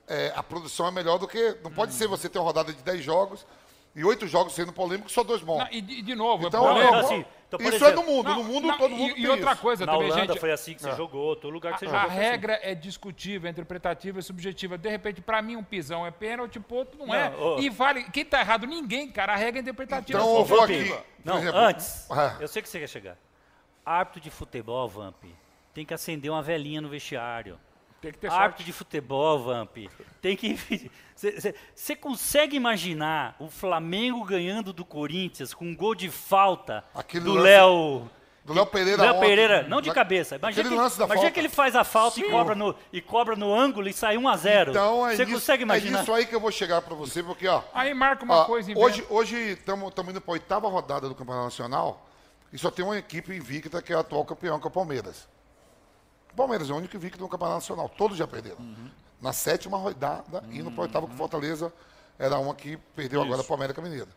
é, 0.09 0.33
a 0.35 0.43
produção 0.43 0.89
é 0.89 0.91
melhor 0.91 1.19
do 1.19 1.29
que. 1.29 1.57
Não 1.63 1.71
pode 1.71 1.95
ser 1.95 2.09
você 2.09 2.29
ter 2.29 2.41
uma 2.41 2.45
rodada 2.47 2.73
de 2.73 2.83
10 2.83 3.05
jogos 3.05 3.47
e 3.95 4.05
oito 4.05 4.27
jogos 4.27 4.55
sendo 4.55 4.73
polêmicos, 4.73 5.13
só 5.13 5.23
dois 5.23 5.43
bons. 5.43 5.59
Não, 5.59 5.69
e, 5.71 5.81
de- 5.81 6.03
de 6.03 6.15
novo, 6.15 6.47
Então, 6.49 6.65
é 6.67 6.71
é, 6.71 6.73
polêmico. 6.87 6.97
Assim, 6.97 7.25
então, 7.47 7.61
isso 7.61 7.73
é 7.73 7.77
exemplo, 7.77 7.97
no 8.03 8.11
mundo. 8.11 8.29
Não, 8.31 8.37
no 8.37 8.45
mundo, 8.45 8.67
não, 8.69 8.79
todo 8.79 8.95
e- 8.95 8.97
mundo 8.97 9.11
e, 9.11 9.15
tem 9.15 9.27
outra 9.29 9.53
isso. 9.53 9.61
coisa 9.61 9.85
Na 9.87 9.93
também, 9.93 10.07
Holanda 10.11 10.27
gente. 10.33 10.41
foi 10.41 10.51
assim 10.53 10.75
que 10.75 10.81
você 10.83 10.89
É. 10.91 10.97
jogou, 10.97 11.37
todo 11.37 11.53
lugar 11.53 11.75
que 11.75 11.81
você 11.81 11.85
A 11.87 11.89
jogou. 11.89 12.01
foi 12.07 12.11
assim. 12.19 12.31
regra 12.31 12.59
é 12.63 12.75
discutível, 12.75 13.49
é 13.49 13.51
interpretativa, 13.51 14.19
é 14.19 14.23
subjetiva. 14.23 14.79
De 14.79 14.89
repente, 14.89 15.21
pra 15.21 15.43
mim, 15.43 15.57
um 15.57 15.63
pisão 15.65 16.07
é 16.07 16.11
pênalti, 16.11 16.59
pro 16.59 16.77
outro 16.77 16.99
não, 16.99 17.07
Não, 17.09 17.15
é. 17.15 17.31
ô. 17.37 17.59
E 17.59 17.69
vale. 17.69 18.05
Quem 18.05 18.25
tá 18.25 18.41
errado? 18.41 18.67
Ninguém, 18.67 19.11
cara. 19.11 19.35
A 19.35 19.37
regra 19.37 19.59
é 19.59 19.63
interpretativa. 19.63 20.19
Então, 20.19 20.37
eu 20.39 20.45
vou 20.45 20.61
aqui. 20.63 20.95
Não, 21.23 21.39
exemplo, 21.39 21.59
antes, 21.61 22.11
ah, 22.11 22.37
eu 22.41 22.49
sei 22.49 22.63
que 22.63 22.69
você 22.69 22.81
quer 22.81 22.89
chegar. 22.89 23.17
Árbitro 23.85 24.21
de 24.21 24.31
futebol, 24.31 24.89
Vamp, 24.89 25.23
tem 25.75 25.85
que 25.85 25.93
acender 25.93 26.31
uma 26.31 26.41
velhinha 26.43 26.81
no 26.81 26.89
vestiário. 26.89 27.59
Tem 28.03 28.11
que 28.13 28.19
ter 28.19 28.27
Árbitro 28.27 28.51
sorte. 28.59 28.65
de 28.65 28.73
futebol, 28.73 29.39
Vamp, 29.45 29.77
tem 30.21 30.37
que... 30.37 30.91
Você 31.75 31.95
consegue 31.97 32.57
imaginar 32.57 33.37
o 33.39 33.49
Flamengo 33.49 34.25
ganhando 34.25 34.73
do 34.73 34.85
Corinthians 34.85 35.55
com 35.55 35.65
um 35.67 35.75
gol 35.77 35.95
de 35.95 36.11
falta 36.11 36.85
Aquele 36.95 37.25
do 37.25 37.35
lance- 37.35 37.45
Léo... 37.45 38.11
do 38.45 38.53
Léo 38.55 38.67
Pereira. 38.67 39.03
Léo 39.05 39.15
ontem, 39.15 39.27
Pereira, 39.29 39.63
não 39.69 39.81
de 39.81 39.93
cabeça. 39.93 40.35
Imagina, 40.35 40.69
que, 40.69 40.75
lance 40.75 40.99
da 40.99 41.05
imagina 41.05 41.23
falta. 41.23 41.31
que 41.35 41.39
ele 41.41 41.49
faz 41.49 41.77
a 41.77 41.85
falta 41.85 42.19
e 42.19 42.29
cobra, 42.29 42.57
no, 42.57 42.75
e 42.93 43.01
cobra 43.01 43.37
no 43.37 43.55
ângulo 43.55 43.89
e 43.89 43.93
sai 43.93 44.17
1 44.19 44.29
a 44.29 44.37
0 44.37 44.71
Então 44.73 45.07
é 45.09 45.15
Você 45.15 45.25
nisso, 45.25 45.37
consegue 45.39 45.63
é 45.63 45.65
imaginar? 45.65 45.99
nisso 46.01 46.13
aí 46.13 46.27
que 46.27 46.35
eu 46.35 46.41
vou 46.41 46.51
chegar 46.51 46.83
para 46.83 46.97
você, 46.97 47.23
porque 47.23 47.47
ó, 47.47 47.63
Aí 47.73 47.95
marca 47.95 48.25
uma 48.25 48.39
ó, 48.39 48.45
coisa 48.47 48.69
inventa. 48.69 48.85
hoje 48.85 49.07
hoje 49.09 49.37
estamos 49.53 49.93
indo 50.09 50.21
para 50.21 50.33
a 50.33 50.35
oitava 50.35 50.69
rodada 50.69 51.09
do 51.09 51.15
Campeonato 51.15 51.45
Nacional 51.45 52.05
e 52.53 52.59
só 52.59 52.69
tem 52.69 52.85
uma 52.85 52.99
equipe 52.99 53.33
invicta 53.33 53.81
que 53.81 53.93
é 53.93 53.97
o 53.97 54.01
atual 54.01 54.25
campeão, 54.25 54.59
que 54.59 54.67
é 54.67 54.69
o 54.69 54.73
Palmeiras. 54.73 55.31
O 56.33 56.37
Palmeiras 56.37 56.71
é 56.71 56.73
o 56.73 56.77
único 56.77 56.97
invicto 56.97 57.21
no 57.21 57.29
Campeonato 57.29 57.57
Nacional, 57.57 57.89
todos 57.89 58.17
já 58.17 58.27
perderam. 58.27 58.59
Na 59.21 59.33
sétima 59.33 59.77
rodada, 59.77 60.43
indo 60.51 60.71
para 60.71 60.81
a 60.81 60.87
oitava, 60.87 61.07
que 61.07 61.15
o 61.15 61.17
Fortaleza 61.17 61.73
era 62.19 62.39
uma 62.39 62.55
que 62.55 62.77
perdeu 62.97 63.23
agora 63.23 63.45
para 63.45 63.53
o 63.53 63.55
América 63.55 63.83
Mineiro. 63.83 64.09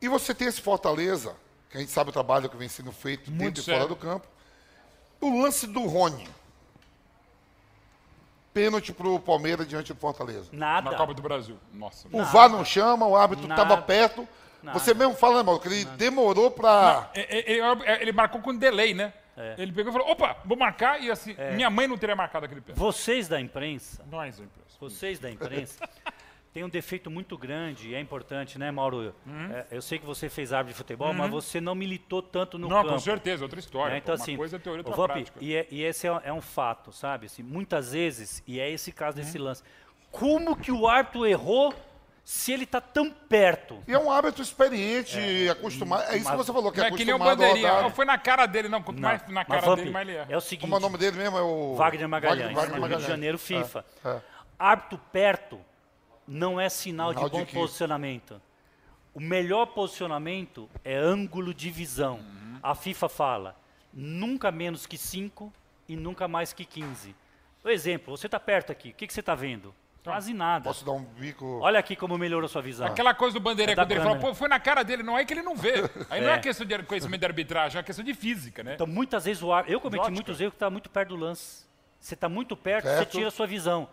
E 0.00 0.08
você 0.08 0.32
tem 0.34 0.48
esse 0.48 0.60
Fortaleza, 0.60 1.34
que 1.68 1.76
a 1.76 1.80
gente 1.80 1.92
sabe 1.92 2.10
o 2.10 2.12
trabalho 2.12 2.48
que 2.48 2.56
vem 2.56 2.68
sendo 2.68 2.92
feito 2.92 3.30
Muito 3.30 3.56
dentro 3.56 3.60
e 3.62 3.64
fora 3.64 3.78
sério. 3.78 3.88
do 3.88 3.96
campo. 3.96 4.26
O 5.20 5.42
lance 5.42 5.66
do 5.66 5.80
Rony. 5.86 6.26
Pênalti 8.54 8.92
pro 8.92 9.20
Palmeiras 9.20 9.68
diante 9.68 9.92
do 9.92 10.00
Fortaleza. 10.00 10.48
Nada. 10.52 10.90
Na 10.90 10.96
Copa 10.96 11.12
do 11.14 11.22
Brasil. 11.22 11.56
Nossa. 11.72 12.08
O 12.10 12.24
VAR 12.24 12.48
não 12.48 12.64
chama, 12.64 13.06
o 13.06 13.14
árbitro 13.14 13.46
Nada. 13.46 13.62
estava 13.62 13.82
perto. 13.82 14.26
Nada. 14.62 14.78
Você 14.78 14.94
mesmo 14.94 15.14
fala, 15.14 15.36
né, 15.36 15.42
Mauro, 15.42 15.60
que 15.60 15.68
ele 15.68 15.84
demorou 15.84 16.50
para. 16.50 17.10
É, 17.14 17.58
é, 17.58 18.02
Ele 18.02 18.12
marcou 18.12 18.40
com 18.40 18.54
delay, 18.54 18.92
né? 18.94 19.12
Ele 19.58 19.72
pegou 19.72 19.90
e 19.90 19.92
falou: 19.92 20.10
opa, 20.10 20.36
vou 20.44 20.56
marcar. 20.56 21.00
E 21.02 21.10
assim, 21.10 21.34
minha 21.54 21.70
mãe 21.70 21.86
não 21.86 21.96
teria 21.98 22.16
marcado 22.16 22.46
aquele 22.46 22.60
pênalti. 22.60 22.78
Vocês 22.78 23.28
da 23.28 23.40
imprensa, 23.40 24.04
Nós, 24.10 24.40
a 24.40 24.44
imprensa. 24.44 24.76
vocês 24.80 25.18
da 25.18 25.30
imprensa, 25.30 25.88
tem 26.52 26.64
um 26.64 26.68
defeito 26.68 27.10
muito 27.10 27.38
grande 27.38 27.90
e 27.90 27.94
é 27.94 28.00
importante, 28.00 28.58
né, 28.58 28.70
Mauro? 28.72 29.14
É, 29.52 29.66
eu 29.70 29.80
sei 29.82 29.98
que 29.98 30.06
você 30.06 30.28
fez 30.28 30.52
árbitro 30.52 30.74
de 30.74 30.78
futebol, 30.78 31.12
mas 31.12 31.30
você 31.30 31.60
não 31.60 31.74
militou 31.74 32.20
tanto 32.22 32.58
no 32.58 32.68
Não, 32.68 32.76
campo. 32.82 32.88
com 32.94 32.98
certeza, 32.98 33.44
outra 33.44 33.60
história. 33.60 33.92
pô. 33.92 33.98
Então, 33.98 34.14
uma 34.16 34.22
assim, 34.22 34.36
coisa 34.36 34.56
é 34.56 34.58
teoria, 34.58 34.80
outra 34.80 34.96
Vamp, 34.96 35.12
prática. 35.12 35.38
e, 35.40 35.54
é- 35.54 35.66
e 35.70 35.82
esse 35.84 36.08
é, 36.08 36.20
é 36.24 36.32
um 36.32 36.40
fato, 36.40 36.92
sabe? 36.92 37.26
Assim, 37.26 37.42
muitas 37.42 37.92
vezes, 37.92 38.42
e 38.46 38.58
é 38.58 38.68
esse 38.68 38.90
caso 38.90 39.16
desse 39.16 39.38
lance, 39.38 39.62
como 40.10 40.56
que 40.56 40.72
o 40.72 40.88
árbitro 40.88 41.24
errou 41.24 41.72
se 42.24 42.52
ele 42.52 42.64
está 42.64 42.80
tão 42.80 43.10
perto? 43.10 43.82
E 43.88 43.92
é 43.92 43.98
um 43.98 44.10
árbitro 44.10 44.42
experiente, 44.42 45.18
acostumado. 45.50 46.02
É 46.02 46.16
isso 46.16 46.24
que 46.30 46.36
mas- 46.36 46.46
você 46.46 46.52
falou, 46.52 46.70
que 46.70 46.78
Não 46.78 46.84
é 46.84 46.88
é 46.88 46.90
que 46.92 47.04
nem 47.04 47.14
o 47.14 47.16
acostumado 47.16 47.42
a 47.42 47.46
bandeirinha. 47.46 47.72
rodar. 47.74 47.90
Foi 47.90 48.04
na 48.04 48.18
cara 48.18 48.46
dele, 48.46 48.68
não. 48.68 48.82
Quanto 48.82 49.00
mais 49.00 49.26
na 49.28 49.44
cara 49.44 49.60
Vamp, 49.62 49.76
dele, 49.78 49.90
mais 49.90 50.08
ele 50.08 50.16
erra. 50.18 50.26
é 50.32 50.36
o 50.36 50.40
seguinte, 50.40 50.60
Como 50.62 50.74
é 50.74 50.78
o 50.78 50.80
nome 50.80 50.98
dele 50.98 51.16
mesmo? 51.16 51.38
É 51.38 51.42
o. 51.42 51.74
Wagner 51.76 52.08
Magalhães, 52.08 52.54
Wagner 52.54 52.62
do 52.66 52.66
Rio 52.66 52.74
de 52.74 52.80
Magalhães. 52.80 53.06
Janeiro, 53.08 53.38
FIFA. 53.38 53.84
é. 54.04 54.20
Árbitro 54.58 55.00
perto 55.12 55.60
não 56.28 56.60
é 56.60 56.68
sinal, 56.68 57.12
de 57.14 57.20
bom 57.20 57.40
de 57.40 57.46
que- 57.46 57.54
posicionamento. 57.54 58.40
O 59.12 59.18
melhor 59.20 59.66
posicionamento 59.66 60.70
é 60.84 60.96
ângulo 60.96 61.52
de 61.52 61.70
visão. 61.70 62.16
Uhum. 62.18 62.58
A 62.62 62.74
FIFA 62.74 63.08
fala 63.08 63.56
nunca 63.92 64.52
menos 64.52 64.86
que 64.86 64.96
5 64.96 65.52
e 65.88 65.96
nunca 65.96 66.28
mais 66.28 66.52
que 66.52 66.64
15. 66.64 67.16
Por 67.60 67.72
exemplo, 67.72 68.16
você 68.16 68.26
está 68.28 68.38
perto 68.38 68.70
aqui, 68.70 68.90
o 68.90 68.94
que, 68.94 69.06
que 69.06 69.12
você 69.12 69.18
está 69.20 69.34
vendo? 69.34 69.74
Quase 70.02 70.32
nada. 70.32 70.64
Posso 70.64 70.84
dar 70.84 70.92
um 70.92 71.04
bico. 71.04 71.58
Olha 71.60 71.78
aqui 71.78 71.94
como 71.94 72.16
melhorou 72.16 72.48
sua 72.48 72.62
visão. 72.62 72.86
Aquela 72.86 73.12
coisa 73.12 73.34
do 73.34 73.40
bandeirinha, 73.40 73.74
É 73.74 73.76
quando 73.76 73.90
ele 73.92 74.00
fala, 74.00 74.16
pô, 74.18 74.34
foi 74.34 74.48
na 74.48 74.58
cara 74.58 74.82
dele, 74.82 75.02
não 75.02 75.16
é 75.18 75.24
que 75.24 75.34
ele 75.34 75.42
não 75.42 75.54
vê. 75.54 75.74
Aí 76.08 76.20
não 76.22 76.30
é 76.30 76.34
É. 76.34 76.38
questão 76.38 76.66
de 76.66 76.82
conhecimento 76.84 77.20
de 77.20 77.26
arbitragem, 77.26 77.76
é 77.76 77.78
uma 77.80 77.84
questão 77.84 78.04
de 78.04 78.14
física, 78.14 78.62
né? 78.62 78.74
Então, 78.74 78.86
muitas 78.86 79.26
vezes 79.26 79.42
o 79.42 79.52
árbitro. 79.52 79.74
Eu 79.76 79.80
cometi 79.80 80.10
muitos 80.10 80.40
erros 80.40 80.52
que 80.52 80.56
está 80.56 80.70
muito 80.70 80.88
perto 80.88 81.10
do 81.10 81.16
lance. 81.16 81.66
Você 81.98 82.14
está 82.14 82.28
muito 82.30 82.56
perto, 82.56 82.86
Certo. 82.86 82.98
você 82.98 83.04
tira 83.18 83.28
a 83.28 83.30
sua 83.30 83.46
visão. 83.46 83.88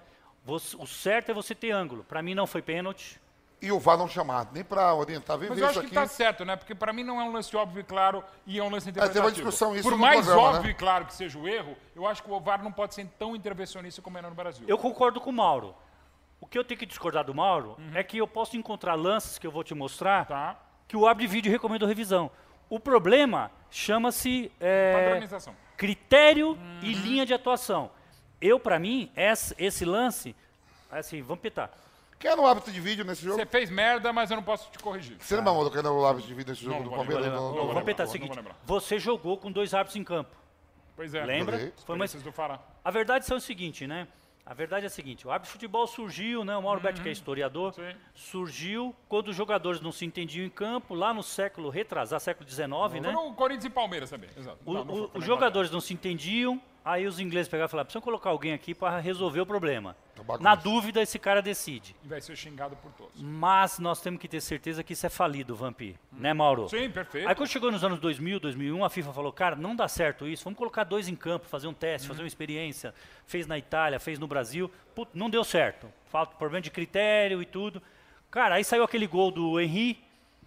Você- 0.46 0.78
o 0.78 0.88
certo 0.88 1.30
é 1.30 1.34
você 1.34 1.54
ter 1.54 1.72
ângulo. 1.72 2.06
Para 2.06 2.22
mim 2.22 2.34
não 2.34 2.48
foi 2.48 2.62
pênalti. 2.62 3.20
E 3.62 3.70
o 3.72 3.80
VAR 3.80 3.98
não 3.98 4.08
chamar, 4.08 4.48
nem 4.54 4.63
para 4.63 4.93
orientar. 4.93 5.36
Vem 5.38 5.50
Mas 5.50 5.58
ver 5.58 5.65
eu 5.65 5.70
isso 5.72 5.80
acho 5.80 5.89
que 5.89 5.98
aqui. 5.98 6.08
tá 6.08 6.13
certo, 6.13 6.46
né? 6.46 6.56
Porque 6.56 6.74
pra 6.76 6.93
mim 6.93 7.04
não 7.04 7.20
é 7.20 7.24
um 7.24 7.34
lance 7.34 7.54
óbvio 7.58 7.82
e 7.82 7.84
claro 7.84 8.24
e 8.46 8.60
é 8.60 8.63
um 8.63 8.70
lance 8.70 8.86
teve 8.86 9.00
uma 9.00 9.08
interpretativo. 9.08 9.46
discussão 9.50 9.76
isso 9.76 9.89
Por 9.89 9.98
mais 9.98 10.24
programa, 10.26 10.48
óbvio 10.50 10.63
né? 10.65 10.70
e 10.70 10.74
claro 10.76 11.06
que 11.06 11.13
seja 11.15 11.38
o 11.39 11.48
erro, 11.48 11.76
eu 11.96 12.08
acho 12.08 12.22
que 12.24 12.32
o 12.32 12.39
VAR 12.39 12.63
não 12.63 12.72
pode 12.72 12.93
ser 12.93 13.06
tão 13.17 13.36
intervencionista 13.36 14.00
como 14.02 14.15
é 14.17 14.22
no 14.22 14.30
Brasil. 14.36 14.63
Eu 14.70 14.78
concordo 14.78 15.20
com 15.20 15.32
o 15.32 15.34
Mauro. 15.34 15.76
O 16.39 16.45
que 16.45 16.58
eu 16.58 16.63
tenho 16.63 16.80
que 16.80 16.86
discordar 16.86 17.23
do 17.23 17.34
Mauro 17.34 17.78
é 17.93 18.04
que 18.04 18.17
eu 18.17 18.28
posso 18.28 18.56
encontrar 18.58 18.93
lances 18.95 19.38
que 19.38 19.45
eu 19.47 19.52
vou 19.52 19.63
te 19.63 19.73
mostrar 19.73 20.26
Tá? 20.26 20.56
que 20.88 20.95
o 20.95 21.06
árbitro 21.08 21.28
de 21.28 21.34
vídeo 21.34 21.52
recomenda 21.52 21.86
revisão. 21.86 22.32
O 22.69 22.80
problema 22.80 23.52
chama-se 23.69 24.52
é, 24.60 24.93
Padronização. 25.06 25.56
critério 25.76 26.50
Uhum. 26.52 26.80
e 26.82 26.93
linha 26.93 27.26
de 27.26 27.34
atuação. 27.34 27.89
Eu, 28.39 28.60
para 28.60 28.78
mim, 28.80 29.12
esse, 29.15 29.54
esse 29.58 29.84
lance, 29.84 30.36
assim, 30.91 31.21
vamos 31.21 31.41
petar. 31.41 31.71
Quem 32.19 32.32
era 32.32 32.39
o 32.41 32.47
árbitro 32.47 32.71
de 32.71 32.80
vídeo 32.82 33.06
nesse 33.06 33.23
jogo? 33.23 33.38
Você 33.38 33.45
fez 33.45 33.69
merda, 33.69 34.12
mas 34.12 34.32
eu 34.32 34.38
não 34.38 34.43
posso 34.43 34.71
te 34.71 34.80
corrigir. 34.80 35.17
Você 35.19 35.36
lembra, 35.36 35.54
Mauro, 35.54 35.69
quem 35.69 35.80
era 35.80 35.91
o 35.91 36.06
árbitro 36.06 36.28
de 36.28 36.34
vídeo 36.34 36.50
nesse 36.52 36.63
jogo 36.63 36.76
Não, 36.78 36.84
do 36.84 36.89
não 36.89 36.97
Palmeiras? 36.97 37.26
Não, 37.28 37.34
não 37.52 37.65
não, 37.67 37.73
vou 37.73 37.82
petar 37.84 38.06
o 38.06 38.08
não 38.08 38.12
seguinte: 38.13 38.39
você 38.65 38.97
jogou 38.97 39.38
com 39.38 39.52
dois 39.52 39.73
árbitros 39.73 39.95
em 39.97 40.04
campo. 40.04 40.36
Pois 40.95 41.13
é. 41.13 41.23
Lembra? 41.23 41.71
Foi 41.86 41.95
uma, 41.95 42.08
do 42.08 42.32
Fará. 42.32 42.60
A 42.84 42.89
verdade 42.89 43.32
é 43.32 43.36
o 43.36 43.39
seguinte, 43.39 43.86
né? 43.86 44.08
A 44.50 44.54
verdade 44.54 44.86
é 44.86 44.88
a 44.88 44.90
seguinte, 44.90 45.28
o 45.28 45.30
árbitro 45.32 45.50
de 45.50 45.52
futebol 45.52 45.86
surgiu, 45.86 46.46
né? 46.46 46.56
O 46.56 46.62
Mauro 46.64 46.80
Betti, 46.80 47.02
que 47.02 47.10
é 47.10 47.12
historiador, 47.12 47.74
Sim. 47.74 47.82
surgiu 48.16 48.96
quando 49.10 49.28
os 49.28 49.36
jogadores 49.36 49.82
não 49.82 49.92
se 49.92 50.06
entendiam 50.06 50.46
em 50.46 50.50
campo, 50.50 50.96
lá 50.96 51.14
no 51.14 51.22
século 51.22 51.70
retrasado, 51.70 52.22
século 52.22 52.50
XIX, 52.50 52.68
Foi 52.90 53.00
né? 53.02 53.12
no 53.12 53.34
Corinthians 53.34 53.66
e 53.66 53.70
Palmeiras 53.70 54.10
também. 54.10 54.30
Exato. 54.38 54.58
O- 54.66 54.74
Não, 54.74 54.86
não 54.86 54.94
o- 54.94 54.98
foi- 55.00 55.08
foi 55.10 55.20
os 55.20 55.26
jogadores 55.26 55.70
não 55.70 55.82
se 55.82 55.94
entendiam, 55.94 56.62
aí 56.88 57.06
os 57.06 57.19
ingleses 57.19 57.50
pegaram 57.50 57.67
e 57.67 57.69
falaram, 57.69 57.86
precisam 57.86 58.02
colocar 58.02 58.30
alguém 58.30 58.54
aqui 58.54 58.73
para 58.73 59.00
resolver 59.00 59.41
o 59.41 59.45
problema. 59.45 59.95
Tá 60.15 60.23
bagunça. 60.23 60.43
Na 60.43 60.56
dúvida, 60.56 61.02
esse 61.02 61.19
cara 61.19 61.41
decide. 61.41 61.95
E 62.04 62.08
vai 62.08 62.21
ser 62.21 62.36
xingado 62.36 62.76
por 62.78 62.91
todos. 62.93 63.21
Mas 63.21 63.78
nós 63.78 64.02
temos 64.02 64.19
que 64.19 64.28
ter 64.28 64.41
certeza 64.41 64.84
que 64.84 64.93
isso 64.93 65.06
é 65.06 65.10
falido, 65.10 65.56
Vampir. 65.56 65.95
Né, 66.12 66.34
Mauro? 66.34 66.69
Sim, 66.69 66.89
perfeito. 66.89 67.28
Aí 67.28 67.36
quando 67.36 67.50
chegou 67.50 67.71
nos 67.71 67.84
anos 67.84 68.00
2000, 68.00 68.39
2001, 68.39 68.84
a 68.84 68.89
FIFA 68.89 69.13
falou, 69.13 69.34
cara, 69.34 69.56
não 69.56 69.76
dá 69.76 69.88
certo 69.88 70.28
isso, 70.28 70.45
vamos 70.45 70.58
colocar 70.58 70.86
dois 70.86 71.08
em 71.08 71.15
campo, 71.15 71.45
fazer 71.45 71.67
um 71.67 71.73
teste, 71.73 72.08
fazer 72.08 72.21
uma 72.21 72.28
experiência. 72.28 72.93
Fez 73.26 73.45
na 73.45 73.58
Itália, 73.58 74.00
fez 74.00 74.17
no 74.17 74.28
Brasil, 74.28 74.71
Put, 74.95 75.12
não 75.13 75.30
deu 75.30 75.43
certo. 75.43 75.88
Falta 76.06 76.36
problema 76.36 76.62
de 76.62 76.71
critério 76.71 77.41
e 77.41 77.45
tudo. 77.45 77.82
Cara, 78.32 78.56
aí 78.56 78.63
saiu 78.63 78.84
aquele 78.84 79.08
gol 79.08 79.30
do 79.32 79.60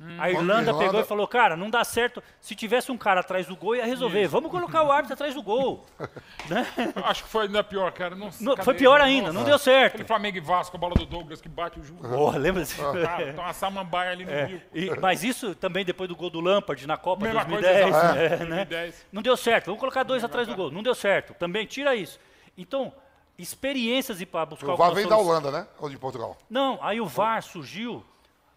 Henry, 0.01 0.17
a 0.19 0.31
Irlanda 0.31 0.73
pegou 0.73 0.99
e 0.99 1.05
falou, 1.05 1.29
cara, 1.29 1.57
não 1.57 1.69
dá 1.69 1.85
certo, 1.85 2.23
se 2.41 2.55
tivesse 2.55 2.91
um 2.91 2.97
cara 2.97 3.21
atrás 3.21 3.47
do 3.47 3.55
gol 3.55 3.77
ia 3.77 3.85
resolver, 3.85 4.27
vamos 4.29 4.51
colocar 4.51 4.83
o 4.83 4.91
árbitro 4.91 5.13
atrás 5.13 5.35
do 5.35 5.43
gol. 5.43 5.85
né? 6.49 6.67
Acho 7.05 7.25
que 7.25 7.29
foi 7.29 7.45
ainda 7.45 7.63
pior, 7.63 7.93
cara. 7.93 8.15
Não, 8.17 8.31
Não, 8.41 8.57
foi 8.57 8.75
pior 8.75 8.99
ainda, 9.01 9.27
Nossa. 9.27 9.39
não 9.39 9.45
deu 9.45 9.59
certo. 9.59 9.95
Aquele 9.95 10.09
Flamengo 10.09 10.39
e 10.39 10.41
Vasco, 10.41 10.75
a 10.77 10.81
bola 10.81 10.95
do 10.95 11.05
Douglas 11.05 11.41
que 11.41 11.49
bate 11.49 11.79
o 11.79 11.85
jogo. 11.85 12.09
Porra, 12.09 12.39
lembra 12.39 12.63
disso? 12.63 12.81
Cara, 13.03 13.33
tá 13.35 13.43
uma 13.43 13.53
samambaia 13.53 14.13
ali 14.13 14.25
no 14.25 14.31
Rio. 14.47 14.63
E- 14.75 14.91
mas 15.01 15.23
isso 15.23 15.55
também 15.55 15.85
depois 15.85 16.09
do 16.09 16.17
gol 16.17 16.31
do 16.31 16.41
Lampard 16.41 16.87
na 16.87 16.97
Copa 16.97 17.27
Mesma 17.27 17.45
2010, 17.45 17.83
coisa, 17.83 17.99
exato. 17.99 18.19
é, 18.19 18.29
né? 18.31 18.37
2010. 18.65 19.07
Não 19.13 19.21
deu 19.23 19.37
certo. 19.37 19.67
Vamos 19.67 19.81
colocar 19.81 20.03
dois 20.03 20.25
atrás 20.25 20.49
do 20.49 20.55
gol. 20.57 20.71
Não 20.71 20.83
deu 20.83 20.95
certo. 20.95 21.35
Também 21.35 21.67
tira 21.67 21.95
isso. 21.95 22.19
Então, 22.57 22.93
experiências 23.39 24.21
e 24.21 24.27
para 24.27 24.47
buscar 24.47 24.73
O 24.73 24.77
VAR 24.77 24.93
vem 24.95 25.07
da. 25.07 25.17
Holanda, 25.17 25.51
né? 25.51 25.67
Ou 25.79 25.89
de 25.89 25.99
Portugal? 25.99 26.37
Não, 26.49 26.79
aí 26.83 27.01
o 27.01 27.07
VAR 27.07 27.43
surgiu. 27.43 28.05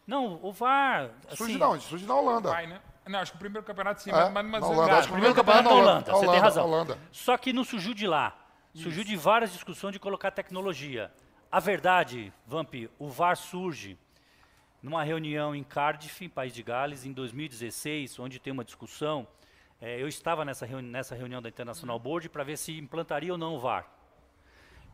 Não, 0.05 0.39
o 0.43 0.51
VAR. 0.51 1.11
Surge 1.29 1.43
Assim, 1.43 1.57
da 1.57 1.69
onde? 1.69 1.83
Surge 1.83 2.05
da 2.05 2.15
Holanda. 2.15 2.49
Vai, 2.49 2.67
né? 2.67 2.81
Não, 3.05 3.19
acho 3.19 3.31
que 3.31 3.37
o 3.37 3.39
primeiro 3.39 3.65
campeonato 3.65 4.01
sim, 4.01 4.11
É, 4.11 4.29
mas, 4.29 4.45
mas, 4.45 4.61
na 4.61 4.67
Holanda, 4.67 4.93
acho 4.93 5.07
que 5.07 5.09
o 5.09 5.13
primeiro 5.13 5.35
campeonato 5.35 5.69
da 5.69 5.75
Holanda, 5.75 5.93
na 5.93 6.17
você 6.17 6.19
tem 6.21 6.29
Holanda, 6.29 6.41
razão. 6.41 6.65
Holanda. 6.65 6.97
Só 7.11 7.37
que 7.37 7.51
não 7.51 7.63
surgiu 7.63 7.93
de 7.93 8.07
lá. 8.07 8.37
Surgiu 8.73 9.03
de 9.03 9.15
várias 9.15 9.51
discussões 9.51 9.93
de 9.93 9.99
colocar 9.99 10.31
tecnologia. 10.31 11.11
A 11.51 11.59
verdade, 11.59 12.33
Vamp, 12.47 12.73
o 12.97 13.07
VAR 13.09 13.37
surge 13.37 13.99
numa 14.81 15.03
reunião 15.03 15.55
em 15.55 15.63
Cardiff, 15.63 16.25
em 16.25 16.29
País 16.29 16.53
de 16.53 16.63
Gales, 16.63 17.05
em 17.05 17.13
2016, 17.13 18.17
onde 18.19 18.39
tem 18.39 18.51
uma 18.51 18.65
discussão. 18.65 19.27
É, 19.79 20.01
eu 20.01 20.07
estava 20.07 20.43
nessa, 20.43 20.65
reuni 20.65 20.89
nessa 20.89 21.13
reunião 21.13 21.41
da 21.41 21.49
International 21.49 21.99
Board 21.99 22.29
para 22.29 22.43
ver 22.43 22.57
se 22.57 22.77
implantaria 22.77 23.31
ou 23.31 23.37
não 23.37 23.55
o 23.55 23.59
VAR. 23.59 23.85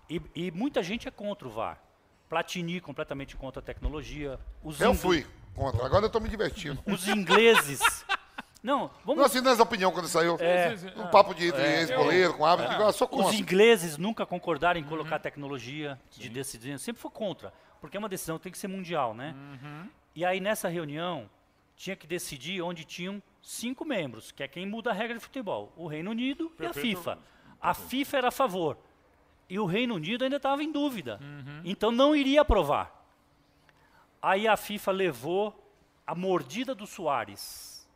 E, 0.10 0.22
e 0.36 0.52
muita 0.52 0.84
gente 0.84 1.08
é 1.08 1.12
contra 1.12 1.48
o 1.48 1.52
VAR. 1.52 1.80
Platini 2.30 2.80
completamente 2.80 3.36
contra 3.36 3.60
a 3.60 3.64
tecnologia. 3.64 4.40
Os 4.64 4.80
Eu 4.80 4.92
ingl- 4.92 5.00
fui 5.02 5.28
contra. 5.56 5.86
Agora 5.86 6.06
eu 6.06 6.10
tô 6.10 6.20
me 6.20 6.30
divertindo. 6.30 6.82
Os 6.86 7.08
ingleses. 7.08 7.82
Não, 8.62 8.82
Não 8.84 8.92
vamos. 9.04 9.26
assinei 9.26 9.52
essa 9.52 9.64
opinião 9.64 9.92
quando 9.92 10.08
saiu. 10.08 10.38
É. 10.40 10.76
Um 10.96 11.08
papo 11.08 11.34
de 11.34 11.48
entre 11.48 11.62
ex-boleiro 11.64 12.36
com 12.36 12.46
árbitro. 12.46 12.74
Eu 12.82 12.94
sou 12.94 13.08
Os 13.12 13.16
contra. 13.24 13.36
ingleses 13.36 13.98
nunca 13.98 14.26
concordaram 14.26 14.80
em 14.80 14.84
colocar 14.84 15.18
tecnologia 15.20 16.00
de 16.12 16.30
decisão. 16.30 16.78
Sempre 16.78 17.02
foi 17.02 17.12
contra. 17.12 17.52
Porque 17.82 17.98
é 17.98 18.00
uma 18.00 18.10
decisão 18.10 18.38
que 18.38 18.44
tem 18.44 18.52
que 18.52 18.58
ser 18.58 18.68
mundial, 18.68 19.14
né? 19.16 19.34
E 20.16 20.24
aí 20.24 20.40
nessa 20.40 20.68
reunião 20.68 21.30
tinha 21.76 21.96
que 21.96 22.06
decidir 22.06 22.62
onde 22.62 22.84
tinham 22.84 23.24
cinco 23.42 23.86
membros, 23.86 24.32
que 24.34 24.44
é 24.44 24.48
quem 24.48 24.66
muda 24.68 24.92
a 24.92 24.94
regra 24.94 25.18
de 25.18 25.24
futebol: 25.24 25.72
o 25.78 25.88
Reino 25.88 26.12
Unido 26.12 26.52
e 26.60 26.66
a 26.66 26.74
FIFA. 26.74 27.18
A 27.62 27.74
FIFA 27.74 28.18
era 28.18 28.28
a 28.28 28.32
favor. 28.32 28.78
E 29.50 29.58
o 29.58 29.66
Reino 29.66 29.96
Unido 29.96 30.24
ainda 30.24 30.38
estava 30.38 30.64
em 30.64 30.72
dúvida. 30.72 31.20
Então 31.64 31.92
não 31.92 32.16
iria 32.16 32.42
aprovar. 32.42 32.96
Aí 34.22 34.48
a 34.48 34.56
FIFA 34.56 34.92
levou 34.92 35.72
a 36.06 36.14
mordida 36.14 36.76
do 36.76 36.86
Soares 36.86 37.88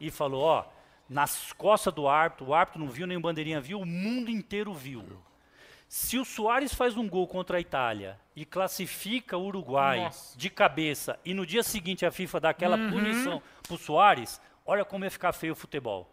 e 0.00 0.10
falou: 0.10 0.42
ó, 0.42 0.64
nas 1.08 1.52
costas 1.52 1.92
do 1.94 2.08
árbitro, 2.08 2.46
o 2.46 2.54
árbitro 2.54 2.80
não 2.80 2.88
viu, 2.88 3.06
nem 3.06 3.16
o 3.16 3.20
bandeirinha 3.20 3.60
viu, 3.60 3.80
o 3.80 3.86
mundo 3.86 4.30
inteiro 4.30 4.74
viu. 4.74 5.04
Se 5.88 6.18
o 6.18 6.24
Soares 6.24 6.74
faz 6.74 6.96
um 6.98 7.08
gol 7.08 7.26
contra 7.26 7.56
a 7.56 7.60
Itália 7.60 8.20
e 8.36 8.44
classifica 8.44 9.38
o 9.38 9.46
Uruguai 9.46 10.00
Nossa. 10.00 10.36
de 10.36 10.50
cabeça 10.50 11.18
e 11.24 11.32
no 11.32 11.46
dia 11.46 11.62
seguinte 11.62 12.04
a 12.04 12.10
FIFA 12.10 12.40
dá 12.40 12.50
aquela 12.50 12.76
punição 12.76 13.42
pro 13.62 13.78
Soares, 13.78 14.38
olha 14.66 14.84
como 14.84 15.04
ia 15.04 15.10
ficar 15.10 15.32
feio 15.32 15.54
o 15.54 15.56
futebol. 15.56 16.06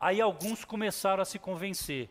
Aí 0.00 0.20
alguns 0.20 0.64
começaram 0.64 1.22
a 1.22 1.24
se 1.24 1.38
convencer. 1.38 2.10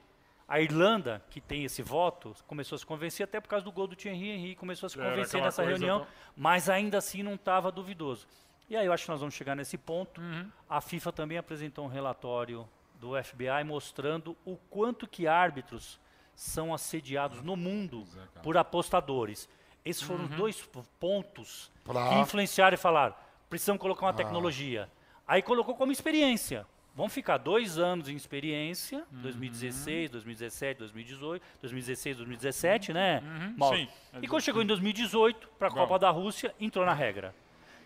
A 0.52 0.60
Irlanda, 0.60 1.24
que 1.30 1.40
tem 1.40 1.64
esse 1.64 1.82
voto, 1.82 2.36
começou 2.46 2.76
a 2.76 2.80
se 2.80 2.86
convencer 2.86 3.24
até 3.24 3.40
por 3.40 3.48
causa 3.48 3.64
do 3.64 3.72
gol 3.72 3.88
do 3.88 3.96
Thierry 3.96 4.30
Henry, 4.32 4.56
começou 4.56 4.88
a 4.88 4.90
se 4.90 4.98
convencer 4.98 5.42
nessa 5.42 5.64
reunião, 5.64 6.02
to- 6.02 6.08
mas 6.36 6.70
ainda 6.70 6.98
assim 6.98 7.24
não 7.24 7.36
estava 7.36 7.72
duvidoso. 7.72 8.28
E 8.70 8.76
aí 8.76 8.86
eu 8.86 8.92
acho 8.92 9.06
que 9.06 9.12
nós 9.12 9.22
vamos 9.22 9.34
chegar 9.34 9.56
nesse 9.56 9.78
ponto. 9.78 10.20
Uhum. 10.20 10.52
A 10.70 10.82
FIFA 10.82 11.12
também 11.14 11.38
apresentou 11.38 11.86
um 11.86 11.88
relatório 11.88 12.68
do 12.96 13.12
FBI 13.24 13.64
mostrando 13.66 14.36
o 14.44 14.58
quanto 14.70 15.08
que 15.08 15.26
árbitros 15.26 15.98
são 16.36 16.74
assediados 16.74 17.42
no 17.42 17.56
mundo 17.56 18.06
por 18.44 18.58
apostadores. 18.58 19.48
Esses 19.86 20.02
foram 20.04 20.26
Uhum. 20.26 20.30
os 20.32 20.36
dois 20.36 20.70
pontos 21.00 21.72
Pra- 21.86 22.10
que 22.10 22.16
influenciaram 22.16 22.76
e 22.76 22.78
falaram, 22.78 23.16
precisamos 23.50 23.82
colocar 23.82 24.06
uma 24.06 24.14
tecnologia. 24.14 24.90
Aí 25.26 25.42
colocou 25.42 25.76
como 25.76 25.92
experiência. 25.94 26.68
Vamos 26.94 27.14
ficar 27.14 27.38
dois 27.38 27.78
anos 27.78 28.10
em 28.10 28.16
experiência, 28.16 29.00
Uhum. 29.12 29.22
2016, 29.22 30.10
2017, 30.10 30.80
2018, 30.80 31.44
2016, 31.62 32.18
2017, 32.18 32.94
né, 32.94 33.22
Mauro? 33.58 33.78
Sim. 33.78 33.88
E 34.22 34.28
quando 34.28 34.42
chegou 34.42 34.62
em 34.62 34.66
2018, 34.66 35.48
para 35.58 35.70
a. 35.70 35.72
Copa 35.72 35.98
da 35.98 36.10
Rússia, 36.10 36.54
entrou 36.60 36.86
na 36.86 36.94
regra. 36.94 37.34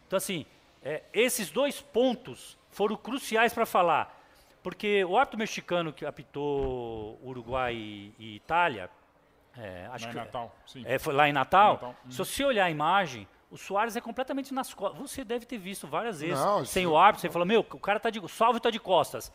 Então, 0.07 0.17
assim, 0.17 0.45
é, 0.83 1.03
esses 1.13 1.51
dois 1.51 1.79
pontos 1.81 2.57
foram 2.71 2.95
cruciais 2.95 3.53
para 3.53 3.65
falar. 3.65 4.11
Porque 4.63 5.05
o 5.05 5.15
árbitro 5.15 5.37
mexicano 5.37 5.93
que 5.93 6.03
apitou 6.03 7.19
Uruguai 7.23 7.75
e, 7.75 8.13
e 8.17 8.35
Itália, 8.37 8.89
é, 9.55 9.87
acho 9.91 10.05
Lá 10.05 10.09
em 10.09 10.13
que 10.13 10.17
Natal, 10.19 10.55
sim. 10.65 10.83
é, 10.87 10.97
foi 10.97 11.13
lá 11.13 11.29
em 11.29 11.33
Natal, 11.33 11.73
Natal, 11.73 11.95
se 12.09 12.17
você 12.17 12.43
olhar 12.43 12.65
a 12.65 12.71
imagem, 12.71 13.27
o 13.55 13.57
Soares 13.57 13.95
é 13.95 14.01
completamente 14.01 14.53
nas 14.53 14.73
costas. 14.73 14.99
Você 14.99 15.23
deve 15.23 15.45
ter 15.45 15.57
visto 15.57 15.87
várias 15.87 16.19
vezes. 16.19 16.39
Não, 16.39 16.61
isso- 16.61 16.73
sem 16.73 16.85
o 16.85 16.97
árbitro, 16.97 17.21
você 17.21 17.29
fala, 17.33 17.45
meu, 17.45 17.61
o 17.61 17.79
cara 17.79 17.99
tá 17.99 18.09
de. 18.09 18.19
O 18.19 18.27
salve 18.27 18.59
tá 18.59 18.69
de 18.69 18.79
costas. 18.79 19.31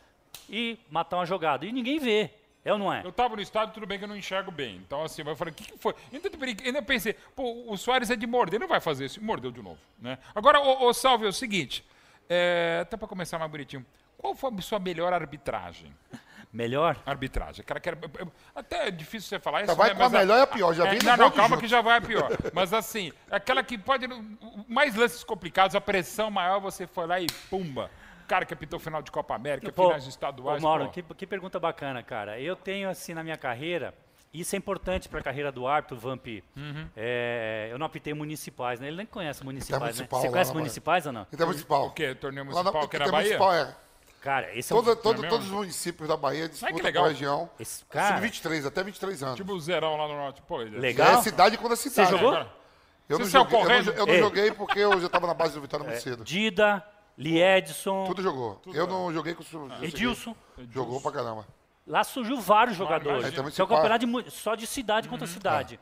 E 0.48 0.78
matar 0.90 1.16
uma 1.16 1.26
jogada. 1.26 1.66
E 1.66 1.72
ninguém 1.72 1.98
vê. 1.98 2.30
É 2.62 2.70
ou 2.72 2.78
não 2.78 2.92
é? 2.92 3.00
Eu 3.02 3.10
tava 3.10 3.34
no 3.34 3.40
estádio, 3.40 3.72
tudo 3.72 3.86
bem 3.86 3.98
que 3.98 4.04
eu 4.04 4.08
não 4.08 4.16
enxergo 4.16 4.50
bem. 4.50 4.76
Então, 4.76 5.02
assim, 5.02 5.22
mas 5.22 5.30
eu 5.30 5.36
falei, 5.36 5.52
o 5.52 5.54
que, 5.56 5.72
que 5.72 5.78
foi? 5.78 5.94
Ainda, 6.12 6.28
ainda 6.62 6.82
pensei, 6.82 7.14
pô, 7.34 7.64
o 7.66 7.76
Soares 7.78 8.10
é 8.10 8.16
de 8.16 8.26
morder, 8.26 8.60
não 8.60 8.68
vai 8.68 8.80
fazer 8.80 9.06
isso. 9.06 9.18
E 9.18 9.22
Mordeu 9.22 9.50
de 9.50 9.62
novo, 9.62 9.78
né? 9.98 10.18
Agora, 10.34 10.60
ô, 10.60 10.86
ô, 10.86 10.92
Salve, 10.92 11.24
é 11.24 11.28
o 11.28 11.32
seguinte, 11.32 11.82
é, 12.28 12.80
até 12.82 12.98
pra 12.98 13.08
começar 13.08 13.38
mais 13.38 13.50
bonitinho, 13.50 13.84
qual 14.18 14.34
foi 14.34 14.52
a 14.54 14.60
sua 14.60 14.78
melhor 14.78 15.10
arbitragem? 15.14 15.90
Melhor? 16.52 16.96
Arbitragem. 17.06 17.64
Cara, 17.64 17.78
quero, 17.78 17.98
até 18.54 18.88
é 18.88 18.90
difícil 18.90 19.28
você 19.28 19.38
falar 19.38 19.60
isso. 19.60 19.68
Já 19.68 19.74
vai 19.74 19.90
né, 19.90 19.94
com 19.94 20.02
a 20.02 20.08
mas 20.08 20.20
melhor 20.20 20.38
e 20.38 20.42
a 20.42 20.46
pior, 20.46 20.74
já 20.74 20.86
é, 20.86 20.90
vem 20.90 20.98
Não, 21.02 21.16
não, 21.16 21.30
calma 21.30 21.50
junto. 21.50 21.60
que 21.60 21.68
já 21.68 21.80
vai 21.80 21.98
a 21.98 22.00
pior. 22.00 22.28
Mas 22.52 22.72
assim, 22.72 23.12
aquela 23.30 23.62
que 23.62 23.78
pode. 23.78 24.08
Mais 24.66 24.96
lances 24.96 25.22
complicados, 25.22 25.76
a 25.76 25.80
pressão 25.80 26.30
maior, 26.30 26.60
você 26.60 26.86
foi 26.86 27.06
lá 27.06 27.20
e 27.20 27.26
pumba. 27.48 27.90
Cara 28.26 28.44
que 28.44 28.54
apitou 28.54 28.78
final 28.78 29.02
de 29.02 29.10
Copa 29.10 29.34
América, 29.34 29.72
Pô, 29.72 29.86
finais 29.88 30.06
estaduais. 30.06 30.62
Ô, 30.62 30.66
Mauro, 30.66 30.88
que, 30.90 31.02
que 31.02 31.26
pergunta 31.26 31.58
bacana, 31.58 32.02
cara. 32.02 32.38
Eu 32.40 32.54
tenho, 32.54 32.88
assim, 32.88 33.12
na 33.12 33.24
minha 33.24 33.36
carreira, 33.36 33.92
isso 34.32 34.54
é 34.54 34.58
importante 34.58 35.08
para 35.08 35.18
a 35.18 35.22
carreira 35.22 35.50
do 35.50 35.66
árbitro, 35.66 35.96
Vamp. 35.96 36.26
Uhum. 36.56 36.88
É, 36.96 37.68
eu 37.72 37.78
não 37.78 37.86
apitei 37.86 38.14
municipais, 38.14 38.78
né? 38.78 38.86
Ele 38.86 38.98
nem 38.98 39.06
conhece 39.06 39.44
municipais, 39.44 39.80
né? 39.80 39.86
municipal 39.88 40.20
Você 40.20 40.26
lá 40.26 40.32
conhece 40.32 40.48
na 40.50 40.54
Bahia. 40.54 40.62
municipais 40.62 41.06
ou 41.06 41.12
não? 41.12 41.26
Inter 41.32 41.46
municipal. 41.46 41.86
O 41.86 41.90
quê? 41.90 42.14
Torneio 42.14 42.44
Lá 42.46 42.52
municipal 42.52 42.80
na, 42.82 42.86
aqui 42.86 42.98
na 42.98 43.04
Inter 43.04 43.12
Bahia? 43.12 43.38
municipal, 43.38 43.54
é. 43.54 43.76
Cara, 44.20 44.54
esse 44.54 44.70
é 44.72 44.76
Todo, 44.76 44.92
um... 44.92 44.96
todo, 44.96 45.16
mesmo? 45.16 45.30
todos 45.30 45.46
os 45.46 45.52
municípios 45.52 46.06
da 46.08 46.16
Bahia 46.16 46.46
disputam 46.48 46.76
legal. 46.84 47.02
com 47.04 47.08
a 47.08 47.12
região. 47.12 47.50
Esse, 47.58 47.84
Cara, 47.86 48.08
cara, 48.08 48.20
23, 48.20 48.66
até 48.66 48.82
23 48.82 49.22
anos. 49.22 49.36
Tipo 49.36 49.52
o 49.54 49.60
Zerão 49.60 49.96
lá 49.96 50.06
no 50.06 50.14
norte. 50.14 50.42
Pô, 50.42 50.60
ele- 50.60 50.78
Legal. 50.78 51.18
É 51.18 51.22
cidade 51.22 51.56
contra 51.56 51.74
cidade. 51.76 52.10
jogou? 52.10 52.28
Agora, 52.30 52.52
Eu 53.08 53.18
Você 53.18 53.36
não, 53.36 53.44
joguei, 53.48 53.58
eu, 53.58 53.82
não, 53.84 53.92
eu 53.94 54.06
não 54.06 54.14
Ei. 54.14 54.20
joguei 54.20 54.52
porque 54.52 54.78
eu 54.78 55.00
já 55.00 55.06
estava 55.06 55.26
na 55.26 55.34
base 55.34 55.54
do 55.54 55.60
Vitória 55.60 55.84
muito 55.84 56.00
cedo. 56.00 56.22
Dida, 56.22 56.86
Liedson, 57.18 58.04
Tudo 58.06 58.22
jogou. 58.22 58.60
eu 58.72 58.86
não 58.86 59.12
joguei 59.12 59.34
com 59.34 59.42
o 59.42 59.68
Ah. 59.72 59.84
Edilson. 59.84 60.34
Jogou 60.70 61.00
pra 61.00 61.12
caramba. 61.12 61.46
Lá 61.86 62.04
surgiu 62.04 62.40
vários 62.40 62.76
jogadores. 62.76 63.24
é 63.36 63.40
um 63.40 63.66
pá. 63.66 63.74
campeonato 63.76 64.06
de 64.22 64.30
só 64.30 64.54
de 64.54 64.66
cidade 64.66 65.08
contra 65.08 65.26
Uhum. 65.26 65.32
cidade. 65.32 65.80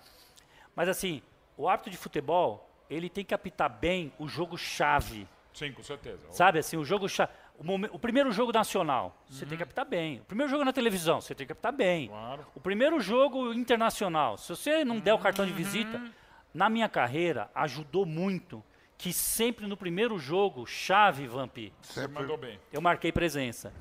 Mas 0.74 0.88
assim, 0.88 1.20
o 1.56 1.68
árbitro 1.68 1.90
de 1.90 1.98
futebol, 1.98 2.68
ele 2.88 3.10
tem 3.10 3.24
que 3.24 3.34
apitar 3.34 3.68
bem 3.68 4.12
o 4.18 4.26
jogo 4.28 4.56
chave. 4.56 5.28
Sim, 5.52 5.72
com 5.72 5.82
certeza. 5.82 6.20
Sabe 6.30 6.58
assim, 6.60 6.76
o 6.76 6.84
jogo 6.84 7.08
chave. 7.08 7.30
O, 7.58 7.64
momen- 7.64 7.90
o 7.92 7.98
primeiro 7.98 8.30
jogo 8.30 8.52
nacional, 8.52 9.20
você 9.28 9.42
Uhum. 9.42 9.48
tem 9.48 9.56
que 9.58 9.64
apitar 9.64 9.84
bem. 9.84 10.20
O 10.20 10.24
primeiro 10.24 10.48
jogo 10.50 10.64
na 10.64 10.72
televisão, 10.72 11.20
você 11.20 11.34
tem 11.34 11.44
que 11.44 11.52
apitar 11.52 11.72
bem. 11.72 12.06
Claro. 12.08 12.46
O 12.54 12.60
primeiro 12.60 13.00
jogo 13.00 13.52
internacional, 13.52 14.38
se 14.38 14.48
você 14.48 14.84
não 14.84 15.00
der 15.00 15.12
o 15.12 15.18
cartão 15.18 15.44
de 15.44 15.52
visita, 15.52 15.98
Uhum. 15.98 16.10
na 16.54 16.68
minha 16.70 16.88
carreira 16.88 17.50
ajudou 17.54 18.06
muito 18.06 18.62
que 18.96 19.12
sempre 19.12 19.66
no 19.66 19.76
primeiro 19.76 20.18
jogo, 20.18 20.66
chave, 20.66 21.26
Vamp, 21.26 21.56
Você 21.82 22.00
Sempre. 22.00 22.12
mandou 22.20 22.36
bem. 22.36 22.58
eu 22.72 22.80
marquei 22.80 23.10
presença. 23.12 23.72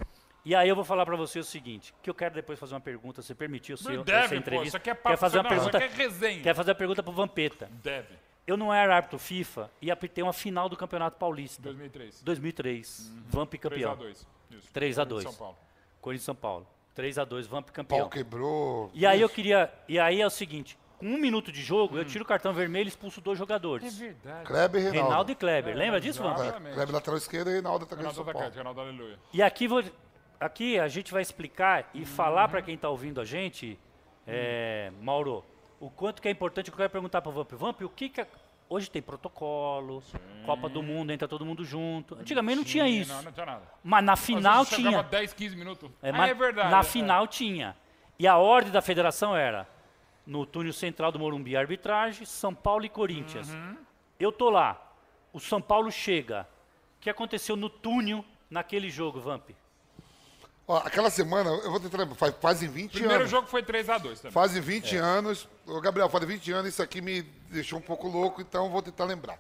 E 0.45 0.55
aí 0.55 0.69
eu 0.69 0.75
vou 0.75 0.85
falar 0.85 1.05
pra 1.05 1.15
você 1.15 1.39
o 1.39 1.43
seguinte, 1.43 1.93
que 2.01 2.09
eu 2.09 2.13
quero 2.15 2.33
depois 2.33 2.57
fazer 2.57 2.73
uma 2.73 2.79
pergunta, 2.81 3.21
você 3.21 3.35
permitiu 3.35 3.75
o 3.75 3.77
seu, 3.77 4.03
Deve, 4.03 4.19
essa 4.19 4.29
pô. 4.29 4.35
entrevista? 4.35 4.67
Isso 4.69 4.77
aqui 4.77 4.89
é 4.89 4.93
papo. 4.93 5.09
quer 5.09 5.17
fazer 5.17 5.37
uma 5.37 5.43
não, 5.43 5.49
pergunta? 5.49 5.77
Isso 5.77 5.85
aqui 5.85 6.01
é 6.01 6.05
resenha. 6.05 6.41
Quer 6.43 6.55
fazer 6.55 6.71
uma 6.71 6.75
pergunta 6.75 7.03
pro 7.03 7.11
Vampeta? 7.11 7.69
Deve. 7.83 8.15
Eu 8.47 8.55
não 8.55 8.73
era 8.73 8.95
árbitro 8.95 9.19
FIFA 9.19 9.69
e 9.81 9.91
apitei 9.91 10.23
uma 10.23 10.31
final 10.31 10.69
do 10.69 10.77
Campeonato 10.77 11.17
Paulista, 11.17 11.61
2003. 11.61 12.21
2003. 12.23 13.11
Vamp 13.27 13.53
campeão. 13.55 13.95
3x2. 13.97 14.25
Isso. 14.51 14.71
3 14.71 14.99
a 14.99 15.03
2. 15.03 15.23
São 15.23 15.33
Paulo. 15.33 15.57
Corinthians 15.99 16.23
e 16.23 16.25
São 16.25 16.35
Paulo. 16.35 16.67
3 16.95 17.19
a 17.19 17.25
2 17.25 17.45
Vamp 17.45 17.65
Pau 17.65 17.73
campeão. 17.73 18.09
quebrou. 18.09 18.89
E 18.93 19.05
aí 19.05 19.19
eu 19.19 19.27
queria, 19.27 19.71
e 19.87 19.99
aí 19.99 20.21
é 20.21 20.25
o 20.25 20.29
seguinte, 20.29 20.77
com 20.97 21.05
um 21.07 21.17
minuto 21.17 21.51
de 21.51 21.61
jogo, 21.61 21.97
eu 21.97 22.05
tiro 22.05 22.23
o 22.23 22.27
cartão 22.27 22.53
vermelho 22.53 22.87
e 22.87 22.87
expulso 22.87 23.19
dois 23.19 23.37
É 23.37 23.39
jogadores. 23.39 23.97
verdade. 23.99 24.45
Kleber 24.45 24.79
e 24.79 24.83
Reinaldo. 24.85 25.07
Reinaldo 25.09 25.31
e 25.31 25.35
Kleber. 25.35 25.75
Lembra 25.75 25.99
disso, 25.99 26.23
Vamp? 26.23 26.39
É. 26.39 26.71
Kleber 26.73 26.91
lateral 26.95 27.17
esquerdo 27.17 27.49
e 27.49 27.53
Reinaldo 27.53 27.83
atacante 27.83 28.15
São 28.15 28.23
Paulo. 28.23 28.39
atacante, 28.39 28.57
Ronaldo 28.57 28.79
Aleluia. 28.79 29.19
E 29.33 29.43
aqui, 29.43 29.67
vou, 29.67 29.83
aqui 30.39 30.79
a 30.79 30.87
gente 30.87 31.11
vai 31.11 31.21
explicar 31.21 31.89
e 31.93 32.05
falar 32.05 32.47
para 32.47 32.61
quem 32.61 32.75
está 32.75 32.89
ouvindo 32.89 33.19
a 33.19 33.25
gente, 33.25 33.77
é, 34.25 34.91
Mauro, 35.01 35.43
o 35.79 35.89
quanto 35.89 36.21
que 36.21 36.27
é 36.27 36.31
importante. 36.31 36.69
Eu 36.69 36.75
quero 36.77 36.89
perguntar 36.89 37.21
para 37.21 37.29
o 37.29 37.33
Vamp. 37.33 37.51
Vamp, 37.53 37.81
o 37.81 37.89
que, 37.89 38.09
que 38.09 38.21
a- 38.21 38.27
hoje 38.69 38.89
tem 38.89 39.01
protocolo, 39.01 40.03
Copa 40.45 40.67
do 40.69 40.81
Mundo, 40.83 41.11
entra 41.11 41.27
todo 41.27 41.45
mundo 41.45 41.63
junto. 41.63 42.15
Antigamente 42.15 42.57
não 42.57 42.63
tinha 42.63 42.87
isso. 42.87 43.13
Não, 43.13 43.23
não 43.23 43.31
tinha 43.31 43.45
nada. 43.45 43.63
Mas 43.83 44.03
na 44.03 44.15
final 44.15 44.61
Às 44.61 44.69
vezes 44.69 44.75
tinha. 44.75 44.91
jogava 44.91 45.09
10, 45.09 45.33
15 45.33 45.55
minutos. 45.55 45.89
É, 46.01 46.11
ah, 46.11 46.27
é 46.27 46.33
verdade. 46.33 46.71
Na 46.71 46.79
é. 46.79 46.83
final 46.83 47.27
tinha. 47.27 47.75
E 48.19 48.27
a 48.27 48.37
ordem 48.37 48.71
da 48.71 48.81
federação 48.81 49.35
era 49.35 49.67
no 50.25 50.45
túnel 50.45 50.73
central 50.73 51.11
do 51.11 51.19
Morumbi 51.19 51.55
arbitragem, 51.55 52.25
São 52.25 52.53
Paulo 52.53 52.85
e 52.85 52.89
Corinthians. 52.89 53.49
Uhum. 53.49 53.77
Eu 54.19 54.31
tô 54.31 54.49
lá. 54.49 54.81
O 55.31 55.39
São 55.39 55.61
Paulo 55.61 55.91
chega. 55.91 56.47
O 56.97 56.99
que 56.99 57.09
aconteceu 57.09 57.55
no 57.55 57.69
túnel 57.69 58.25
naquele 58.49 58.89
jogo, 58.89 59.19
Vamp? 59.19 59.51
Ó, 60.67 60.77
aquela 60.79 61.09
semana, 61.09 61.49
eu 61.49 61.71
vou 61.71 61.79
tentar 61.79 61.97
lembrar, 61.97 62.15
faz, 62.15 62.35
fazem 62.41 62.67
20 62.69 62.91
Primeiro 62.91 63.15
anos. 63.21 63.31
jogo 63.31 63.47
foi 63.47 63.63
3x2 63.63 64.17
também. 64.17 64.31
Fazem 64.31 64.61
20 64.61 64.97
anos. 64.97 65.47
Ô, 65.65 65.79
Gabriel, 65.79 66.09
fazem 66.09 66.27
20 66.27 66.51
anos, 66.51 66.73
isso 66.73 66.83
aqui 66.83 66.99
me 66.99 67.21
deixou 67.49 67.79
um 67.79 67.81
pouco 67.81 68.07
louco, 68.09 68.41
então 68.41 68.65
eu 68.65 68.71
vou 68.71 68.81
tentar 68.81 69.05
lembrar. 69.05 69.39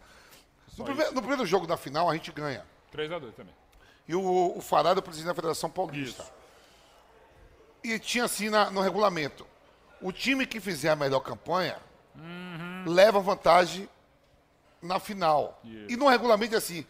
No 0.77 0.85
primeiro, 0.85 1.11
no 1.13 1.19
primeiro 1.21 1.45
jogo 1.45 1.67
da 1.67 1.75
final, 1.75 2.09
a 2.09 2.13
gente 2.13 2.31
ganha. 2.31 2.65
3x2 2.95 3.33
também. 3.33 3.53
E 4.07 4.15
o, 4.15 4.57
o 4.57 4.61
Farado 4.61 4.99
é 4.99 5.01
o 5.01 5.03
presidente 5.03 5.27
da 5.27 5.35
Federação 5.35 5.69
Paulista. 5.69 6.23
Isso. 6.23 6.31
E 7.83 7.99
tinha 7.99 8.23
assim 8.23 8.49
na- 8.49 8.71
no 8.71 8.79
regulamento: 8.79 9.45
o 10.01 10.13
time 10.13 10.45
que 10.45 10.61
fizer 10.61 10.89
a 10.91 10.95
melhor 10.95 11.19
campanha 11.19 11.77
leva 12.85 13.19
vantagem 13.19 13.89
na 14.81 14.97
final. 14.99 15.59
E 15.89 15.97
no 15.97 16.07
regulamento 16.07 16.55
é 16.55 16.57
assim: 16.57 16.85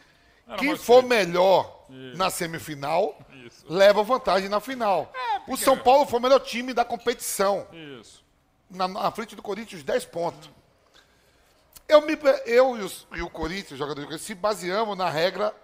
Era 0.47 0.57
quem 0.57 0.75
for 0.77 1.03
melhor 1.03 1.85
na 2.15 2.29
semifinal, 2.29 3.17
Isso. 3.45 3.65
leva 3.69 4.01
vantagem 4.03 4.47
na 4.49 4.59
final. 4.59 5.11
É, 5.13 5.51
O 5.51 5.57
São 5.57 5.77
Paulo 5.77 6.05
foi 6.05 6.19
o 6.19 6.21
melhor 6.21 6.39
time 6.39 6.73
da 6.73 6.83
competição. 6.85 7.67
Isso. 7.99 8.23
Na, 8.69 8.87
na 8.87 9.11
frente 9.11 9.35
do 9.35 9.41
Corinthians, 9.41 9.83
10 9.83 10.05
pontos. 10.05 10.49
Eu, 11.87 12.01
me, 12.05 12.17
eu 12.45 12.77
e, 12.77 12.81
os- 12.81 13.07
e 13.15 13.21
o 13.21 13.29
Corinthians, 13.29 13.71
os 13.73 13.77
jogadores 13.77 14.03
do 14.03 14.07
Corinthians, 14.07 14.27
se 14.27 14.35
baseamos 14.35 14.97
na 14.97 15.09
regra 15.09 15.55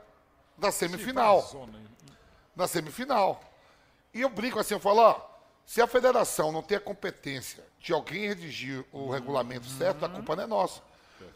da 0.58 0.72
semifinal. 0.72 1.42
Zona 1.42 1.78
aí. 1.78 1.84
na 2.56 2.68
semifinal. 2.68 3.42
E 4.14 4.22
eu 4.22 4.30
brinco 4.30 4.60
assim, 4.60 4.74
eu 4.76 4.80
falo, 4.80 5.02
ó, 5.02 5.20
se 5.66 5.82
a 5.82 5.88
federação 5.88 6.52
não 6.52 6.62
tem 6.62 6.78
a 6.78 6.82
competência 6.82 7.64
de 7.80 7.92
alguém 7.92 8.28
redigir 8.28 8.86
o 8.92 9.10
regulamento 9.10 9.66
certo, 9.66 10.06
a 10.06 10.10
culpa 10.10 10.36
não 10.36 10.44
é 10.44 10.48
nossa. 10.48 10.82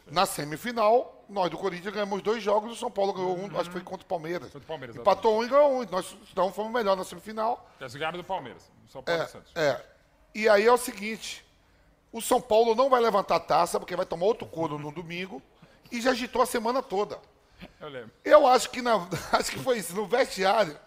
Na 0.06 0.24
semifinal, 0.26 1.24
nós 1.28 1.50
do 1.50 1.58
Corinthians 1.58 1.92
ganhamos 1.92 2.22
dois 2.22 2.42
jogos, 2.42 2.72
o 2.72 2.76
São 2.76 2.90
Paulo 2.90 3.12
ganhou 3.12 3.36
um, 3.38 3.46
acho 3.58 3.64
que 3.64 3.72
foi 3.72 3.82
contra 3.82 4.04
o 4.04 4.08
Palmeiras. 4.08 4.48
Contra 4.50 4.58
o 4.58 4.66
Palmeiras, 4.66 4.96
Empatou 4.96 5.38
um 5.38 5.44
e 5.44 5.48
ganhou 5.48 5.80
um. 5.80 5.84
Nós 5.84 6.16
então 6.32 6.52
fomos 6.52 6.72
melhor 6.72 6.96
na 6.96 7.04
semifinal. 7.04 7.68
Se 7.88 7.98
ganharam 7.98 8.18
do 8.18 8.24
Palmeiras. 8.24 8.62
São 8.88 9.02
Paulo 9.02 9.20
e 9.20 9.24
É, 9.24 9.26
Santos. 9.28 9.52
é. 9.54 9.84
E 10.34 10.48
aí 10.48 10.66
é 10.66 10.72
o 10.72 10.78
seguinte: 10.78 11.44
o 12.12 12.20
São 12.22 12.40
Paulo 12.40 12.74
não 12.74 12.88
vai 12.88 13.00
levantar 13.00 13.36
a 13.36 13.40
taça, 13.40 13.78
porque 13.78 13.94
vai 13.96 14.06
tomar 14.06 14.26
outro 14.26 14.46
couro 14.46 14.78
no 14.78 14.90
domingo, 14.90 15.42
e 15.92 16.00
já 16.00 16.10
agitou 16.12 16.40
a 16.42 16.46
semana 16.46 16.82
toda. 16.82 17.18
Eu 17.80 17.88
lembro. 17.88 18.10
Eu 18.24 18.46
acho 18.46 18.70
que, 18.70 18.80
na, 18.80 19.06
acho 19.32 19.50
que 19.50 19.58
foi 19.58 19.78
isso, 19.78 19.94
no 19.94 20.06
vestiário. 20.06 20.78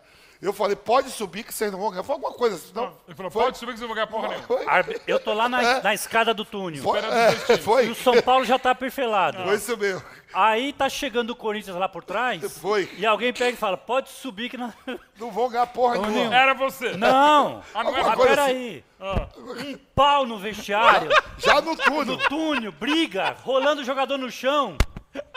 Eu 0.42 0.52
falei, 0.52 0.76
pode 0.76 1.12
subir 1.12 1.44
que 1.44 1.54
vocês 1.54 1.72
não 1.72 1.78
vão 1.80 1.92
ganhar. 1.92 2.02
Foi 2.04 2.16
alguma 2.16 2.34
coisa 2.34 2.56
assim. 2.56 2.72
Não, 2.74 2.92
Ele 3.08 3.16
falou, 3.16 3.32
foi, 3.32 3.44
pode 3.44 3.58
subir 3.60 3.74
que 3.74 3.78
você 3.80 3.86
não 3.86 3.94
vai 3.94 3.96
ganhar 4.04 4.08
porra 4.08 4.28
nenhuma. 4.30 4.48
Foi, 4.48 5.02
Eu 5.06 5.20
tô 5.20 5.34
lá 5.34 5.48
na, 5.48 5.62
É. 5.62 5.84
na 5.84 5.94
escada 5.94 6.34
do 6.34 6.44
túnel. 6.44 6.82
foi, 6.82 6.98
é, 6.98 7.32
dois 7.36 7.60
foi, 7.64 7.86
E 7.86 7.92
o 7.92 7.96
São 7.96 8.20
Paulo 8.24 8.44
já 8.44 8.58
tá 8.58 8.74
perfelado. 8.74 9.44
foi 9.44 9.56
isso 9.56 9.78
mesmo. 9.78 10.02
Aí 10.34 10.74
tá 10.74 10.90
chegando 10.90 11.30
o 11.32 11.36
Corinthians 11.36 11.76
lá 11.78 11.88
por 11.88 12.04
trás. 12.04 12.58
Foi. 12.58 12.90
E 12.98 13.06
alguém 13.06 13.32
pega 13.32 13.52
e 13.52 13.56
fala, 13.56 13.78
pode 13.78 14.10
subir 14.10 14.50
que 14.50 14.58
não. 14.58 14.74
Não 15.20 15.30
vão 15.30 15.48
ganhar 15.50 15.68
porra 15.68 15.96
Não, 16.00 16.10
nenhuma. 16.10 16.36
Era 16.36 16.54
você. 16.56 16.98
Não! 16.98 17.62
Ah, 17.76 17.84
não 17.84 17.92
Mas 17.92 18.16
coisa 18.16 18.30
peraí. 18.30 18.84
Um 19.00 19.78
pau 19.94 20.26
no 20.26 20.40
vestiário, 20.40 21.12
Já 21.38 21.62
no 21.62 21.76
túnel. 21.78 22.06
no 22.06 22.18
túnel, 22.18 22.72
briga, 22.72 23.36
rolando 23.44 23.82
o 23.82 23.86
jogador 23.86 24.18
no 24.18 24.32
chão. 24.32 24.76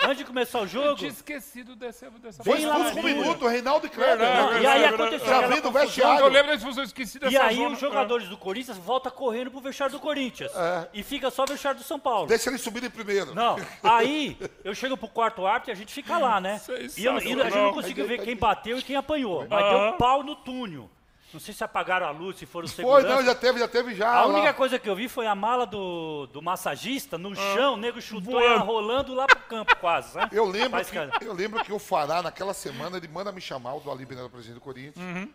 Antes 0.05 0.19
de 0.19 0.25
começar 0.25 0.59
o 0.61 0.63
Eu 0.65 0.69
jogo. 0.69 0.97
tinha 0.97 1.11
esquecido 1.11 1.75
dessa, 1.75 2.09
dessa 2.11 2.45
Foi 2.45 2.59
expulso 2.61 2.93
com 2.93 3.01
um 3.01 3.03
minuto, 3.03 3.47
Reinaldo 3.49 3.87
e 3.87 3.91
né? 4.17 4.61
E 4.63 4.67
aí 4.67 4.85
aconteceu 4.85 5.27
Já 5.27 5.47
vem 5.47 5.61
do 5.61 5.71
vestiário. 5.73 6.21
Eu 6.21 6.29
lembro 6.29 6.49
da 6.49 6.55
expulsão, 6.57 6.83
eu 6.83 6.87
esqueci 6.87 7.19
dessa 7.19 7.33
E 7.33 7.37
aí 7.37 7.57
zona. 7.57 7.71
os 7.71 7.81
jogadores 7.81 8.29
do 8.29 8.37
Corinthians 8.37 8.77
voltam 8.79 9.11
correndo 9.11 9.51
pro 9.51 9.61
vestiário 9.61 9.93
do 9.95 10.01
Corinthians. 10.01 10.53
É. 10.55 10.89
E 10.95 11.03
fica 11.03 11.31
só 11.31 11.45
o 11.45 11.47
vestiário 11.47 11.81
do 11.81 11.85
São 11.85 11.99
Paulo. 11.99 12.27
Deixa 12.29 12.51
ele 12.51 12.59
subir 12.59 12.85
em 12.85 12.91
primeiro. 12.91 13.35
Não, 13.35 13.57
aí 13.83 14.37
eu 14.63 14.75
chego 14.75 14.97
pro 14.97 15.09
quarto 15.09 15.47
árbitro 15.47 15.71
e 15.71 15.73
a 15.73 15.77
gente 15.77 15.93
fica 15.93 16.19
lá, 16.19 16.41
né? 16.41 16.61
E, 16.97 17.05
eu- 17.05 17.15
e 17.15 17.19
a 17.19 17.21
gente 17.21 17.57
não 17.57 17.73
conseguiu 17.73 18.07
ver 18.07 18.21
quem 18.23 18.37
bateu 18.37 18.79
e 18.79 18.83
quem 18.83 18.97
apanhou. 18.97 19.47
Mas 19.49 19.65
deu 19.65 19.93
pau 19.95 20.23
no 20.23 20.37
túnel. 20.37 20.91
Não 21.35 21.41
sei 21.41 21.53
se 21.53 21.63
apagaram 21.65 22.07
a 22.07 22.11
luz, 22.11 22.39
se 22.39 22.47
foram 22.47 22.69
Foi, 22.69 22.77
segurança. 22.77 23.09
não, 23.09 23.25
já 23.25 23.35
teve, 23.35 23.59
já 23.59 23.69
teve 23.69 23.95
já. 23.95 24.09
A 24.09 24.25
lá. 24.25 24.27
única 24.27 24.55
coisa 24.55 24.79
que 24.79 24.89
eu 24.89 24.95
vi 24.95 25.09
foi 25.09 25.27
a 25.27 25.35
mala 25.35 25.67
do, 25.67 26.27
do 26.29 26.41
massagista 26.41 27.19
no 27.19 27.35
chão, 27.35 27.75
o 27.75 27.77
nego 27.77 28.01
chutou 28.01 28.41
ela 28.41 28.61
rolando 28.61 29.13
lá 29.15 29.27
pro 29.27 29.41
campo 29.41 29.75
quase, 29.77 30.17
né? 30.17 30.29
Eu 30.33 30.45
lembro, 30.47 30.71
Faz 30.71 30.89
que, 30.89 30.95
cara. 30.95 31.11
eu 31.21 31.33
lembro 31.35 31.63
que 31.65 31.73
o 31.73 31.79
Fará, 31.79 32.23
naquela 32.23 32.55
semana, 32.55 32.97
ele 32.97 33.09
manda 33.09 33.33
me 33.33 33.41
chamar, 33.41 33.75
o 33.75 33.81
do 33.81 33.91
Alíbio 33.91 34.17
era 34.17 34.27
o 34.27 34.31
presidente 34.31 34.55
do 34.55 34.61
Corinthians, 34.61 34.97
Uhum. 34.97 35.29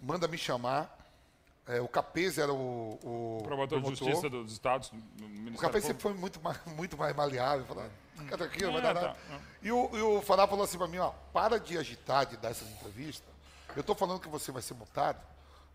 manda 0.00 0.26
me 0.28 0.38
chamar. 0.38 0.96
é, 1.66 1.80
o 1.80 1.88
Capês 1.88 2.38
era 2.38 2.52
o, 2.52 2.98
o 3.02 3.42
Promotor 3.44 3.80
de 3.80 3.88
Justiça 3.90 4.28
dos 4.30 4.52
Estados, 4.52 4.90
no 5.18 5.50
O 5.54 5.58
Capês 5.58 5.84
sempre 5.84 6.02
foi 6.02 6.12
muito 6.14 6.40
mais, 6.40 6.58
muito 6.76 6.96
mais 6.96 7.14
maleável. 7.14 7.64
Falando, 7.66 7.90
fica 8.16 8.38
tranquilo, 8.38 8.72
não 8.72 8.80
vai 8.80 8.90
É, 8.90 8.94
dar 8.94 9.00
nada. 9.02 9.14
tá. 9.28 9.38
E 9.62 9.70
o, 9.72 9.90
e 9.96 10.00
o 10.00 10.22
Fará 10.22 10.46
falou 10.46 10.64
assim 10.64 10.78
pra 10.78 10.86
mim, 10.88 10.98
ó, 10.98 11.10
para 11.32 11.58
de 11.60 11.76
agitar, 11.76 12.24
de 12.26 12.36
dar 12.36 12.50
essas 12.50 12.68
entrevistas. 12.70 13.28
Eu 13.76 13.84
tô 13.84 13.94
falando 13.94 14.18
que 14.20 14.28
você 14.28 14.50
vai 14.50 14.62
ser 14.62 14.74
multado, 14.74 15.18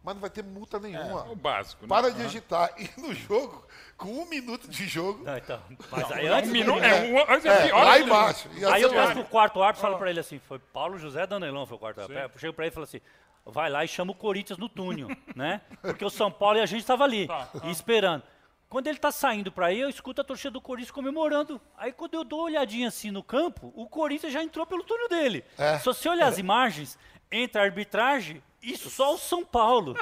mas 0.06 0.14
não 0.14 0.22
vai 0.22 0.30
ter 0.30 0.44
multa 0.44 0.80
nenhuma. 0.80 1.26
É, 1.26 1.32
o 1.32 1.36
básico, 1.36 1.82
né? 1.82 1.88
Para 1.90 2.12
de 2.12 2.22
agitar. 2.22 2.72
E 2.78 2.88
no 3.02 3.14
jogo, 3.14 3.66
com 3.98 4.10
um 4.10 4.26
minuto 4.30 4.68
de 4.70 4.86
jogo, 4.88 5.24
Não, 5.24 5.36
então, 5.36 5.60
mas 5.90 6.12
aí 6.12 6.28
É 6.28 6.30
antes 6.30 6.50
um 6.50 6.54
minuto, 6.54 6.84
é, 6.84 7.02
um, 7.02 7.20
antes 7.34 7.46
é, 7.46 7.50
é, 7.50 7.66
pior 7.68 7.84
lá 7.84 8.00
embaixo. 8.00 8.48
E 8.54 8.64
Aí 8.64 8.84
eu 8.84 8.94
passo 8.94 9.14
pro 9.14 9.26
quarto 9.26 9.64
árbitro 9.64 9.82
e 9.82 9.82
falo 9.82 9.98
pra 9.98 10.10
ele 10.12 10.20
assim, 10.20 10.40
foi 10.48 10.60
Paulo 10.60 11.00
José 11.00 11.26
Danelão, 11.26 11.66
foi 11.66 11.76
o 11.76 11.80
quarto 11.80 12.02
árbitro. 12.02 12.22
Eu 12.36 12.40
chego 12.40 12.54
pra 12.54 12.66
ele 12.66 12.72
e 12.72 12.74
falo 12.76 12.84
assim, 12.84 13.02
vai 13.44 13.70
lá 13.70 13.84
e 13.84 13.88
chama 13.88 14.12
o 14.12 14.16
Corinthians 14.16 14.60
no 14.60 14.70
túnel, 14.70 15.08
né? 15.36 15.62
Porque 15.82 16.06
o 16.06 16.10
São 16.10 16.32
Paulo 16.32 16.60
e 16.60 16.62
a 16.62 16.66
gente 16.68 16.82
estava 16.82 17.04
ali, 17.04 17.26
Tá. 17.28 17.50
e 17.64 17.72
esperando. 17.72 18.22
Quando 18.70 18.88
ele 18.88 18.98
tá 18.98 19.12
saindo 19.12 19.52
pra 19.52 19.68
aí, 19.68 19.80
eu 19.80 19.90
escuto 19.90 20.22
a 20.22 20.24
torcida 20.24 20.52
do 20.52 20.60
Corinthians 20.62 20.92
comemorando. 20.92 21.62
Aí 21.78 21.92
quando 21.94 22.14
eu 22.16 22.24
dou 22.24 22.40
uma 22.40 22.46
olhadinha 22.46 22.90
assim 22.90 23.10
no 23.10 23.24
campo, 23.24 23.72
o 23.76 23.88
Corinthians 23.88 24.34
já 24.34 24.44
entrou 24.44 24.66
pelo 24.66 24.84
túnel 24.84 25.08
dele. 25.08 25.44
É. 25.58 25.78
Se 25.80 25.86
você 25.86 26.10
olhar 26.10 26.28
as 26.28 26.38
imagens, 26.38 26.98
entra 27.32 27.62
a 27.62 27.66
arbitragem 27.66 28.44
e 28.72 28.78
só 28.78 29.14
o 29.14 29.18
São 29.18 29.46
Paulo. 29.46 29.96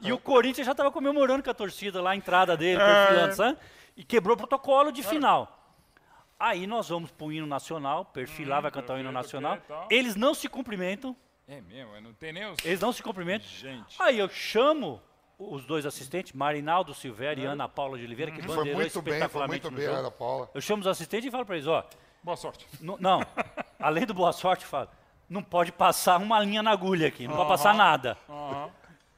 E 0.00 0.12
o 0.12 0.18
Corinthians 0.18 0.66
já 0.66 0.72
estava 0.72 0.90
comemorando 0.90 1.42
com 1.42 1.50
a 1.50 1.54
torcida 1.54 2.00
lá, 2.00 2.10
a 2.10 2.16
entrada 2.16 2.56
dele, 2.56 2.78
perfilando, 2.78 3.34
sabe? 3.34 3.58
E 3.96 4.04
quebrou 4.04 4.34
o 4.34 4.38
protocolo 4.38 4.92
de 4.92 5.02
final. 5.02 5.60
Aí 6.38 6.66
nós 6.66 6.88
vamos 6.88 7.10
pro 7.10 7.32
hino 7.32 7.46
nacional, 7.46 8.04
perfilar, 8.04 8.60
vai 8.62 8.70
cantar 8.70 8.94
o 8.94 8.98
hino 9.00 9.12
nacional. 9.12 9.56
tá. 9.66 9.86
Eles 9.90 10.14
não 10.16 10.34
se 10.34 10.48
cumprimentam, 10.48 11.16
É 11.46 11.60
mesmo, 11.60 12.00
não 12.00 12.12
tem 12.12 12.32
nem 12.32 12.50
os... 12.50 12.58
eles 12.64 12.80
não 12.80 12.92
se 12.92 13.02
cumprimentam. 13.02 13.48
Gente. 13.48 13.96
Aí 14.00 14.18
eu 14.18 14.28
chamo 14.28 15.00
os 15.38 15.64
dois 15.64 15.86
assistentes, 15.86 16.32
Marinaldo 16.32 16.92
Silvério 16.94 17.42
e 17.42 17.46
Ana 17.46 17.68
Paula 17.68 17.98
de 17.98 18.04
Oliveira, 18.04 18.30
que 18.32 18.42
Foi 18.42 18.56
bandeirou 18.56 18.80
muito 18.80 19.02
bem, 19.02 19.02
foi 19.04 19.12
espetacularmente 19.14 19.62
muito 19.64 19.76
bem, 19.76 19.86
jogo. 19.86 19.98
Ana 19.98 20.10
Paula. 20.10 20.50
Eu 20.54 20.60
chamo 20.60 20.80
os 20.80 20.86
assistentes 20.86 21.28
e 21.28 21.30
falo 21.30 21.44
para 21.46 21.56
eles, 21.56 21.66
ó, 21.66 21.84
Boa 22.22 22.36
sorte. 22.36 22.66
Não, 22.80 23.20
além 23.78 24.06
do 24.06 24.14
boa 24.14 24.32
sorte, 24.32 24.64
falo, 24.64 24.88
não 25.28 25.42
pode 25.42 25.72
passar 25.72 26.18
uma 26.20 26.38
linha 26.40 26.62
na 26.62 26.70
agulha 26.70 27.08
aqui, 27.08 27.26
não 27.26 27.36
pode 27.36 27.48
passar 27.48 27.74
nada. 27.74 28.16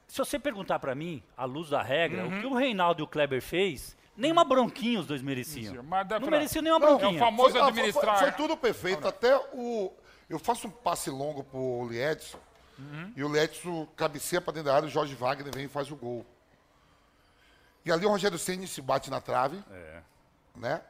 Se 0.07 0.17
você 0.17 0.39
perguntar 0.39 0.79
pra 0.79 0.95
mim, 0.95 1.21
à 1.35 1.45
luz 1.45 1.69
da 1.69 1.81
regra, 1.81 2.25
o 2.25 2.39
que 2.39 2.45
o 2.45 2.53
Reinaldo 2.55 3.01
e 3.01 3.03
o 3.03 3.07
Kleber 3.07 3.41
fez, 3.41 3.95
nem 4.15 4.31
uma 4.31 4.43
bronquinha 4.45 4.99
os 4.99 5.05
dois 5.05 5.21
mereciam. 5.21 5.73
Não 5.83 6.27
pra- 6.27 6.31
mereciam 6.31 6.61
nem 6.63 6.71
uma 6.71 6.79
Não, 6.79 6.87
É 6.87 6.91
o 6.93 6.97
bronquinha. 6.97 7.19
famoso 7.19 7.49
Foi- 7.51 7.59
ah, 7.59 7.63
foi- 7.63 7.71
administrar. 7.71 8.19
Foi, 8.19 8.31
tudo 8.31 8.55
perfeito. 8.57 9.07
Até 9.07 9.35
o. 9.53 9.91
Eu 10.29 10.39
faço 10.39 10.67
um 10.67 10.71
passe 10.71 11.09
longo 11.09 11.43
pro 11.43 11.87
Liedson. 11.89 12.39
E 13.15 13.23
o 13.23 13.31
Liedson 13.31 13.85
cabeceia 13.95 14.39
pra 14.41 14.53
dentro 14.53 14.69
da 14.69 14.75
área, 14.75 14.87
o 14.87 14.89
Jorge 14.91 15.13
Wagner 15.15 15.53
vem 15.53 15.65
e 15.65 15.69
faz 15.69 15.89
o 15.91 15.95
gol. 15.95 16.25
E 17.85 17.91
ali 17.91 18.05
o 18.05 18.09
Rogério 18.09 18.37
Ceni 18.37 18.67
se 18.67 18.81
bate 18.81 19.09
na 19.09 19.19
trave. 19.21 19.61
Né? 20.55 20.81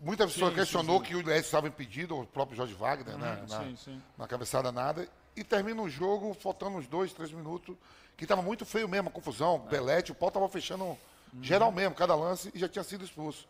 Muita 0.00 0.26
pessoa 0.26 0.50
questionou 0.50 1.00
que 1.00 1.14
o 1.14 1.20
Liedson 1.20 1.40
estava 1.40 1.68
impedido, 1.68 2.18
o 2.18 2.26
próprio 2.26 2.56
Jorge 2.56 2.72
Wagner, 2.72 3.18
né? 3.18 3.44
Na, 3.46 3.64
sim, 3.64 3.76
sim. 3.76 4.02
na 4.16 4.26
cabeçada 4.26 4.72
nada. 4.72 5.06
E 5.36 5.44
termina 5.44 5.82
o 5.82 5.90
jogo, 5.90 6.32
faltando 6.32 6.78
uns 6.78 6.86
dois, 6.86 7.12
três 7.12 7.30
minutos, 7.30 7.76
que 8.16 8.24
estava 8.24 8.40
muito 8.40 8.64
feio 8.64 8.88
mesmo, 8.88 9.10
a 9.10 9.12
confusão. 9.12 9.58
Belete, 9.58 10.10
o 10.10 10.14
pau 10.14 10.28
estava 10.28 10.48
fechando 10.48 10.96
geral 11.42 11.70
mesmo, 11.70 11.94
cada 11.94 12.14
lance, 12.14 12.50
e 12.54 12.58
já 12.58 12.66
tinha 12.66 12.82
sido 12.82 13.04
expulso. 13.04 13.46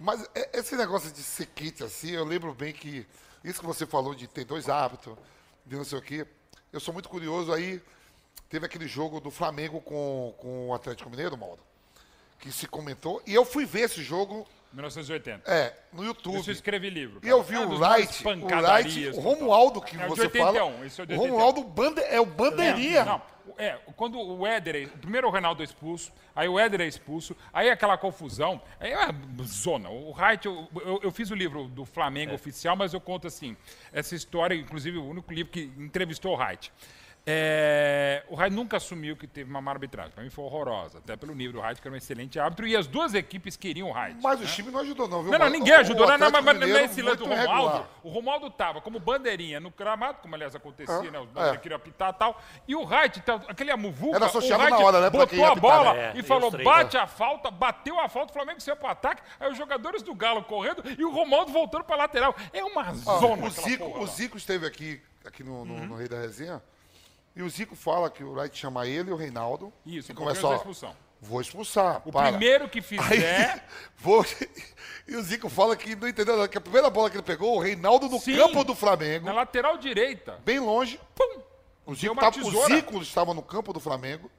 Mas 0.00 0.28
é- 0.34 0.58
esse 0.58 0.74
negócio 0.74 1.12
de 1.12 1.22
ser 1.22 1.46
kit 1.46 1.82
assim, 1.84 2.10
eu 2.10 2.24
lembro 2.24 2.52
bem 2.52 2.72
que 2.72 3.06
isso 3.44 3.60
que 3.60 3.66
você 3.66 3.86
falou 3.86 4.16
de 4.16 4.26
ter 4.26 4.44
dois 4.44 4.68
árbitros, 4.68 5.16
de 5.64 5.76
não 5.76 5.84
sei 5.84 5.98
o 5.98 6.02
quê. 6.02 6.26
Eu 6.72 6.80
sou 6.80 6.92
muito 6.92 7.08
curioso 7.08 7.52
aí. 7.52 7.80
Teve 8.48 8.66
aquele 8.66 8.88
jogo 8.88 9.20
do 9.20 9.30
Flamengo 9.30 9.80
com, 9.80 10.34
com 10.38 10.68
o 10.68 10.74
Atlético 10.74 11.08
Mineiro, 11.08 11.38
Mauro, 11.38 11.60
que 12.38 12.50
se 12.50 12.66
comentou. 12.66 13.22
E 13.26 13.32
eu 13.32 13.44
fui 13.44 13.64
ver 13.64 13.82
esse 13.82 14.02
jogo 14.02 14.46
1980. 14.72 15.50
é, 15.50 15.74
no 15.92 16.04
YouTube. 16.04 16.38
Isso 16.38 16.50
eu 16.50 16.54
escrevi 16.54 16.90
livro. 16.90 17.20
E 17.22 17.28
eu 17.28 17.42
cara. 17.44 17.48
vi 17.48 17.54
É 17.56 17.66
o 17.66 17.78
Light, 17.78 18.24
o 18.26 18.60
Light, 18.60 19.08
o 19.08 19.12
do 19.12 19.20
Romualdo 19.20 19.80
que 19.80 19.96
É 20.00 20.06
você 20.08 20.22
81, 20.22 20.44
fala. 20.44 20.86
esse 20.86 21.00
é 21.00 21.04
o 21.04 21.06
de 21.06 21.14
o 21.14 21.18
81. 21.20 21.32
Romualdo 21.32 21.64
Bande, 21.64 22.00
é 22.02 22.20
o 22.20 22.26
bandeirinha. 22.26 23.04
Não, 23.04 23.22
é, 23.58 23.78
quando 23.96 24.18
o 24.18 24.46
Éder, 24.46 24.76
é- 24.76 24.86
primeiro 24.86 25.28
o 25.28 25.30
Reinaldo 25.30 25.62
é 25.62 25.64
expulso, 25.64 26.12
aí 26.34 26.48
o 26.48 26.58
Éder 26.58 26.80
é 26.80 26.86
expulso, 26.86 27.36
aí 27.52 27.68
aquela 27.70 27.98
confusão, 27.98 28.60
aí 28.80 28.92
é 28.92 28.96
uma 28.96 29.44
zona. 29.44 29.90
O 29.90 30.12
Wright, 30.12 30.46
eu, 30.46 30.68
eu, 30.76 31.00
eu 31.02 31.10
fiz 31.12 31.30
o 31.30 31.34
livro 31.34 31.64
do 31.68 31.84
Flamengo 31.84 32.34
oficial, 32.34 32.76
mas 32.76 32.94
eu 32.94 33.00
conto 33.00 33.26
assim, 33.26 33.56
essa 33.92 34.14
história, 34.14 34.54
inclusive 34.54 34.96
o 34.98 35.04
único 35.06 35.32
livro 35.32 35.52
que 35.52 35.72
entrevistou 35.76 36.32
o 36.34 36.38
Wright. 36.38 36.72
É, 37.24 38.24
o 38.28 38.34
Wright 38.34 38.54
nunca 38.54 38.76
assumiu 38.78 39.16
que 39.16 39.28
teve 39.28 39.48
uma 39.48 39.60
má 39.60 39.70
arbitragem. 39.70 40.10
Para 40.10 40.24
mim 40.24 40.30
foi 40.30 40.44
horrorosa, 40.44 40.98
até 40.98 41.14
pelo 41.16 41.34
nível 41.34 41.52
do 41.52 41.60
Wright, 41.60 41.80
que 41.80 41.86
era 41.86 41.94
um 41.94 41.96
excelente 41.96 42.38
árbitro, 42.40 42.66
e 42.66 42.74
as 42.76 42.88
duas 42.88 43.14
equipes 43.14 43.56
queriam 43.56 43.90
o 43.90 43.92
Wright. 43.92 44.18
Mas 44.20 44.40
o 44.40 44.46
time 44.46 44.72
não 44.72 44.80
ajudou, 44.80 45.06
não, 45.06 45.22
viu? 45.22 45.30
Não, 45.30 45.38
não, 45.38 45.48
ninguém 45.48 45.74
ajudou. 45.74 46.04
o 46.04 46.08
Não, 46.10 46.18
não, 46.18 46.42
mas, 46.42 46.58
nesse 46.58 47.00
lance 47.00 47.18
do 47.18 47.26
Romualdo, 47.26 47.86
o 48.02 48.08
Romualdo 48.08 48.50
tava 48.50 48.80
como 48.80 48.98
bandeirinha 48.98 49.60
no 49.60 49.70
gramado, 49.70 50.18
como 50.20 50.34
aliás 50.34 50.56
acontecia, 50.56 50.94
Ah, 50.96 51.10
né? 51.10 51.18
Os 51.20 51.28
é. 51.36 51.56
queriam 51.58 51.76
apitar 51.76 52.10
e 52.10 52.18
tal. 52.18 52.42
E 52.66 52.74
o 52.74 52.82
Wright, 52.84 53.20
tá, 53.20 53.40
aquele 53.46 53.70
amuvuca, 53.70 54.16
Era 54.16 54.26
o 54.26 54.70
na 54.70 54.78
hora, 54.78 55.00
né, 55.00 55.10
botou 55.10 55.44
a 55.44 55.54
bola 55.54 55.94
né? 55.94 56.12
É, 56.14 56.18
e 56.18 56.22
falou, 56.24 56.50
três, 56.50 56.64
bate 56.64 56.96
a 56.96 57.06
falta, 57.06 57.50
bateu 57.52 58.00
a 58.00 58.08
falta, 58.08 58.30
o 58.30 58.34
Flamengo 58.34 58.60
saiu 58.60 58.76
pro 58.76 58.88
ataque, 58.88 59.22
aí 59.38 59.48
os 59.50 59.56
jogadores 59.56 60.02
do 60.02 60.12
Galo 60.14 60.42
correndo 60.42 60.82
e 60.98 61.04
o 61.04 61.12
Romualdo 61.12 61.52
voltando 61.52 61.84
pra 61.84 61.94
lateral. 61.94 62.34
É 62.52 62.64
uma 62.64 62.88
Ó, 63.06 63.18
zona 63.20 63.46
o, 63.46 63.50
Zico, 63.50 63.84
porra 63.84 64.00
o. 64.00 64.06
Zico 64.08 64.36
esteve 64.36 64.66
aqui, 64.66 65.00
aqui 65.24 65.44
no, 65.44 65.52
Uhum. 65.52 65.64
no, 65.64 65.86
no 65.86 65.96
Rei 65.96 66.08
da 66.08 66.18
Resenha. 66.18 66.60
E 67.34 67.42
o 67.42 67.48
Zico 67.48 67.74
fala 67.74 68.10
que 68.10 68.22
o 68.22 68.32
Wright 68.32 68.56
chama 68.56 68.86
ele 68.86 69.10
e 69.10 69.12
o 69.12 69.16
Reinaldo. 69.16 69.72
Isso, 69.86 70.12
e 70.12 70.14
começa, 70.14 70.46
da 70.46 70.56
expulsão. 70.56 70.94
Vou 71.20 71.40
expulsar. 71.40 72.02
O 72.04 72.12
para. 72.12 72.30
primeiro 72.30 72.68
que 72.68 72.78
Aí, 72.78 72.82
fizer. 72.82 73.66
vou... 73.96 74.24
E 75.06 75.16
o 75.16 75.22
Zico 75.22 75.48
fala 75.48 75.76
que 75.76 75.94
não 75.94 76.08
entendeu 76.08 76.36
nada, 76.36 76.48
que 76.48 76.58
a 76.58 76.60
primeira 76.60 76.90
bola 76.90 77.08
que 77.08 77.16
ele 77.16 77.22
pegou, 77.22 77.56
o 77.56 77.60
Reinaldo 77.60 78.08
no 78.08 78.18
Sim. 78.18 78.36
campo 78.36 78.64
do 78.64 78.74
Flamengo, 78.74 79.26
na 79.26 79.32
lateral 79.32 79.78
direita. 79.78 80.38
bem 80.44 80.58
longe. 80.58 81.00
Pum! 81.14 81.40
O 81.86 81.94
Zico, 81.94 82.14
tava, 82.16 82.38
o. 82.38 82.66
Zico 82.66 83.02
estava 83.02 83.34
no 83.34 83.42
campo 83.42 83.72
do 83.72 83.80
Flamengo. 83.80 84.30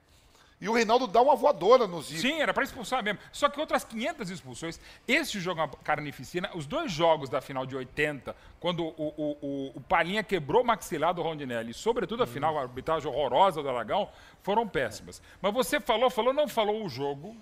E 0.64 0.70
o 0.70 0.72
Reinaldo 0.74 1.07
dá 1.07 1.22
uma 1.22 1.36
voadora 1.36 1.86
no 1.86 2.01
Zico. 2.01 2.22
Sim, 2.22 2.39
era 2.39 2.53
pra 2.53 2.64
expulsar 2.64 3.03
mesmo. 3.03 3.20
Só 3.34 3.49
que 3.49 3.59
outras 3.59 3.84
500 3.84 4.30
expulsões. 4.30 4.80
Esse 5.05 5.38
jogo 5.38 5.59
é 5.59 5.64
uma 5.66 5.70
carnificina, 5.84 6.49
os 6.55 6.66
dois 6.66 6.89
jogos 6.89 7.28
da 7.30 7.41
final 7.41 7.66
de 7.66 7.76
80, 7.76 8.34
quando 8.61 8.86
o, 8.86 8.93
o, 8.97 9.38
o, 9.41 9.72
o 9.76 9.82
Palinha 9.82 10.24
quebrou 10.24 10.61
o 10.61 10.66
maxilar 10.66 11.14
do 11.14 11.22
Rondinelli, 11.22 11.72
e 11.72 11.74
sobretudo 11.74 12.24
a 12.24 12.28
final, 12.28 12.57
a 12.57 12.61
arbitragem 12.61 13.09
horrorosa 13.11 13.61
do 13.61 13.68
Aragão, 13.70 14.07
foram 14.41 14.66
péssimas. 14.66 15.22
Mas 15.41 15.53
você 15.53 15.82
falou, 15.82 16.09
falou, 16.09 16.32
não 16.32 16.47
falou 16.47 16.86
o 16.86 16.88
jogo. 16.88 17.36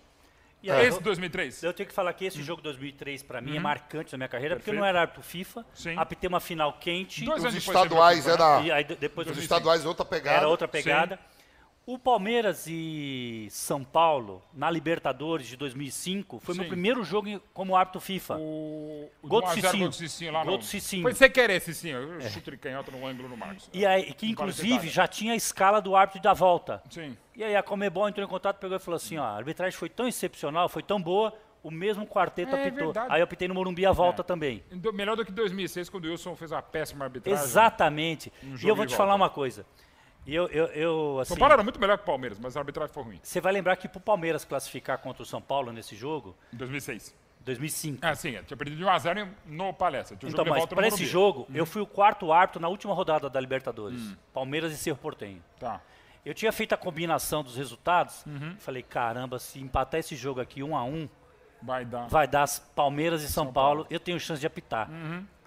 E 0.64 0.70
aí, 0.70 0.86
Esse 0.86 0.98
eu, 0.98 1.02
2003? 1.02 1.64
eu 1.64 1.74
tenho 1.74 1.90
que 1.90 1.94
falar 1.96 2.14
que 2.14 2.24
esse 2.24 2.40
jogo 2.44 2.62
2003 2.62 3.24
para 3.24 3.42
mim 3.42 3.58
é 3.58 3.60
marcante 3.60 4.12
na 4.12 4.18
minha 4.20 4.28
carreira, 4.28 4.56
porque 4.56 4.70
eu 4.70 4.74
Perfeito. 4.74 4.80
não 4.82 4.88
era 4.88 5.02
árbitro 5.02 5.24
FIFA, 5.24 5.66
Sim. 5.74 5.96
apitei 5.98 6.28
uma 6.28 6.40
final 6.40 6.74
quente, 6.74 7.26
Dois 7.26 7.40
Os 7.40 7.46
anos 7.46 7.58
estaduais 7.58 8.28
era. 8.28 8.62
e 8.62 8.72
aí 8.72 8.84
de- 8.84 8.96
depois 8.96 9.28
Os 9.28 9.40
estaduais 9.40 9.84
outra 9.88 10.06
pegada. 10.06 10.38
Era 10.38 10.48
outra 10.48 10.68
pegada. 10.68 11.20
O 11.84 11.98
Palmeiras 11.98 12.68
e 12.68 13.48
São 13.50 13.84
Paulo, 13.84 14.42
na 14.54 14.70
Libertadores 14.70 15.48
de 15.48 15.58
2005, 15.58 16.40
foi 16.40 16.54
meu 16.54 16.64
Sim. 16.64 16.70
primeiro 16.70 17.04
jogo 17.04 17.42
como 17.54 17.76
árbitro 17.76 18.00
FIFA. 18.00 18.38
O, 18.38 19.10
o 19.22 19.28
Gol 19.28 19.42
do 19.42 19.48
do 19.48 19.48
1 19.48 19.50
a 19.50 19.54
0 19.56 19.62
Cicinho. 19.68 19.84
Gol 19.84 19.92
Cicinho 19.92 20.32
lá 20.34 20.44
Gol 20.46 20.58
no- 20.58 20.64
Cicinho. 20.64 21.02
Foi 21.02 21.14
sem 21.16 21.32
querer, 21.32 21.60
Cicinho. 21.60 21.98
Eu 21.98 22.22
chute 22.30 22.52
de 22.52 22.58
canhota 22.58 22.92
no 22.92 23.06
ângulo 23.06 23.28
no 23.28 23.36
Marcos. 23.36 23.68
E 23.74 23.84
aí, 23.84 24.14
que 24.14 24.30
inclusive 24.30 24.88
já 24.90 25.08
tinha 25.08 25.34
a 25.34 25.36
escala 25.36 25.82
do 25.82 25.96
árbitro 25.96 26.22
da 26.22 26.34
volta. 26.34 26.84
Sim. 26.90 27.18
E 27.36 27.44
aí 27.44 27.56
a 27.56 27.64
Comebol 27.64 28.08
entrou 28.08 28.26
em 28.26 28.30
contato, 28.30 28.58
pegou 28.60 28.78
e 28.78 28.80
falou 28.80 28.96
assim, 28.98 29.18
ó, 29.18 29.24
a 29.24 29.36
arbitragem 29.38 29.78
foi 29.78 29.90
tão 29.90 30.08
excepcional, 30.08 30.70
foi 30.70 30.84
tão 30.84 31.02
boa, 31.02 31.34
o 31.64 31.72
mesmo 31.72 32.06
quarteto 32.06 32.56
É 32.56 32.68
apitou. 32.68 32.86
verdade. 32.94 33.08
Aí 33.12 33.22
eu 33.22 33.24
apitei 33.24 33.48
no 33.48 33.56
Morumbi 33.56 33.86
a 33.88 33.92
volta 33.92 34.22
É. 34.22 34.24
também. 34.24 34.64
Do- 34.72 34.94
Melhor 34.94 35.16
do 35.18 35.26
que 35.26 35.32
2006, 35.32 35.90
quando 35.90 36.06
o 36.06 36.10
Wilson 36.12 36.36
fez 36.36 36.52
uma 36.52 36.62
péssima 36.62 37.06
arbitragem. 37.06 37.44
Exatamente. 37.44 38.32
Um 38.44 38.56
e 38.56 38.68
eu 38.68 38.76
vou 38.76 38.86
te 38.86 38.96
falar 38.96 39.16
uma 39.16 39.30
coisa. 39.32 39.66
E 40.26 40.36
Eu, 40.36 40.48
eu, 40.48 40.66
eu, 40.68 41.20
assim, 41.20 41.30
São 41.30 41.38
Paulo 41.38 41.54
era 41.54 41.64
muito 41.64 41.80
melhor 41.80 41.98
que 41.98 42.04
o 42.04 42.06
Palmeiras, 42.06 42.38
mas 42.40 42.56
a 42.56 42.60
arbitragem 42.60 42.94
foi 42.94 43.04
ruim. 43.04 43.20
você 43.24 43.42
vai 43.42 43.52
lembrar 43.52 43.76
que 43.76 43.88
pro 43.88 44.00
Palmeiras 44.00 44.46
classificar 44.46 44.98
contra 45.00 45.24
o 45.24 45.26
São 45.26 45.42
Paulo 45.42 45.72
nesse 45.72 45.96
jogo, 45.96 46.36
Em 46.54 46.58
2006. 46.58 47.16
2005. 47.44 47.98
Ah, 48.06 48.14
sim, 48.16 48.38
tinha 48.46 48.56
perdido 48.56 48.78
de 48.78 48.84
1x0 48.84 49.28
no 49.48 49.74
Palestra. 49.74 50.16
Tinha 50.16 50.30
o 50.30 50.32
Então, 50.32 50.46
mas 50.46 50.64
para 50.68 50.88
esse 50.88 51.06
jogo, 51.08 51.48
eu 51.54 51.66
fui 51.66 51.82
o 51.82 51.88
quarto 51.88 52.32
árbitro 52.32 52.62
na 52.62 52.68
última 52.68 52.94
rodada 52.94 53.30
da 53.32 53.40
Libertadores. 53.40 54.16
Palmeiras 54.32 54.72
e 54.72 54.78
Cerro 54.78 54.98
Portenho. 54.98 55.44
Tá. 55.60 55.82
Eu 56.24 56.36
tinha 56.36 56.52
feito 56.52 56.74
a 56.74 56.78
combinação 56.78 57.42
dos 57.44 57.58
resultados. 57.58 58.24
Uhum. 58.28 58.56
Falei, 58.60 58.84
caramba, 58.84 59.40
se 59.40 59.60
empatar 59.60 60.00
esse 60.00 60.16
jogo 60.16 60.40
aqui 60.40 60.62
um 60.62 60.76
a 60.78 60.84
um, 60.84 61.10
Vai 61.64 61.84
dar. 61.84 62.08
vai 62.08 62.28
dar 62.28 62.44
as 62.44 62.60
Palmeiras 62.60 63.24
e 63.24 63.28
São, 63.28 63.52
Paulo, 63.52 63.88
eu 63.90 64.00
tenho 64.00 64.20
chance 64.20 64.40
de 64.40 64.46
apitar. 64.46 64.88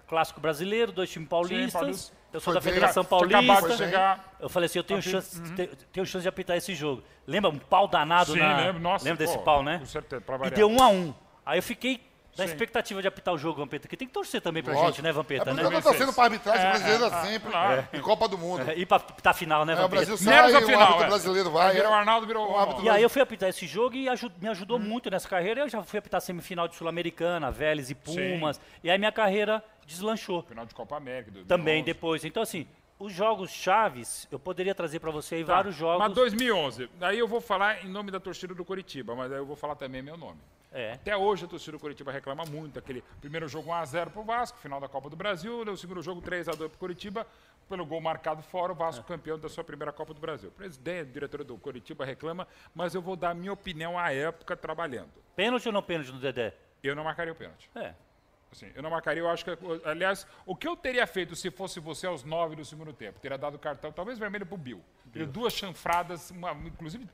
Clássico 0.05 0.41
brasileiro, 0.41 0.91
dois 0.91 1.09
times 1.09 1.29
paulistas. 1.29 1.71
paulista. 1.71 2.13
Eu 2.35 2.39
sou 2.41 2.53
Foi 2.53 2.53
da. 2.55 2.61
Federação 2.61 3.03
Paulista. 3.05 4.19
Eu 4.39 4.49
falei 4.49 4.65
assim, 4.65 4.79
eu 4.79 4.83
tenho 4.83 4.99
Apito, 4.99 5.11
chance, 5.11 5.41
te- 5.53 5.67
tenho 5.91 6.05
chance 6.05 6.21
de 6.23 6.27
apitar 6.29 6.57
esse 6.57 6.75
jogo. 6.75 7.01
Lembra 7.25 7.49
um 7.49 7.57
pau 7.57 7.87
danado 7.87 8.33
Sim, 8.33 8.39
na... 8.39 8.57
lembro. 8.57 8.81
Nossa, 8.81 9.05
Lembra 9.05 9.25
desse 9.25 9.37
pô, 9.37 9.43
pau, 9.43 9.63
né? 9.63 9.79
Com 9.79 9.85
certeza, 9.85 10.21
pra 10.21 10.35
E 10.35 10.39
variar. 10.39 10.55
deu 10.55 10.69
um 10.69 10.81
a 10.81 10.87
um. 10.89 11.13
Aí 11.45 11.57
eu 11.57 11.63
fiquei 11.63 12.01
na 12.37 12.43
Sim. 12.45 12.51
expectativa 12.51 13.01
de 13.01 13.07
apitar 13.07 13.33
o 13.33 13.37
jogo, 13.37 13.59
Vampeta, 13.61 13.87
que 13.87 13.95
tem 13.95 14.07
que 14.07 14.13
torcer 14.13 14.41
também 14.41 14.61
pra 14.61 14.73
Lógico. 14.73 14.91
gente, 14.93 15.01
né, 15.03 15.11
Vampeta, 15.11 15.49
É, 15.49 15.53
né? 15.53 15.63
Eu 15.63 15.71
tô 15.71 15.81
torcendo 15.81 16.11
pra 16.13 16.23
arbitragem 16.25 16.65
É, 16.65 16.69
brasileira 16.69 17.05
é, 17.05 17.21
sempre. 17.25 17.49
claro. 17.51 17.87
Em 17.93 18.01
Copa 18.01 18.27
do 18.27 18.37
Mundo. 18.37 18.69
É, 18.69 18.77
E 18.77 18.85
pra 18.85 18.97
apitar 18.97 19.31
a 19.31 19.33
final, 19.33 19.63
né, 19.65 19.71
É, 19.71 19.75
o 19.75 19.77
Vampeta? 19.79 19.95
Brasil 19.95 20.17
sai, 20.17 20.35
Menos 20.35 20.53
a 20.55 20.59
o 20.59 20.61
final, 20.65 20.81
árbitro 20.81 21.03
é. 21.03 21.07
brasileiro 21.07 21.51
vai. 21.51 21.73
Virou 21.73 21.91
o 21.91 21.93
é. 21.95 21.97
Arnaldo, 21.97 22.27
virou 22.27 22.47
Um 22.49 22.51
o 22.53 22.57
árbitro 22.57 22.83
E 22.85 22.89
aí 22.89 23.01
eu 23.03 23.09
fui 23.09 23.21
apitar 23.21 23.47
esse 23.49 23.65
jogo 23.65 23.95
e 23.95 24.09
aju- 24.09 24.31
me 24.41 24.49
ajudou 24.49 24.77
Uhum. 24.77 24.83
muito 24.83 25.09
nessa 25.09 25.29
carreira. 25.29 25.61
Eu 25.61 25.69
já 25.69 25.81
fui 25.83 25.97
apitar 25.99 26.19
semifinal 26.19 26.67
de 26.67 26.75
Sul-Americana, 26.75 27.49
Vélez 27.51 27.89
e 27.89 27.95
Pumas. 27.95 28.59
E 28.83 28.89
aí 28.91 28.97
minha 28.97 29.11
carreira 29.11 29.63
deslanchou. 29.87 30.43
Final 30.43 30.65
de 30.65 30.73
Copa 30.75 30.97
América. 30.97 31.31
2011. 31.31 31.47
Também 31.47 31.83
depois. 31.83 32.25
Então, 32.25 32.43
assim, 32.43 32.67
os 32.99 33.11
jogos 33.11 33.51
chaves, 33.51 34.27
eu 34.31 34.39
poderia 34.39 34.73
trazer 34.73 34.99
pra 34.99 35.11
você 35.11 35.35
aí 35.35 35.45
Tá. 35.45 35.53
vários 35.55 35.75
jogos. 35.75 35.99
Mas 36.07 36.13
2011. 36.13 36.89
Daí 36.97 37.19
eu 37.19 37.27
vou 37.27 37.41
falar 37.41 37.83
em 37.85 37.89
nome 37.89 38.11
da 38.11 38.19
torcida 38.19 38.53
do 38.53 38.63
Coritiba, 38.63 39.15
mas 39.15 39.31
aí 39.31 39.37
eu 39.37 39.45
vou 39.45 39.55
falar 39.55 39.75
também 39.75 40.01
meu 40.01 40.17
nome. 40.17 40.39
É. 40.71 40.93
Até 40.93 41.15
hoje 41.15 41.45
a 41.45 41.47
torcida 41.47 41.71
do 41.77 41.79
Curitiba 41.79 42.11
reclama 42.11 42.43
muito. 42.43 42.77
Aquele 42.77 43.01
primeiro 43.21 43.47
jogo 43.47 43.69
1x0 43.71 44.09
pro 44.09 44.23
Vasco, 44.23 44.57
final 44.59 44.79
da 44.81 44.89
Copa 44.89 45.09
do 45.09 45.15
Brasil. 45.15 45.61
O 45.61 45.77
segundo 45.77 46.01
jogo 46.01 46.21
3x2 46.21 46.57
pro 46.69 46.77
Curitiba. 46.77 47.25
Pelo 47.69 47.85
gol 47.85 48.01
marcado 48.01 48.43
fora, 48.43 48.73
o 48.73 48.75
Vasco 48.75 49.03
campeão 49.05 49.39
da 49.39 49.47
sua 49.47 49.63
primeira 49.63 49.91
Copa 49.93 50.13
do 50.13 50.19
Brasil. 50.19 50.49
O 50.49 50.51
presidente, 50.51 51.11
diretor 51.11 51.43
do 51.45 51.57
Curitiba 51.57 52.03
reclama, 52.05 52.45
mas 52.75 52.93
eu 52.93 53.01
vou 53.01 53.15
dar 53.15 53.29
a 53.29 53.33
minha 53.33 53.53
opinião 53.53 53.97
à 53.97 54.11
época 54.13 54.55
trabalhando. 54.55 55.09
Pênalti 55.35 55.65
ou 55.67 55.71
não 55.73 55.81
pênalti 55.81 56.11
no 56.11 56.19
Dedé? 56.19 56.53
Eu 56.83 56.93
não 56.93 57.05
marcaria 57.05 57.31
o 57.31 57.35
pênalti. 57.35 57.69
É. 57.73 57.93
Assim, 58.55 58.71
eu 58.73 58.81
não 58.81 58.89
marcaria, 58.89 59.21
eu 59.21 59.29
acho 59.29 59.43
que. 59.43 59.51
Aliás, 59.83 60.25
o 60.45 60.55
que 60.55 60.65
eu 60.65 60.77
teria 60.77 61.05
feito 61.05 61.35
se 61.35 61.51
fosse 61.51 61.77
você 61.81 62.07
aos 62.07 62.23
nove 62.23 62.55
do 62.55 62.63
segundo 62.63 62.93
tempo? 62.93 63.19
Teria 63.19 63.37
dado 63.37 63.59
cartão, 63.59 63.91
talvez 63.91 64.17
vermelho 64.17 64.45
pro 64.45 64.57
Bill. 64.57 64.81
Teria 65.11 65.27
duas 65.27 65.51
chanfradas, 65.53 66.31
uma, 66.31 66.51
inclusive 66.51 67.05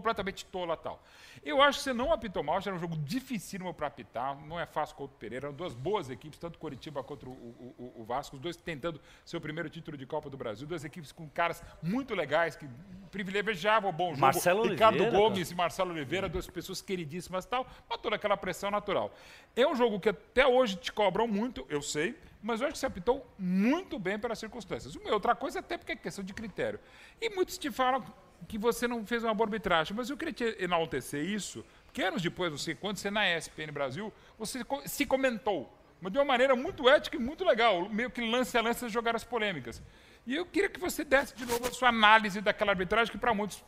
completamente 0.00 0.44
tola 0.46 0.76
tal. 0.76 1.02
Eu 1.42 1.60
acho 1.62 1.78
que 1.78 1.84
você 1.84 1.92
não 1.94 2.12
apitou 2.12 2.42
mal, 2.42 2.58
era 2.58 2.74
um 2.74 2.78
jogo 2.78 2.96
dificílimo 2.98 3.72
para 3.72 3.86
apitar, 3.86 4.36
não 4.46 4.58
é 4.60 4.66
fácil 4.66 4.94
contra 4.96 5.14
o 5.16 5.18
Pereira, 5.18 5.46
eram 5.46 5.56
duas 5.56 5.74
boas 5.74 6.10
equipes, 6.10 6.38
tanto 6.38 6.58
Coritiba 6.58 7.02
contra 7.02 7.28
o, 7.28 7.32
o- 7.32 7.92
o- 8.00 8.04
Vasco, 8.04 8.36
os 8.36 8.42
dois 8.42 8.56
tentando 8.56 9.00
seu 9.24 9.40
primeiro 9.40 9.68
título 9.70 9.96
de 9.96 10.06
Copa 10.06 10.28
do 10.30 10.36
Brasil, 10.36 10.66
duas 10.66 10.84
equipes 10.84 11.10
com 11.12 11.28
caras 11.28 11.62
muito 11.82 12.14
legais, 12.14 12.54
que 12.56 12.68
privilegiavam 13.10 13.90
o 13.90 13.92
bom 13.92 14.08
jogo. 14.10 14.20
Marcelo 14.20 14.62
Ricardo 14.68 14.96
Oliveira, 15.00 15.18
Gomes 15.18 15.50
e 15.50 15.54
Marcelo 15.54 15.90
Oliveira, 15.92 16.28
duas 16.28 16.46
pessoas 16.46 16.80
queridíssimas 16.82 17.44
e 17.44 17.48
tal, 17.48 17.66
mas 17.88 18.00
toda 18.00 18.16
aquela 18.16 18.36
pressão 18.36 18.70
natural. 18.70 19.12
É 19.54 19.66
um 19.66 19.74
jogo 19.74 19.98
que 19.98 20.08
até 20.10 20.46
hoje 20.46 20.76
te 20.76 20.92
cobram 20.92 21.26
muito, 21.26 21.66
eu 21.68 21.80
sei, 21.82 22.18
mas 22.42 22.60
eu 22.60 22.66
acho 22.66 22.74
que 22.74 22.78
você 22.78 22.86
apitou 22.86 23.26
muito 23.38 23.98
bem 23.98 24.18
pelas 24.18 24.38
circunstâncias. 24.38 24.94
Uma 24.94 25.12
outra 25.12 25.34
coisa 25.34 25.58
até 25.60 25.76
porque 25.78 25.92
é 25.92 25.96
questão 25.96 26.22
de 26.24 26.32
critério. 26.32 26.78
E 27.20 27.28
muitos 27.30 27.58
te 27.58 27.70
falam 27.70 28.04
que 28.48 28.58
você 28.58 28.86
não 28.86 29.04
fez 29.06 29.24
uma 29.24 29.34
boa 29.34 29.46
arbitragem, 29.46 29.96
mas 29.96 30.10
eu 30.10 30.16
queria 30.16 30.32
te 30.32 30.62
enaltecer 30.62 31.24
isso, 31.24 31.64
porque 31.84 32.02
anos 32.02 32.22
depois, 32.22 32.52
você, 32.52 32.74
quando 32.74 32.96
você 32.96 33.10
na 33.10 33.28
ESPN 33.36 33.72
Brasil, 33.72 34.12
você 34.38 34.60
se 34.84 35.06
comentou, 35.06 35.72
mas 36.00 36.12
de 36.12 36.18
uma 36.18 36.24
maneira 36.24 36.54
muito 36.54 36.88
ética 36.88 37.16
e 37.16 37.20
muito 37.20 37.44
legal, 37.44 37.88
meio 37.88 38.10
que 38.10 38.20
lance 38.20 38.56
a 38.56 38.62
lance 38.62 38.88
jogar 38.88 39.16
as 39.16 39.24
polêmicas. 39.24 39.82
E 40.26 40.34
eu 40.34 40.44
queria 40.44 40.68
que 40.68 40.80
você 40.80 41.04
desse 41.04 41.34
de 41.34 41.46
novo 41.46 41.66
a 41.66 41.70
sua 41.72 41.88
análise 41.88 42.40
daquela 42.40 42.72
arbitragem, 42.72 43.12
que 43.12 43.18
para 43.18 43.32
muitos, 43.32 43.64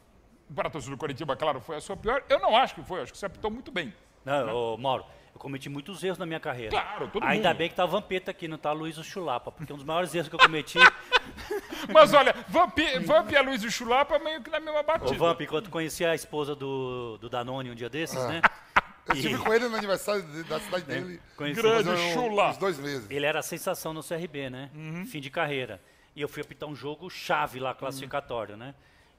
para 0.54 0.68
a 0.68 0.70
torcida 0.70 0.94
do 0.94 0.98
Coritiba, 0.98 1.36
claro, 1.36 1.60
foi 1.60 1.76
a 1.76 1.80
sua 1.80 1.96
pior. 1.96 2.24
Eu 2.28 2.40
não 2.40 2.56
acho 2.56 2.74
que 2.74 2.82
foi, 2.82 3.02
acho 3.02 3.12
que 3.12 3.18
você 3.18 3.26
apitou 3.26 3.50
muito 3.50 3.70
bem. 3.70 3.94
Não, 4.24 4.74
ô, 4.74 4.76
Mauro, 4.76 5.06
eu 5.34 5.38
cometi 5.40 5.68
muitos 5.68 6.02
erros 6.02 6.18
na 6.18 6.26
minha 6.26 6.40
carreira. 6.40 6.70
Claro, 6.70 7.08
todo 7.08 7.22
Ainda 7.24 7.48
mundo. 7.50 7.58
bem 7.58 7.68
que 7.68 7.74
tá 7.74 7.82
a 7.84 7.86
Vampeta 7.86 8.30
aqui, 8.30 8.48
não 8.48 8.58
tá 8.58 8.72
Luiz 8.72 8.96
Chulapa, 8.96 9.50
porque 9.52 9.72
um 9.72 9.76
dos 9.76 9.84
maiores 9.84 10.14
erros 10.14 10.28
que 10.28 10.34
eu 10.34 10.38
cometi. 10.40 10.78
Mas 11.92 12.12
olha, 12.12 12.34
Vamp, 12.48 12.76
Vamp 13.04 13.30
e 13.32 13.36
a 13.36 13.42
Luiz 13.42 13.62
e 13.62 13.66
o 13.66 13.70
Chulapa 13.70 14.18
meio 14.18 14.42
que 14.42 14.50
na 14.50 14.60
mesma 14.60 14.82
batida. 14.82 15.10
Ô, 15.10 15.14
Vamp, 15.14 15.40
enquanto 15.40 15.70
conheci 15.70 16.04
a 16.04 16.14
esposa 16.14 16.54
do, 16.54 17.18
do 17.18 17.28
Danone 17.28 17.70
um 17.70 17.74
dia 17.74 17.88
desses, 17.88 18.22
né? 18.28 18.40
Eu 19.08 19.14
estive 19.14 19.38
com 19.38 19.54
ele 19.54 19.66
no 19.68 19.74
aniversário 19.76 20.20
de- 20.22 20.42
da 20.44 20.60
cidade 20.60 20.84
dele. 20.84 21.18
Conheci 21.34 21.62
Grande 21.62 21.88
um- 21.88 22.12
Chula. 22.12 22.50
Uns 22.50 22.58
dois 22.58 22.78
meses. 22.78 23.10
Ele 23.10 23.24
era 23.24 23.38
a 23.38 23.42
sensação 23.42 23.94
no 23.94 24.02
CRB, 24.02 24.50
né? 24.50 24.70
Uhum. 24.74 25.06
Fim 25.06 25.18
de 25.18 25.30
carreira. 25.30 25.80
E 26.14 26.20
eu 26.20 26.28
fui 26.28 26.42
apitar 26.42 26.68
um 26.68 26.74
jogo 26.74 27.08
chave 27.08 27.58
lá, 27.58 27.74
classificatório, 27.74 28.54
né? 28.54 28.74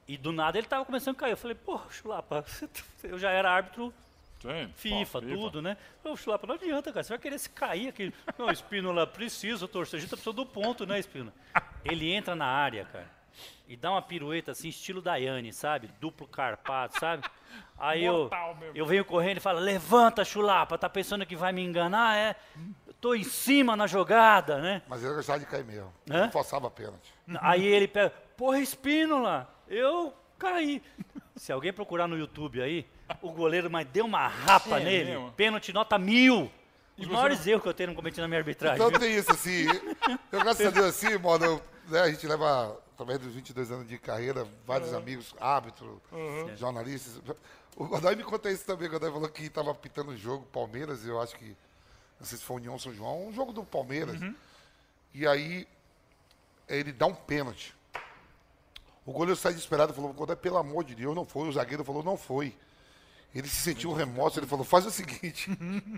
E 0.06 0.16
do 0.16 0.30
nada 0.30 0.58
ele 0.58 0.68
tava 0.68 0.84
começando 0.84 1.16
a 1.16 1.18
cair. 1.18 1.32
Eu 1.32 1.36
falei, 1.36 1.56
pô, 1.56 1.80
Chulapa, 1.90 2.44
eu 3.02 3.18
já 3.18 3.30
era 3.30 3.50
árbitro 3.50 3.92
Sim, 4.40 4.72
FIFA, 4.74 5.20
pô, 5.20 5.26
tudo, 5.28 5.62
né? 5.62 5.76
Ô, 6.02 6.16
Chulapa, 6.16 6.46
não 6.46 6.54
adianta, 6.54 6.92
cara. 6.92 7.02
Você 7.02 7.10
vai 7.10 7.18
querer 7.18 7.38
se 7.38 7.50
cair 7.50 7.88
aqui. 7.88 8.12
Não, 8.38 8.50
Espínola, 8.50 9.06
precisa, 9.06 9.68
torcer. 9.68 9.98
A 9.98 10.00
gente 10.00 10.10
tá 10.10 10.16
precisando 10.16 10.36
do 10.36 10.46
ponto, 10.46 10.86
né, 10.86 10.98
Espínola? 10.98 11.32
Ele 11.84 12.10
entra 12.12 12.34
na 12.34 12.46
área, 12.46 12.84
cara, 12.86 13.08
e 13.68 13.76
dá 13.76 13.90
uma 13.90 14.02
pirueta 14.02 14.52
assim, 14.52 14.68
estilo 14.68 15.00
Daiane, 15.00 15.52
sabe? 15.52 15.90
Duplo 16.00 16.26
carpado, 16.26 16.98
sabe? 16.98 17.28
Aí 17.78 18.04
eu, 18.04 18.14
Mortal 18.14 18.56
mesmo. 18.56 18.76
eu 18.76 18.86
venho 18.86 19.04
correndo 19.04 19.36
e 19.38 19.40
falo, 19.40 19.58
levanta, 19.58 20.24
Chulapa, 20.24 20.76
tá 20.76 20.88
pensando 20.88 21.24
que 21.24 21.36
vai 21.36 21.52
me 21.52 21.62
enganar? 21.62 22.16
É, 22.16 22.36
eu 22.86 22.94
tô 22.94 23.14
em 23.14 23.24
cima 23.24 23.76
na 23.76 23.86
jogada, 23.86 24.58
né? 24.58 24.82
Mas 24.88 25.02
ele 25.04 25.14
gostava 25.14 25.38
de 25.38 25.46
cair 25.46 25.64
mesmo. 25.64 25.92
Hã? 26.10 26.22
Não 26.22 26.30
forçava 26.32 26.70
pênalti. 26.70 27.12
Aí 27.40 27.64
ele 27.64 27.88
pega, 27.88 28.10
porra, 28.36 28.58
Espínola, 28.58 29.48
eu 29.68 30.12
caí. 30.38 30.82
Se 31.36 31.52
alguém 31.52 31.72
procurar 31.72 32.06
no 32.08 32.18
YouTube 32.18 32.60
aí, 32.60 32.86
o 33.22 33.32
goleiro 33.32 33.70
mas 33.70 33.86
deu 33.88 34.04
uma 34.04 34.26
rapa 34.26 34.80
É 34.80 34.84
nele, 34.84 35.10
mesmo? 35.10 35.32
pênalti 35.32 35.72
nota 35.72 35.98
mil. 35.98 36.50
Os 36.98 37.06
você 37.06 37.12
maiores 37.12 37.46
erros 37.46 37.62
que 37.62 37.68
eu 37.68 37.74
tenho 37.74 37.88
não 37.88 37.94
cometi 37.94 38.20
na 38.20 38.28
minha 38.28 38.40
arbitragem. 38.40 38.76
Então 38.76 39.00
tem 39.00 39.14
isso, 39.16 39.32
assim. 39.32 39.64
Eu, 40.30 40.40
graças 40.40 40.66
a 40.66 40.70
Deus, 40.70 40.86
assim, 40.86 41.16
mano, 41.18 41.60
né, 41.88 42.00
a 42.00 42.10
gente 42.10 42.26
leva, 42.26 42.78
através 42.92 43.18
dos 43.18 43.32
22 43.32 43.70
anos 43.70 43.88
de 43.88 43.96
carreira, 43.98 44.46
vários 44.66 44.92
amigos, 44.92 45.34
árbitros, 45.40 45.98
jornalistas. 46.56 47.20
O 47.76 47.86
Godoy 47.86 48.16
me 48.16 48.22
conta 48.24 48.50
isso 48.50 48.66
também. 48.66 48.86
O 48.88 48.90
Godoy 48.90 49.10
falou 49.10 49.28
que 49.30 49.44
estava 49.44 49.74
pitando 49.74 50.10
o 50.10 50.16
jogo 50.16 50.44
Palmeiras, 50.52 51.06
eu 51.06 51.18
acho 51.20 51.34
que, 51.36 51.56
não 52.18 52.26
sei 52.26 52.36
se 52.36 52.44
foi 52.44 52.56
União 52.56 52.78
São 52.78 52.92
João, 52.92 53.28
um 53.28 53.32
jogo 53.32 53.52
do 53.52 53.64
Palmeiras. 53.64 54.20
E 55.14 55.26
aí, 55.26 55.66
ele 56.68 56.92
dá 56.92 57.06
um 57.06 57.14
pênalti. 57.14 57.74
O 59.06 59.12
goleiro 59.12 59.36
sai 59.36 59.52
desesperado 59.54 59.92
e 59.92 59.94
falou, 59.96 60.12
Godoy, 60.12 60.36
pelo 60.36 60.58
amor 60.58 60.84
de 60.84 60.94
Deus, 60.94 61.16
não 61.16 61.24
foi. 61.24 61.48
O 61.48 61.52
zagueiro 61.52 61.82
falou, 61.82 62.02
não 62.02 62.18
foi. 62.18 62.54
Ele 63.34 63.46
se 63.48 63.56
sentiu 63.56 63.92
remorso, 63.92 64.38
ele 64.40 64.46
falou, 64.46 64.64
faz 64.64 64.84
o 64.86 64.90
seguinte, 64.90 65.50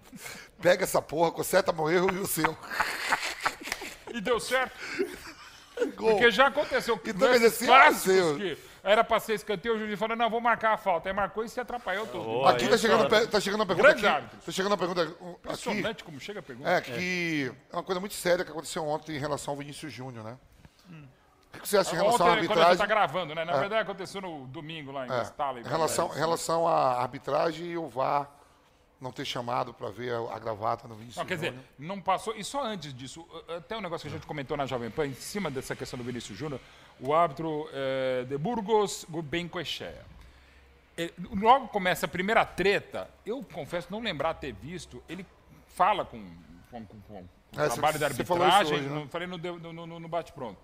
pega 0.61 0.85
essa 0.85 1.01
porra, 1.01 1.33
conserta 1.33 1.73
meu 1.73 1.91
erro 1.91 2.13
e 2.13 2.19
o 2.19 2.27
seu. 2.27 2.57
E 4.13 4.21
deu 4.21 4.39
certo. 4.39 4.77
Gol. 5.97 6.11
Porque 6.11 6.31
já 6.31 6.49
aconteceu. 6.49 7.01
Então, 7.05 7.29
nesses 7.31 7.41
quer 7.41 7.49
dizer, 7.49 7.51
se 7.51 7.67
clássicos 7.67 8.37
que 8.37 8.59
era 8.85 9.03
pra 9.03 9.19
ser 9.19 9.35
escanteio, 9.35 9.75
o 9.75 9.79
juiz 9.79 9.99
falou, 9.99 10.17
não, 10.17 10.29
vou 10.29 10.41
marcar 10.41 10.75
a 10.75 10.77
falta. 10.77 11.09
Aí 11.09 11.15
marcou 11.15 11.43
e 11.45 11.49
se 11.49 11.59
atrapalhou 11.59 12.07
tudo. 12.07 12.29
Oh, 12.29 12.47
Aqui 12.47 12.67
tá 12.69 12.75
aí 12.75 12.79
chegando, 12.79 13.09
tá 13.09 13.41
chegando 13.41 13.61
uma 13.61 13.67
pergunta 13.67 13.89
Grande 13.89 14.07
aqui. 14.07 14.17
árbitro. 14.17 14.39
Tá 14.45 14.53
chegando 14.53 14.73
uma 14.73 14.79
pergunta 14.79 15.03
aqui. 15.03 15.15
Impressionante 15.25 16.05
como 16.05 16.21
chega 16.21 16.41
a 16.41 16.43
pergunta. 16.43 16.69
É, 16.71 16.81
que 16.81 17.53
é 17.73 17.77
uma 17.77 17.83
coisa 17.83 18.01
muito 18.01 18.15
séria 18.15 18.45
que 18.45 18.51
aconteceu 18.51 18.87
ontem 18.87 19.17
em 19.17 19.19
relação 19.19 19.53
ao 19.53 19.59
Vinícius 19.59 19.93
Júnior, 19.93 20.25
né? 20.25 20.37
O 21.55 21.61
que 21.61 21.69
você 21.69 21.77
acha 21.79 21.95
em 21.95 21.99
relação 21.99 22.27
à 22.27 22.31
quando 22.37 22.47
tá 22.49 22.53
arbitragem? 22.55 22.87
gravando, 22.87 23.35
né? 23.35 23.45
Na 23.45 23.57
verdade, 23.59 23.83
aconteceu 23.83 24.21
no 24.21 24.47
domingo 24.47 24.91
lá 24.91 25.03
em 25.07 25.11
É, 25.11 25.17
Gastala. 25.19 25.61
em 25.61 25.63
relação, 25.65 26.11
em 26.15 26.19
relação 26.19 26.67
à 26.67 27.01
arbitragem 27.01 27.67
e 27.67 27.77
o 27.79 27.89
VAR 27.89 28.29
não 29.01 29.13
ter 29.13 29.25
chamado 29.25 29.75
para 29.75 29.91
ver 29.91 30.15
a, 30.15 30.37
a 30.37 30.39
gravata 30.39 30.87
no 30.89 30.95
Vinícius 30.95 31.17
Não, 31.19 31.27
quer 31.27 31.35
dizer, 31.35 31.55
não 31.79 32.01
passou. 32.01 32.35
E 32.37 32.43
só 32.45 32.65
antes 32.65 32.95
disso, 32.95 33.27
até 33.57 33.77
um 33.77 33.81
negócio 33.81 34.09
que 34.09 34.15
a 34.15 34.17
gente 34.17 34.27
comentou 34.27 34.57
na 34.57 34.65
Jovem 34.65 34.91
Pan, 34.91 35.07
em 35.07 35.15
cima 35.15 35.51
dessa 35.51 35.75
questão 35.77 35.99
do 35.99 36.05
Vinícius 36.05 36.39
Júnior, 36.39 36.61
o 37.01 37.13
árbitro 37.13 37.69
eh, 37.73 38.25
de 38.29 38.39
Burgos, 38.39 39.05
Gulbenkian. 39.11 39.93
Ele- 40.97 41.13
Logo 41.35 41.69
começa 41.69 42.07
a 42.07 42.09
primeira 42.09 42.45
treta, 42.45 43.11
eu 43.27 43.43
confesso 43.53 43.89
não 43.91 44.01
lembrar 44.01 44.35
ter 44.35 44.53
visto, 44.53 45.03
ele 45.09 45.27
fala 45.69 46.05
com, 46.05 46.23
com, 46.71 46.85
com- 46.87 47.01
com 47.09 47.15
o 47.15 47.29
É, 47.61 47.69
trabalho 47.69 47.93
você- 47.95 47.99
da 47.99 48.07
arbitragem, 48.07 48.75
hoje, 48.75 48.89
né? 48.89 48.95
não 48.95 49.09
falei 49.09 49.27
no, 49.27 49.37
no, 49.39 49.73
no- 49.87 50.01
no 50.01 50.09
bate-pronto. 50.09 50.59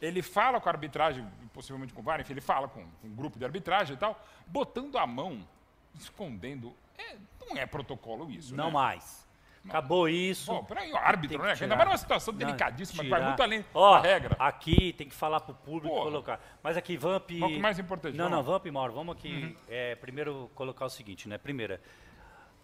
Ele 0.00 0.22
fala 0.22 0.60
com 0.60 0.68
a 0.68 0.72
arbitragem, 0.72 1.26
possivelmente 1.52 1.94
com 1.94 2.00
o 2.00 2.04
VAR, 2.04 2.20
enfim, 2.20 2.32
ele 2.34 2.40
fala 2.40 2.68
com, 2.68 2.84
com 3.00 3.06
um 3.06 3.14
grupo 3.14 3.38
de 3.38 3.44
arbitragem 3.44 3.94
e 3.94 3.98
tal, 3.98 4.22
botando 4.46 4.98
a 4.98 5.06
mão, 5.06 5.46
escondendo. 5.94 6.74
É, 6.98 7.16
não 7.40 7.56
é 7.56 7.66
protocolo 7.66 8.30
isso, 8.30 8.54
Não 8.54 8.66
né? 8.66 8.72
mais. 8.72 9.24
Acabou 9.66 10.08
isso. 10.08 10.52
Pô, 10.52 10.62
peraí, 10.62 10.92
o 10.92 10.96
árbitro, 10.96 11.38
que 11.38 11.44
né? 11.46 11.54
Ainda 11.58 11.74
mais 11.74 11.88
numa 11.88 11.96
situação 11.96 12.32
Não, 12.32 12.38
delicadíssima, 12.38 13.02
que 13.02 13.08
tirar. 13.08 13.18
vai 13.18 13.28
muito 13.28 13.42
além 13.42 13.64
Ó, 13.72 13.96
da 13.96 14.02
regra. 14.02 14.36
Aqui 14.38 14.92
tem 14.92 15.08
que 15.08 15.14
falar 15.14 15.40
pro 15.40 15.54
público 15.54 15.88
Porra. 15.88 16.04
colocar. 16.04 16.40
Mas 16.62 16.76
aqui, 16.76 16.98
Vamp. 16.98 17.30
Qual 17.38 17.50
que 17.50 17.58
mais 17.58 17.78
importante? 17.78 18.14
Não, 18.16 18.28
não. 18.28 18.42
Vamp 18.42 18.66
Mauro, 18.66 18.92
vamos 18.92 19.16
aqui 19.16 19.56
é, 19.66 19.94
primeiro 19.94 20.50
colocar 20.54 20.84
o 20.84 20.90
seguinte, 20.90 21.26
né? 21.28 21.38
Primeira, 21.38 21.80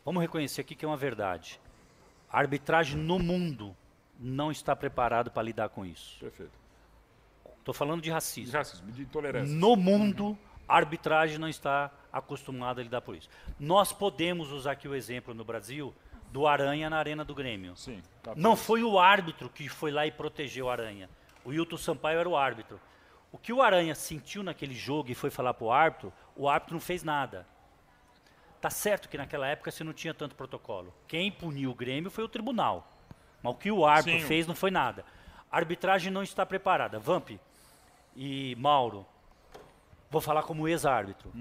vamos 0.05 0.21
reconhecer 0.21 0.61
aqui 0.61 0.75
que 0.75 0.85
é 0.85 0.89
uma 0.89 0.97
verdade. 0.97 1.59
A 2.31 2.39
arbitragem 2.39 2.99
no 2.99 3.19
mundo 3.19 3.75
não 4.19 4.51
está 4.51 4.77
preparado 4.77 5.31
para 5.31 5.43
lidar 5.43 5.71
com 5.71 5.87
isso. 5.87 6.21
Perfeito. 6.21 6.60
Estou 7.61 7.73
falando 7.73 8.01
de 8.01 8.09
De 8.09 8.11
racismo. 8.11 8.57
racismo, 8.57 8.91
de 8.93 9.03
intolerância. 9.03 9.55
No 9.55 9.77
mundo, 9.77 10.37
a 10.69 10.77
arbitragem 10.77 11.39
não 11.39 11.49
está 11.49 11.91
acostumada 12.13 12.81
a 12.81 12.85
lidar 12.85 13.01
por 13.01 13.15
isso. 13.15 13.29
Nós 13.59 13.93
podemos 13.93 14.51
usar 14.51 14.73
aqui 14.73 14.89
o 14.89 14.95
exemplo 14.95 15.33
no 15.33 15.45
Brasil 15.45 15.95
do 16.33 16.47
Aranha 16.47 16.89
na 16.91 16.99
Arena 16.99 17.25
do 17.25 17.35
Grêmio. 17.35 17.77
Sim. 17.77 18.03
tá 18.23 18.33
Não 18.37 18.55
tudo. 18.55 18.63
foi 18.65 18.83
o 18.85 18.99
árbitro 18.99 19.49
que 19.49 19.69
foi 19.69 19.91
lá 19.91 20.07
e 20.07 20.11
protegeu 20.13 20.67
o 20.67 20.71
Aranha. 20.71 21.09
O 21.45 21.53
Hilton 21.53 21.77
Sampaio 21.77 22.19
era 22.19 22.29
o 22.29 22.37
árbitro. 22.37 22.81
O 23.33 23.39
que 23.39 23.53
o 23.53 23.63
Aranha 23.63 23.95
sentiu 23.95 24.43
naquele 24.43 24.75
jogo 24.75 25.11
e 25.11 25.15
foi 25.15 25.31
falar 25.31 25.55
pro 25.55 25.71
árbitro, 25.71 26.13
o 26.37 26.49
árbitro 26.49 26.75
não 26.75 26.81
fez 26.81 27.03
nada. 27.05 27.47
Tá 28.61 28.69
certo 28.71 29.09
que 29.09 29.17
naquela 29.17 29.47
época 29.47 29.71
você 29.71 29.83
não 29.85 29.93
tinha 29.93 30.13
tanto 30.13 30.35
protocolo. 30.35 30.93
Quem 31.07 31.31
puniu 31.33 31.71
o 31.71 31.75
Grêmio 31.75 32.11
foi 32.11 32.25
o 32.25 32.29
tribunal. 32.29 32.91
Mas 33.43 33.55
o 33.55 33.57
que 33.57 33.71
o 33.71 33.87
árbitro 33.87 34.21
Sim. 34.21 34.27
fez 34.27 34.47
não 34.47 34.55
foi 34.55 34.71
nada. 34.71 35.05
A 35.51 35.57
arbitragem 35.57 36.13
não 36.13 36.23
está 36.23 36.45
preparada. 36.45 36.99
Vamp 36.99 37.31
e 38.15 38.55
Mauro, 38.57 39.07
vou 40.11 40.21
falar 40.21 40.43
como 40.43 40.69
ex-árbitro. 40.69 41.33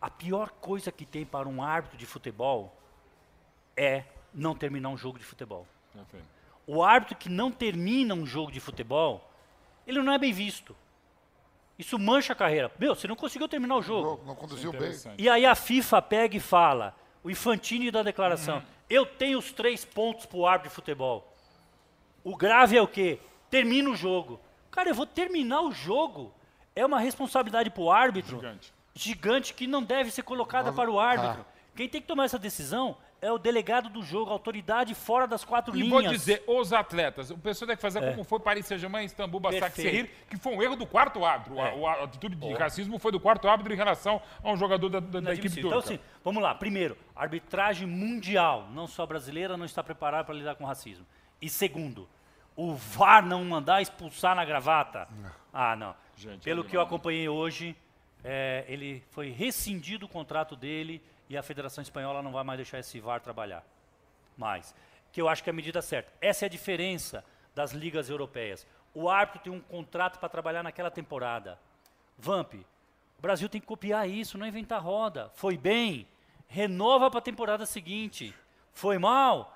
A 0.00 0.10
pior 0.10 0.50
coisa 0.50 0.92
que 0.92 1.04
tem 1.06 1.24
para 1.24 1.48
um 1.48 1.62
árbitro 1.62 1.96
de 1.98 2.06
futebol 2.06 2.74
é 3.76 4.04
não 4.32 4.54
terminar 4.54 4.90
um 4.90 4.96
jogo 4.96 5.18
de 5.18 5.24
futebol. 5.24 5.66
Perfeito. 5.92 6.26
O 6.66 6.82
árbitro 6.82 7.16
que 7.16 7.28
não 7.28 7.50
termina 7.50 8.14
um 8.14 8.26
jogo 8.26 8.50
de 8.50 8.60
futebol, 8.60 9.30
ele 9.86 10.02
não 10.02 10.12
é 10.12 10.18
bem 10.18 10.32
visto. 10.32 10.76
Isso 11.78 11.98
mancha 11.98 12.32
a 12.32 12.36
carreira. 12.36 12.72
Meu, 12.78 12.94
você 12.94 13.06
não 13.06 13.16
conseguiu 13.16 13.48
terminar 13.48 13.76
o 13.76 13.82
jogo. 13.82 14.18
Não, 14.18 14.28
não 14.28 14.34
conduziu 14.34 14.72
bem. 14.72 14.92
E 15.18 15.28
aí 15.28 15.44
a 15.44 15.54
FIFA 15.54 16.02
pega 16.02 16.36
e 16.36 16.40
fala, 16.40 16.94
o 17.22 17.30
Infantini 17.30 17.90
da 17.90 18.02
declaração, 18.02 18.62
eu 18.88 19.04
tenho 19.04 19.38
os 19.38 19.52
três 19.52 19.84
pontos 19.84 20.26
pro 20.26 20.46
árbitro 20.46 20.70
de 20.70 20.74
futebol. 20.74 21.32
O 22.24 22.36
grave 22.36 22.76
é 22.76 22.82
o 22.82 22.88
quê? 22.88 23.20
Termina 23.50 23.90
o 23.90 23.96
jogo. 23.96 24.40
Cara, 24.70 24.88
eu 24.90 24.94
vou 24.94 25.06
terminar 25.06 25.60
o 25.62 25.72
jogo. 25.72 26.32
É 26.74 26.84
uma 26.84 27.00
responsabilidade 27.00 27.70
pro 27.70 27.90
árbitro 27.90 28.36
Gigante. 28.36 28.72
gigante 28.94 29.54
que 29.54 29.66
não 29.66 29.82
deve 29.82 30.10
ser 30.10 30.22
colocada 30.22 30.72
para 30.72 30.90
o 30.90 31.00
árbitro. 31.00 31.44
Quem 31.74 31.88
tem 31.88 32.00
que 32.00 32.06
tomar 32.06 32.24
essa 32.24 32.38
decisão 32.38 32.96
é 33.20 33.32
o 33.32 33.38
delegado 33.38 33.88
do 33.88 34.02
jogo, 34.02 34.30
a 34.30 34.34
autoridade 34.34 34.94
fora 34.94 35.26
das 35.26 35.42
quatro 35.42 35.74
E 35.74 35.80
linhas. 35.80 35.90
vou 35.90 36.02
dizer, 36.02 36.44
os 36.46 36.70
atletas, 36.72 37.30
o 37.30 37.38
pessoal 37.38 37.66
deve 37.68 37.80
fazer 37.80 38.02
É. 38.02 38.10
como 38.10 38.24
foi 38.24 38.38
Paris 38.38 38.66
Saint-Germain, 38.66 39.04
Istambul, 39.06 39.40
Basaksehir, 39.40 40.04
Perfeito. 40.06 40.28
que 40.28 40.36
foi 40.36 40.54
um 40.54 40.62
erro 40.62 40.76
do 40.76 40.86
quarto 40.86 41.24
árbitro. 41.24 41.58
A- 41.58 41.68
É. 41.70 41.74
o- 41.74 41.86
A, 41.86 42.04
atitude 42.04 42.36
de 42.36 42.52
racismo 42.52 42.98
foi 42.98 43.10
do 43.10 43.18
quarto 43.18 43.48
árbitro 43.48 43.72
em 43.72 43.76
relação 43.76 44.20
a 44.44 44.50
um 44.52 44.56
jogador 44.56 44.90
da, 44.90 45.00
da- 45.00 45.06
da 45.08 45.18
equipe 45.32 45.46
Inadmissível. 45.48 45.70
turca. 45.70 45.78
Então, 45.86 45.94
assim, 45.96 46.20
vamos 46.22 46.42
lá. 46.42 46.54
Primeiro, 46.54 46.96
a 47.14 47.22
arbitragem 47.22 47.86
mundial, 47.88 48.68
não 48.72 48.86
só 48.86 49.06
brasileira, 49.06 49.56
não 49.56 49.64
está 49.64 49.82
preparada 49.82 50.24
para 50.24 50.34
lidar 50.34 50.54
com 50.54 50.64
racismo. 50.66 51.06
E 51.40 51.48
segundo, 51.48 52.06
o 52.56 52.74
VAR 52.74 53.24
não 53.24 53.44
mandar 53.44 53.82
expulsar 53.82 54.34
na 54.34 54.44
gravata. 54.44 55.06
Ah, 55.52 55.76
não. 55.76 55.94
Gente, 56.16 56.42
Pelo 56.42 56.64
é 56.64 56.68
que 56.68 56.76
eu 56.76 56.80
acompanhei 56.80 57.28
hoje, 57.28 57.76
é, 58.24 58.64
ele 58.66 59.04
foi 59.10 59.30
rescindido 59.30 60.06
o 60.06 60.08
contrato 60.08 60.56
dele 60.56 61.02
e 61.28 61.36
a 61.36 61.42
Federação 61.42 61.82
Espanhola 61.82 62.22
não 62.22 62.32
vai 62.32 62.42
mais 62.42 62.56
deixar 62.56 62.78
esse 62.78 62.98
VAR 62.98 63.20
trabalhar. 63.20 63.62
Mais. 64.36 64.74
Que 65.12 65.20
eu 65.20 65.28
acho 65.28 65.42
que 65.44 65.50
é 65.50 65.52
a 65.52 65.54
medida 65.54 65.82
certa. 65.82 66.12
Essa 66.20 66.44
é 66.44 66.46
a 66.46 66.50
diferença 66.50 67.24
das 67.54 67.72
ligas 67.72 68.08
europeias. 68.08 68.66
O 68.94 69.08
árbitro 69.08 69.42
tem 69.42 69.52
um 69.52 69.60
contrato 69.60 70.18
para 70.18 70.28
trabalhar 70.28 70.62
naquela 70.62 70.90
temporada. 70.90 71.58
Vamp, 72.18 72.54
o 72.54 73.22
Brasil 73.22 73.48
tem 73.48 73.60
que 73.60 73.66
copiar 73.66 74.08
isso, 74.08 74.38
não 74.38 74.46
inventar 74.46 74.82
roda. 74.82 75.30
Foi 75.34 75.56
bem, 75.56 76.06
renova 76.48 77.10
para 77.10 77.18
a 77.18 77.22
temporada 77.22 77.66
seguinte. 77.66 78.34
Foi 78.72 78.98
mal, 78.98 79.55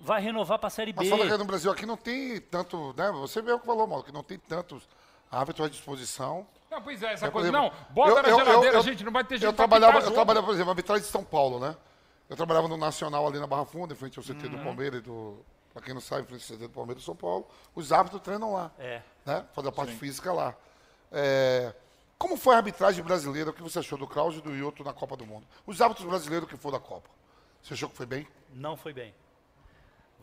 vai 0.00 0.20
renovar 0.20 0.58
para 0.58 0.66
a 0.68 0.70
Série 0.70 0.92
B. 0.92 0.98
Mas 1.00 1.08
fala 1.10 1.26
que 1.30 1.36
no 1.36 1.44
Brasil 1.44 1.70
aqui 1.70 1.84
não 1.86 1.96
tem 1.96 2.40
tanto, 2.40 2.94
né? 2.96 3.10
Você 3.12 3.42
mesmo 3.42 3.60
que 3.60 3.66
falou, 3.66 3.86
Mauro, 3.86 4.02
que 4.04 4.12
não 4.12 4.22
tem 4.22 4.38
tantos 4.38 4.88
árbitros 5.30 5.66
à 5.66 5.70
disposição. 5.70 6.46
Não, 6.70 6.80
pois 6.82 7.02
é, 7.02 7.12
essa 7.12 7.26
É, 7.26 7.30
coisa. 7.30 7.48
exemplo, 7.48 7.70
não, 7.70 7.94
bota 7.94 8.10
eu- 8.10 8.22
na 8.22 8.28
eu- 8.28 8.38
geladeira, 8.44 8.76
eu- 8.76 8.82
gente, 8.82 9.04
não 9.04 9.12
vai 9.12 9.24
ter 9.24 9.36
gente 9.36 9.44
Eu 9.44 9.52
trabalhava, 9.52 9.98
eu 9.98 10.10
trabalhava, 10.12 10.46
por 10.46 10.54
exemplo, 10.54 10.70
arbitragem 10.70 11.04
de 11.04 11.10
São 11.10 11.22
Paulo, 11.24 11.58
né? 11.60 11.76
Eu 12.28 12.36
trabalhava 12.36 12.68
no 12.68 12.76
Nacional 12.76 13.26
ali 13.26 13.38
na 13.38 13.46
Barra 13.46 13.64
Funda, 13.64 13.92
em 13.92 13.96
frente 13.96 14.18
ao 14.18 14.24
CT 14.24 14.46
Uhum. 14.46 14.52
do 14.56 14.58
Palmeiras 14.64 15.00
e 15.00 15.02
do. 15.02 15.38
Pra 15.72 15.82
quem 15.82 15.92
não 15.94 16.00
sabe, 16.00 16.22
em 16.22 16.26
frente 16.26 16.42
ao 16.42 16.56
CT 16.56 16.66
do 16.68 16.72
Palmeiras 16.74 17.02
e 17.02 17.04
do 17.04 17.06
São 17.06 17.14
Paulo. 17.16 17.46
Os 17.74 17.92
árbitros 17.92 18.22
treinam 18.22 18.52
lá. 18.52 18.70
É. 18.78 19.02
Né? 19.26 19.44
Fazem 19.52 19.68
a 19.68 19.72
parte 19.72 19.92
física 19.94 20.32
lá. 20.32 20.54
É, 21.12 21.72
Como 22.18 22.36
foi 22.36 22.54
a 22.54 22.58
arbitragem 22.58 23.02
brasileira? 23.02 23.48
O 23.48 23.52
que 23.52 23.62
você 23.62 23.78
achou 23.78 23.96
do 23.96 24.06
Kraus 24.06 24.34
e 24.36 24.40
do 24.42 24.54
Ioto 24.54 24.84
na 24.84 24.92
Copa 24.92 25.16
do 25.16 25.24
Mundo? 25.24 25.46
Os 25.66 25.80
árbitros 25.80 26.06
brasileiros 26.06 26.46
que 26.48 26.54
foram 26.56 26.78
da 26.78 26.84
Copa. 26.84 27.08
Você 27.62 27.72
achou 27.74 27.88
que 27.88 27.96
foi 27.96 28.04
bem? 28.04 28.28
Não 28.52 28.76
foi 28.76 28.92
bem. 28.92 29.14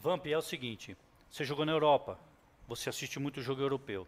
Vamp, 0.01 0.25
é 0.27 0.37
o 0.37 0.41
seguinte: 0.41 0.95
você 1.29 1.43
jogou 1.43 1.65
na 1.65 1.71
Europa, 1.71 2.17
você 2.67 2.89
assiste 2.89 3.19
muito 3.19 3.41
jogo 3.41 3.61
europeu. 3.61 4.07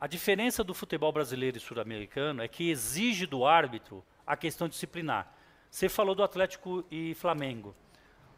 A 0.00 0.06
diferença 0.06 0.62
do 0.62 0.74
futebol 0.74 1.10
brasileiro 1.12 1.56
e 1.56 1.60
sul-americano 1.60 2.42
é 2.42 2.48
que 2.48 2.70
exige 2.70 3.26
do 3.26 3.46
árbitro 3.46 4.04
a 4.26 4.36
questão 4.36 4.68
disciplinar. 4.68 5.32
Você 5.70 5.88
falou 5.88 6.14
do 6.14 6.22
Atlético 6.22 6.84
e 6.90 7.14
Flamengo. 7.14 7.74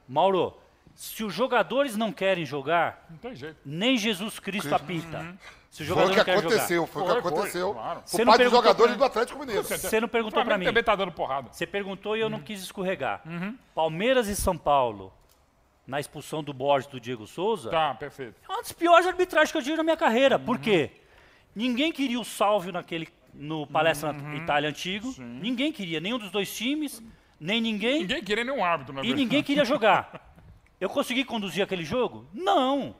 Mauro, 0.08 0.56
se 0.94 1.24
os 1.24 1.34
jogadores 1.34 1.96
não 1.96 2.12
querem 2.12 2.44
jogar, 2.44 3.06
Não 3.10 3.18
tem 3.18 3.34
jeito. 3.34 3.56
nem 3.64 3.96
Jesus 3.98 4.38
Cristo 4.38 4.72
apita. 4.74 5.36
Se 5.70 5.82
o 5.82 5.86
Foi 5.86 5.86
jogador 5.86 6.10
o 6.10 6.24
que 6.24 6.30
aconteceu, 6.30 6.86
foi 6.86 7.02
o 7.02 7.04
que 7.04 7.12
Foi, 7.12 7.22
foi, 7.22 7.30
aconteceu. 7.32 7.74
claro. 7.74 8.02
Você 8.04 8.24
não 8.24 8.32
dos 8.32 8.38
perguntou 8.38 8.62
jogadores 8.62 8.92
pra- 8.92 8.98
do 8.98 9.04
Atlético 9.04 9.38
Mineiro. 9.40 9.62
você 9.64 10.00
não 10.00 10.08
perguntou 10.08 10.44
para 10.44 10.56
mim. 10.58 10.64
também 10.64 10.82
tá 10.82 10.96
dando 10.96 11.12
porrada. 11.12 11.52
Você 11.52 11.66
perguntou 11.66 12.16
e 12.16 12.20
eu 12.20 12.26
Uhum. 12.26 12.32
não 12.32 12.40
quis 12.40 12.62
escorregar. 12.62 13.22
Palmeiras 13.74 14.28
e 14.28 14.34
São 14.36 14.56
Paulo, 14.56 15.12
na 15.88 15.98
expulsão 15.98 16.44
do 16.44 16.52
Borges 16.52 16.86
do 16.88 17.00
Diego 17.00 17.26
Souza, 17.26 17.70
Tá, 17.70 17.94
perfeito. 17.94 18.34
é 18.46 18.52
uma 18.52 18.58
das 18.62 18.72
piores 18.72 19.06
arbitragens 19.06 19.50
que 19.50 19.56
eu 19.58 19.62
tive 19.62 19.76
na 19.78 19.82
minha 19.82 19.96
carreira. 19.96 20.36
Uhum. 20.36 20.44
Por 20.44 20.58
quê? 20.58 20.90
Ninguém 21.56 21.90
queria 21.90 22.20
o 22.20 22.24
Salvio 22.24 22.70
naquele, 22.70 23.08
no 23.32 23.66
Palestra 23.66 24.12
Uhum. 24.12 24.34
Itália 24.36 24.68
antigo. 24.68 25.14
Ninguém 25.18 25.72
queria, 25.72 25.98
nenhum 25.98 26.18
dos 26.18 26.30
dois 26.30 26.54
times, 26.54 27.02
nem 27.40 27.58
ninguém. 27.60 28.00
Ninguém 28.00 28.22
queria 28.22 28.44
nenhum 28.44 28.62
árbitro, 28.62 28.92
na 28.94 29.00
e 29.00 29.06
verdade. 29.06 29.24
ninguém 29.24 29.42
queria 29.42 29.64
jogar. 29.64 30.34
Eu 30.78 30.88
consegui 30.90 31.24
conduzir 31.24 31.64
aquele 31.64 31.84
jogo? 31.84 32.26
Não. 32.32 32.94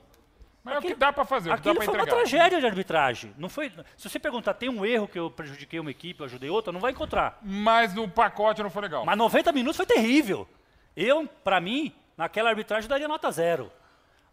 Mas 0.64 0.74
é 0.74 0.78
o 0.78 0.82
que 0.82 0.94
dá 0.96 1.12
pra 1.12 1.24
fazer, 1.24 1.50
dá 1.50 1.54
Aquilo 1.54 1.76
pra 1.76 1.84
foi 1.84 1.94
uma 1.94 2.02
entregar. 2.02 2.20
tragédia 2.22 2.58
de 2.60 2.66
arbitragem. 2.66 3.32
Não 3.38 3.48
foi, 3.48 3.70
se 3.96 4.08
você 4.08 4.18
perguntar, 4.18 4.54
tem 4.54 4.68
um 4.68 4.84
erro 4.84 5.06
que 5.06 5.18
eu 5.18 5.30
prejudiquei 5.30 5.78
uma 5.78 5.90
equipe, 5.90 6.18
eu 6.20 6.26
ajudei 6.26 6.50
outra, 6.50 6.72
não 6.72 6.80
vai 6.80 6.90
encontrar. 6.92 7.38
Mas 7.42 7.94
no 7.94 8.08
pacote 8.08 8.62
não 8.62 8.68
foi 8.70 8.82
legal. 8.82 9.04
Mas 9.06 9.16
90 9.16 9.52
minutos 9.52 9.76
foi 9.76 9.86
terrível. 9.86 10.48
Eu, 10.96 11.26
pra 11.44 11.60
mim, 11.60 11.92
naquela 12.18 12.50
arbitragem 12.50 12.88
daria 12.90 13.08
nota 13.08 13.30
zero. 13.30 13.72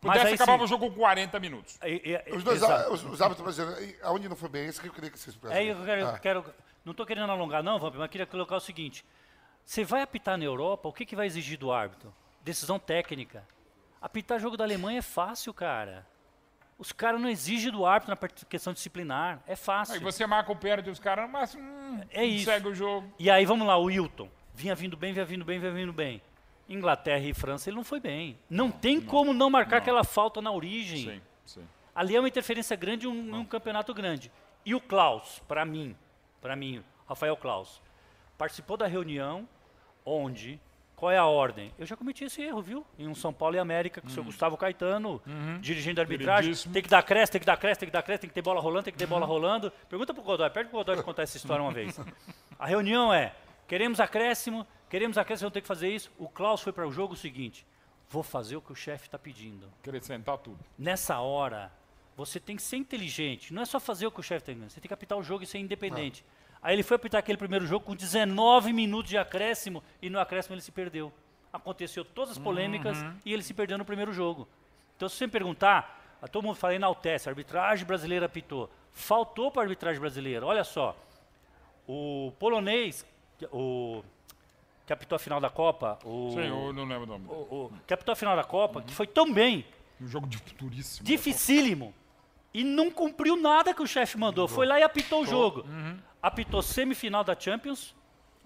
Pudesse, 0.02 0.28
aí, 0.28 0.34
acabava 0.34 0.58
sim, 0.60 0.64
o 0.66 0.68
jogo 0.68 0.90
com 0.92 0.96
40 0.98 1.40
minutos. 1.40 1.80
e- 1.84 2.20
e- 2.28 2.36
Os 2.36 2.44
dois 2.44 2.62
exato. 2.62 2.92
os, 2.94 3.04
os 3.04 3.22
árbitros 3.22 3.44
brasileiros, 3.56 4.04
aonde 4.04 4.28
não 4.28 4.36
foi 4.36 4.50
bem, 4.50 4.66
esse 4.68 4.80
que 4.82 4.88
eu 4.88 4.94
queria 4.94 5.10
que 5.10 5.18
vocês 5.18 5.36
É 5.52 5.64
eu 5.64 5.84
quero, 5.86 6.08
Ah. 6.08 6.20
quero- 6.20 6.46
Não 6.84 6.92
estou 6.92 7.04
querendo 7.06 7.32
alongar, 7.32 7.64
não, 7.64 7.80
Vamp, 7.80 7.96
mas 7.96 8.10
queria 8.12 8.28
colocar 8.28 8.56
o 8.58 8.60
seguinte. 8.60 9.04
Você 9.66 9.84
vai 9.84 10.04
apitar 10.04 10.38
na 10.38 10.44
Europa, 10.44 10.88
o 10.88 10.94
que, 10.94 11.04
que 11.04 11.16
vai 11.16 11.26
exigir 11.26 11.58
do 11.58 11.72
árbitro? 11.72 12.14
Decisão 12.44 12.78
técnica. 12.78 13.44
Apitar 14.00 14.40
jogo 14.40 14.56
da 14.56 14.64
Alemanha 14.64 15.00
é 15.00 15.02
fácil, 15.02 15.52
cara. 15.52 16.06
Os 16.78 16.92
caras 16.92 17.20
não 17.20 17.28
exigem 17.28 17.72
do 17.72 17.84
árbitro 17.88 18.16
na 18.22 18.28
questão 18.48 18.72
disciplinar. 18.74 19.42
É 19.48 19.56
fácil. 19.56 19.96
Aí 19.96 20.00
você 20.00 20.28
marca 20.28 20.52
o 20.52 20.56
pênalti 20.56 20.86
dos 20.86 21.00
caras, 21.00 21.28
mas 21.28 21.56
hum, 21.56 22.02
É 22.12 22.24
isso. 22.24 22.46
segue 22.46 22.68
o 22.68 22.76
jogo. 22.76 23.12
E 23.18 23.32
aí, 23.32 23.46
vamos 23.46 23.66
lá, 23.66 23.76
o 23.78 23.86
Wilton. 23.86 24.30
Vinha 24.54 24.76
vindo 24.76 24.96
bem, 24.96 25.12
vinha 25.12 25.26
vindo 25.26 25.44
bem, 25.44 25.58
vinha 25.60 25.72
vindo 25.72 25.92
bem. 25.94 26.22
Inglaterra 26.68 27.26
e 27.26 27.34
França, 27.34 27.70
ele 27.70 27.78
não 27.78 27.84
foi 27.84 28.00
bem. 28.00 28.38
Não 28.50 28.72
tem 28.72 29.00
como 29.00 29.34
não 29.34 29.50
marcar 29.50 29.78
aquela 29.78 30.04
falta 30.04 30.42
na 30.42 30.52
origem. 30.52 31.04
Sim, 31.04 31.22
sim. 31.46 31.68
Ali 31.94 32.16
é 32.16 32.20
uma 32.20 32.28
interferência 32.28 32.76
grande 32.76 33.08
em 33.08 33.10
um, 33.10 33.36
um 33.38 33.46
campeonato 33.46 33.94
grande. 33.94 34.32
E 34.66 34.74
o 34.74 34.82
Klaus, 34.82 35.42
para 35.48 35.64
mim, 35.64 35.96
para 36.42 36.56
mim, 36.56 36.84
Rafael 37.08 37.38
Klaus, 37.38 37.82
participou 38.38 38.76
da 38.76 38.88
reunião 38.88 39.48
onde, 40.04 40.60
qual 40.96 41.12
é 41.12 41.18
a 41.18 41.26
ordem? 41.26 41.72
Eu 41.78 41.86
já 41.86 41.96
cometi 41.96 42.24
esse 42.24 42.42
erro, 42.42 42.62
viu? 42.62 42.86
Em 42.98 43.08
um 43.08 43.16
São 43.16 43.32
Paulo 43.32 43.56
e 43.56 43.60
América, 43.60 44.02
com 44.02 44.08
o 44.08 44.10
seu 44.10 44.24
Gustavo 44.24 44.58
Caetano, 44.58 45.22
dirigente 45.62 45.96
da 45.96 46.02
arbitragem. 46.02 46.44
Queridíssimo. 46.44 46.74
Tem 46.74 46.84
que 46.84 46.90
dar 46.90 47.04
creche, 47.04 47.32
tem 47.32 47.40
que 47.40 47.46
dar 47.46 47.58
creche, 47.58 47.80
tem 47.80 47.88
que 47.88 47.94
dar 47.94 48.02
creche, 48.02 48.22
tem 48.22 48.28
que 48.30 48.34
ter 48.34 48.42
bola 48.42 48.60
rolando, 48.60 48.84
tem 48.84 48.94
que 48.94 49.00
ter 49.00 49.08
bola 49.08 49.26
rolando. 49.26 49.72
Pergunta 49.90 50.14
pro 50.14 50.24
Godoy, 50.24 50.50
pede 50.50 50.70
pro 50.70 50.80
Godoy 50.80 51.02
contar 51.04 51.24
essa 51.24 51.38
história 51.38 51.62
uma 51.64 51.72
vez. 51.72 52.00
A 52.58 52.66
reunião 52.66 53.14
é, 53.14 53.34
queremos 53.68 54.00
acréscimo, 54.00 54.66
queremos 54.90 55.18
acréscimo, 55.18 55.46
vamos 55.46 55.54
ter 55.54 55.62
que 55.62 55.68
fazer 55.68 55.90
isso. 55.90 56.12
O 56.18 56.28
Klaus 56.28 56.62
foi 56.62 56.74
para 56.74 56.88
o 56.88 56.92
jogo 56.92 57.14
o 57.14 57.18
seguinte, 57.18 57.66
vou 58.10 58.24
fazer 58.24 58.56
o 58.56 58.62
que 58.62 58.72
o 58.72 58.76
chefe 58.76 59.08
está 59.08 59.18
pedindo 59.18 59.68
Acrescentar 59.80 60.38
tudo. 60.38 60.60
nessa 60.78 61.20
hora, 61.20 61.72
você 62.16 62.40
tem 62.40 62.56
que 62.56 62.62
ser 62.62 62.78
inteligente. 62.78 63.54
Não 63.54 63.62
é 63.62 63.66
só 63.66 63.80
fazer 63.80 64.08
o 64.08 64.12
que 64.12 64.20
o 64.20 64.24
chefe 64.24 64.44
está 64.44 64.54
dizendo. 64.54 64.70
Você 64.70 64.80
tem 64.80 64.88
que 64.88 64.94
apitar 64.94 65.18
o 65.18 65.24
jogo 65.24 65.44
e 65.44 65.48
ser 65.48 65.58
independente. 65.60 66.24
Aí 66.62 66.74
ele 66.74 66.84
foi 66.84 66.96
apitar 66.96 67.20
aquele 67.20 67.38
primeiro 67.38 67.66
jogo 67.66 67.86
com 67.86 67.96
19 67.96 68.74
minutos 68.74 69.10
de 69.10 69.18
acréscimo 69.18 69.84
e 70.02 70.10
no 70.10 70.20
acréscimo 70.20 70.56
ele 70.56 70.62
se 70.62 70.72
perdeu. 70.72 71.12
Aconteceu 71.52 72.04
todas 72.04 72.32
as 72.32 72.38
polêmicas 72.38 72.98
e 73.24 73.34
ele 73.34 73.44
se 73.44 73.54
perdeu 73.54 73.78
no 73.78 73.86
primeiro 73.86 74.12
jogo. 74.14 74.48
Então, 74.96 75.08
se 75.10 75.16
você 75.16 75.26
me 75.26 75.32
perguntar, 75.32 76.18
a 76.22 76.28
todo 76.28 76.44
mundo 76.44 76.56
fala 76.56 76.74
enaltece, 76.74 77.30
a 77.30 77.32
arbitragem 77.32 77.86
brasileira 77.86 78.26
apitou. 78.26 78.70
Faltou 78.94 79.52
para 79.52 79.62
a 79.62 79.66
arbitragem 79.66 80.00
brasileira. 80.00 80.46
Olha 80.46 80.64
só, 80.64 80.98
o 81.88 82.32
polonês, 82.40 83.06
o 83.52 84.04
que 84.86 84.94
apitou 84.94 85.16
a 85.16 85.20
final 85.20 85.40
da 85.42 85.50
Copa, 85.50 85.98
o, 86.04 86.32
Sim, 86.32 86.42
eu 86.48 86.72
não 86.74 86.86
lembro 86.86 87.04
o 87.04 87.08
nome. 87.08 87.26
o, 87.28 87.34
o 87.66 87.72
que 87.88 87.94
apitou 87.94 88.14
a 88.14 88.16
final 88.16 88.36
da 88.36 88.44
Copa, 88.44 88.82
que 88.82 88.94
foi 88.94 89.08
tão 89.08 89.32
bem, 89.34 89.66
Um 90.00 90.08
jogo 90.08 90.28
de 90.28 90.38
futuríssimo. 90.38 91.06
dificílimo. 91.06 91.94
E 92.54 92.64
não 92.64 92.90
cumpriu 92.90 93.36
nada 93.36 93.74
que 93.74 93.82
o 93.82 93.88
chefe 93.88 94.18
mandou. 94.18 94.48
Foi 94.48 94.66
lá 94.66 94.80
e 94.80 94.84
apitou 94.84 95.24
o 95.24 95.26
jogo. 95.26 95.62
Uhum. 95.68 95.98
Apitou 96.22 96.62
semifinal 96.62 97.22
da 97.24 97.38
Champions. 97.38 97.94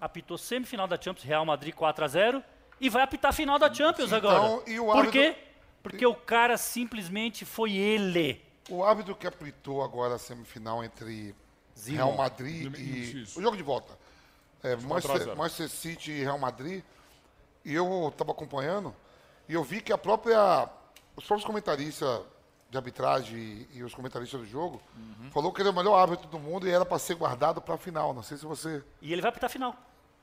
Apitou 0.00 0.36
semifinal 0.36 0.88
da 0.88 0.96
Champions, 1.00 1.22
Real 1.24 1.44
Madrid 1.46 1.72
4 1.74 2.04
a 2.04 2.08
0 2.08 2.44
E 2.80 2.88
vai 2.88 3.02
apitar 3.02 3.28
a 3.28 3.32
final 3.32 3.56
da 3.58 3.72
Champions 3.72 4.10
Então, 4.12 4.30
agora. 4.30 4.68
e 4.70 4.80
o 4.80 4.86
Por 4.86 5.10
quê? 5.12 5.36
Porque 5.82 6.04
o 6.04 6.14
cara 6.14 6.56
simplesmente 6.56 7.44
foi 7.44 7.72
ele. 7.76 8.42
O 8.68 8.82
árbitro 8.82 9.14
que 9.14 9.26
apitou 9.26 9.82
agora 9.82 10.14
a 10.16 10.18
semifinal 10.18 10.82
entre 10.82 11.34
Real 11.86 12.12
Madrid 12.16 12.72
Isso, 12.74 12.80
e. 12.82 13.22
isso. 13.22 13.38
O 13.38 13.42
jogo 13.42 13.56
de 13.56 13.62
volta. 13.62 13.96
É, 14.62 14.76
Manchester. 14.76 15.36
Manchester 15.36 15.68
City 15.68 16.10
e 16.12 16.22
Real 16.22 16.38
Madrid. 16.38 16.82
E 17.64 17.74
eu 17.74 18.08
estava 18.08 18.32
acompanhando 18.32 18.94
e 19.48 19.54
eu 19.54 19.62
vi 19.64 19.80
que 19.80 19.92
a 19.92 19.98
própria. 19.98 20.68
Os 21.16 21.24
próprios 21.24 21.44
comentaristas 21.46 22.20
de 22.70 22.76
arbitragem 22.78 23.36
e, 23.36 23.68
e 23.74 23.82
os 23.82 23.92
comentaristas 23.94 24.40
do 24.40 24.46
jogo 24.46 24.80
Uhum. 24.96 25.30
falou 25.32 25.52
que 25.52 25.60
ele 25.60 25.68
é 25.68 25.72
o 25.72 25.74
melhor 25.74 25.96
árbitro 25.98 26.28
do 26.28 26.38
mundo 26.38 26.66
e 26.68 26.70
era 26.70 26.86
para 26.86 26.98
ser 26.98 27.14
guardado 27.16 27.60
para 27.60 27.74
a 27.74 27.78
final. 27.78 28.14
Não 28.14 28.22
sei 28.22 28.36
se 28.38 28.46
você. 28.46 28.82
E 29.02 29.12
ele 29.12 29.20
vai 29.20 29.28
apitar 29.30 29.48
a 29.48 29.52
final. 29.52 29.74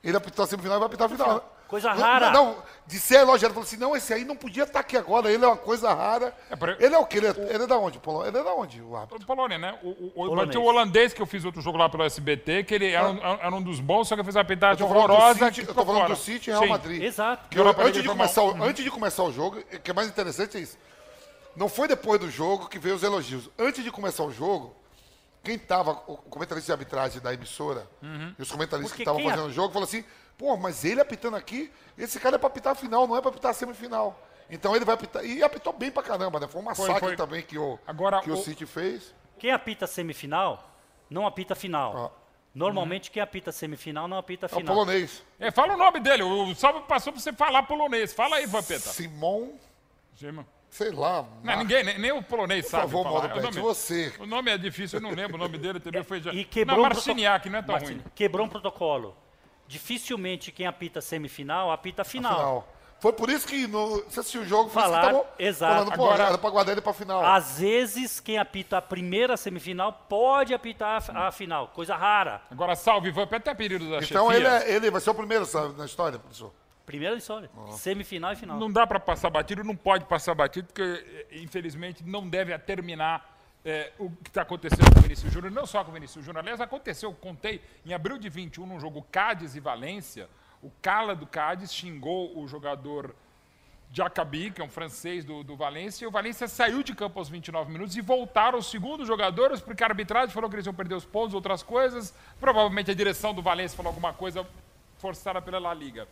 Ele 0.02 0.16
apitou 0.16 0.44
a 0.44 0.48
semifinal 0.48 0.76
e 0.76 0.80
vai 0.80 0.86
apitar 0.86 1.06
a 1.06 1.10
final. 1.10 1.57
Coisa 1.68 1.94
Não, 1.94 2.00
rara. 2.00 2.30
Não, 2.30 2.56
de 2.86 2.98
ser 2.98 3.16
elogiado. 3.16 3.52
Falou 3.52 3.66
assim: 3.66 3.76
não, 3.76 3.94
esse 3.94 4.12
aí 4.14 4.24
não 4.24 4.34
podia 4.34 4.62
estar 4.64 4.80
aqui 4.80 4.96
agora. 4.96 5.30
Ele 5.30 5.44
é 5.44 5.46
uma 5.46 5.56
coisa 5.56 5.92
rara. 5.92 6.34
É, 6.50 6.56
pra- 6.56 6.76
Ele 6.80 6.94
é 6.94 6.98
o 6.98 7.04
quê? 7.04 7.18
Ele 7.18 7.26
é, 7.26 7.30
ele 7.54 7.64
é 7.64 7.66
da 7.66 7.76
onde? 7.78 7.98
Polo? 7.98 8.24
Ele 8.26 8.38
é 8.38 8.42
da 8.42 8.54
onde, 8.54 8.80
o 8.80 8.96
árbitro? 8.96 9.22
O 9.22 9.26
Polônia, 9.26 9.58
né? 9.58 9.78
O, 9.82 9.88
o, 9.88 10.06
o, 10.06 10.10
Polonês. 10.28 10.56
o 10.56 10.62
holandês 10.62 11.12
que 11.12 11.20
eu 11.20 11.26
fiz 11.26 11.44
outro 11.44 11.60
jogo 11.60 11.76
lá 11.76 11.86
pelo 11.86 12.04
SBT, 12.04 12.64
que 12.64 12.74
ele 12.74 12.90
era, 12.90 13.10
um, 13.10 13.18
era 13.22 13.54
um 13.54 13.60
dos 13.62 13.80
bons, 13.80 14.08
só 14.08 14.16
que 14.16 14.24
fez 14.24 14.34
uma 14.34 14.42
do 14.44 14.84
horrorosa. 14.86 15.46
City, 15.52 15.68
eu 15.68 15.74
tô 15.74 15.84
falando 15.84 16.00
fora. 16.02 16.14
do 16.14 16.16
City 16.18 16.48
e 16.48 16.52
Real 16.52 16.62
Sim. 16.62 16.68
Madrid. 16.70 17.02
Exato. 17.02 17.48
Que 17.50 17.58
eu- 17.58 17.68
antes, 17.68 18.02
de 18.02 18.08
começar, 18.08 18.42
o, 18.42 18.62
antes 18.64 18.82
de 18.82 18.90
começar 18.90 19.22
o 19.24 19.30
jogo, 19.30 19.58
o 19.58 19.78
que 19.80 19.90
é 19.90 19.94
mais 19.94 20.08
interessante 20.08 20.56
é 20.56 20.60
isso. 20.60 20.78
Não 21.54 21.68
foi 21.68 21.86
depois 21.86 22.18
do 22.18 22.30
jogo 22.30 22.66
que 22.68 22.78
veio 22.78 22.94
os 22.94 23.02
elogios. 23.02 23.50
Antes 23.58 23.84
de 23.84 23.90
começar 23.90 24.24
o 24.24 24.32
jogo, 24.32 24.74
quem 25.42 25.58
tava, 25.58 25.92
o 26.06 26.16
comentarista 26.16 26.66
de 26.66 26.72
arbitragem 26.72 27.20
da 27.20 27.34
emissora 27.34 27.86
e 28.38 28.40
os 28.42 28.50
comentaristas 28.50 28.92
Porque 28.92 29.04
que 29.04 29.10
estavam 29.10 29.22
fazendo 29.22 29.48
o 29.48 29.52
jogo, 29.52 29.72
falou 29.72 29.86
assim: 29.86 30.02
pô, 30.38 30.56
mas 30.56 30.84
ele 30.84 31.00
apitando 31.00 31.36
aqui, 31.36 31.70
esse 31.98 32.18
cara 32.20 32.36
é 32.36 32.38
pra 32.38 32.46
apitar 32.46 32.72
a 32.72 32.76
final, 32.76 33.06
não 33.06 33.16
é 33.16 33.20
pra 33.20 33.30
apitar 33.30 33.50
a 33.50 33.54
semifinal. 33.54 34.18
Então 34.48 34.74
ele 34.74 34.84
vai 34.84 34.94
apitar. 34.94 35.22
E 35.24 35.42
apitou 35.42 35.72
bem 35.74 35.90
pra 35.90 36.02
caramba, 36.02 36.40
né? 36.40 36.48
Foi 36.48 36.60
um 36.62 36.64
massacre 36.64 37.00
foi. 37.00 37.16
também 37.16 37.42
que 37.42 37.58
o, 37.58 37.78
Agora, 37.86 38.20
que 38.22 38.30
o 38.30 38.34
o- 38.34 38.36
City 38.42 38.64
fez. 38.64 39.14
Quem 39.38 39.50
apita 39.52 39.86
semifinal, 39.86 40.70
não 41.10 41.26
apita 41.26 41.54
final. 41.54 42.12
Ah. 42.14 42.18
Normalmente, 42.54 43.10
quem 43.10 43.22
apita 43.22 43.52
semifinal, 43.52 44.08
não 44.08 44.16
apita 44.16 44.46
É 44.46 44.48
o 44.48 44.56
final. 44.56 44.74
polonês. 44.74 45.22
É, 45.38 45.50
fala 45.50 45.74
o 45.74 45.76
nome 45.76 46.00
dele. 46.00 46.22
O 46.22 46.54
salve 46.54 46.80
passou 46.88 47.12
pra 47.12 47.20
você 47.20 47.32
falar 47.32 47.62
polonês. 47.64 48.12
Fala 48.14 48.36
aí, 48.36 48.46
Vampeta. 48.46 48.80
Simon, 48.88 49.50
Sim, 50.14 50.32
mano. 50.32 50.46
sei 50.70 50.90
lá. 50.90 51.24
Não, 51.44 51.56
ninguém, 51.58 51.84
nem, 51.84 51.98
nem 51.98 52.10
o 52.12 52.22
polonês 52.22 52.64
Por 52.64 52.70
sabe 52.70 52.82
favor, 52.84 53.04
falar. 53.04 53.18
Mauro 53.28 53.34
É 53.34 53.38
o 53.38 53.42
nome- 53.42 53.60
você. 53.60 54.12
O 54.18 54.26
nome 54.26 54.50
é 54.50 54.58
difícil, 54.58 54.98
eu 54.98 55.02
não 55.02 55.10
lembro 55.10 55.36
o 55.36 55.38
nome 55.38 55.58
dele 55.58 55.78
também. 55.78 56.02
Foi 56.02 56.20
já... 56.20 56.32
E 56.32 56.44
quebrou 56.44 56.78
não, 56.78 56.84
um 56.84 56.88
Marciniak, 56.88 57.48
não 57.50 57.58
é 57.58 57.62
tão 57.62 57.74
Marcin- 57.74 57.92
ruim. 57.94 58.04
Quebrou 58.14 58.46
um 58.46 58.48
protocolo. 58.48 59.14
Dificilmente 59.68 60.50
quem 60.50 60.66
apita 60.66 61.00
semifinal 61.02 61.70
apita 61.70 62.02
final. 62.02 62.34
Final. 62.34 62.68
Foi 63.00 63.12
por 63.12 63.30
isso 63.30 63.46
que 63.46 63.68
no, 63.68 64.02
você 64.02 64.20
assistiu 64.20 64.40
o 64.40 64.44
jogo, 64.44 64.68
estavam 64.68 65.24
exato. 65.38 65.72
falando, 65.94 66.38
pra 66.38 66.50
guardar 66.50 66.72
ele 66.72 66.80
pra 66.80 66.92
final. 66.92 67.24
Às 67.24 67.60
vezes, 67.60 68.18
quem 68.18 68.38
apita 68.38 68.78
a 68.78 68.82
primeira 68.82 69.36
semifinal 69.36 69.92
pode 70.08 70.52
apitar 70.52 71.04
a, 71.14 71.28
a 71.28 71.30
final. 71.30 71.68
Coisa 71.68 71.94
rara. 71.94 72.42
Agora, 72.50 72.74
salve, 72.74 73.12
Vampeta, 73.12 73.50
até 73.50 73.54
período 73.54 73.88
da 73.88 73.98
então 73.98 74.32
ele, 74.32 74.46
é- 74.46 74.72
ele 74.74 74.90
vai 74.90 75.00
ser 75.00 75.10
o 75.10 75.14
primeiro 75.14 75.46
sabe, 75.46 75.78
na 75.78 75.84
história, 75.84 76.18
professor. 76.18 76.52
Primeira 76.84 77.14
história. 77.16 77.48
Semifinal 77.72 78.32
e 78.32 78.36
final. 78.36 78.58
Não 78.58 78.72
dá 78.72 78.86
para 78.86 78.98
passar 78.98 79.30
batido, 79.30 79.62
não 79.62 79.76
pode 79.76 80.06
passar 80.06 80.34
batido, 80.34 80.66
porque, 80.68 81.26
infelizmente, 81.32 82.02
não 82.02 82.26
deve 82.26 82.58
terminar 82.58 83.37
eh, 83.64 83.92
o 83.98 84.10
que 84.10 84.30
está 84.30 84.42
acontecendo 84.42 84.92
com 84.92 85.00
o 85.00 85.02
Vinícius 85.02 85.32
Júnior, 85.32 85.52
não 85.52 85.66
só 85.66 85.84
com 85.84 85.90
o 85.90 85.94
Vinícius 85.94 86.24
Júnior. 86.24 86.42
Aliás, 86.42 86.60
aconteceu, 86.60 87.12
contei, 87.12 87.62
em 87.84 87.92
abril 87.92 88.18
de 88.18 88.28
21, 88.28 88.66
num 88.66 88.80
jogo 88.80 89.06
Cádiz 89.10 89.54
e 89.54 89.60
Valência, 89.60 90.28
o 90.62 90.70
Cala 90.82 91.14
do 91.14 91.26
Cádiz 91.26 91.72
xingou 91.72 92.38
o 92.38 92.46
jogador 92.46 93.14
Jacabi, 93.92 94.50
que 94.50 94.60
é 94.60 94.64
um 94.64 94.68
francês 94.68 95.24
do, 95.24 95.42
do 95.42 95.56
Valência, 95.56 96.04
e 96.04 96.08
o 96.08 96.10
Valência 96.10 96.46
saiu 96.46 96.82
de 96.82 96.94
campo 96.94 97.18
aos 97.18 97.28
29 97.28 97.72
minutos 97.72 97.96
e 97.96 98.00
voltaram 98.00 98.58
os 98.58 98.70
segundos 98.70 99.06
jogadores, 99.06 99.60
porque 99.60 99.82
a 99.82 99.86
arbitragem 99.86 100.30
falou 100.30 100.50
que 100.50 100.56
eles 100.56 100.66
iam 100.66 100.74
perder 100.74 100.94
os 100.94 101.04
pontos, 101.04 101.34
outras 101.34 101.62
coisas. 101.62 102.14
Provavelmente 102.38 102.90
a 102.90 102.94
direção 102.94 103.32
do 103.32 103.40
Valência 103.40 103.76
falou 103.76 103.90
alguma 103.90 104.12
coisa 104.12 104.46
forçada 104.98 105.40
pela 105.40 105.58
La 105.58 105.72
Liga. 105.72 106.06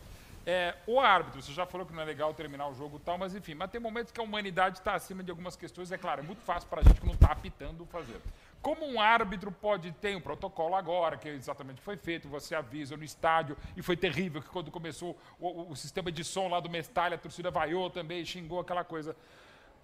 É, 0.49 0.77
o 0.87 1.01
árbitro, 1.01 1.43
você 1.43 1.53
já 1.53 1.67
falou 1.67 1.85
que 1.85 1.93
não 1.93 2.01
é 2.03 2.05
legal 2.05 2.33
terminar 2.33 2.69
o 2.69 2.75
jogo 2.75 2.99
e 2.99 3.01
tal, 3.01 3.19
mas 3.19 3.35
enfim, 3.35 3.55
mas 3.55 3.69
tem 3.69 3.81
momentos 3.81 4.13
que 4.13 4.21
a 4.21 4.23
humanidade 4.23 4.79
está 4.79 4.95
acima 4.95 5.21
de 5.25 5.29
algumas 5.31 5.57
questões, 5.57 5.91
é 5.91 5.99
claro, 5.99 6.21
é 6.21 6.23
muito 6.25 6.41
fácil 6.41 6.69
para 6.69 6.83
a 6.83 6.85
gente 6.85 7.01
que 7.01 7.07
não 7.07 7.15
está 7.15 7.33
apitando 7.33 7.85
fazer. 7.87 8.21
Como 8.63 8.87
um 8.87 9.01
árbitro 9.01 9.51
pode 9.51 9.91
ter 9.93 10.17
um 10.17 10.21
protocolo 10.21 10.77
agora, 10.77 11.17
que 11.17 11.29
exatamente 11.29 11.81
foi 11.81 11.97
feito, 11.97 12.29
você 12.29 12.55
avisa 12.55 12.97
no 12.97 13.03
estádio, 13.03 13.57
e 13.77 13.83
foi 13.83 13.97
terrível 13.97 14.41
que 14.41 14.49
quando 14.49 14.71
começou 14.71 15.19
o, 15.41 15.49
o- 15.49 15.71
o 15.73 15.77
sistema 15.77 16.13
de 16.13 16.23
som 16.23 16.47
lá 16.47 16.61
do 16.61 16.71
Mestalha, 16.71 17.17
a 17.17 17.19
torcida 17.19 17.51
vaiou 17.51 17.91
também, 17.91 18.25
xingou 18.25 18.61
aquela 18.61 18.85
coisa. 18.85 19.17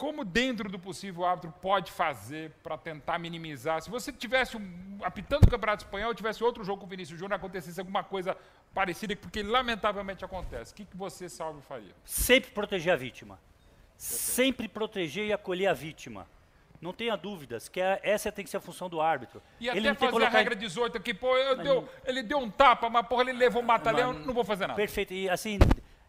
Como 0.03 0.24
dentro 0.24 0.68
do 0.68 0.80
possível 0.80 1.22
o 1.22 1.24
árbitro 1.24 1.55
pode 1.62 1.92
fazer 1.92 2.50
para 2.61 2.76
tentar 2.76 3.20
minimizar? 3.20 3.80
Se 3.80 3.88
você 3.88 4.12
tivesse 4.12 4.57
um, 4.57 4.98
apitando 5.00 5.44
o 5.44 5.48
Campeonato 5.48 5.84
Espanhol, 5.84 6.12
tivesse 6.12 6.42
outro 6.42 6.64
jogo 6.64 6.80
com 6.80 6.86
o 6.86 6.88
Vinícius 6.88 7.16
Júnior, 7.16 7.36
acontecesse 7.36 7.78
alguma 7.78 8.03
coisa 8.03 8.36
parecida, 8.74 9.14
porque 9.14 9.44
lamentavelmente 9.44 10.24
acontece. 10.24 10.72
O 10.72 10.74
que, 10.74 10.84
que 10.86 10.96
você, 10.96 11.28
Salve, 11.28 11.62
faria? 11.62 11.94
Sempre 12.05 12.50
proteger 12.50 12.92
a 12.92 12.96
vítima. 12.96 13.38
Sempre 13.96 14.66
proteger 14.66 15.26
e 15.28 15.32
acolher 15.32 15.68
a 15.68 15.72
vítima. 15.72 16.26
Não 16.80 16.92
tenha 16.92 17.16
dúvidas 17.16 17.68
que 17.68 17.80
a- 17.80 18.00
essa 18.03 18.32
tem 18.32 18.44
que 18.44 18.50
ser 18.50 18.57
a 18.57 18.61
função 18.61 18.88
do 18.88 19.00
árbitro. 19.00 19.40
E 19.61 19.68
Ele 19.68 19.86
até 19.88 19.94
fazer 20.00 20.09
a 20.09 20.11
colocar 20.11 20.32
em- 20.32 20.36
regra 20.38 20.57
18 20.57 20.96
aqui, 20.98 21.14
pô, 21.14 21.36
eu 21.36 21.55
deu, 21.59 21.88
ele 22.05 22.24
deu 22.24 22.38
um 22.38 22.50
tapa, 22.50 22.90
mas 22.90 23.07
porra, 23.07 23.22
ele 23.22 23.34
levou 23.34 23.62
um 23.62 23.64
mata-leão, 23.64 24.12
não 24.12 24.34
vou 24.34 24.42
fazer 24.42 24.66
nada. 24.66 24.74
Perfeito. 24.76 25.14
E 25.14 25.30
assim, 25.30 25.61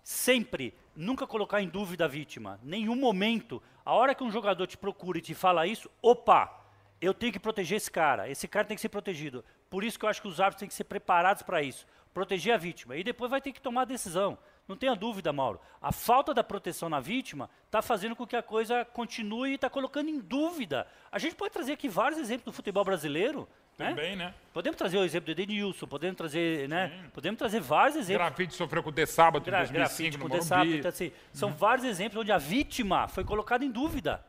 sempre, 0.03 0.73
nunca 0.95 1.25
colocar 1.25 1.61
em 1.61 1.67
dúvida 1.67 2.05
a 2.05 2.07
vítima. 2.07 2.59
Nenhum 2.61 2.95
momento. 2.95 3.61
A 3.85 3.93
hora 3.93 4.13
que 4.13 4.23
um 4.23 4.31
jogador 4.31 4.67
te 4.67 4.77
procura 4.77 5.17
e 5.17 5.21
te 5.21 5.33
fala 5.33 5.65
isso, 5.65 5.89
opa, 6.01 6.61
eu 7.01 7.13
tenho 7.13 7.33
que 7.33 7.39
proteger 7.39 7.77
esse 7.77 7.89
cara. 7.89 8.29
Esse 8.29 8.47
cara 8.47 8.67
tem 8.67 8.75
que 8.75 8.81
ser 8.81 8.89
protegido. 8.89 9.43
Por 9.69 9.83
isso 9.83 9.97
que 9.97 10.05
eu 10.05 10.09
acho 10.09 10.21
que 10.21 10.27
os 10.27 10.39
árbitros 10.39 10.59
têm 10.59 10.67
que 10.67 10.73
ser 10.73 10.83
preparados 10.83 11.43
para 11.43 11.61
isso. 11.61 11.85
Proteger 12.13 12.53
a 12.53 12.57
vítima. 12.57 12.95
E 12.95 13.03
depois 13.03 13.31
vai 13.31 13.41
ter 13.41 13.51
que 13.51 13.61
tomar 13.61 13.81
a 13.81 13.85
decisão. 13.85 14.37
Não 14.67 14.77
tenha 14.77 14.95
dúvida, 14.95 15.33
Mauro. 15.33 15.59
A 15.81 15.91
falta 15.91 16.33
da 16.33 16.43
proteção 16.43 16.87
na 16.87 16.99
vítima 16.99 17.49
está 17.65 17.81
fazendo 17.81 18.15
com 18.15 18.25
que 18.25 18.35
a 18.35 18.43
coisa 18.43 18.85
continue 18.85 19.51
e 19.51 19.55
está 19.55 19.69
colocando 19.69 20.09
em 20.09 20.19
dúvida. 20.19 20.87
A 21.11 21.19
gente 21.19 21.35
pode 21.35 21.51
trazer 21.51 21.73
aqui 21.73 21.89
vários 21.89 22.19
exemplos 22.19 22.45
do 22.45 22.53
futebol 22.53 22.85
brasileiro? 22.85 23.49
Também, 23.78 24.15
né? 24.15 24.34
Podemos 24.53 24.78
trazer 24.78 24.97
o 24.97 25.03
exemplo 25.03 25.26
do 25.26 25.32
Edenilson, 25.32 25.88
podemos 25.88 26.15
trazer, 26.15 26.69
né? 26.69 27.09
Podemos 27.11 27.39
trazer 27.39 27.59
vários 27.59 27.95
exemplos. 27.95 28.28
Grafite 28.28 28.53
sofreu 28.53 28.84
com 28.84 28.89
o 28.89 28.91
De 28.91 29.05
Sábado 29.05 29.43
em 29.43 29.45
Gra 29.49 29.59
2005 29.59 29.74
grafite 29.74 30.17
no 30.17 30.24
com 30.24 30.30
Morumbi. 30.30 30.43
dessapo, 30.43 30.71
então, 30.71 30.89
assim, 30.89 31.11
são 31.32 31.53
vários 31.53 31.86
exemplos 31.86 32.21
onde 32.21 32.32
a 32.32 32.38
vítima 32.38 33.07
foi 33.07 33.24
colocada 33.24 33.65
em 33.65 33.71
dúvida. 33.71 34.24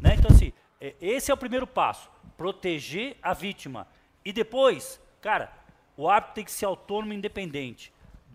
Né? 0.00 0.14
Então, 0.18 0.30
assim, 0.30 0.52
é, 0.80 0.94
esse 1.00 1.30
é 1.30 1.34
o 1.34 1.36
primeiro 1.38 1.66
passo. 1.66 2.10
Proteger 2.36 3.16
a 3.22 3.32
vítima. 3.32 3.86
E 4.24 4.32
depois, 4.32 5.00
cara, 5.22 5.50
o 5.96 6.08
árbitro 6.08 6.34
tem 6.34 6.44
que 6.44 6.52
ser 6.52 6.66
autônomo 6.66 7.14
e 7.14 7.16
independente. 7.16 7.92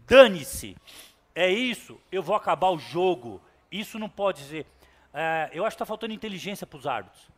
Dane-se. 0.07 0.75
É 1.35 1.51
isso, 1.51 2.01
eu 2.11 2.23
vou 2.23 2.35
acabar 2.35 2.71
o 2.71 2.79
jogo. 2.79 3.39
Isso 3.71 3.99
não 3.99 4.09
pode 4.09 4.39
ser. 4.39 4.65
É, 5.13 5.51
eu 5.53 5.63
acho 5.63 5.75
que 5.75 5.75
está 5.75 5.85
faltando 5.85 6.13
inteligência 6.13 6.65
para 6.65 6.77
os 6.77 6.87
árbitros. 6.87 7.29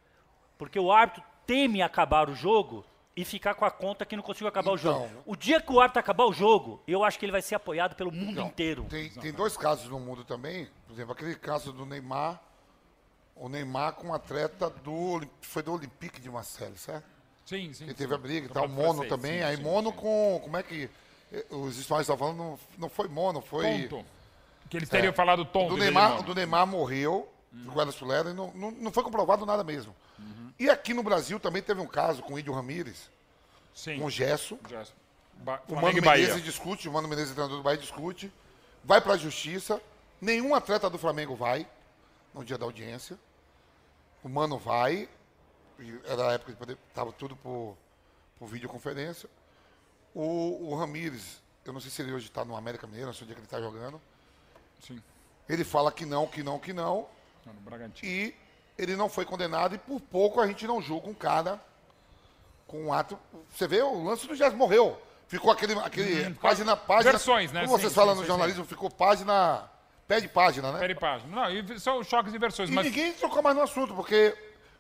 Porque 0.58 0.80
o 0.80 0.90
árbitro 0.90 1.22
teme 1.46 1.82
acabar 1.82 2.30
o 2.30 2.36
jogo 2.36 2.86
e 3.20 3.26
ficar 3.26 3.54
com 3.54 3.66
a 3.66 3.72
conta 3.72 4.06
que 4.06 4.16
não 4.16 4.24
conseguiu 4.24 4.48
acabar 4.48 4.72
o 4.72 4.78
jogo. 4.78 5.06
Então. 5.06 5.24
O 5.26 5.36
dia 5.36 5.60
que 5.60 5.74
o 5.74 5.80
árbitro 5.82 6.00
acabar 6.00 6.24
o 6.26 6.32
jogo, 6.32 6.82
eu 6.88 7.04
acho 7.04 7.20
que 7.20 7.26
ele 7.26 7.34
vai 7.34 7.42
ser 7.42 7.56
apoiado 7.56 7.94
pelo 7.94 8.12
mundo 8.14 8.32
Então, 8.32 8.48
inteiro. 8.48 8.86
Tem, 8.90 9.10
tem 9.10 9.34
dois 9.34 9.58
casos 9.58 9.90
no 9.90 10.00
mundo 10.00 10.24
também. 10.24 10.70
Por 10.88 10.94
exemplo, 10.94 11.12
aquele 11.12 11.36
caso 11.36 11.74
do 11.74 11.86
Neymar. 11.86 12.40
O 13.36 13.50
Neymar 13.50 13.94
com 13.94 14.08
um 14.08 14.14
atleta 14.14 14.70
do. 14.70 15.22
Foi 15.42 15.62
do 15.62 15.74
Olympique 15.74 16.22
de 16.22 16.30
Marseille, 16.30 16.78
certo? 16.78 17.06
Sim, 17.46 17.74
sim. 17.74 17.86
Que 17.86 17.92
sim. 17.92 17.98
teve 17.98 18.14
a 18.16 18.18
briga 18.18 18.46
e 18.48 18.50
tal. 18.50 18.68
Mono 18.70 19.00
francês, 19.00 19.10
também. 19.10 19.40
sim, 19.40 19.44
aí 19.44 19.58
sim, 19.58 19.64
Mono 19.64 19.90
sim. 19.92 19.98
com. 19.98 20.40
Como 20.44 20.56
é 20.58 20.64
que. 20.64 20.90
eh, 21.34 21.46
Os 21.50 21.78
espanhóis 21.78 22.06
estavam 22.08 22.28
falando, 22.28 22.38
não, 22.38 22.60
não 22.78 22.90
foi 22.90 23.08
Mono, 23.10 23.42
foi. 23.42 23.88
Tonto. 23.88 24.06
Que 24.70 24.78
eles 24.78 24.88
teriam 24.88 25.12
falado 25.12 25.44
tonto. 25.44 25.74
É. 25.74 25.76
do 25.76 25.78
Neymar, 25.78 26.24
do 26.24 26.36
Neymar 26.36 26.66
morreu, 26.68 27.28
do 27.52 27.72
Guarda 27.72 27.92
Sulera, 27.92 28.30
e 28.30 28.34
não, 28.34 28.52
não, 28.54 28.72
não 28.72 28.92
foi 28.92 29.04
comprovado 29.04 29.46
nada 29.46 29.64
mesmo. 29.64 29.94
E 30.60 30.70
aqui 30.70 30.94
no 30.94 31.02
Brasil 31.04 31.40
também 31.40 31.62
teve 31.62 31.80
um 31.80 31.88
caso 31.88 32.22
com 32.22 32.34
o 32.34 32.40
Ídio 32.40 32.54
Ramírez, 32.54 33.10
Sim. 33.74 34.00
com 34.00 34.06
o 34.06 34.10
Gesso. 34.10 34.60
Ba- 35.36 35.62
O 35.70 35.76
Mano. 35.76 36.02
Menezes 36.02 36.44
discute, 36.44 36.90
o 36.90 36.92
Mano 36.92 37.08
Menezes, 37.08 37.32
treinador 37.34 37.58
do 37.58 37.64
Bahia, 37.64 37.78
discute. 37.78 38.32
Vai 38.84 39.00
para 39.00 39.14
a 39.14 39.18
justiça. 39.18 39.82
Nenhum 40.20 40.54
atleta 40.54 40.90
do 40.90 40.98
Flamengo 40.98 41.34
vai 41.36 41.66
no 42.34 42.44
dia 42.44 42.58
da 42.58 42.66
audiência. 42.66 43.18
O 44.22 44.28
Mano 44.28 44.58
vai. 44.58 45.08
Era 46.06 46.32
a 46.32 46.34
época 46.34 46.54
que 46.54 46.74
estava 46.90 47.14
tudo 47.14 47.38
por, 47.38 47.78
por 48.38 48.48
videoconferência. 48.48 49.30
O, 50.14 50.72
o 50.72 50.76
Ramires, 50.76 51.42
eu 51.64 51.72
não 51.72 51.80
sei 51.80 51.90
se 51.90 52.02
ele 52.02 52.12
hoje 52.12 52.28
está 52.28 52.44
no 52.44 52.58
América 52.58 52.86
Mineiro, 52.86 53.08
não 53.08 53.14
sei 53.14 53.24
onde 53.24 53.32
é 53.32 53.36
que 53.36 53.40
ele 53.40 53.48
está 53.48 53.62
jogando. 53.62 54.02
Sim. 54.86 55.02
Ele 55.48 55.64
fala 55.64 55.90
que 55.90 56.06
não, 56.06 56.28
que 56.28 56.44
não, 56.44 56.60
que 56.60 56.74
não. 56.74 57.08
Não, 57.46 57.54
no 57.54 57.62
Bragantino. 57.62 58.12
E 58.12 58.36
ele 58.80 58.96
não 58.96 59.10
foi 59.10 59.26
condenado 59.26 59.76
e 59.76 59.78
por 59.78 60.00
pouco 60.00 60.40
a 60.40 60.48
gente 60.48 60.66
não 60.66 60.82
julga 60.82 61.10
um 61.10 61.14
cara 61.14 61.60
com 62.66 62.86
um 62.86 62.94
ato. 62.94 63.20
Você 63.54 63.68
vê, 63.68 63.82
o 63.82 64.04
lance 64.04 64.26
do 64.26 64.38
Jazz 64.38 64.54
morreu. 64.54 64.98
Ficou 65.28 65.52
aquele, 65.52 65.74
aquele 65.80 66.34
página, 66.36 66.78
página. 66.78 67.12
Versões, 67.12 67.52
né? 67.52 67.66
Como 67.66 67.76
Sim, 67.76 67.82
vocês 67.82 67.94
falam 67.94 68.16
sim, 68.16 68.22
no 68.22 68.26
sim, 68.26 68.32
jornalismo, 68.32 68.64
ficou 68.66 68.90
página. 68.90 69.70
Pé 70.08 70.22
de 70.22 70.28
página, 70.28 70.72
né? 70.72 70.80
Pera 70.80 70.92
e 70.92 70.96
página. 70.96 71.36
Não, 71.36 71.52
e 71.52 71.80
são 71.80 72.04
choques 72.04 72.34
e 72.34 72.38
versões, 72.40 72.70
E 72.70 72.72
mas 72.72 72.86
ninguém 72.86 73.14
trocou 73.14 73.44
mais 73.44 73.56
no 73.56 73.62
assunto, 73.62 73.94
porque 73.94 74.36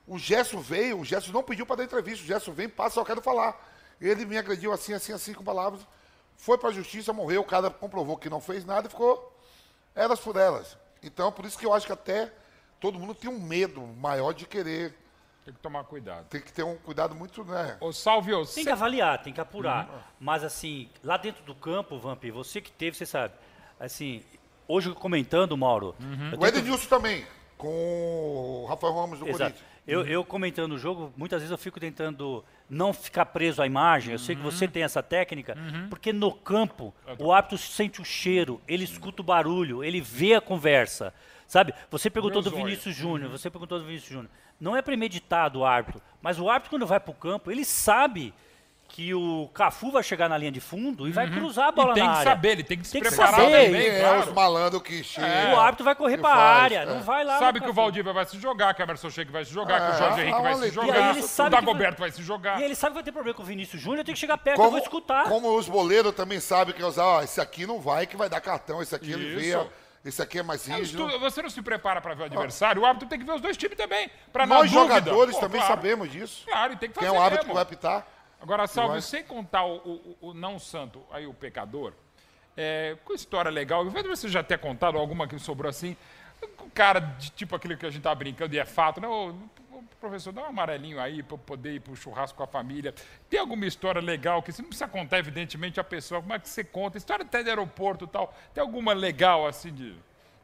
o 0.08 0.18
Gesso 0.18 0.58
veio, 0.60 1.00
o 1.00 1.06
Gesso 1.06 1.32
não 1.32 1.44
pediu 1.44 1.68
para 1.68 1.76
dar 1.76 1.84
entrevista, 1.84 2.24
o 2.24 2.28
Gesso 2.28 2.52
vem, 2.52 2.68
passa, 2.68 3.00
eu 3.00 3.06
quero 3.06 3.22
falar. 3.22 3.56
Ele 4.02 4.26
me 4.26 4.38
agrediu 4.40 4.74
assim, 4.74 4.94
assim, 4.94 5.14
assim, 5.14 5.34
com 5.34 5.44
palavras. 5.44 5.82
Foi 6.36 6.58
para 6.58 6.70
a 6.70 6.74
justiça, 6.74 7.14
morreu, 7.14 7.42
o 7.42 7.46
cara 7.46 7.70
comprovou 7.70 8.18
que 8.18 8.30
não 8.30 8.42
fez 8.42 8.66
nada 8.66 8.88
e 8.88 8.90
ficou 8.90 9.38
elas 9.94 10.20
por 10.20 10.36
elas. 10.36 10.78
Então, 11.04 11.32
por 11.32 11.46
isso 11.46 11.60
que 11.60 11.66
eu 11.66 11.74
acho 11.74 11.86
que 11.86 11.92
até 11.92 12.32
todo 12.80 12.98
mundo 13.00 13.14
tem 13.14 13.30
um 13.30 13.40
medo 13.40 13.82
maior 13.82 14.34
de 14.34 14.46
querer. 14.46 14.94
tem 15.46 15.54
que 15.54 15.60
tomar 15.60 15.84
cuidado. 15.84 16.26
Tem 16.30 16.42
que 16.42 16.52
ter 16.54 16.64
um 16.64 16.76
cuidado 16.78 17.16
muito, 17.16 17.44
né? 17.44 17.78
Ô, 17.80 17.92
Salve, 17.92 18.34
ô, 18.34 18.38
Tem 18.46 18.46
cê- 18.46 18.64
que 18.64 18.70
avaliar, 18.70 19.22
tem 19.22 19.34
que 19.34 19.42
apurar. 19.42 20.14
Mas 20.20 20.44
assim, 20.44 20.90
lá 21.04 21.18
dentro 21.18 21.44
do 21.44 21.56
campo, 21.56 21.98
Vamp, 21.98 22.24
você 22.32 22.62
que 22.62 22.72
teve, 22.72 22.96
você 22.96 23.06
sabe. 23.06 23.34
Assim, 23.80 24.24
hoje 24.68 24.92
comentando, 24.94 25.56
Mauro. 25.58 25.96
eu 26.32 26.40
O 26.40 26.46
Edenilson 26.46 26.88
também, 26.88 27.26
com 27.58 27.68
o 28.64 28.66
Rafael 28.68 28.94
Ramos 28.94 29.20
do 29.20 29.28
Exato. 29.28 29.40
Corinthians. 29.54 29.70
Eu, 29.88 30.06
eu 30.06 30.24
comentando 30.24 30.74
o 30.74 30.78
jogo, 30.78 31.12
muitas 31.18 31.40
vezes 31.42 31.50
eu 31.52 31.58
fico 31.58 31.80
tentando 31.80 32.46
não 32.70 32.94
ficar 32.94 33.26
preso 33.26 33.60
à 33.60 33.66
imagem. 33.66 34.14
Eu 34.14 34.20
sei 34.20 34.36
que 34.36 34.42
você 34.42 34.68
tem 34.68 34.84
essa 34.84 35.02
técnica, 35.02 35.58
porque 35.90 36.14
no 36.14 36.32
campo 36.32 36.94
o 37.18 37.32
árbitro 37.32 37.58
sente 37.58 38.00
o 38.00 38.06
cheiro, 38.06 38.62
ele 38.68 38.84
escuta 38.84 39.24
o 39.24 39.26
barulho, 39.26 39.84
ele 39.84 40.00
vê 40.00 40.36
a 40.36 40.42
conversa. 40.42 41.12
Sabe? 41.50 41.74
Você 41.90 42.10
perguntou 42.12 42.42
Meu 42.44 42.52
do. 42.52 42.56
Vinícius 42.58 42.96
Júnior, 42.96 43.30
você 43.32 43.50
perguntou 43.50 43.80
do 43.80 43.86
Vinícius 43.86 44.12
Júnior. 44.14 44.30
Não 44.62 44.76
é 44.78 44.82
premeditado 44.84 45.60
o 45.60 45.66
árbitro, 45.66 46.00
mas 46.22 46.40
o 46.40 46.48
árbitro 46.48 46.70
quando 46.70 46.86
vai 46.86 47.00
para 47.00 47.10
o 47.12 47.14
campo, 47.16 47.50
ele 47.50 47.66
sabe 47.66 48.32
que 48.88 49.14
o 49.16 49.48
Cafu 49.54 49.92
vai 49.92 50.02
chegar 50.04 50.28
na 50.30 50.36
linha 50.38 50.52
de 50.52 50.60
fundo 50.60 51.08
e 51.08 51.12
vai 51.12 51.30
cruzar 51.30 51.68
a 51.68 51.72
bola 51.72 51.92
E 51.92 51.94
tem 51.96 52.04
na 52.04 52.10
que 52.12 52.18
área. 52.20 52.32
saber, 52.32 52.50
ele 52.54 52.64
tem 52.64 52.78
que 52.78 52.86
se 52.86 52.92
Tem 52.94 53.02
que 53.02 53.08
preparar 53.10 53.36
saber. 53.40 53.66
também, 53.66 53.88
é, 53.88 54.00
claro. 54.00 54.20
os 54.22 54.34
malandros 54.34 54.82
que 54.84 55.04
chegam. 55.04 55.54
O 55.54 55.60
árbitro 55.60 55.86
vai 55.86 55.96
correr 55.96 56.16
que 56.18 56.22
para 56.22 56.34
a 56.36 56.56
área, 56.62 56.78
é. 56.80 56.86
não 56.86 57.02
vai 57.02 57.24
lá. 57.24 57.38
Sabe 57.40 57.60
que 57.60 57.66
o 57.66 57.70
Cafu. 57.70 57.82
Valdívia 57.82 58.14
vai 58.14 58.26
se 58.26 58.40
jogar, 58.40 58.74
que 58.76 58.82
o 58.82 58.84
Emerson 58.84 59.10
Sheik 59.12 59.32
vai 59.32 59.46
se 59.46 59.52
jogar, 59.54 59.80
que 59.80 59.92
o 59.92 59.96
É, 59.96 59.98
Jorge 60.00 60.22
Henrique 60.22 60.42
vai 60.42 60.56
se 60.56 60.70
jogar, 60.72 60.88
o 61.18 61.22
sabe 61.24 61.50
que 61.50 61.52
vai- 61.56 61.62
Dagoberto 61.66 62.00
vai 62.00 62.12
se 62.12 62.24
jogar. 62.24 62.60
E 62.60 62.64
ele 62.64 62.76
sabe 62.76 62.92
que 62.92 62.96
vai 62.96 63.04
ter 63.04 63.12
problema 63.12 63.36
com 63.36 63.44
o 63.44 63.46
Vinícius 63.46 63.82
Júnior, 63.82 64.00
eu 64.00 64.06
tenho 64.06 64.16
que 64.16 64.20
chegar 64.20 64.38
perto, 64.40 64.58
eu 64.58 64.64
Como, 64.66 64.72
vou 64.72 64.80
escutar. 64.80 65.24
como 65.26 65.56
os 65.58 65.68
boleiros 65.70 66.14
também 66.14 66.40
sabem 66.40 66.74
que 66.76 66.84
usar, 66.84 67.06
ó, 67.06 67.22
esse 67.24 67.40
aqui 67.42 67.66
não 67.68 67.80
vai, 67.80 68.06
que 68.08 68.18
vai 68.18 68.28
dar 68.30 68.42
cartão, 68.42 68.82
esse 68.82 68.96
aqui 68.96 69.12
ele 69.12 69.36
vê, 69.36 69.50
Isso. 69.52 69.70
Esse 70.06 70.22
aqui 70.22 70.40
é 70.40 70.44
mais 70.44 70.68
É, 70.70 70.76
rígido. 70.76 71.10
tu- 71.10 71.20
Você 71.20 71.42
não 71.42 71.50
se 71.50 71.62
prepara 71.62 72.00
para 72.02 72.14
ver 72.14 72.24
o 72.24 72.26
adversário, 72.26 72.82
o 72.82 72.86
árbitro 72.86 73.08
tem 73.10 73.20
que 73.20 73.26
ver 73.26 73.34
os 73.34 73.42
dois 73.42 73.58
times 73.58 73.78
também. 73.78 74.10
Pra 74.32 74.46
Nós 74.46 74.70
jogadores 74.72 75.36
Pô, 75.36 75.42
também 75.42 75.60
claro, 75.62 75.76
sabemos 75.76 76.12
disso. 76.12 76.46
Claro, 76.46 76.74
e 76.74 76.76
tem 76.78 76.90
que 76.90 76.96
fazer 76.96 77.08
Quem 77.08 77.16
é 77.16 77.20
o 77.20 77.22
árbitro 77.22 77.46
que 77.46 77.48
mesmo. 77.48 77.54
vai 77.56 77.64
apitar. 77.64 78.08
Agora, 78.42 78.68
Salve, 78.68 78.92
vai. 78.94 79.02
sem 79.02 79.24
contar 79.24 79.66
o, 79.66 79.76
o- 79.78 80.18
o 80.30 80.34
não 80.34 80.58
santo, 80.58 81.04
aí 81.12 81.28
o 81.28 81.34
pecador, 81.34 81.94
é, 82.56 82.96
com 83.04 83.14
história 83.14 83.52
legal, 83.52 83.84
eu 83.84 83.92
vejo 83.92 84.08
você 84.08 84.30
já 84.30 84.42
ter 84.42 84.58
contado 84.60 84.98
alguma 84.98 85.28
que 85.28 85.38
sobrou 85.40 85.70
assim, 85.70 85.96
um 86.64 86.70
cara 86.70 87.00
de 87.02 87.30
tipo 87.32 87.54
aquele 87.56 87.76
que 87.76 87.86
a 87.86 87.90
gente 87.90 88.02
tá 88.04 88.16
brincando 88.16 88.56
e 88.56 88.60
é 88.60 88.64
fato, 88.66 89.02
né? 89.02 89.08
Professor, 90.00 90.32
dá 90.32 90.44
um 90.44 90.46
amarelinho 90.46 91.00
aí 91.00 91.22
para 91.22 91.34
eu 91.34 91.38
poder 91.38 91.74
ir 91.74 91.82
pro 91.82 91.96
churrasco 91.96 92.38
com 92.38 92.44
a 92.44 92.48
família. 92.48 92.94
Tem 93.30 93.40
alguma 93.40 93.66
história 93.66 94.02
legal 94.02 94.42
que 94.42 94.52
você 94.52 94.62
não 94.62 94.70
precisa 94.70 94.88
contar, 94.88 95.20
evidentemente, 95.20 95.80
a 95.80 95.84
pessoa, 95.84 96.22
como 96.22 96.34
é 96.34 96.40
que 96.40 96.48
você 96.48 96.64
conta? 96.64 96.98
História 96.98 97.26
até 97.26 97.44
de 97.44 97.50
aeroporto 97.50 98.06
e 98.06 98.08
tal. 98.08 98.34
Tem 98.54 98.62
alguma 98.62 98.94
legal 98.94 99.46
assim 99.46 99.74
de, 99.74 99.94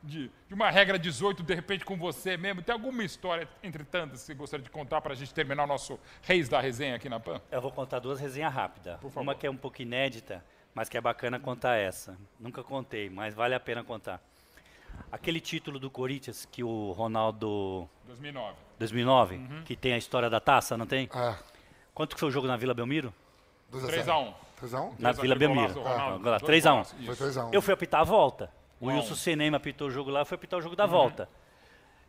de, 0.03 0.29
de 0.47 0.53
uma 0.53 0.69
regra 0.69 0.99
18, 0.99 1.41
de 1.41 1.55
repente 1.55 1.85
com 1.85 1.97
você 1.97 2.35
mesmo? 2.35 2.61
Tem 2.61 2.73
alguma 2.73 3.01
história, 3.03 3.47
entre 3.63 3.85
tantas, 3.85 4.21
que 4.21 4.25
você 4.27 4.33
gostaria 4.33 4.63
de 4.63 4.69
contar 4.69 4.99
para 4.99 5.13
a 5.13 5.15
gente 5.15 5.33
terminar 5.33 5.63
o 5.63 5.67
nosso 5.67 5.97
Reis 6.21 6.49
da 6.49 6.59
Resenha 6.59 6.95
aqui 6.95 7.07
na 7.07 7.19
PAN? 7.19 7.41
Eu 7.49 7.61
vou 7.61 7.71
contar 7.71 7.99
duas 7.99 8.19
resenhas 8.19 8.53
rápidas. 8.53 8.99
Uma 9.15 9.33
que 9.33 9.47
é 9.47 9.49
um 9.49 9.57
pouco 9.57 9.81
inédita, 9.81 10.43
mas 10.73 10.89
que 10.89 10.97
é 10.97 11.01
bacana 11.01 11.39
contar 11.39 11.77
essa. 11.77 12.17
Nunca 12.37 12.61
contei, 12.61 13.09
mas 13.09 13.33
vale 13.33 13.55
a 13.55 13.59
pena 13.59 13.85
contar. 13.85 14.21
Aquele 15.09 15.39
título 15.39 15.79
do 15.79 15.89
Corinthians 15.89 16.45
que 16.45 16.61
o 16.61 16.91
Ronaldo 16.91 17.89
2009. 18.05 18.64
2009, 18.79 19.35
Uhum. 19.35 19.63
que 19.65 19.75
tem 19.75 19.93
a 19.93 19.97
história 19.97 20.29
da 20.29 20.39
taça, 20.39 20.77
não 20.77 20.85
tem? 20.85 21.09
Ah, 21.13 21.37
Quanto 21.93 22.13
que 22.13 22.19
foi 22.19 22.27
o 22.27 22.31
jogo 22.31 22.45
na 22.47 22.57
Vila 22.57 22.73
Belmiro? 22.73 23.13
3x1. 23.71 24.33
3x1? 24.59 24.91
Na 24.99 25.13
Três 25.13 25.19
a- 25.19 25.21
Vila 25.21 25.35
Belmiro. 25.35 25.73
golaço 25.73 25.73
do 25.75 25.81
Ronaldo. 25.81 26.15
Agora, 26.15 26.39
Dois 26.39 26.43
3 26.43 26.65
a 26.65 26.69
1. 26.71 26.73
golaços, 26.73 26.95
isso. 26.99 27.05
Foi 27.05 27.15
3x1. 27.15 27.53
Eu 27.53 27.61
fui 27.61 27.73
apitar 27.73 28.01
a 28.01 28.03
volta. 28.03 28.49
O 28.81 28.87
Wilson 28.87 29.13
um. 29.13 29.15
Senema 29.15 29.57
apitou 29.57 29.87
o 29.87 29.91
jogo 29.91 30.09
lá, 30.11 30.19
eu 30.21 30.25
fui 30.25 30.35
apitar 30.35 30.59
o 30.59 30.61
jogo 30.61 30.75
da 30.75 30.83
Uhum. 30.85 30.89
volta. 30.91 31.29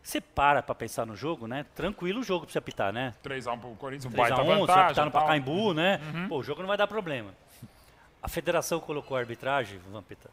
Você 0.02 0.20
para 0.20 0.62
pra 0.62 0.74
pensar 0.74 1.06
no 1.06 1.16
jogo, 1.16 1.46
né? 1.46 1.64
Tranquilo 1.74 2.20
o 2.20 2.22
jogo 2.24 2.44
pra 2.46 2.52
você 2.52 2.58
apitar, 2.58 2.92
né? 2.92 3.14
3x1 3.22 3.58
pro 3.58 3.70
Corinthians, 3.76 4.06
um 4.06 4.10
3 4.10 4.28
baita 4.28 4.40
a 4.40 4.44
1 4.44 4.46
você 4.58 4.60
vantagem. 4.66 4.84
apitar 4.86 5.04
no. 5.04 5.10
Uhum. 5.10 5.20
Pacaembu, 5.20 5.74
né? 5.74 6.00
Pô, 6.28 6.38
o 6.38 6.42
jogo 6.42 6.60
não 6.60 6.68
vai 6.68 6.76
dar 6.76 6.86
problema. 6.86 7.32
A 8.22 8.28
federação 8.28 8.80
colocou 8.80 9.16
a 9.16 9.20
arbitragem, 9.20 9.78
Vampeta, 9.92 10.28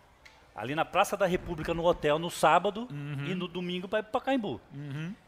ali 0.55 0.75
na 0.75 0.85
Praça 0.85 1.15
da 1.17 1.25
República, 1.25 1.73
no 1.73 1.83
hotel, 1.85 2.19
no 2.19 2.29
sábado 2.29 2.87
Uhum. 2.91 3.25
e 3.27 3.33
no 3.35 3.47
domingo 3.47 3.87
para 3.87 4.03
Pacaembu. 4.03 4.59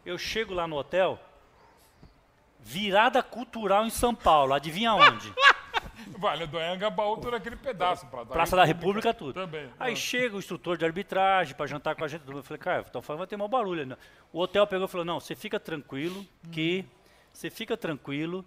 Eu 0.05 0.17
chego 0.17 0.53
lá 0.53 0.67
no 0.67 0.75
hotel, 0.77 1.19
virada 2.59 3.21
cultural 3.21 3.85
em 3.85 3.89
São 3.89 4.13
Paulo, 4.15 4.53
adivinha 4.53 4.93
onde? 4.93 5.31
Vale 6.17 6.45
do 6.47 6.57
Anhangabaú, 6.57 7.17
todo 7.17 7.35
aquele 7.35 7.55
pedaço. 7.55 8.05
Pra 8.07 8.25
Praça 8.25 8.55
da 8.55 8.63
República, 8.63 9.13
tudo. 9.13 9.33
Também. 9.33 9.69
Aí 9.79 9.93
Ah. 9.93 9.95
chega 9.95 10.35
o 10.35 10.39
instrutor 10.39 10.77
de 10.77 10.85
arbitragem 10.85 11.55
para 11.55 11.65
jantar 11.67 11.95
com 11.95 12.03
a 12.03 12.07
gente. 12.07 12.23
Eu 12.29 12.43
falei, 12.43 12.59
cara, 12.59 12.83
falando 13.01 13.19
vai 13.19 13.27
ter 13.27 13.37
mau 13.37 13.47
barulho. 13.47 13.81
ainda. 13.81 13.97
O 14.31 14.39
hotel 14.39 14.65
pegou 14.67 14.85
e 14.85 14.89
falou, 14.89 15.05
não, 15.05 15.19
você 15.19 15.35
fica 15.35 15.59
tranquilo 15.59 16.25
que... 16.51 16.85
Você 17.33 17.49
fica 17.49 17.75
tranquilo 17.75 18.45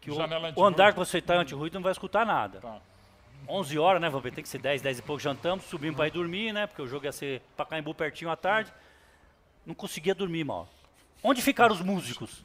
que 0.00 0.10
o, 0.10 0.16
o 0.56 0.64
andar 0.64 0.92
que 0.92 0.98
você 0.98 1.18
está 1.18 1.34
anti-ruído 1.34 1.74
não 1.74 1.82
vai 1.82 1.90
escutar 1.92 2.24
nada. 2.24 2.60
Tá. 2.60 2.80
11 3.46 3.78
horas, 3.78 4.00
né, 4.00 4.08
Vampeta? 4.10 4.36
Tem 4.36 4.42
que 4.42 4.48
ser 4.48 4.58
10, 4.58 4.82
10 4.82 4.98
e 4.98 5.02
pouco, 5.02 5.20
jantamos, 5.20 5.64
subimos 5.66 5.96
para 5.96 6.06
ir 6.08 6.10
dormir, 6.10 6.52
né? 6.52 6.66
Porque 6.66 6.82
o 6.82 6.86
jogo 6.88 7.04
ia 7.06 7.12
ser 7.12 7.42
Pacaembu 7.56 7.94
pertinho 7.94 8.30
à 8.30 8.36
tarde. 8.36 8.72
Não 9.64 9.74
conseguia 9.74 10.14
dormir, 10.14 10.44
mal. 10.44 10.68
Onde 11.22 11.42
ficaram 11.42 11.74
os 11.74 11.80
músicos? 11.80 12.44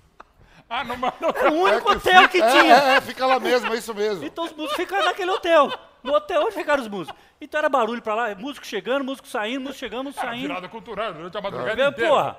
Ah, 0.70 0.84
não, 0.84 0.96
mas 0.98 1.14
Era 1.22 1.52
o 1.52 1.56
único 1.62 1.86
que 1.86 1.92
hotel 1.98 2.22
fica- 2.24 2.28
que 2.30 2.42
é, 2.42 2.50
tinha. 2.62 2.74
É, 2.76 2.96
é, 2.96 3.02
fica 3.02 3.26
lá 3.26 3.40
mesmo, 3.40 3.74
é 3.74 3.78
isso 3.78 3.94
mesmo. 3.94 4.26
Então 4.26 4.46
os 4.46 4.52
músicos 4.54 4.76
ficaram 4.78 5.06
naquele 5.06 5.30
hotel. 5.32 5.72
No 6.02 6.14
hotel 6.14 6.42
onde 6.44 6.56
ficaram 6.56 6.82
os 6.82 6.88
músicos. 6.90 7.20
Então 7.40 7.58
era 7.60 7.70
barulho 7.70 8.02
pra 8.02 8.16
lá, 8.16 8.36
músico 8.36 8.66
chegando, 8.66 9.04
músico 9.06 9.28
saindo, 9.28 9.62
músico 9.62 9.80
chegando, 9.80 10.06
músico 10.06 10.22
Era 10.22 10.32
saindo. 10.32 10.48
virada 10.48 10.70
cultural, 10.70 11.14
durante 11.14 11.38
a 11.38 11.42
madrugada 11.42 11.76
Meu, 11.76 11.90
inteira. 11.92 12.10
porra. 12.10 12.38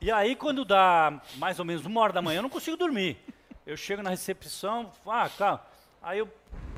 E 0.00 0.10
aí 0.10 0.36
quando 0.36 0.64
dá 0.64 1.20
mais 1.36 1.58
ou 1.58 1.64
menos 1.64 1.86
uma 1.86 2.00
hora 2.00 2.12
da 2.12 2.20
manhã, 2.20 2.38
eu 2.38 2.42
não 2.42 2.50
consigo 2.50 2.76
dormir. 2.76 3.16
Eu 3.66 3.76
chego 3.76 4.02
na 4.02 4.10
recepção, 4.10 4.92
ah, 5.06 5.28
calma. 5.38 5.62
Aí 6.04 6.18
eu 6.18 6.28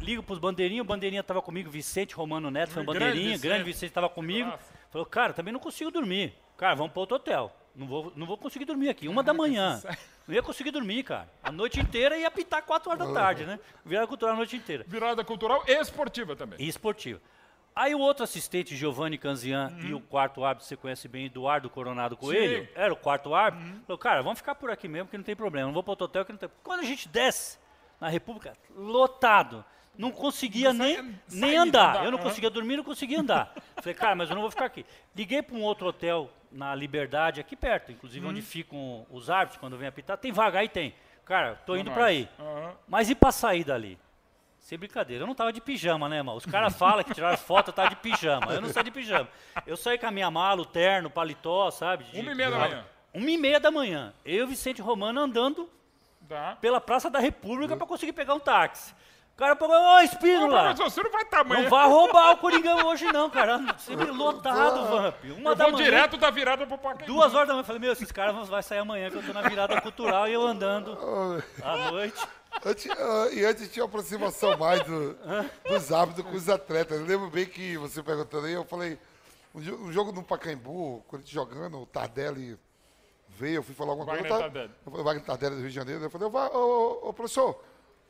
ligo 0.00 0.22
pros 0.22 0.38
bandeirinhos, 0.38 0.84
o 0.84 0.88
bandeirinha 0.88 1.22
tava 1.22 1.42
comigo, 1.42 1.70
Vicente 1.70 2.14
Romano 2.14 2.50
Neto, 2.50 2.70
foi 2.70 2.82
um 2.82 2.86
Grande 2.86 3.00
bandeirinha, 3.00 3.30
Vicente. 3.32 3.42
grande 3.48 3.64
Vicente 3.64 3.90
tava 3.92 4.08
comigo. 4.08 4.48
Nossa. 4.50 4.74
Falou, 4.90 5.06
cara, 5.06 5.32
também 5.32 5.52
não 5.52 5.60
consigo 5.60 5.90
dormir. 5.90 6.34
Cara, 6.56 6.74
vamos 6.74 6.92
para 6.92 7.00
outro 7.00 7.16
hotel. 7.16 7.52
Não 7.74 7.86
vou, 7.86 8.12
não 8.16 8.26
vou 8.26 8.38
conseguir 8.38 8.64
dormir 8.64 8.88
aqui. 8.88 9.08
Uma 9.08 9.22
da 9.22 9.34
manhã. 9.34 9.82
Não 10.26 10.34
ia 10.34 10.42
conseguir 10.42 10.70
dormir, 10.70 11.02
cara. 11.02 11.28
A 11.42 11.52
noite 11.52 11.78
inteira 11.80 12.16
ia 12.16 12.28
apitar 12.28 12.62
4 12.62 12.90
horas 12.90 13.06
da 13.06 13.12
tarde, 13.12 13.44
né? 13.44 13.58
Virada 13.84 14.06
cultural 14.06 14.34
a 14.34 14.36
noite 14.38 14.56
inteira. 14.56 14.84
Virada 14.86 15.22
cultural 15.24 15.62
e 15.66 15.72
esportiva 15.72 16.34
também. 16.34 16.58
E 16.60 16.68
esportiva. 16.68 17.20
Aí 17.74 17.94
o 17.94 17.98
outro 17.98 18.24
assistente, 18.24 18.74
Giovanni 18.74 19.18
Canzian, 19.18 19.70
e 19.86 19.92
o 19.92 20.00
quarto 20.00 20.42
árbitro, 20.42 20.66
você 20.66 20.76
conhece 20.76 21.06
bem, 21.08 21.26
Eduardo 21.26 21.68
Coronado 21.68 22.16
Coelho, 22.16 22.66
era 22.74 22.90
o 22.90 22.96
quarto 22.96 23.34
árbitro, 23.34 23.68
Uhum. 23.68 23.80
falou, 23.86 23.98
cara, 23.98 24.22
vamos 24.22 24.38
ficar 24.38 24.54
por 24.54 24.70
aqui 24.70 24.88
mesmo, 24.88 25.10
que 25.10 25.16
não 25.18 25.24
tem 25.24 25.36
problema, 25.36 25.66
não 25.66 25.74
vou 25.74 25.82
para 25.82 25.92
outro 25.92 26.06
hotel 26.06 26.24
que 26.24 26.32
não 26.32 26.38
tem... 26.38 26.48
Quando 26.64 26.80
a 26.80 26.84
gente 26.84 27.06
desce 27.06 27.58
na 28.00 28.08
República, 28.08 28.56
lotado, 28.74 29.64
não 29.96 30.10
conseguia 30.10 30.72
Não 30.72 30.84
nem, 30.84 31.18
nem 31.30 31.56
andar, 31.56 32.04
eu 32.04 32.10
não 32.10 32.18
conseguia 32.18 32.50
dormir, 32.50 32.76
não 32.76 32.84
conseguia 32.84 33.20
andar. 33.20 33.54
Falei, 33.76 33.94
cara, 33.94 34.14
mas 34.14 34.28
eu 34.28 34.34
não 34.34 34.42
vou 34.42 34.50
ficar 34.50 34.66
aqui. 34.66 34.84
Liguei 35.14 35.42
para 35.42 35.56
um 35.56 35.62
outro 35.62 35.86
hotel 35.88 36.30
na 36.52 36.74
Liberdade, 36.74 37.40
aqui 37.40 37.56
perto, 37.56 37.92
inclusive 37.92 38.24
Uhum. 38.24 38.30
onde 38.32 38.42
ficam 38.42 39.06
os 39.10 39.30
árbitros 39.30 39.58
quando 39.58 39.76
vem 39.76 39.88
apitar, 39.88 40.16
tem 40.18 40.32
vaga 40.32 40.58
aí, 40.60 40.68
tem. 40.68 40.94
Cara, 41.24 41.54
tô 41.66 41.74
indo 41.76 41.86
nós. 41.86 41.94
para 41.94 42.04
aí. 42.06 42.28
Aham. 42.38 42.72
Mas 42.86 43.10
e 43.10 43.14
pra 43.14 43.32
sair 43.32 43.64
dali? 43.64 43.98
Sem 44.60 44.76
brincadeira, 44.78 45.22
eu 45.22 45.26
não 45.26 45.34
tava 45.34 45.52
de 45.52 45.60
pijama, 45.60 46.08
né, 46.08 46.16
irmão? 46.16 46.36
Os 46.36 46.44
caras 46.46 46.74
falam 46.78 47.02
que 47.04 47.14
tiraram 47.14 47.36
foto, 47.38 47.68
eu 47.68 47.72
tava 47.72 47.88
de 47.90 47.96
pijama. 47.96 48.52
Eu 48.52 48.60
não 48.60 48.68
saí 48.68 48.84
de 48.84 48.90
pijama. 48.90 49.28
Eu 49.66 49.76
saí 49.76 49.96
com 49.98 50.06
a 50.06 50.10
minha 50.10 50.30
mala, 50.30 50.60
o 50.60 50.66
terno, 50.66 51.08
o 51.08 51.10
paletó, 51.10 51.70
sabe? 51.70 52.04
De- 52.04 52.20
Uma 52.20 52.32
e 52.32 52.34
meia 52.34 52.50
da 52.50 52.58
manhã. 52.58 52.84
Uma 53.14 53.30
e 53.30 53.36
meia 53.38 53.60
da 53.60 53.70
manhã. 53.70 54.12
Eu 54.24 54.34
e 54.38 54.42
o 54.42 54.46
Vicente 54.48 54.82
Romano 54.82 55.20
andando 55.20 55.70
Tá. 56.28 56.56
pela 56.60 56.80
Praça 56.80 57.08
da 57.10 57.18
República 57.18 57.76
pra 57.76 57.86
conseguir 57.86 58.12
pegar 58.12 58.34
um 58.34 58.40
táxi. 58.40 58.92
O 59.34 59.38
cara 59.38 59.54
falou, 59.54 59.76
ô, 59.76 60.00
Espínola, 60.00 60.62
Mas 60.64 60.78
você 60.78 61.02
não 61.02 61.10
vai 61.10 61.22
estar 61.22 61.40
amanhã. 61.40 61.62
não 61.64 61.68
vai 61.70 61.86
roubar 61.86 62.30
o 62.32 62.36
Coringão 62.38 62.86
hoje 62.86 63.04
não, 63.12 63.28
cara. 63.28 63.60
Sempre 63.78 64.06
lotado, 64.10 64.86
Vamp. 64.86 65.24
Uma 65.36 65.50
Eu 65.50 65.54
da 65.54 65.64
vou 65.64 65.72
manhã, 65.74 65.84
direto 65.84 66.16
da 66.16 66.30
virada 66.30 66.66
pro 66.66 66.78
Pacaembu. 66.78 67.04
duas 67.12 67.34
horas 67.34 67.46
da 67.46 67.52
manhã. 67.52 67.60
Eu 67.60 67.66
falei, 67.66 67.80
meu, 67.80 67.92
esses 67.92 68.10
caras 68.10 68.34
vão 68.34 68.46
vai 68.46 68.62
sair 68.62 68.78
amanhã 68.78 69.10
que 69.10 69.16
eu 69.16 69.22
tô 69.22 69.34
na 69.34 69.42
virada 69.42 69.78
cultural 69.82 70.26
e 70.26 70.32
eu 70.32 70.40
andando 70.40 70.96
à 71.62 71.90
noite. 71.90 72.26
Antes, 72.64 72.90
ah, 72.90 73.28
e 73.30 73.44
antes 73.44 73.70
tinha 73.70 73.84
uma 73.84 73.88
aproximação 73.90 74.56
mais 74.56 74.80
do, 74.84 75.14
dos 75.68 75.92
hábitos 75.92 76.24
com 76.24 76.34
os 76.34 76.48
atletas. 76.48 76.98
Eu 76.98 77.04
lembro 77.06 77.28
bem 77.28 77.44
que 77.44 77.76
você 77.76 78.02
perguntando 78.02 78.46
aí, 78.46 78.54
eu 78.54 78.64
falei, 78.64 78.98
um, 79.54 79.60
jo- 79.60 79.76
um 79.76 79.92
jogo 79.92 80.12
no 80.12 80.22
Pacaembu, 80.22 81.04
quando 81.06 81.20
a 81.20 81.24
gente 81.26 81.34
jogando, 81.34 81.78
o 81.78 81.84
Tardelli 81.84 82.58
veio, 83.36 83.56
eu 83.56 83.62
fui 83.62 83.74
falar 83.74 83.90
alguma 83.92 84.06
Wagner 84.06 84.28
coisa. 84.28 84.44
eu 84.46 84.50
Tardelli. 84.52 84.72
Wagner 85.04 85.24
Tardelli 85.24 85.54
do 85.56 85.60
Rio 85.60 85.68
de 85.70 85.74
Janeiro. 85.74 86.02
Eu 86.04 86.10
falei, 86.10 86.28
"Vai, 86.28 86.48
ô, 86.48 87.00
ô, 87.04 87.08
ô, 87.08 87.12
professor, 87.12 87.60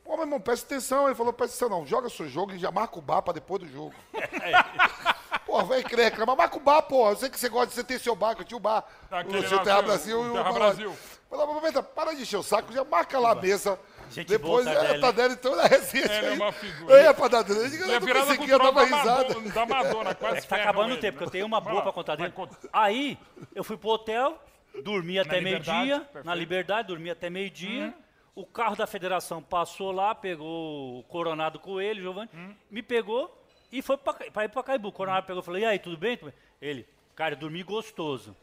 pô, 0.03 0.13
meu 0.15 0.21
irmão, 0.25 0.39
presta 0.39 0.65
atenção. 0.65 1.05
Ele 1.05 1.15
falou, 1.15 1.33
presta 1.33 1.55
atenção, 1.55 1.79
não, 1.79 1.85
joga 1.85 2.09
seu 2.09 2.27
jogo 2.27 2.53
e 2.53 2.57
já 2.57 2.71
marca 2.71 2.97
o 2.97 3.01
bar 3.01 3.21
pra 3.21 3.33
depois 3.33 3.61
do 3.61 3.67
jogo. 3.69 3.93
Pô, 5.45 5.63
vai 5.63 5.81
querer 5.81 6.03
reclamar, 6.05 6.35
marca 6.35 6.57
o 6.57 6.59
bar, 6.59 6.81
pô. 6.81 7.09
Eu 7.09 7.15
sei 7.15 7.29
que 7.29 7.39
você 7.39 7.47
gosta 7.47 7.67
de 7.67 7.73
você 7.75 7.83
ter 7.83 7.99
seu 8.01 8.13
bar, 8.13 8.35
que 8.35 8.41
eu 8.41 8.45
tinha 8.45 8.57
o 8.57 8.59
bar. 8.59 8.83
Aquele 9.09 9.39
o 9.39 9.47
seu 9.47 9.59
Terra 9.63 9.81
Brasil 9.81 10.19
o 10.19 10.25
e 10.25 10.29
o 10.29 10.33
Terra. 10.33 10.51
Brasil. 10.51 10.93
Falei, 11.29 11.45
aproveita, 11.45 11.81
para 11.81 12.13
de 12.13 12.23
encher 12.23 12.35
o 12.37 12.43
saco, 12.43 12.73
já 12.73 12.83
marca 12.83 13.17
lá 13.17 13.31
a 13.31 13.35
mesa. 13.35 13.79
Gente 14.09 14.27
Depois, 14.27 14.65
boa, 14.65 14.75
é, 14.75 14.99
Tardelli. 14.99 15.01
Tardelli, 15.01 15.33
então, 15.35 15.55
na 15.55 15.63
resenha. 15.63 16.03
Ele 16.05 16.25
é 16.25 16.29
aí. 16.29 16.35
uma 16.35 16.51
figura. 16.51 16.93
Eu 16.93 17.03
ia 17.03 17.13
pra 17.13 17.29
Tardelli, 17.29 17.79
eu 17.79 17.87
eu 17.87 17.95
a 17.95 17.99
virada 17.99 18.35
dava 18.57 18.71
da 18.73 18.83
risada. 18.83 19.41
Da 19.51 19.65
Madonna, 19.65 20.15
quase 20.15 20.37
É 20.37 20.41
que 20.41 20.47
tá 20.47 20.55
acabando 20.57 20.89
o 20.89 20.93
ele, 20.93 21.01
tempo, 21.01 21.17
que 21.17 21.23
eu 21.23 21.29
tenho 21.29 21.45
uma 21.45 21.61
boa 21.61 21.81
pra 21.81 21.91
contar 21.93 22.15
dele. 22.17 22.33
Aí, 22.73 23.17
eu 23.55 23.63
fui 23.63 23.77
pro 23.77 23.89
hotel, 23.89 24.37
dormi 24.83 25.19
até 25.19 25.41
meio-dia, 25.41 26.07
na 26.23 26.35
Liberdade, 26.35 26.87
dormi 26.87 27.09
até 27.09 27.29
meio-dia. 27.29 27.93
O 28.35 28.45
carro 28.45 28.75
da 28.75 28.85
federação 28.85 29.41
passou 29.41 29.91
lá, 29.91 30.13
pegou 30.13 30.99
o 30.99 31.03
Coronado 31.03 31.59
Coelho, 31.59 32.01
Giovanni, 32.01 32.29
me 32.69 32.83
pegou 32.83 33.35
e 33.71 33.81
foi 33.81 33.97
pra 33.97 34.45
ir 34.45 34.49
pra 34.49 34.63
Caibu. 34.63 34.89
O 34.89 34.91
Coronado 34.91 35.25
pegou 35.25 35.41
e 35.41 35.45
falou, 35.45 35.59
e 35.59 35.65
aí, 35.65 35.79
tudo 35.79 35.97
bem? 35.97 36.17
Tudo 36.17 36.31
bem?" 36.31 36.39
Ele, 36.61 36.85
cara, 37.15 37.33
eu 37.33 37.39
dormi 37.39 37.63
gostoso. 37.63 38.35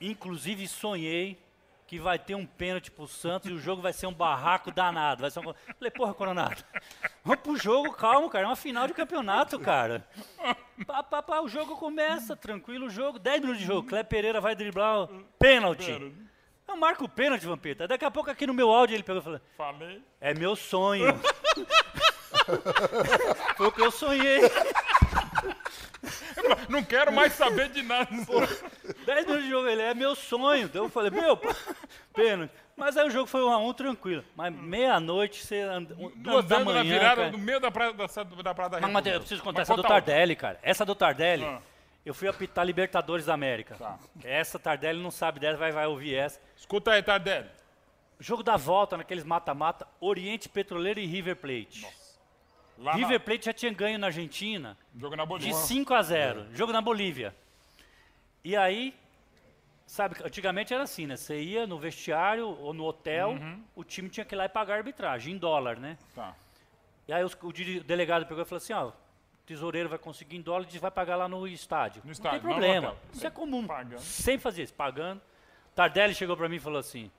Inclusive, 0.00 0.66
sonhei 0.68 1.38
que 1.86 1.98
vai 1.98 2.18
ter 2.18 2.34
um 2.34 2.44
pênalti 2.44 2.90
pro 2.90 3.06
Santos 3.06 3.48
e 3.48 3.52
o 3.52 3.58
jogo 3.58 3.80
vai 3.80 3.92
ser 3.92 4.06
um 4.06 4.12
barraco 4.12 4.72
danado. 4.72 5.22
Vai 5.22 5.30
ser 5.30 5.40
um... 5.40 5.54
Falei, 5.78 5.90
porra, 5.90 6.14
Coronado, 6.14 6.62
vamos 7.24 7.42
pro 7.42 7.56
jogo, 7.56 7.92
calma, 7.92 8.28
cara, 8.28 8.44
é 8.44 8.48
uma 8.48 8.56
final 8.56 8.86
de 8.86 8.94
campeonato, 8.94 9.58
cara. 9.58 10.06
Pá, 10.86 11.02
pá, 11.02 11.22
pá, 11.22 11.40
o 11.40 11.48
jogo 11.48 11.76
começa, 11.76 12.36
tranquilo 12.36 12.86
o 12.86 12.90
jogo, 12.90 13.18
10 13.18 13.40
minutos 13.40 13.60
de 13.60 13.66
jogo, 13.66 13.88
Cleber 13.88 14.06
Pereira 14.06 14.40
vai 14.40 14.54
driblar 14.54 15.04
o 15.04 15.24
pênalti. 15.38 16.12
Eu 16.68 16.76
marco 16.76 17.04
o 17.04 17.08
pênalti, 17.08 17.46
Vampeta. 17.46 17.86
Daqui 17.86 18.04
a 18.04 18.10
pouco 18.10 18.28
aqui 18.28 18.46
no 18.46 18.52
meu 18.52 18.70
áudio 18.70 18.96
ele 18.96 19.04
pegou 19.04 19.20
e 19.20 19.24
falou, 19.24 19.40
Falei. 19.56 20.02
é 20.20 20.34
meu 20.34 20.56
sonho. 20.56 21.06
Foi 23.56 23.68
o 23.68 23.72
que 23.72 23.82
eu 23.82 23.90
sonhei. 23.90 24.40
Não 26.68 26.82
quero 26.82 27.12
mais 27.12 27.32
saber 27.32 27.68
de 27.70 27.82
nada. 27.82 28.08
10 28.10 29.26
minutos 29.26 29.44
de 29.44 29.50
jogo, 29.50 29.68
ele 29.68 29.82
é 29.82 29.94
meu 29.94 30.14
sonho. 30.14 30.64
Então 30.64 30.84
eu 30.84 30.90
falei, 30.90 31.10
meu, 31.10 31.36
pô, 31.36 31.48
pênalti. 32.14 32.52
Mas 32.76 32.96
aí 32.96 33.06
o 33.06 33.10
jogo 33.10 33.26
foi 33.26 33.42
um 33.42 33.50
a 33.50 33.56
um 33.58 33.72
tranquilo. 33.72 34.22
Mas 34.36 34.54
meia-noite, 34.54 35.44
você 35.44 35.60
anda, 35.60 35.94
um- 35.94 36.10
duas 36.14 36.44
da 36.44 36.56
Andando 36.56 36.74
na 36.74 36.80
manhã. 36.84 36.92
virada 36.98 37.16
cara. 37.22 37.30
no 37.32 37.38
meio 37.38 37.58
da 37.58 37.70
praia 37.70 37.92
da, 37.94 38.06
da, 38.42 38.54
praia 38.54 38.68
da 38.70 38.80
mas 38.88 39.06
eu 39.06 39.20
preciso 39.20 39.42
contar 39.42 39.60
Mas 39.60 39.68
essa 39.68 39.74
do 39.74 39.78
outra. 39.78 39.94
Tardelli, 39.94 40.36
cara. 40.36 40.58
Essa 40.62 40.84
do 40.84 40.94
Tardelli, 40.94 41.44
Ah. 41.44 41.60
eu 42.04 42.12
fui 42.12 42.28
apitar 42.28 42.66
Libertadores 42.66 43.24
da 43.26 43.32
América. 43.34 43.76
Tá. 43.76 43.98
Essa 44.22 44.58
Tardelli 44.58 45.02
não 45.02 45.10
sabe 45.10 45.40
dessa, 45.40 45.56
vai, 45.56 45.72
vai 45.72 45.86
ouvir 45.86 46.14
essa. 46.16 46.38
Escuta 46.54 46.90
aí, 46.92 47.02
Tardelli. 47.02 47.48
Jogo 48.20 48.42
da 48.42 48.56
volta, 48.58 48.96
naqueles 48.98 49.24
mata-mata, 49.24 49.86
Oriente 50.00 50.48
Petroleiro 50.48 51.00
e 51.00 51.06
River 51.06 51.36
Plate. 51.36 51.86
Lá 52.78 52.94
River 52.94 53.20
Plate 53.20 53.46
já 53.46 53.52
tinha 53.52 53.72
ganho 53.72 53.98
na 53.98 54.08
Argentina 54.08 54.76
na, 54.94 55.00
jogo 55.00 55.16
na 55.16 55.22
de 55.24 55.28
Bolívia. 55.28 55.54
5 55.54 55.94
a 55.94 56.02
0. 56.02 56.46
Jogo 56.54 56.72
na 56.72 56.80
Bolívia. 56.80 57.34
E 58.44 58.54
aí, 58.56 58.94
sabe, 59.86 60.16
antigamente 60.24 60.72
era 60.74 60.82
assim, 60.82 61.06
né? 61.06 61.16
Você 61.16 61.40
ia 61.40 61.66
no 61.66 61.78
vestiário 61.78 62.46
ou 62.46 62.72
no 62.72 62.84
hotel, 62.84 63.30
Uhum. 63.30 63.62
o 63.74 63.82
time 63.84 64.08
tinha 64.08 64.24
que 64.24 64.34
ir 64.34 64.36
lá 64.38 64.44
e 64.44 64.48
pagar 64.48 64.74
a 64.74 64.76
arbitragem, 64.78 65.34
em 65.34 65.38
dólar, 65.38 65.78
né? 65.78 65.96
Tá. 66.14 66.34
E 67.08 67.12
aí 67.12 67.24
o, 67.24 67.52
diri- 67.52 67.80
delegado 67.80 68.26
pegou 68.26 68.42
e 68.42 68.46
falou 68.46 68.58
assim, 68.58 68.72
ó, 68.72 68.88
o 68.88 68.92
tesoureiro 69.46 69.88
vai 69.88 69.98
conseguir 69.98 70.36
em 70.36 70.42
dólar 70.42 70.66
e 70.72 70.78
vai 70.78 70.90
pagar 70.90 71.16
lá 71.16 71.28
no 71.28 71.46
estádio. 71.48 72.02
No 72.02 72.06
não 72.06 72.12
estádio, 72.12 72.40
tem 72.40 72.48
não 72.50 72.56
no 72.56 72.60
problema. 72.62 72.88
hotel. 72.88 73.00
Isso 73.12 73.26
é 73.26 73.30
comum. 73.30 73.66
Pagando. 73.66 74.00
Sempre 74.00 74.40
fazia 74.42 74.64
isso, 74.64 74.74
pagando. 74.74 75.20
Tardelli 75.74 76.14
chegou 76.14 76.36
pra 76.36 76.48
mim 76.48 76.56
e 76.56 76.60
falou 76.60 76.78
assim, 76.78 77.10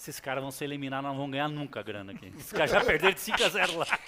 esses 0.00 0.18
caras 0.18 0.42
vão 0.42 0.50
ser 0.50 0.64
eliminados, 0.64 1.10
não 1.10 1.16
vão 1.16 1.30
ganhar 1.30 1.46
nunca 1.46 1.80
a 1.80 1.82
grana 1.82 2.12
aqui. 2.12 2.32
Esses 2.38 2.52
caras 2.52 2.70
já 2.70 2.82
perderam 2.82 3.12
de 3.12 3.20
5 3.20 3.44
a 3.44 3.48
0 3.50 3.76
lá. 3.76 3.86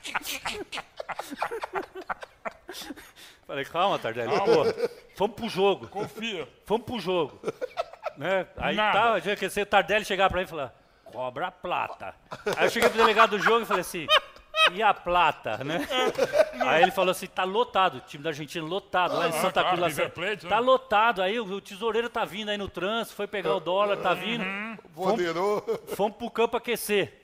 Falei, 3.46 3.64
calma, 3.66 3.98
Tardelli. 3.98 4.30
Pô, 4.30 4.64
vamos 5.18 5.36
pro 5.36 5.48
jogo. 5.50 5.88
Confia. 5.88 6.48
Vamos 6.66 6.86
pro 6.86 6.98
jogo. 6.98 7.38
Né? 8.16 8.46
Aí 8.56 8.74
Nada. 8.74 8.98
tava, 8.98 9.20
já 9.20 9.36
que 9.36 9.44
o 9.44 9.66
Tardelli 9.66 10.06
chegar 10.06 10.30
pra 10.30 10.38
mim 10.38 10.44
e 10.44 10.48
falar, 10.48 10.74
cobra 11.04 11.48
a 11.48 11.50
plata. 11.50 12.14
Aí 12.56 12.64
eu 12.66 12.70
cheguei 12.70 12.88
pro 12.88 12.96
delegado 12.98 13.36
do 13.36 13.38
jogo 13.38 13.62
e 13.62 13.66
falei 13.66 13.82
assim, 13.82 14.06
e 14.70 14.82
a 14.82 14.94
plata, 14.94 15.58
né? 15.64 15.86
Aí 16.60 16.82
ele 16.82 16.90
falou 16.90 17.10
assim, 17.10 17.26
tá 17.26 17.44
lotado, 17.44 17.96
o 17.96 18.00
time 18.00 18.22
da 18.22 18.30
Argentina 18.30 18.64
lotado, 18.64 19.16
lá 19.16 19.28
em 19.28 19.32
Santa 19.32 19.62
claro, 19.62 19.68
Cruz. 19.68 19.80
lá, 19.80 19.88
River 19.88 20.10
Plate, 20.10 20.44
né? 20.44 20.50
tá 20.50 20.58
lotado, 20.58 21.22
aí 21.22 21.40
o, 21.40 21.44
o 21.44 21.60
tesoureiro 21.60 22.08
tá 22.08 22.24
vindo 22.24 22.50
aí 22.50 22.58
no 22.58 22.68
trânsito, 22.68 23.16
foi 23.16 23.26
pegar 23.26 23.54
o 23.54 23.60
dólar, 23.60 23.96
tá 23.96 24.14
vindo. 24.14 24.44
Uhum. 24.44 24.78
Fomos, 24.94 25.96
fomos 25.96 26.16
pro 26.16 26.30
campo 26.30 26.56
aquecer. 26.56 27.20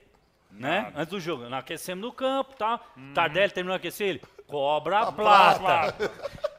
Né? 0.51 0.91
Antes 0.95 1.09
do 1.11 1.19
jogo. 1.19 1.43
Nós 1.43 1.59
aquecemos 1.59 2.03
no 2.03 2.11
campo 2.11 2.55
tal. 2.57 2.83
Uhum. 2.97 3.13
Tardelli 3.13 3.51
terminou 3.53 3.77
de 3.77 3.87
aquecer 3.87 4.07
ele. 4.07 4.21
Cobra 4.47 5.01
a 5.01 5.11
plata. 5.11 5.59
Plata. 5.59 6.11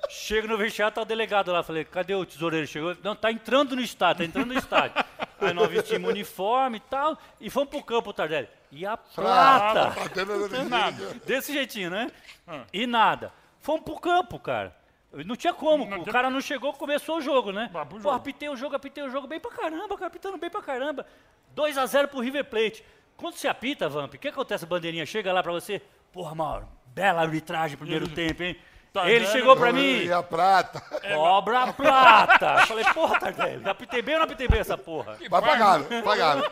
Chega 0.09 0.47
no 0.47 0.57
vestiário, 0.57 0.95
tá 0.95 1.03
o 1.03 1.05
delegado 1.05 1.53
lá. 1.53 1.63
Falei, 1.63 1.85
cadê 1.85 2.15
o 2.15 2.25
tesoureiro? 2.25 2.67
Chegou. 2.67 2.97
Não, 3.03 3.17
tá 3.17 3.33
entrando 3.33 3.75
no 3.75 3.83
estádio, 3.83 4.19
tá 4.19 4.25
entrando 4.25 4.53
no 4.53 4.59
estádio. 4.59 5.05
Aí 5.41 5.53
nós 5.53 5.69
vestimos 5.69 6.09
uniforme 6.11 6.77
e 6.77 6.81
tal. 6.81 7.19
E 7.41 7.51
fomos 7.51 7.69
pro 7.69 7.83
campo, 7.83 8.13
Tardelli. 8.13 8.49
E 8.73 8.87
a 8.87 8.97
plata? 8.97 9.93
Nada. 10.69 11.15
Desse 11.27 11.53
jeitinho, 11.53 11.91
né? 11.91 12.11
Ah. 12.47 12.63
E 12.73 12.87
nada. 12.87 13.33
Fomos 13.61 13.83
pro 13.83 13.99
campo, 13.99 14.39
cara. 14.39 14.75
Não 15.13 15.35
tinha 15.35 15.53
como. 15.53 15.85
Não 15.87 16.01
o 16.01 16.05
cara 16.05 16.31
não 16.31 16.41
chegou, 16.41 16.73
começou 16.73 17.19
o 17.19 17.21
jogo, 17.21 17.51
né? 17.51 17.69
Pô, 17.73 17.99
jogo. 17.99 18.11
apitei 18.11 18.49
o 18.49 18.57
jogo, 18.57 18.77
apitei 18.77 19.03
o 19.03 19.11
jogo 19.11 19.27
bem 19.27 19.41
pra 19.41 19.51
caramba, 19.51 19.97
cara, 19.97 20.07
apitando 20.07 20.39
bem 20.39 20.49
pra 20.49 20.63
caramba. 20.63 21.05
2 21.53 21.77
a 21.79 21.85
0 21.87 22.09
pro 22.09 22.21
River 22.21 22.45
Plate. 22.45 22.85
Quando 23.17 23.35
você 23.35 23.49
apita, 23.49 23.89
Vamp, 23.89 24.15
o 24.15 24.19
que 24.19 24.29
acontece? 24.29 24.65
A 24.65 24.69
bandeirinha 24.69 25.05
chega 25.05 25.33
lá 25.33 25.43
pra 25.43 25.53
você. 25.53 25.83
Porra, 26.13 26.35
Mauro, 26.35 26.69
bela 26.87 27.23
arbitragem 27.23 27.77
primeiro 27.77 28.09
tempo, 28.09 28.43
hein? 28.43 28.57
Tá 28.93 29.09
Ele 29.09 29.27
chegou 29.27 29.57
pra 29.57 29.73
mim, 29.73 30.05
E 30.05 30.13
a 30.13 30.23
prata. 30.23 30.81
cobra 31.15 31.63
a 31.65 31.73
plata. 31.73 32.67
Falei, 32.67 32.85
porra, 32.93 33.21
Tardelli, 33.21 33.69
apitei 33.69 34.03
bem 34.03 34.15
ou 34.15 34.21
não 34.21 34.25
apitei 34.27 34.49
bem 34.49 34.61
essa 34.61 34.77
porra? 34.79 35.17
Mas 35.31 35.45
pagaram, 35.45 35.85
pagaram. 36.03 36.43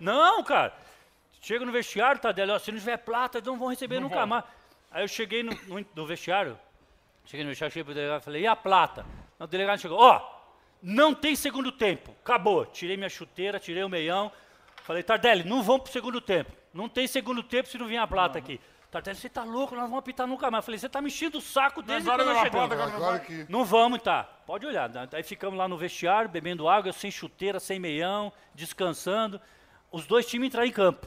Não, 0.00 0.42
cara. 0.42 0.72
Chega 1.46 1.64
no 1.64 1.70
vestiário, 1.70 2.20
Tardelli, 2.20 2.50
ó, 2.50 2.58
se 2.58 2.72
não 2.72 2.78
tiver 2.80 2.96
plata, 2.96 3.40
não 3.40 3.56
vão 3.56 3.68
receber 3.68 3.96
Não 4.00 4.08
nunca 4.08 4.16
vão. 4.16 4.26
mais. 4.26 4.44
Aí 4.90 5.04
eu 5.04 5.08
cheguei 5.08 5.44
no, 5.44 5.52
no- 5.68 5.86
no 5.94 6.04
vestiário, 6.04 6.58
cheguei 7.24 7.44
no 7.44 7.50
vestiário, 7.50 7.72
cheguei 7.72 7.84
pro 7.84 7.94
delegado 7.94 8.20
e 8.20 8.24
falei, 8.24 8.42
e 8.42 8.46
a 8.48 8.56
plata? 8.56 9.06
O 9.38 9.46
delegado 9.46 9.78
chegou, 9.78 9.96
ó, 10.00 10.28
não 10.82 11.14
tem 11.14 11.36
segundo 11.36 11.70
tempo, 11.70 12.10
acabou. 12.24 12.66
Tirei 12.66 12.96
minha 12.96 13.08
chuteira, 13.08 13.60
tirei 13.60 13.84
o 13.84 13.88
meião, 13.88 14.32
falei, 14.82 15.04
Tardelli, 15.04 15.44
não 15.44 15.62
vão 15.62 15.78
pro 15.78 15.92
segundo 15.92 16.20
tempo. 16.20 16.50
Não 16.74 16.88
tem 16.88 17.06
segundo 17.06 17.44
tempo 17.44 17.68
se 17.68 17.78
não 17.78 17.86
vier 17.86 18.02
a 18.02 18.08
plata 18.08 18.38
aqui. 18.38 18.60
Tardelli, 18.90 19.16
você 19.16 19.28
tá 19.28 19.44
louco, 19.44 19.74
nós 19.76 19.84
vamos 19.84 19.98
apitar 20.00 20.26
nunca 20.26 20.50
mais. 20.50 20.62
Eu 20.62 20.66
falei, 20.66 20.78
você 20.80 20.88
tá 20.88 21.00
me 21.00 21.06
enchendo 21.06 21.38
o 21.38 21.40
saco 21.40 21.80
desde 21.80 22.08
quando 22.08 22.24
não 22.24 22.34
nós 22.34 22.48
plata, 22.50 22.50
chegamos. 22.50 22.72
agora 22.82 22.96
Agora 22.96 23.18
que. 23.20 23.46
Não 23.48 23.64
vamos, 23.64 24.02
tá? 24.02 24.24
Pode 24.24 24.66
olhar. 24.66 24.90
Aí 25.12 25.22
ficamos 25.22 25.56
lá 25.56 25.68
no 25.68 25.76
vestiário, 25.78 26.28
bebendo 26.28 26.68
água, 26.68 26.92
sem 26.92 27.10
chuteira, 27.10 27.60
sem 27.60 27.78
meião, 27.78 28.32
descansando. 28.52 29.40
Os 29.92 30.06
dois 30.06 30.26
times 30.26 30.48
entraram 30.48 30.66
em 30.66 30.72
campo. 30.72 31.06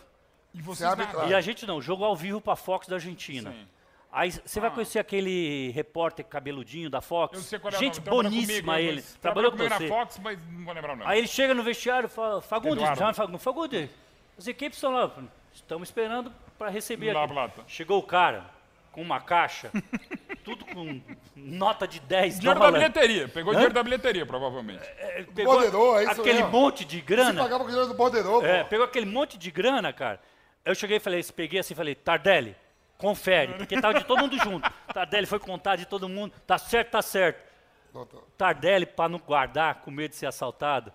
E 0.53 0.61
vocês 0.61 0.79
Você 0.79 0.85
abre 0.85 1.05
nada. 1.05 1.15
claro. 1.15 1.29
E 1.31 1.33
a 1.35 1.41
gente 1.41 1.65
não, 1.65 1.81
jogo 1.81 2.03
ao 2.03 2.15
vivo 2.15 2.41
pra 2.41 2.55
Fox 2.55 2.87
da 2.87 2.95
Argentina. 2.95 3.51
Sim. 3.51 3.67
Aí 4.11 4.31
você 4.31 4.59
vai 4.59 4.71
conhecer 4.71 4.97
aquele 4.97 5.69
repórter 5.69 6.25
cabeludinho 6.25 6.89
da 6.89 6.99
Fox? 6.99 7.37
Eu 7.37 7.43
sei 7.43 7.59
qual 7.59 7.71
é 7.71 7.75
o 7.75 7.79
gente 7.79 8.01
boníssima 8.01 8.73
comigo, 8.73 8.89
ele. 8.91 9.03
Trabalhou 9.21 9.51
com 9.51 9.57
você. 9.57 9.69
na 9.69 9.79
Fox, 9.81 10.19
mas 10.23 10.39
não 10.51 10.65
vou 10.65 10.73
lembrar 10.73 10.93
o 10.93 10.95
nome. 10.95 11.11
Aí 11.11 11.19
ele 11.19 11.27
chega 11.27 11.53
no 11.53 11.61
vestiário 11.61 12.07
e 12.07 12.09
fala, 12.09 12.41
Fagundes, 12.41 12.83
Fagundes, 13.15 13.43
Fagundes, 13.43 13.89
as 14.35 14.47
equipes 14.47 14.77
estão 14.77 14.91
lá, 14.91 15.11
estamos 15.53 15.89
esperando 15.89 16.33
para 16.57 16.69
receber 16.71 17.13
Lá, 17.13 17.23
aqui. 17.25 17.33
plata. 17.33 17.63
Chegou 17.67 17.99
o 17.99 18.03
cara 18.03 18.45
com 18.91 19.03
uma 19.03 19.19
caixa, 19.21 19.69
tudo 20.43 20.65
com 20.65 20.99
nota 21.35 21.87
de 21.87 21.99
10 21.99 22.39
Dinheiro 22.39 22.59
da 22.59 22.65
dólares. 22.65 22.89
bilheteria. 22.91 23.27
Pegou 23.27 23.53
dinheiro 23.53 23.73
da 23.75 23.83
bilheteria, 23.83 24.25
provavelmente. 24.25 24.81
É, 24.97 25.21
Pegou 25.35 25.53
Borderô, 25.53 25.99
é 25.99 26.03
isso 26.05 26.19
aquele 26.21 26.39
mesmo. 26.39 26.49
monte 26.51 26.83
de 26.83 26.97
Você 26.97 27.03
grana. 27.05 27.43
pagava 27.43 27.59
com 27.63 27.65
o 27.65 27.71
dinheiro 27.71 27.87
do 27.87 27.93
borderô, 27.95 28.43
É, 28.43 28.63
pô. 28.63 28.69
pegou 28.69 28.85
aquele 28.85 29.05
monte 29.05 29.37
de 29.37 29.51
grana, 29.51 29.93
cara. 29.93 30.19
Eu 30.63 30.75
cheguei 30.75 30.97
e 30.97 30.99
falei, 30.99 31.23
peguei 31.35 31.59
assim 31.59 31.73
e 31.73 31.77
falei, 31.77 31.95
Tardelli, 31.95 32.55
confere, 32.97 33.53
porque 33.53 33.79
tava 33.79 33.97
de 33.99 34.05
todo 34.05 34.19
mundo 34.19 34.37
junto. 34.37 34.69
Tardelli 34.93 35.25
foi 35.25 35.39
contar 35.39 35.75
de 35.75 35.85
todo 35.85 36.07
mundo, 36.09 36.33
tá 36.45 36.57
certo, 36.57 36.91
tá 36.91 37.01
certo. 37.01 37.47
Doutor. 37.91 38.23
Tardelli, 38.37 38.85
para 38.85 39.09
não 39.09 39.19
guardar, 39.19 39.75
com 39.81 39.89
medo 39.89 40.11
de 40.11 40.17
ser 40.17 40.27
assaltado, 40.27 40.93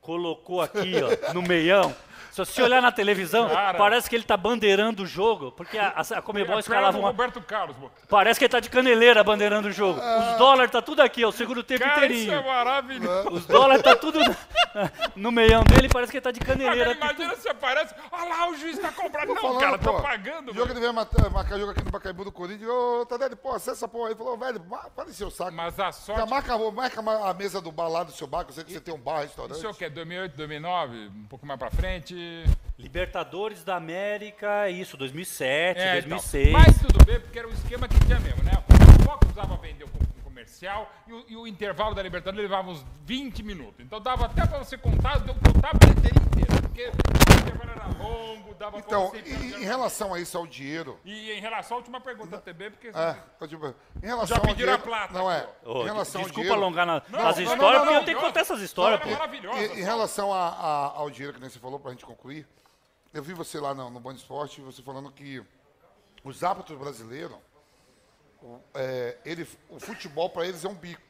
colocou 0.00 0.60
aqui, 0.60 0.92
ó, 1.02 1.32
no 1.32 1.42
meião. 1.42 1.94
Se 2.30 2.38
você 2.38 2.62
olhar 2.62 2.80
na 2.82 2.92
televisão, 2.92 3.48
Cara. 3.48 3.76
parece 3.78 4.08
que 4.08 4.16
ele 4.16 4.24
tá 4.24 4.36
bandeirando 4.36 5.02
o 5.02 5.06
jogo, 5.06 5.52
porque 5.52 5.76
a, 5.78 5.88
a, 5.96 6.18
a 6.18 6.22
Comebol 6.22 6.56
É 6.56 6.60
escalava 6.60 6.98
uma... 6.98 7.08
Roberto 7.08 7.40
Carlos, 7.40 7.76
pô. 7.76 7.90
Parece 8.08 8.38
que 8.38 8.44
ele 8.44 8.52
tá 8.52 8.60
de 8.60 8.68
caneleira 8.70 9.22
bandeirando 9.24 9.68
o 9.68 9.72
jogo. 9.72 10.00
Os 10.00 10.38
dólares 10.38 10.70
tá 10.70 10.80
tudo 10.82 11.00
aqui, 11.02 11.24
ó, 11.24 11.28
o 11.28 11.32
segundo 11.32 11.62
tempo 11.62 11.84
Cara, 11.84 12.06
isso 12.06 12.24
inteirinho. 12.24 12.34
é 12.34 12.46
maravilhoso. 12.46 13.30
Os 13.30 13.46
dólares 13.46 13.82
tá 13.82 13.96
tudo 13.96 14.18
no 15.16 15.30
meião 15.32 15.62
dele, 15.64 15.88
parece 15.88 16.10
que 16.12 16.18
ele 16.18 16.22
tá 16.24 16.30
de 16.30 16.40
caneleira. 16.40 16.92
Agora, 16.92 16.96
imagina 17.14 17.36
se 17.36 17.48
aparece. 17.48 17.94
Olha 18.10 18.24
lá, 18.28 18.48
o 18.50 18.56
juiz 18.56 18.78
tá 18.78 18.92
comprando. 18.92 19.28
Não, 19.28 19.36
Falando, 19.36 19.60
cara, 19.60 19.78
tô 19.78 19.92
pô, 19.94 20.02
pagando. 20.02 20.52
O 20.52 20.54
jogo 20.54 20.74
veio 20.74 20.92
matar- 20.94 21.30
marcar 21.30 21.58
jogo 21.58 21.72
aqui 21.72 21.84
no 21.84 21.90
Pacaembu 21.90 22.24
do 22.24 22.32
Corinthians. 22.32 22.68
Ô, 22.70 23.06
Tadele, 23.06 23.36
pô, 23.36 23.50
acessa 23.50 23.72
essa 23.72 23.88
porra 23.88 24.08
aí. 24.08 24.12
Ele 24.12 24.18
falou, 24.18 24.36
velho, 24.36 24.60
para 24.94 25.08
encher 25.08 25.24
o 25.26 25.30
saco. 25.30 25.52
Mas 25.52 25.78
a 25.78 25.84
Já 25.86 25.92
sorte. 25.92 26.30
marca, 26.30 26.56
marca 26.70 27.00
a 27.28 27.34
mesa 27.34 27.60
do 27.60 27.72
bar 27.72 27.88
lá 27.88 28.02
do 28.04 28.12
seu 28.12 28.26
bar, 28.26 28.44
que 28.44 28.50
eu 28.50 28.54
sei 28.54 28.64
que 28.64 28.72
você 28.72 28.80
tem 28.80 28.94
um 28.94 28.98
bar, 28.98 29.20
restaurante. 29.22 29.56
Isso 29.56 29.66
é 29.66 29.70
o 29.70 29.74
quê? 29.74 29.88
2008, 29.88 30.36
2009? 30.36 30.96
Um 31.08 31.26
pouco 31.28 31.46
mais 31.46 31.58
pra 31.58 31.70
frente? 31.70 32.09
Libertadores 32.78 33.62
da 33.62 33.76
América, 33.76 34.68
isso, 34.70 34.96
2007, 34.96 35.78
É, 35.80 35.98
então. 35.98 36.08
2006. 36.16 36.52
Mas 36.52 36.78
tudo 36.78 37.04
bem, 37.04 37.20
porque 37.20 37.38
era 37.38 37.48
o 37.48 37.52
esquema 37.52 37.86
que 37.88 37.98
tinha 38.06 38.18
mesmo, 38.20 38.42
né? 38.42 38.52
O 38.68 39.02
Fox 39.04 39.28
usava 39.30 39.56
vender 39.58 39.84
o 39.84 39.88
com- 39.88 39.98
um 40.18 40.22
comercial 40.22 40.90
e 41.06 41.12
o, 41.12 41.24
e 41.28 41.36
o 41.36 41.46
intervalo 41.46 41.94
da 41.94 42.02
Libertadores 42.02 42.48
levava 42.48 42.70
uns 42.70 42.84
20 43.04 43.42
minutos. 43.42 43.74
Então 43.80 44.00
dava 44.00 44.26
até 44.26 44.46
pra 44.46 44.58
você 44.58 44.78
contar, 44.78 45.18
deu 45.18 45.34
contar 45.34 45.70
a 45.70 45.74
bilheteria 45.74 46.22
inteira. 46.22 46.62
Porque 46.62 46.90
o 48.00 48.08
intervalo 48.08 48.14
era 48.14 48.32
longo, 48.34 48.54
dava 48.54 48.78
Então, 48.78 49.12
em, 49.14 49.62
em 49.62 49.64
relação 49.64 50.14
a 50.14 50.20
isso, 50.20 50.36
ao 50.38 50.46
dinheiro, 50.46 50.98
E 51.04 51.32
em 51.32 51.40
relação 51.40 51.76
à 51.76 51.78
última 51.78 52.00
pergunta 52.00 52.38
também, 52.38 52.70
porque... 52.70 52.88
é, 52.88 53.16
eu 53.40 53.46
digo, 53.46 53.74
em 54.02 54.06
relação 54.06 54.26
Já 54.26 54.36
ao 54.36 54.40
pediram 54.42 54.72
a 54.72 54.76
dinheiro, 54.76 54.82
plata 54.82 55.12
não 55.14 55.30
é, 55.30 55.48
Ô, 55.64 55.82
em 55.82 55.84
relação 55.84 56.20
ao 56.20 56.26
desculpa 56.26 56.32
dinheiro, 56.48 56.54
alongar 56.54 56.86
na- 56.86 57.02
Não, 57.08 57.22
nas 57.24 57.36
não, 57.36 57.42
histórias, 57.42 57.60
não, 57.60 57.80
porque 57.86 57.96
eu 57.98 58.04
tenho 58.04 58.18
que 58.18 58.24
contar 58.24 58.40
essas 58.40 58.60
histórias, 58.60 59.00
História 59.00 59.16
pô. 59.16 59.22
maravilhosa. 59.22 59.74
em, 59.74 59.80
em 59.80 59.82
relação 59.84 60.32
a- 60.32 60.48
a- 60.48 60.92
ao 60.96 61.10
dinheiro 61.10 61.34
que 61.34 61.40
nem 61.40 61.50
você 61.50 61.58
falou, 61.58 61.78
pra 61.80 61.90
gente 61.92 62.04
concluir, 62.04 62.46
eu 63.12 63.22
vi 63.22 63.32
você 63.34 63.58
lá 63.58 63.74
no, 63.74 63.90
no 63.90 64.00
Band 64.00 64.14
Esporte, 64.14 64.60
você 64.60 64.82
falando 64.82 65.10
que 65.10 65.42
os 66.22 66.44
árbitros 66.44 66.78
brasileiros, 66.78 67.36
o, 68.42 68.58
é, 68.74 69.16
ele, 69.24 69.48
o 69.68 69.78
futebol 69.80 70.30
para 70.30 70.46
eles 70.46 70.64
é 70.64 70.68
um 70.68 70.74
bico. 70.74 71.02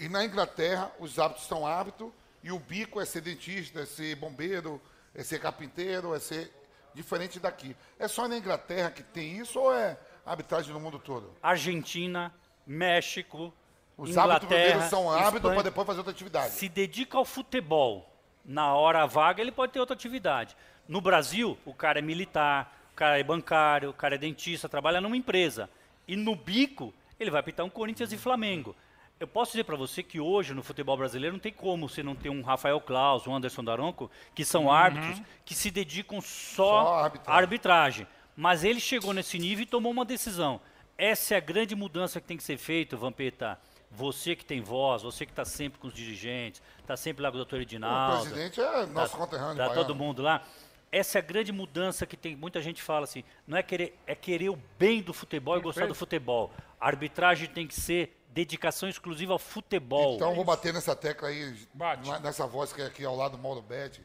E 0.00 0.08
na 0.08 0.24
Inglaterra, 0.24 0.90
os 1.00 1.18
árbitros 1.18 1.46
são 1.48 1.66
árbitros 1.66 2.10
e 2.42 2.52
o 2.52 2.58
bico 2.58 3.00
é 3.00 3.04
ser 3.04 3.20
dentista, 3.20 3.80
é 3.80 3.84
ser 3.86 4.14
bombeiro, 4.14 4.80
é 5.14 5.22
ser 5.22 5.38
carpinteiro, 5.40 6.14
é 6.14 6.18
ser 6.18 6.52
diferente 6.94 7.38
daqui. 7.38 7.76
É 7.98 8.08
só 8.08 8.26
na 8.28 8.36
Inglaterra 8.36 8.90
que 8.90 9.02
tem 9.02 9.38
isso 9.38 9.58
ou 9.60 9.72
é 9.72 9.98
arbitragem 10.24 10.72
no 10.72 10.80
mundo 10.80 10.98
todo? 10.98 11.32
Argentina, 11.42 12.32
México, 12.66 13.52
Os 13.96 14.10
Inglaterra, 14.10 14.88
são 14.88 15.04
Espanha. 15.18 15.54
para 15.54 15.62
depois 15.62 15.86
fazer 15.86 15.98
outra 15.98 16.12
atividade. 16.12 16.50
se 16.50 16.68
dedica 16.68 17.16
ao 17.16 17.24
futebol. 17.24 18.08
Na 18.44 18.74
hora 18.74 19.04
vaga, 19.06 19.42
ele 19.42 19.52
pode 19.52 19.72
ter 19.72 19.80
outra 19.80 19.94
atividade. 19.94 20.56
No 20.86 21.00
Brasil, 21.00 21.58
o 21.66 21.74
cara 21.74 21.98
é 21.98 22.02
militar, 22.02 22.74
o 22.92 22.94
cara 22.94 23.18
é 23.18 23.22
bancário, 23.22 23.90
o 23.90 23.94
cara 23.94 24.14
é 24.14 24.18
dentista, 24.18 24.68
trabalha 24.68 25.00
numa 25.00 25.16
empresa. 25.16 25.68
E 26.06 26.16
no 26.16 26.34
bico, 26.34 26.94
ele 27.20 27.30
vai 27.30 27.40
apitar 27.40 27.66
um 27.66 27.70
Corinthians 27.70 28.10
e 28.12 28.16
Flamengo. 28.16 28.74
Eu 29.20 29.26
posso 29.26 29.52
dizer 29.52 29.64
para 29.64 29.76
você 29.76 30.02
que 30.02 30.20
hoje 30.20 30.54
no 30.54 30.62
futebol 30.62 30.96
brasileiro 30.96 31.34
não 31.34 31.40
tem 31.40 31.52
como 31.52 31.88
você 31.88 32.02
não 32.02 32.14
ter 32.14 32.28
um 32.30 32.40
Rafael 32.40 32.80
Claus, 32.80 33.26
um 33.26 33.34
Anderson 33.34 33.64
Daronco, 33.64 34.08
que 34.34 34.44
são 34.44 34.70
árbitros 34.70 35.20
que 35.44 35.54
se 35.54 35.70
dedicam 35.72 36.20
só, 36.20 36.84
Só 36.84 36.94
à 36.94 37.04
arbitragem. 37.04 37.42
arbitragem. 37.42 38.06
Mas 38.36 38.62
ele 38.62 38.78
chegou 38.78 39.12
nesse 39.12 39.36
nível 39.36 39.64
e 39.64 39.66
tomou 39.66 39.90
uma 39.90 40.04
decisão. 40.04 40.60
Essa 40.96 41.34
é 41.34 41.36
a 41.38 41.40
grande 41.40 41.74
mudança 41.74 42.20
que 42.20 42.26
tem 42.28 42.36
que 42.36 42.44
ser 42.44 42.56
feita, 42.58 42.96
Vampeta. 42.96 43.58
Você 43.90 44.36
que 44.36 44.44
tem 44.44 44.60
voz, 44.60 45.02
você 45.02 45.26
que 45.26 45.32
está 45.32 45.44
sempre 45.44 45.80
com 45.80 45.88
os 45.88 45.94
dirigentes, 45.94 46.62
está 46.78 46.96
sempre 46.96 47.22
lá 47.22 47.30
com 47.30 47.36
o 47.36 47.38
doutor 47.38 47.58
O 47.58 47.62
Edinaldo. 47.62 48.22
presidente 48.22 48.60
é 48.60 48.86
nosso 48.86 49.16
conterrâneo. 49.16 49.56
Tá 49.56 49.68
baiano. 49.68 49.74
todo 49.74 49.94
mundo 49.96 50.22
lá. 50.22 50.44
Essa 50.92 51.18
é 51.18 51.20
a 51.20 51.24
grande 51.24 51.50
mudança 51.52 52.06
que 52.06 52.16
tem. 52.16 52.36
Muita 52.36 52.60
gente 52.62 52.80
fala 52.82 53.04
assim, 53.04 53.24
não 53.46 53.56
é 53.58 53.62
querer, 53.62 53.98
é 54.06 54.14
querer 54.14 54.50
o 54.50 54.58
bem 54.78 55.02
do 55.02 55.12
futebol 55.12 55.56
e 55.58 55.60
gostar 55.60 55.86
do 55.86 55.94
futebol. 55.94 56.52
A 56.80 56.86
arbitragem 56.86 57.48
tem 57.48 57.66
que 57.66 57.74
ser 57.74 58.16
dedicação 58.42 58.88
exclusiva 58.88 59.32
ao 59.32 59.38
futebol. 59.38 60.14
Então 60.14 60.32
vou 60.34 60.44
bater 60.44 60.72
nessa 60.72 60.94
tecla 60.94 61.28
aí, 61.28 61.56
Bate. 61.74 62.08
nessa 62.20 62.46
voz 62.46 62.72
que 62.72 62.80
é 62.80 62.86
aqui 62.86 63.04
ao 63.04 63.16
lado 63.16 63.36
do 63.36 63.42
Mauro 63.42 63.60
Betti 63.60 64.00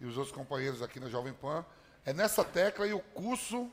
e 0.00 0.06
os 0.06 0.16
outros 0.16 0.34
companheiros 0.34 0.80
aqui 0.80 0.98
na 0.98 1.08
Jovem 1.10 1.34
Pan. 1.34 1.64
É 2.06 2.12
nessa 2.14 2.42
tecla 2.42 2.86
e 2.86 2.94
o 2.94 3.00
curso 3.00 3.70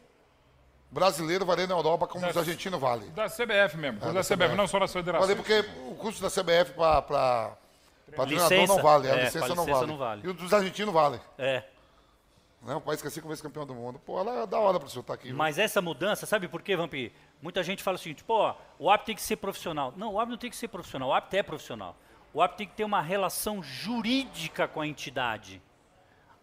brasileiro 0.89 1.45
valer 1.45 1.65
na 1.65 1.75
Europa 1.75 2.07
como 2.07 2.27
os 2.27 2.35
argentinos 2.35 2.77
valem. 2.79 3.09
Da 3.11 3.27
CBF 3.29 3.77
mesmo, 3.77 3.99
da, 4.01 4.07
É, 4.09 4.11
da 4.11 4.19
CBF, 4.21 4.35
CBF. 4.35 4.55
não 4.55 4.67
só 4.67 4.79
da 4.79 4.88
federação. 4.89 5.21
Valeu 5.27 5.35
porque 5.38 5.59
o 5.89 5.95
curso 5.95 6.21
da 6.21 6.29
CBF 6.29 6.73
para 6.73 7.55
treinador 8.11 8.27
Licença. 8.49 8.67
não 8.75 8.81
vale, 8.83 9.09
a 9.09 9.15
É, 9.15 9.23
licença, 9.23 9.45
pra 9.45 9.55
não, 9.55 9.63
licença 9.63 9.79
vale. 9.79 9.91
não 9.91 9.97
vale. 9.97 10.21
E 10.25 10.27
o 10.27 10.33
dos 10.33 10.53
argentinos 10.53 10.93
vale. 10.93 11.21
É. 11.38 11.63
Né? 12.63 12.75
Um 12.75 12.81
país 12.81 13.01
que 13.01 13.07
é 13.07 13.09
cinco 13.09 13.29
vezes 13.29 13.41
campeão 13.41 13.65
do 13.65 13.73
mundo. 13.73 13.97
Pô, 14.05 14.21
lá 14.21 14.43
é 14.43 14.45
da 14.47 14.59
hora 14.59 14.77
para 14.77 14.88
o 14.88 14.89
senhor 14.89 15.01
estar 15.01 15.13
aqui. 15.13 15.29
viu? 15.29 15.38
Mas 15.38 15.57
essa 15.57 15.81
mudança, 15.81 16.25
sabe 16.25 16.49
por 16.49 16.61
quê, 16.61 16.75
Vampir? 16.75 17.13
Muita 17.41 17.63
gente 17.63 17.81
fala 17.81 17.95
o 17.95 17.99
seguinte, 17.99 18.23
pô, 18.23 18.53
o 18.77 18.89
árbitro 18.89 19.07
tem 19.07 19.15
que 19.15 19.22
ser 19.22 19.35
profissional. 19.38 19.93
Não, 19.97 20.13
o 20.13 20.19
árbitro 20.19 20.31
não 20.31 20.38
tem 20.38 20.49
que 20.49 20.55
ser 20.55 20.68
profissional, 20.68 21.09
o 21.09 21.13
árbitro 21.13 21.39
é 21.39 21.43
profissional. 21.43 21.95
O 22.34 22.41
árbitro 22.41 22.57
tem 22.59 22.68
que 22.68 22.76
ter 22.76 22.84
uma 22.84 23.01
relação 23.01 23.61
jurídica 23.63 24.68
com 24.68 24.80
a 24.81 24.88
entidade. 24.88 25.61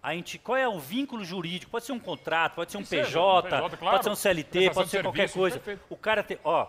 A 0.02 0.14
enti... 0.14 0.38
Qual 0.38 0.56
é 0.56 0.68
o 0.68 0.78
vínculo 0.78 1.24
jurídico? 1.24 1.70
Pode 1.70 1.84
ser 1.84 1.92
um 1.92 1.98
contrato, 2.00 2.54
pode 2.54 2.70
ser 2.72 2.78
um 2.78 2.84
PJ, 2.84 3.48
PJ, 3.48 3.76
claro. 3.76 3.92
pode 3.96 4.04
ser 4.04 4.10
um 4.10 4.14
CLT, 4.16 4.70
pode 4.70 4.84
de 4.86 4.90
ser 4.90 5.02
qualquer 5.02 5.28
serviço, 5.28 5.38
coisa. 5.38 5.56
perfeito. 5.58 5.82
O 5.88 5.96
cara 5.96 6.22
tem, 6.22 6.38
ó, 6.44 6.66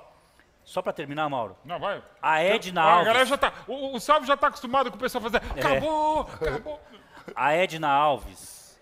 só 0.64 0.82
para 0.82 0.94
terminar, 0.94 1.28
Mauro. 1.30 1.56
Não, 1.66 1.80
vai. 1.80 2.02
A 2.22 2.42
Edna 2.44 2.82
Ah, 2.82 2.86
Alves. 2.92 3.02
A 3.02 3.06
galera 3.12 3.26
já 3.26 3.38
tá. 3.38 3.54
O, 3.68 3.96
o 3.96 4.00
Salve 4.00 4.28
já 4.28 4.38
tá 4.38 4.48
acostumado 4.48 4.90
com 4.92 4.98
o 4.98 5.00
pessoal 5.00 5.22
fazer. 5.24 5.42
É. 5.56 5.60
Acabou, 5.60 6.22
acabou. 6.22 6.80
A 7.36 7.54
Edna 7.54 7.90
Alves, 7.90 8.80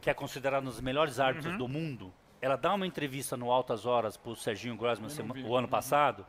que 0.00 0.08
é 0.10 0.14
considerada 0.14 0.62
um 0.62 0.68
dos 0.70 0.80
melhores 0.80 1.18
árbitros 1.20 1.52
Uhum. 1.52 1.58
do 1.58 1.68
mundo, 1.68 2.12
ela 2.40 2.56
dá 2.56 2.74
uma 2.74 2.86
entrevista 2.86 3.36
no 3.36 3.50
Altas 3.50 3.86
Horas 3.86 4.16
para 4.16 4.30
o 4.30 4.36
Serginho 4.36 4.76
Grossman 4.76 5.08
vi. 5.08 5.42
o 5.44 5.56
ano 5.56 5.68
passado, 5.68 6.26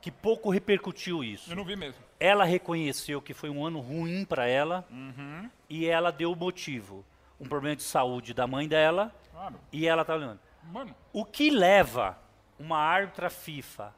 que 0.00 0.10
pouco 0.10 0.50
repercutiu 0.50 1.22
isso. 1.22 1.50
Eu 1.50 1.56
não 1.56 1.64
vi 1.64 1.76
mesmo. 1.76 2.02
Ela 2.18 2.44
reconheceu 2.44 3.20
que 3.22 3.32
foi 3.34 3.48
um 3.50 3.64
ano 3.64 3.80
ruim 3.80 4.24
para 4.24 4.46
ela 4.46 4.84
Uhum. 4.90 5.48
e 5.68 5.86
ela 5.86 6.10
deu 6.10 6.32
o 6.32 6.36
motivo. 6.36 7.04
Um 7.40 7.48
problema 7.48 7.76
de 7.76 7.82
saúde 7.82 8.32
da 8.34 8.46
mãe 8.46 8.68
dela 8.68 9.12
Claro. 9.32 9.56
e 9.72 9.86
ela 9.86 10.04
tá 10.04 10.14
olhando. 10.14 10.40
Mano, 10.64 10.94
O 11.12 11.24
que 11.24 11.50
leva 11.50 12.16
uma 12.58 12.78
árbitra 12.78 13.28
FIFA 13.30 13.92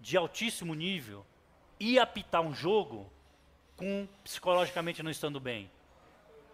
de 0.00 0.16
altíssimo 0.16 0.74
nível 0.74 1.24
ir 1.80 1.98
apitar 1.98 2.40
um 2.42 2.52
jogo 2.54 3.10
com 3.76 4.06
psicologicamente 4.24 5.02
não 5.02 5.10
estando 5.10 5.38
bem? 5.40 5.70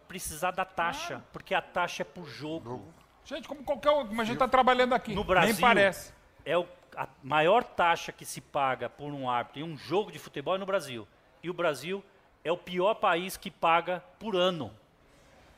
Precisar 0.07 0.51
da 0.53 0.65
taxa, 0.65 1.25
porque 1.33 1.55
a 1.55 1.63
taxa 1.63 2.03
é 2.03 2.05
por 2.05 2.27
jogo. 2.27 2.85
Gente, 3.25 3.49
como 3.49 3.63
qualquer 3.65 3.91
um, 3.91 4.07
como 4.07 4.21
a 4.21 4.25
gente 4.25 4.39
tá 4.39 4.49
trabalhando 4.49 4.95
aqui. 4.95 5.15
No 5.15 5.25
Brasil, 5.25 5.53
Nem 5.55 5.61
parece. 5.61 6.13
é 6.45 6.57
o- 6.59 6.67
a 6.97 7.09
maior 7.23 7.65
taxa 7.65 8.13
que 8.13 8.25
se 8.25 8.41
paga 8.41 8.89
por 8.89 9.13
um 9.13 9.29
árbitro 9.29 9.61
em 9.61 9.65
um 9.65 9.77
jogo 9.77 10.13
de 10.13 10.19
futebol 10.19 10.55
é 10.55 10.59
no 10.59 10.67
Brasil. 10.67 11.07
E 11.43 11.51
o 11.51 11.55
Brasil 11.55 12.05
é 12.45 12.53
o 12.53 12.57
pior 12.57 12.95
país 12.95 13.37
que 13.37 13.51
paga 13.51 14.03
por 14.19 14.37
ano. 14.37 14.73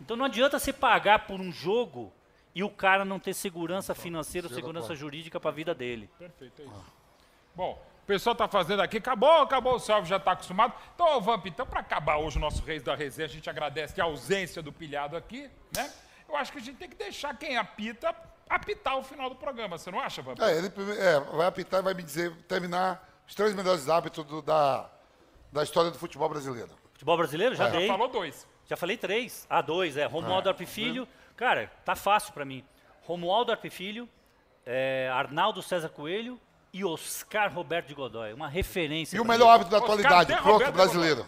Então 0.00 0.16
não 0.16 0.24
adianta 0.24 0.58
você 0.58 0.72
pagar 0.72 1.26
por 1.26 1.40
um 1.40 1.52
jogo 1.52 2.12
e 2.54 2.62
o 2.62 2.70
cara 2.70 3.04
não 3.04 3.18
ter 3.18 3.34
segurança 3.34 3.94
financeira 3.94 4.46
ou 4.48 4.54
segurança 4.54 4.94
jurídica 4.94 5.38
para 5.38 5.50
a 5.50 5.52
vida 5.54 5.74
dele. 5.74 6.08
Perfeito, 6.18 6.62
é 6.62 6.64
isso. 6.64 6.84
Bom, 7.54 7.82
o 8.02 8.06
pessoal 8.06 8.34
tá 8.34 8.46
fazendo 8.48 8.80
aqui, 8.80 8.98
acabou, 8.98 9.42
acabou, 9.42 9.74
o 9.74 9.78
Salve 9.78 10.08
já 10.08 10.18
tá 10.18 10.32
acostumado. 10.32 10.72
Então, 10.94 11.20
Vamp, 11.20 11.46
então 11.46 11.66
para 11.66 11.80
acabar 11.80 12.16
hoje 12.18 12.38
o 12.38 12.40
nosso 12.40 12.62
Reis 12.64 12.82
da 12.82 12.94
Resenha, 12.94 13.26
a 13.26 13.28
gente 13.30 13.48
agradece 13.50 14.00
a 14.00 14.04
ausência 14.04 14.62
do 14.62 14.72
pilhado 14.72 15.16
aqui, 15.16 15.50
né? 15.74 15.92
Eu 16.28 16.36
acho 16.36 16.52
que 16.52 16.58
a 16.58 16.60
gente 16.60 16.76
tem 16.76 16.88
que 16.88 16.96
deixar 16.96 17.36
quem 17.36 17.56
apita 17.56 18.14
apitar 18.48 18.96
o 18.96 19.02
final 19.02 19.28
do 19.28 19.34
programa. 19.36 19.76
Você 19.78 19.90
não 19.90 20.00
acha, 20.00 20.22
Vampeta? 20.22 20.50
É, 20.50 20.58
ele 20.58 20.68
é, 20.98 21.20
vai 21.36 21.46
apitar 21.46 21.80
e 21.80 21.82
vai 21.82 21.94
me 21.94 22.02
dizer, 22.02 22.32
terminar 22.48 23.04
os 23.26 23.34
três 23.34 23.54
melhores 23.54 23.88
árbitros 23.88 24.24
do- 24.26 24.40
da, 24.42 24.88
da 25.52 25.62
história 25.62 25.90
do 25.90 25.98
futebol 25.98 26.28
brasileiro. 26.28 26.70
Futebol 26.92 27.16
brasileiro? 27.16 27.54
Já 27.54 27.64
Já 27.70 27.78
dei. 27.78 27.88
falou 27.88 28.08
dois. 28.08 28.46
Já 28.66 28.76
falei 28.76 28.96
três. 28.96 29.46
Ah, 29.50 29.60
dois, 29.62 29.96
é. 29.96 30.04
Romualdo 30.06 30.48
Arpe 30.48 30.66
Filho. 30.66 31.06
Cara, 31.36 31.70
tá 31.84 31.94
fácil 31.94 32.32
pra 32.32 32.44
mim. 32.44 32.64
Romualdo 33.02 33.52
Arpe 33.52 33.68
Filho, 33.70 34.08
é, 34.64 35.10
Arnaldo 35.12 35.62
César 35.62 35.88
Coelho 35.88 36.40
e 36.72 36.84
Oscar 36.84 37.52
Roberto 37.52 37.88
de 37.88 37.94
Godoy. 37.94 38.32
Uma 38.32 38.48
referência. 38.48 39.16
E 39.16 39.20
o 39.20 39.24
melhor 39.24 39.46
mim. 39.46 39.52
árbitro 39.52 39.70
da 39.72 39.78
Oscar 39.78 39.92
atualidade, 39.92 40.32
pronto, 40.34 40.52
Roberto 40.52 40.72
brasileiro. 40.74 41.26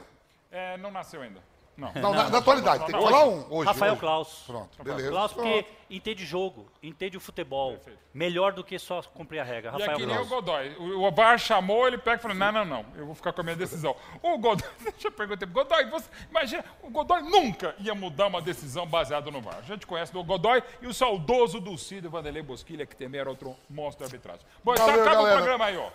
É, 0.51 0.77
não 0.79 0.91
nasceu 0.91 1.21
ainda. 1.23 1.41
Não. 1.79 1.93
Não, 1.95 2.13
na, 2.13 2.29
na 2.29 2.39
atualidade, 2.39 2.87
tem 2.87 2.95
que 2.97 3.01
falar 3.01 3.25
um 3.25 3.47
hoje. 3.49 3.69
Rafael 3.69 3.93
hoje. 3.93 4.01
Klaus. 4.01 4.43
Pronto, 4.45 4.83
beleza. 4.83 5.11
Klaus, 5.11 5.33
porque 5.33 5.63
Pronto. 5.63 5.77
entende 5.89 6.27
jogo, 6.27 6.67
entende 6.83 7.17
o 7.17 7.21
futebol. 7.21 7.75
Perfeito. 7.75 7.99
Melhor 8.13 8.53
do 8.53 8.65
que 8.65 8.77
só 8.81 9.01
cumprir 9.01 9.39
a 9.39 9.45
regra. 9.45 9.71
E 9.71 9.83
é 9.83 9.87
Rafael 9.87 9.97
que 9.97 10.07
nem 10.07 10.17
o 10.17 10.27
Klaus. 10.27 10.29
Godoy. 10.29 10.77
O, 10.77 11.07
o 11.07 11.13
VAR 11.13 11.39
chamou, 11.39 11.87
ele 11.87 11.97
pega 11.97 12.17
e 12.17 12.21
fala: 12.21 12.35
não, 12.35 12.51
não, 12.51 12.65
não, 12.65 12.85
eu 12.97 13.07
vou 13.07 13.15
ficar 13.15 13.33
com 13.33 13.43
a 13.43 13.45
minha 13.45 13.55
decisão. 13.55 13.95
O 14.21 14.37
Godoy, 14.39 14.69
deixa 14.83 15.07
eu 15.07 15.13
perguntar, 15.13 15.47
Godoy, 15.47 15.85
você, 15.89 16.11
imagina, 16.29 16.65
o 16.83 16.91
Godoy 16.91 17.23
nunca 17.23 17.77
ia 17.79 17.95
mudar 17.95 18.27
uma 18.27 18.43
decisão 18.43 18.85
baseada 18.85 19.31
no 19.31 19.41
VAR. 19.41 19.59
A 19.59 19.63
gente 19.63 19.87
conhece 19.87 20.17
o 20.17 20.25
Godoy 20.25 20.61
e 20.83 20.89
o 20.89 20.93
saudoso 20.93 21.61
Dulcido 21.61 22.11
Vanderlei 22.11 22.43
Bosquilha, 22.43 22.87
que 22.87 22.97
também 22.97 23.21
era 23.21 23.31
outro 23.31 23.55
monstro 23.71 24.05
de 24.05 24.13
arbitragem. 24.13 24.45
Bom, 24.65 24.73
então 24.73 24.89
acaba 24.89 25.05
galera. 25.05 25.35
o 25.35 25.37
programa 25.37 25.65
aí, 25.67 25.77
ó. 25.77 25.91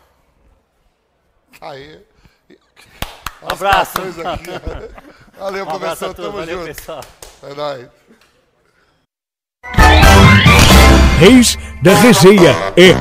Aí. 1.59 2.05
Um 3.43 3.51
abraço. 3.51 3.91
As 4.01 4.15
cartões 4.15 4.19
aqui. 4.25 4.95
Valeu, 5.37 5.63
Um 5.65 5.67
professor. 5.67 6.13
todos. 6.13 6.25
Tamo 6.25 6.37
Valeu, 6.37 6.57
junto. 6.65 6.75
pessoal. 6.75 7.01
É 7.43 7.53
nóis. 7.53 7.87
Reis 11.19 11.57
da 11.81 11.93
Resenha 11.95 12.51
é 12.75 12.93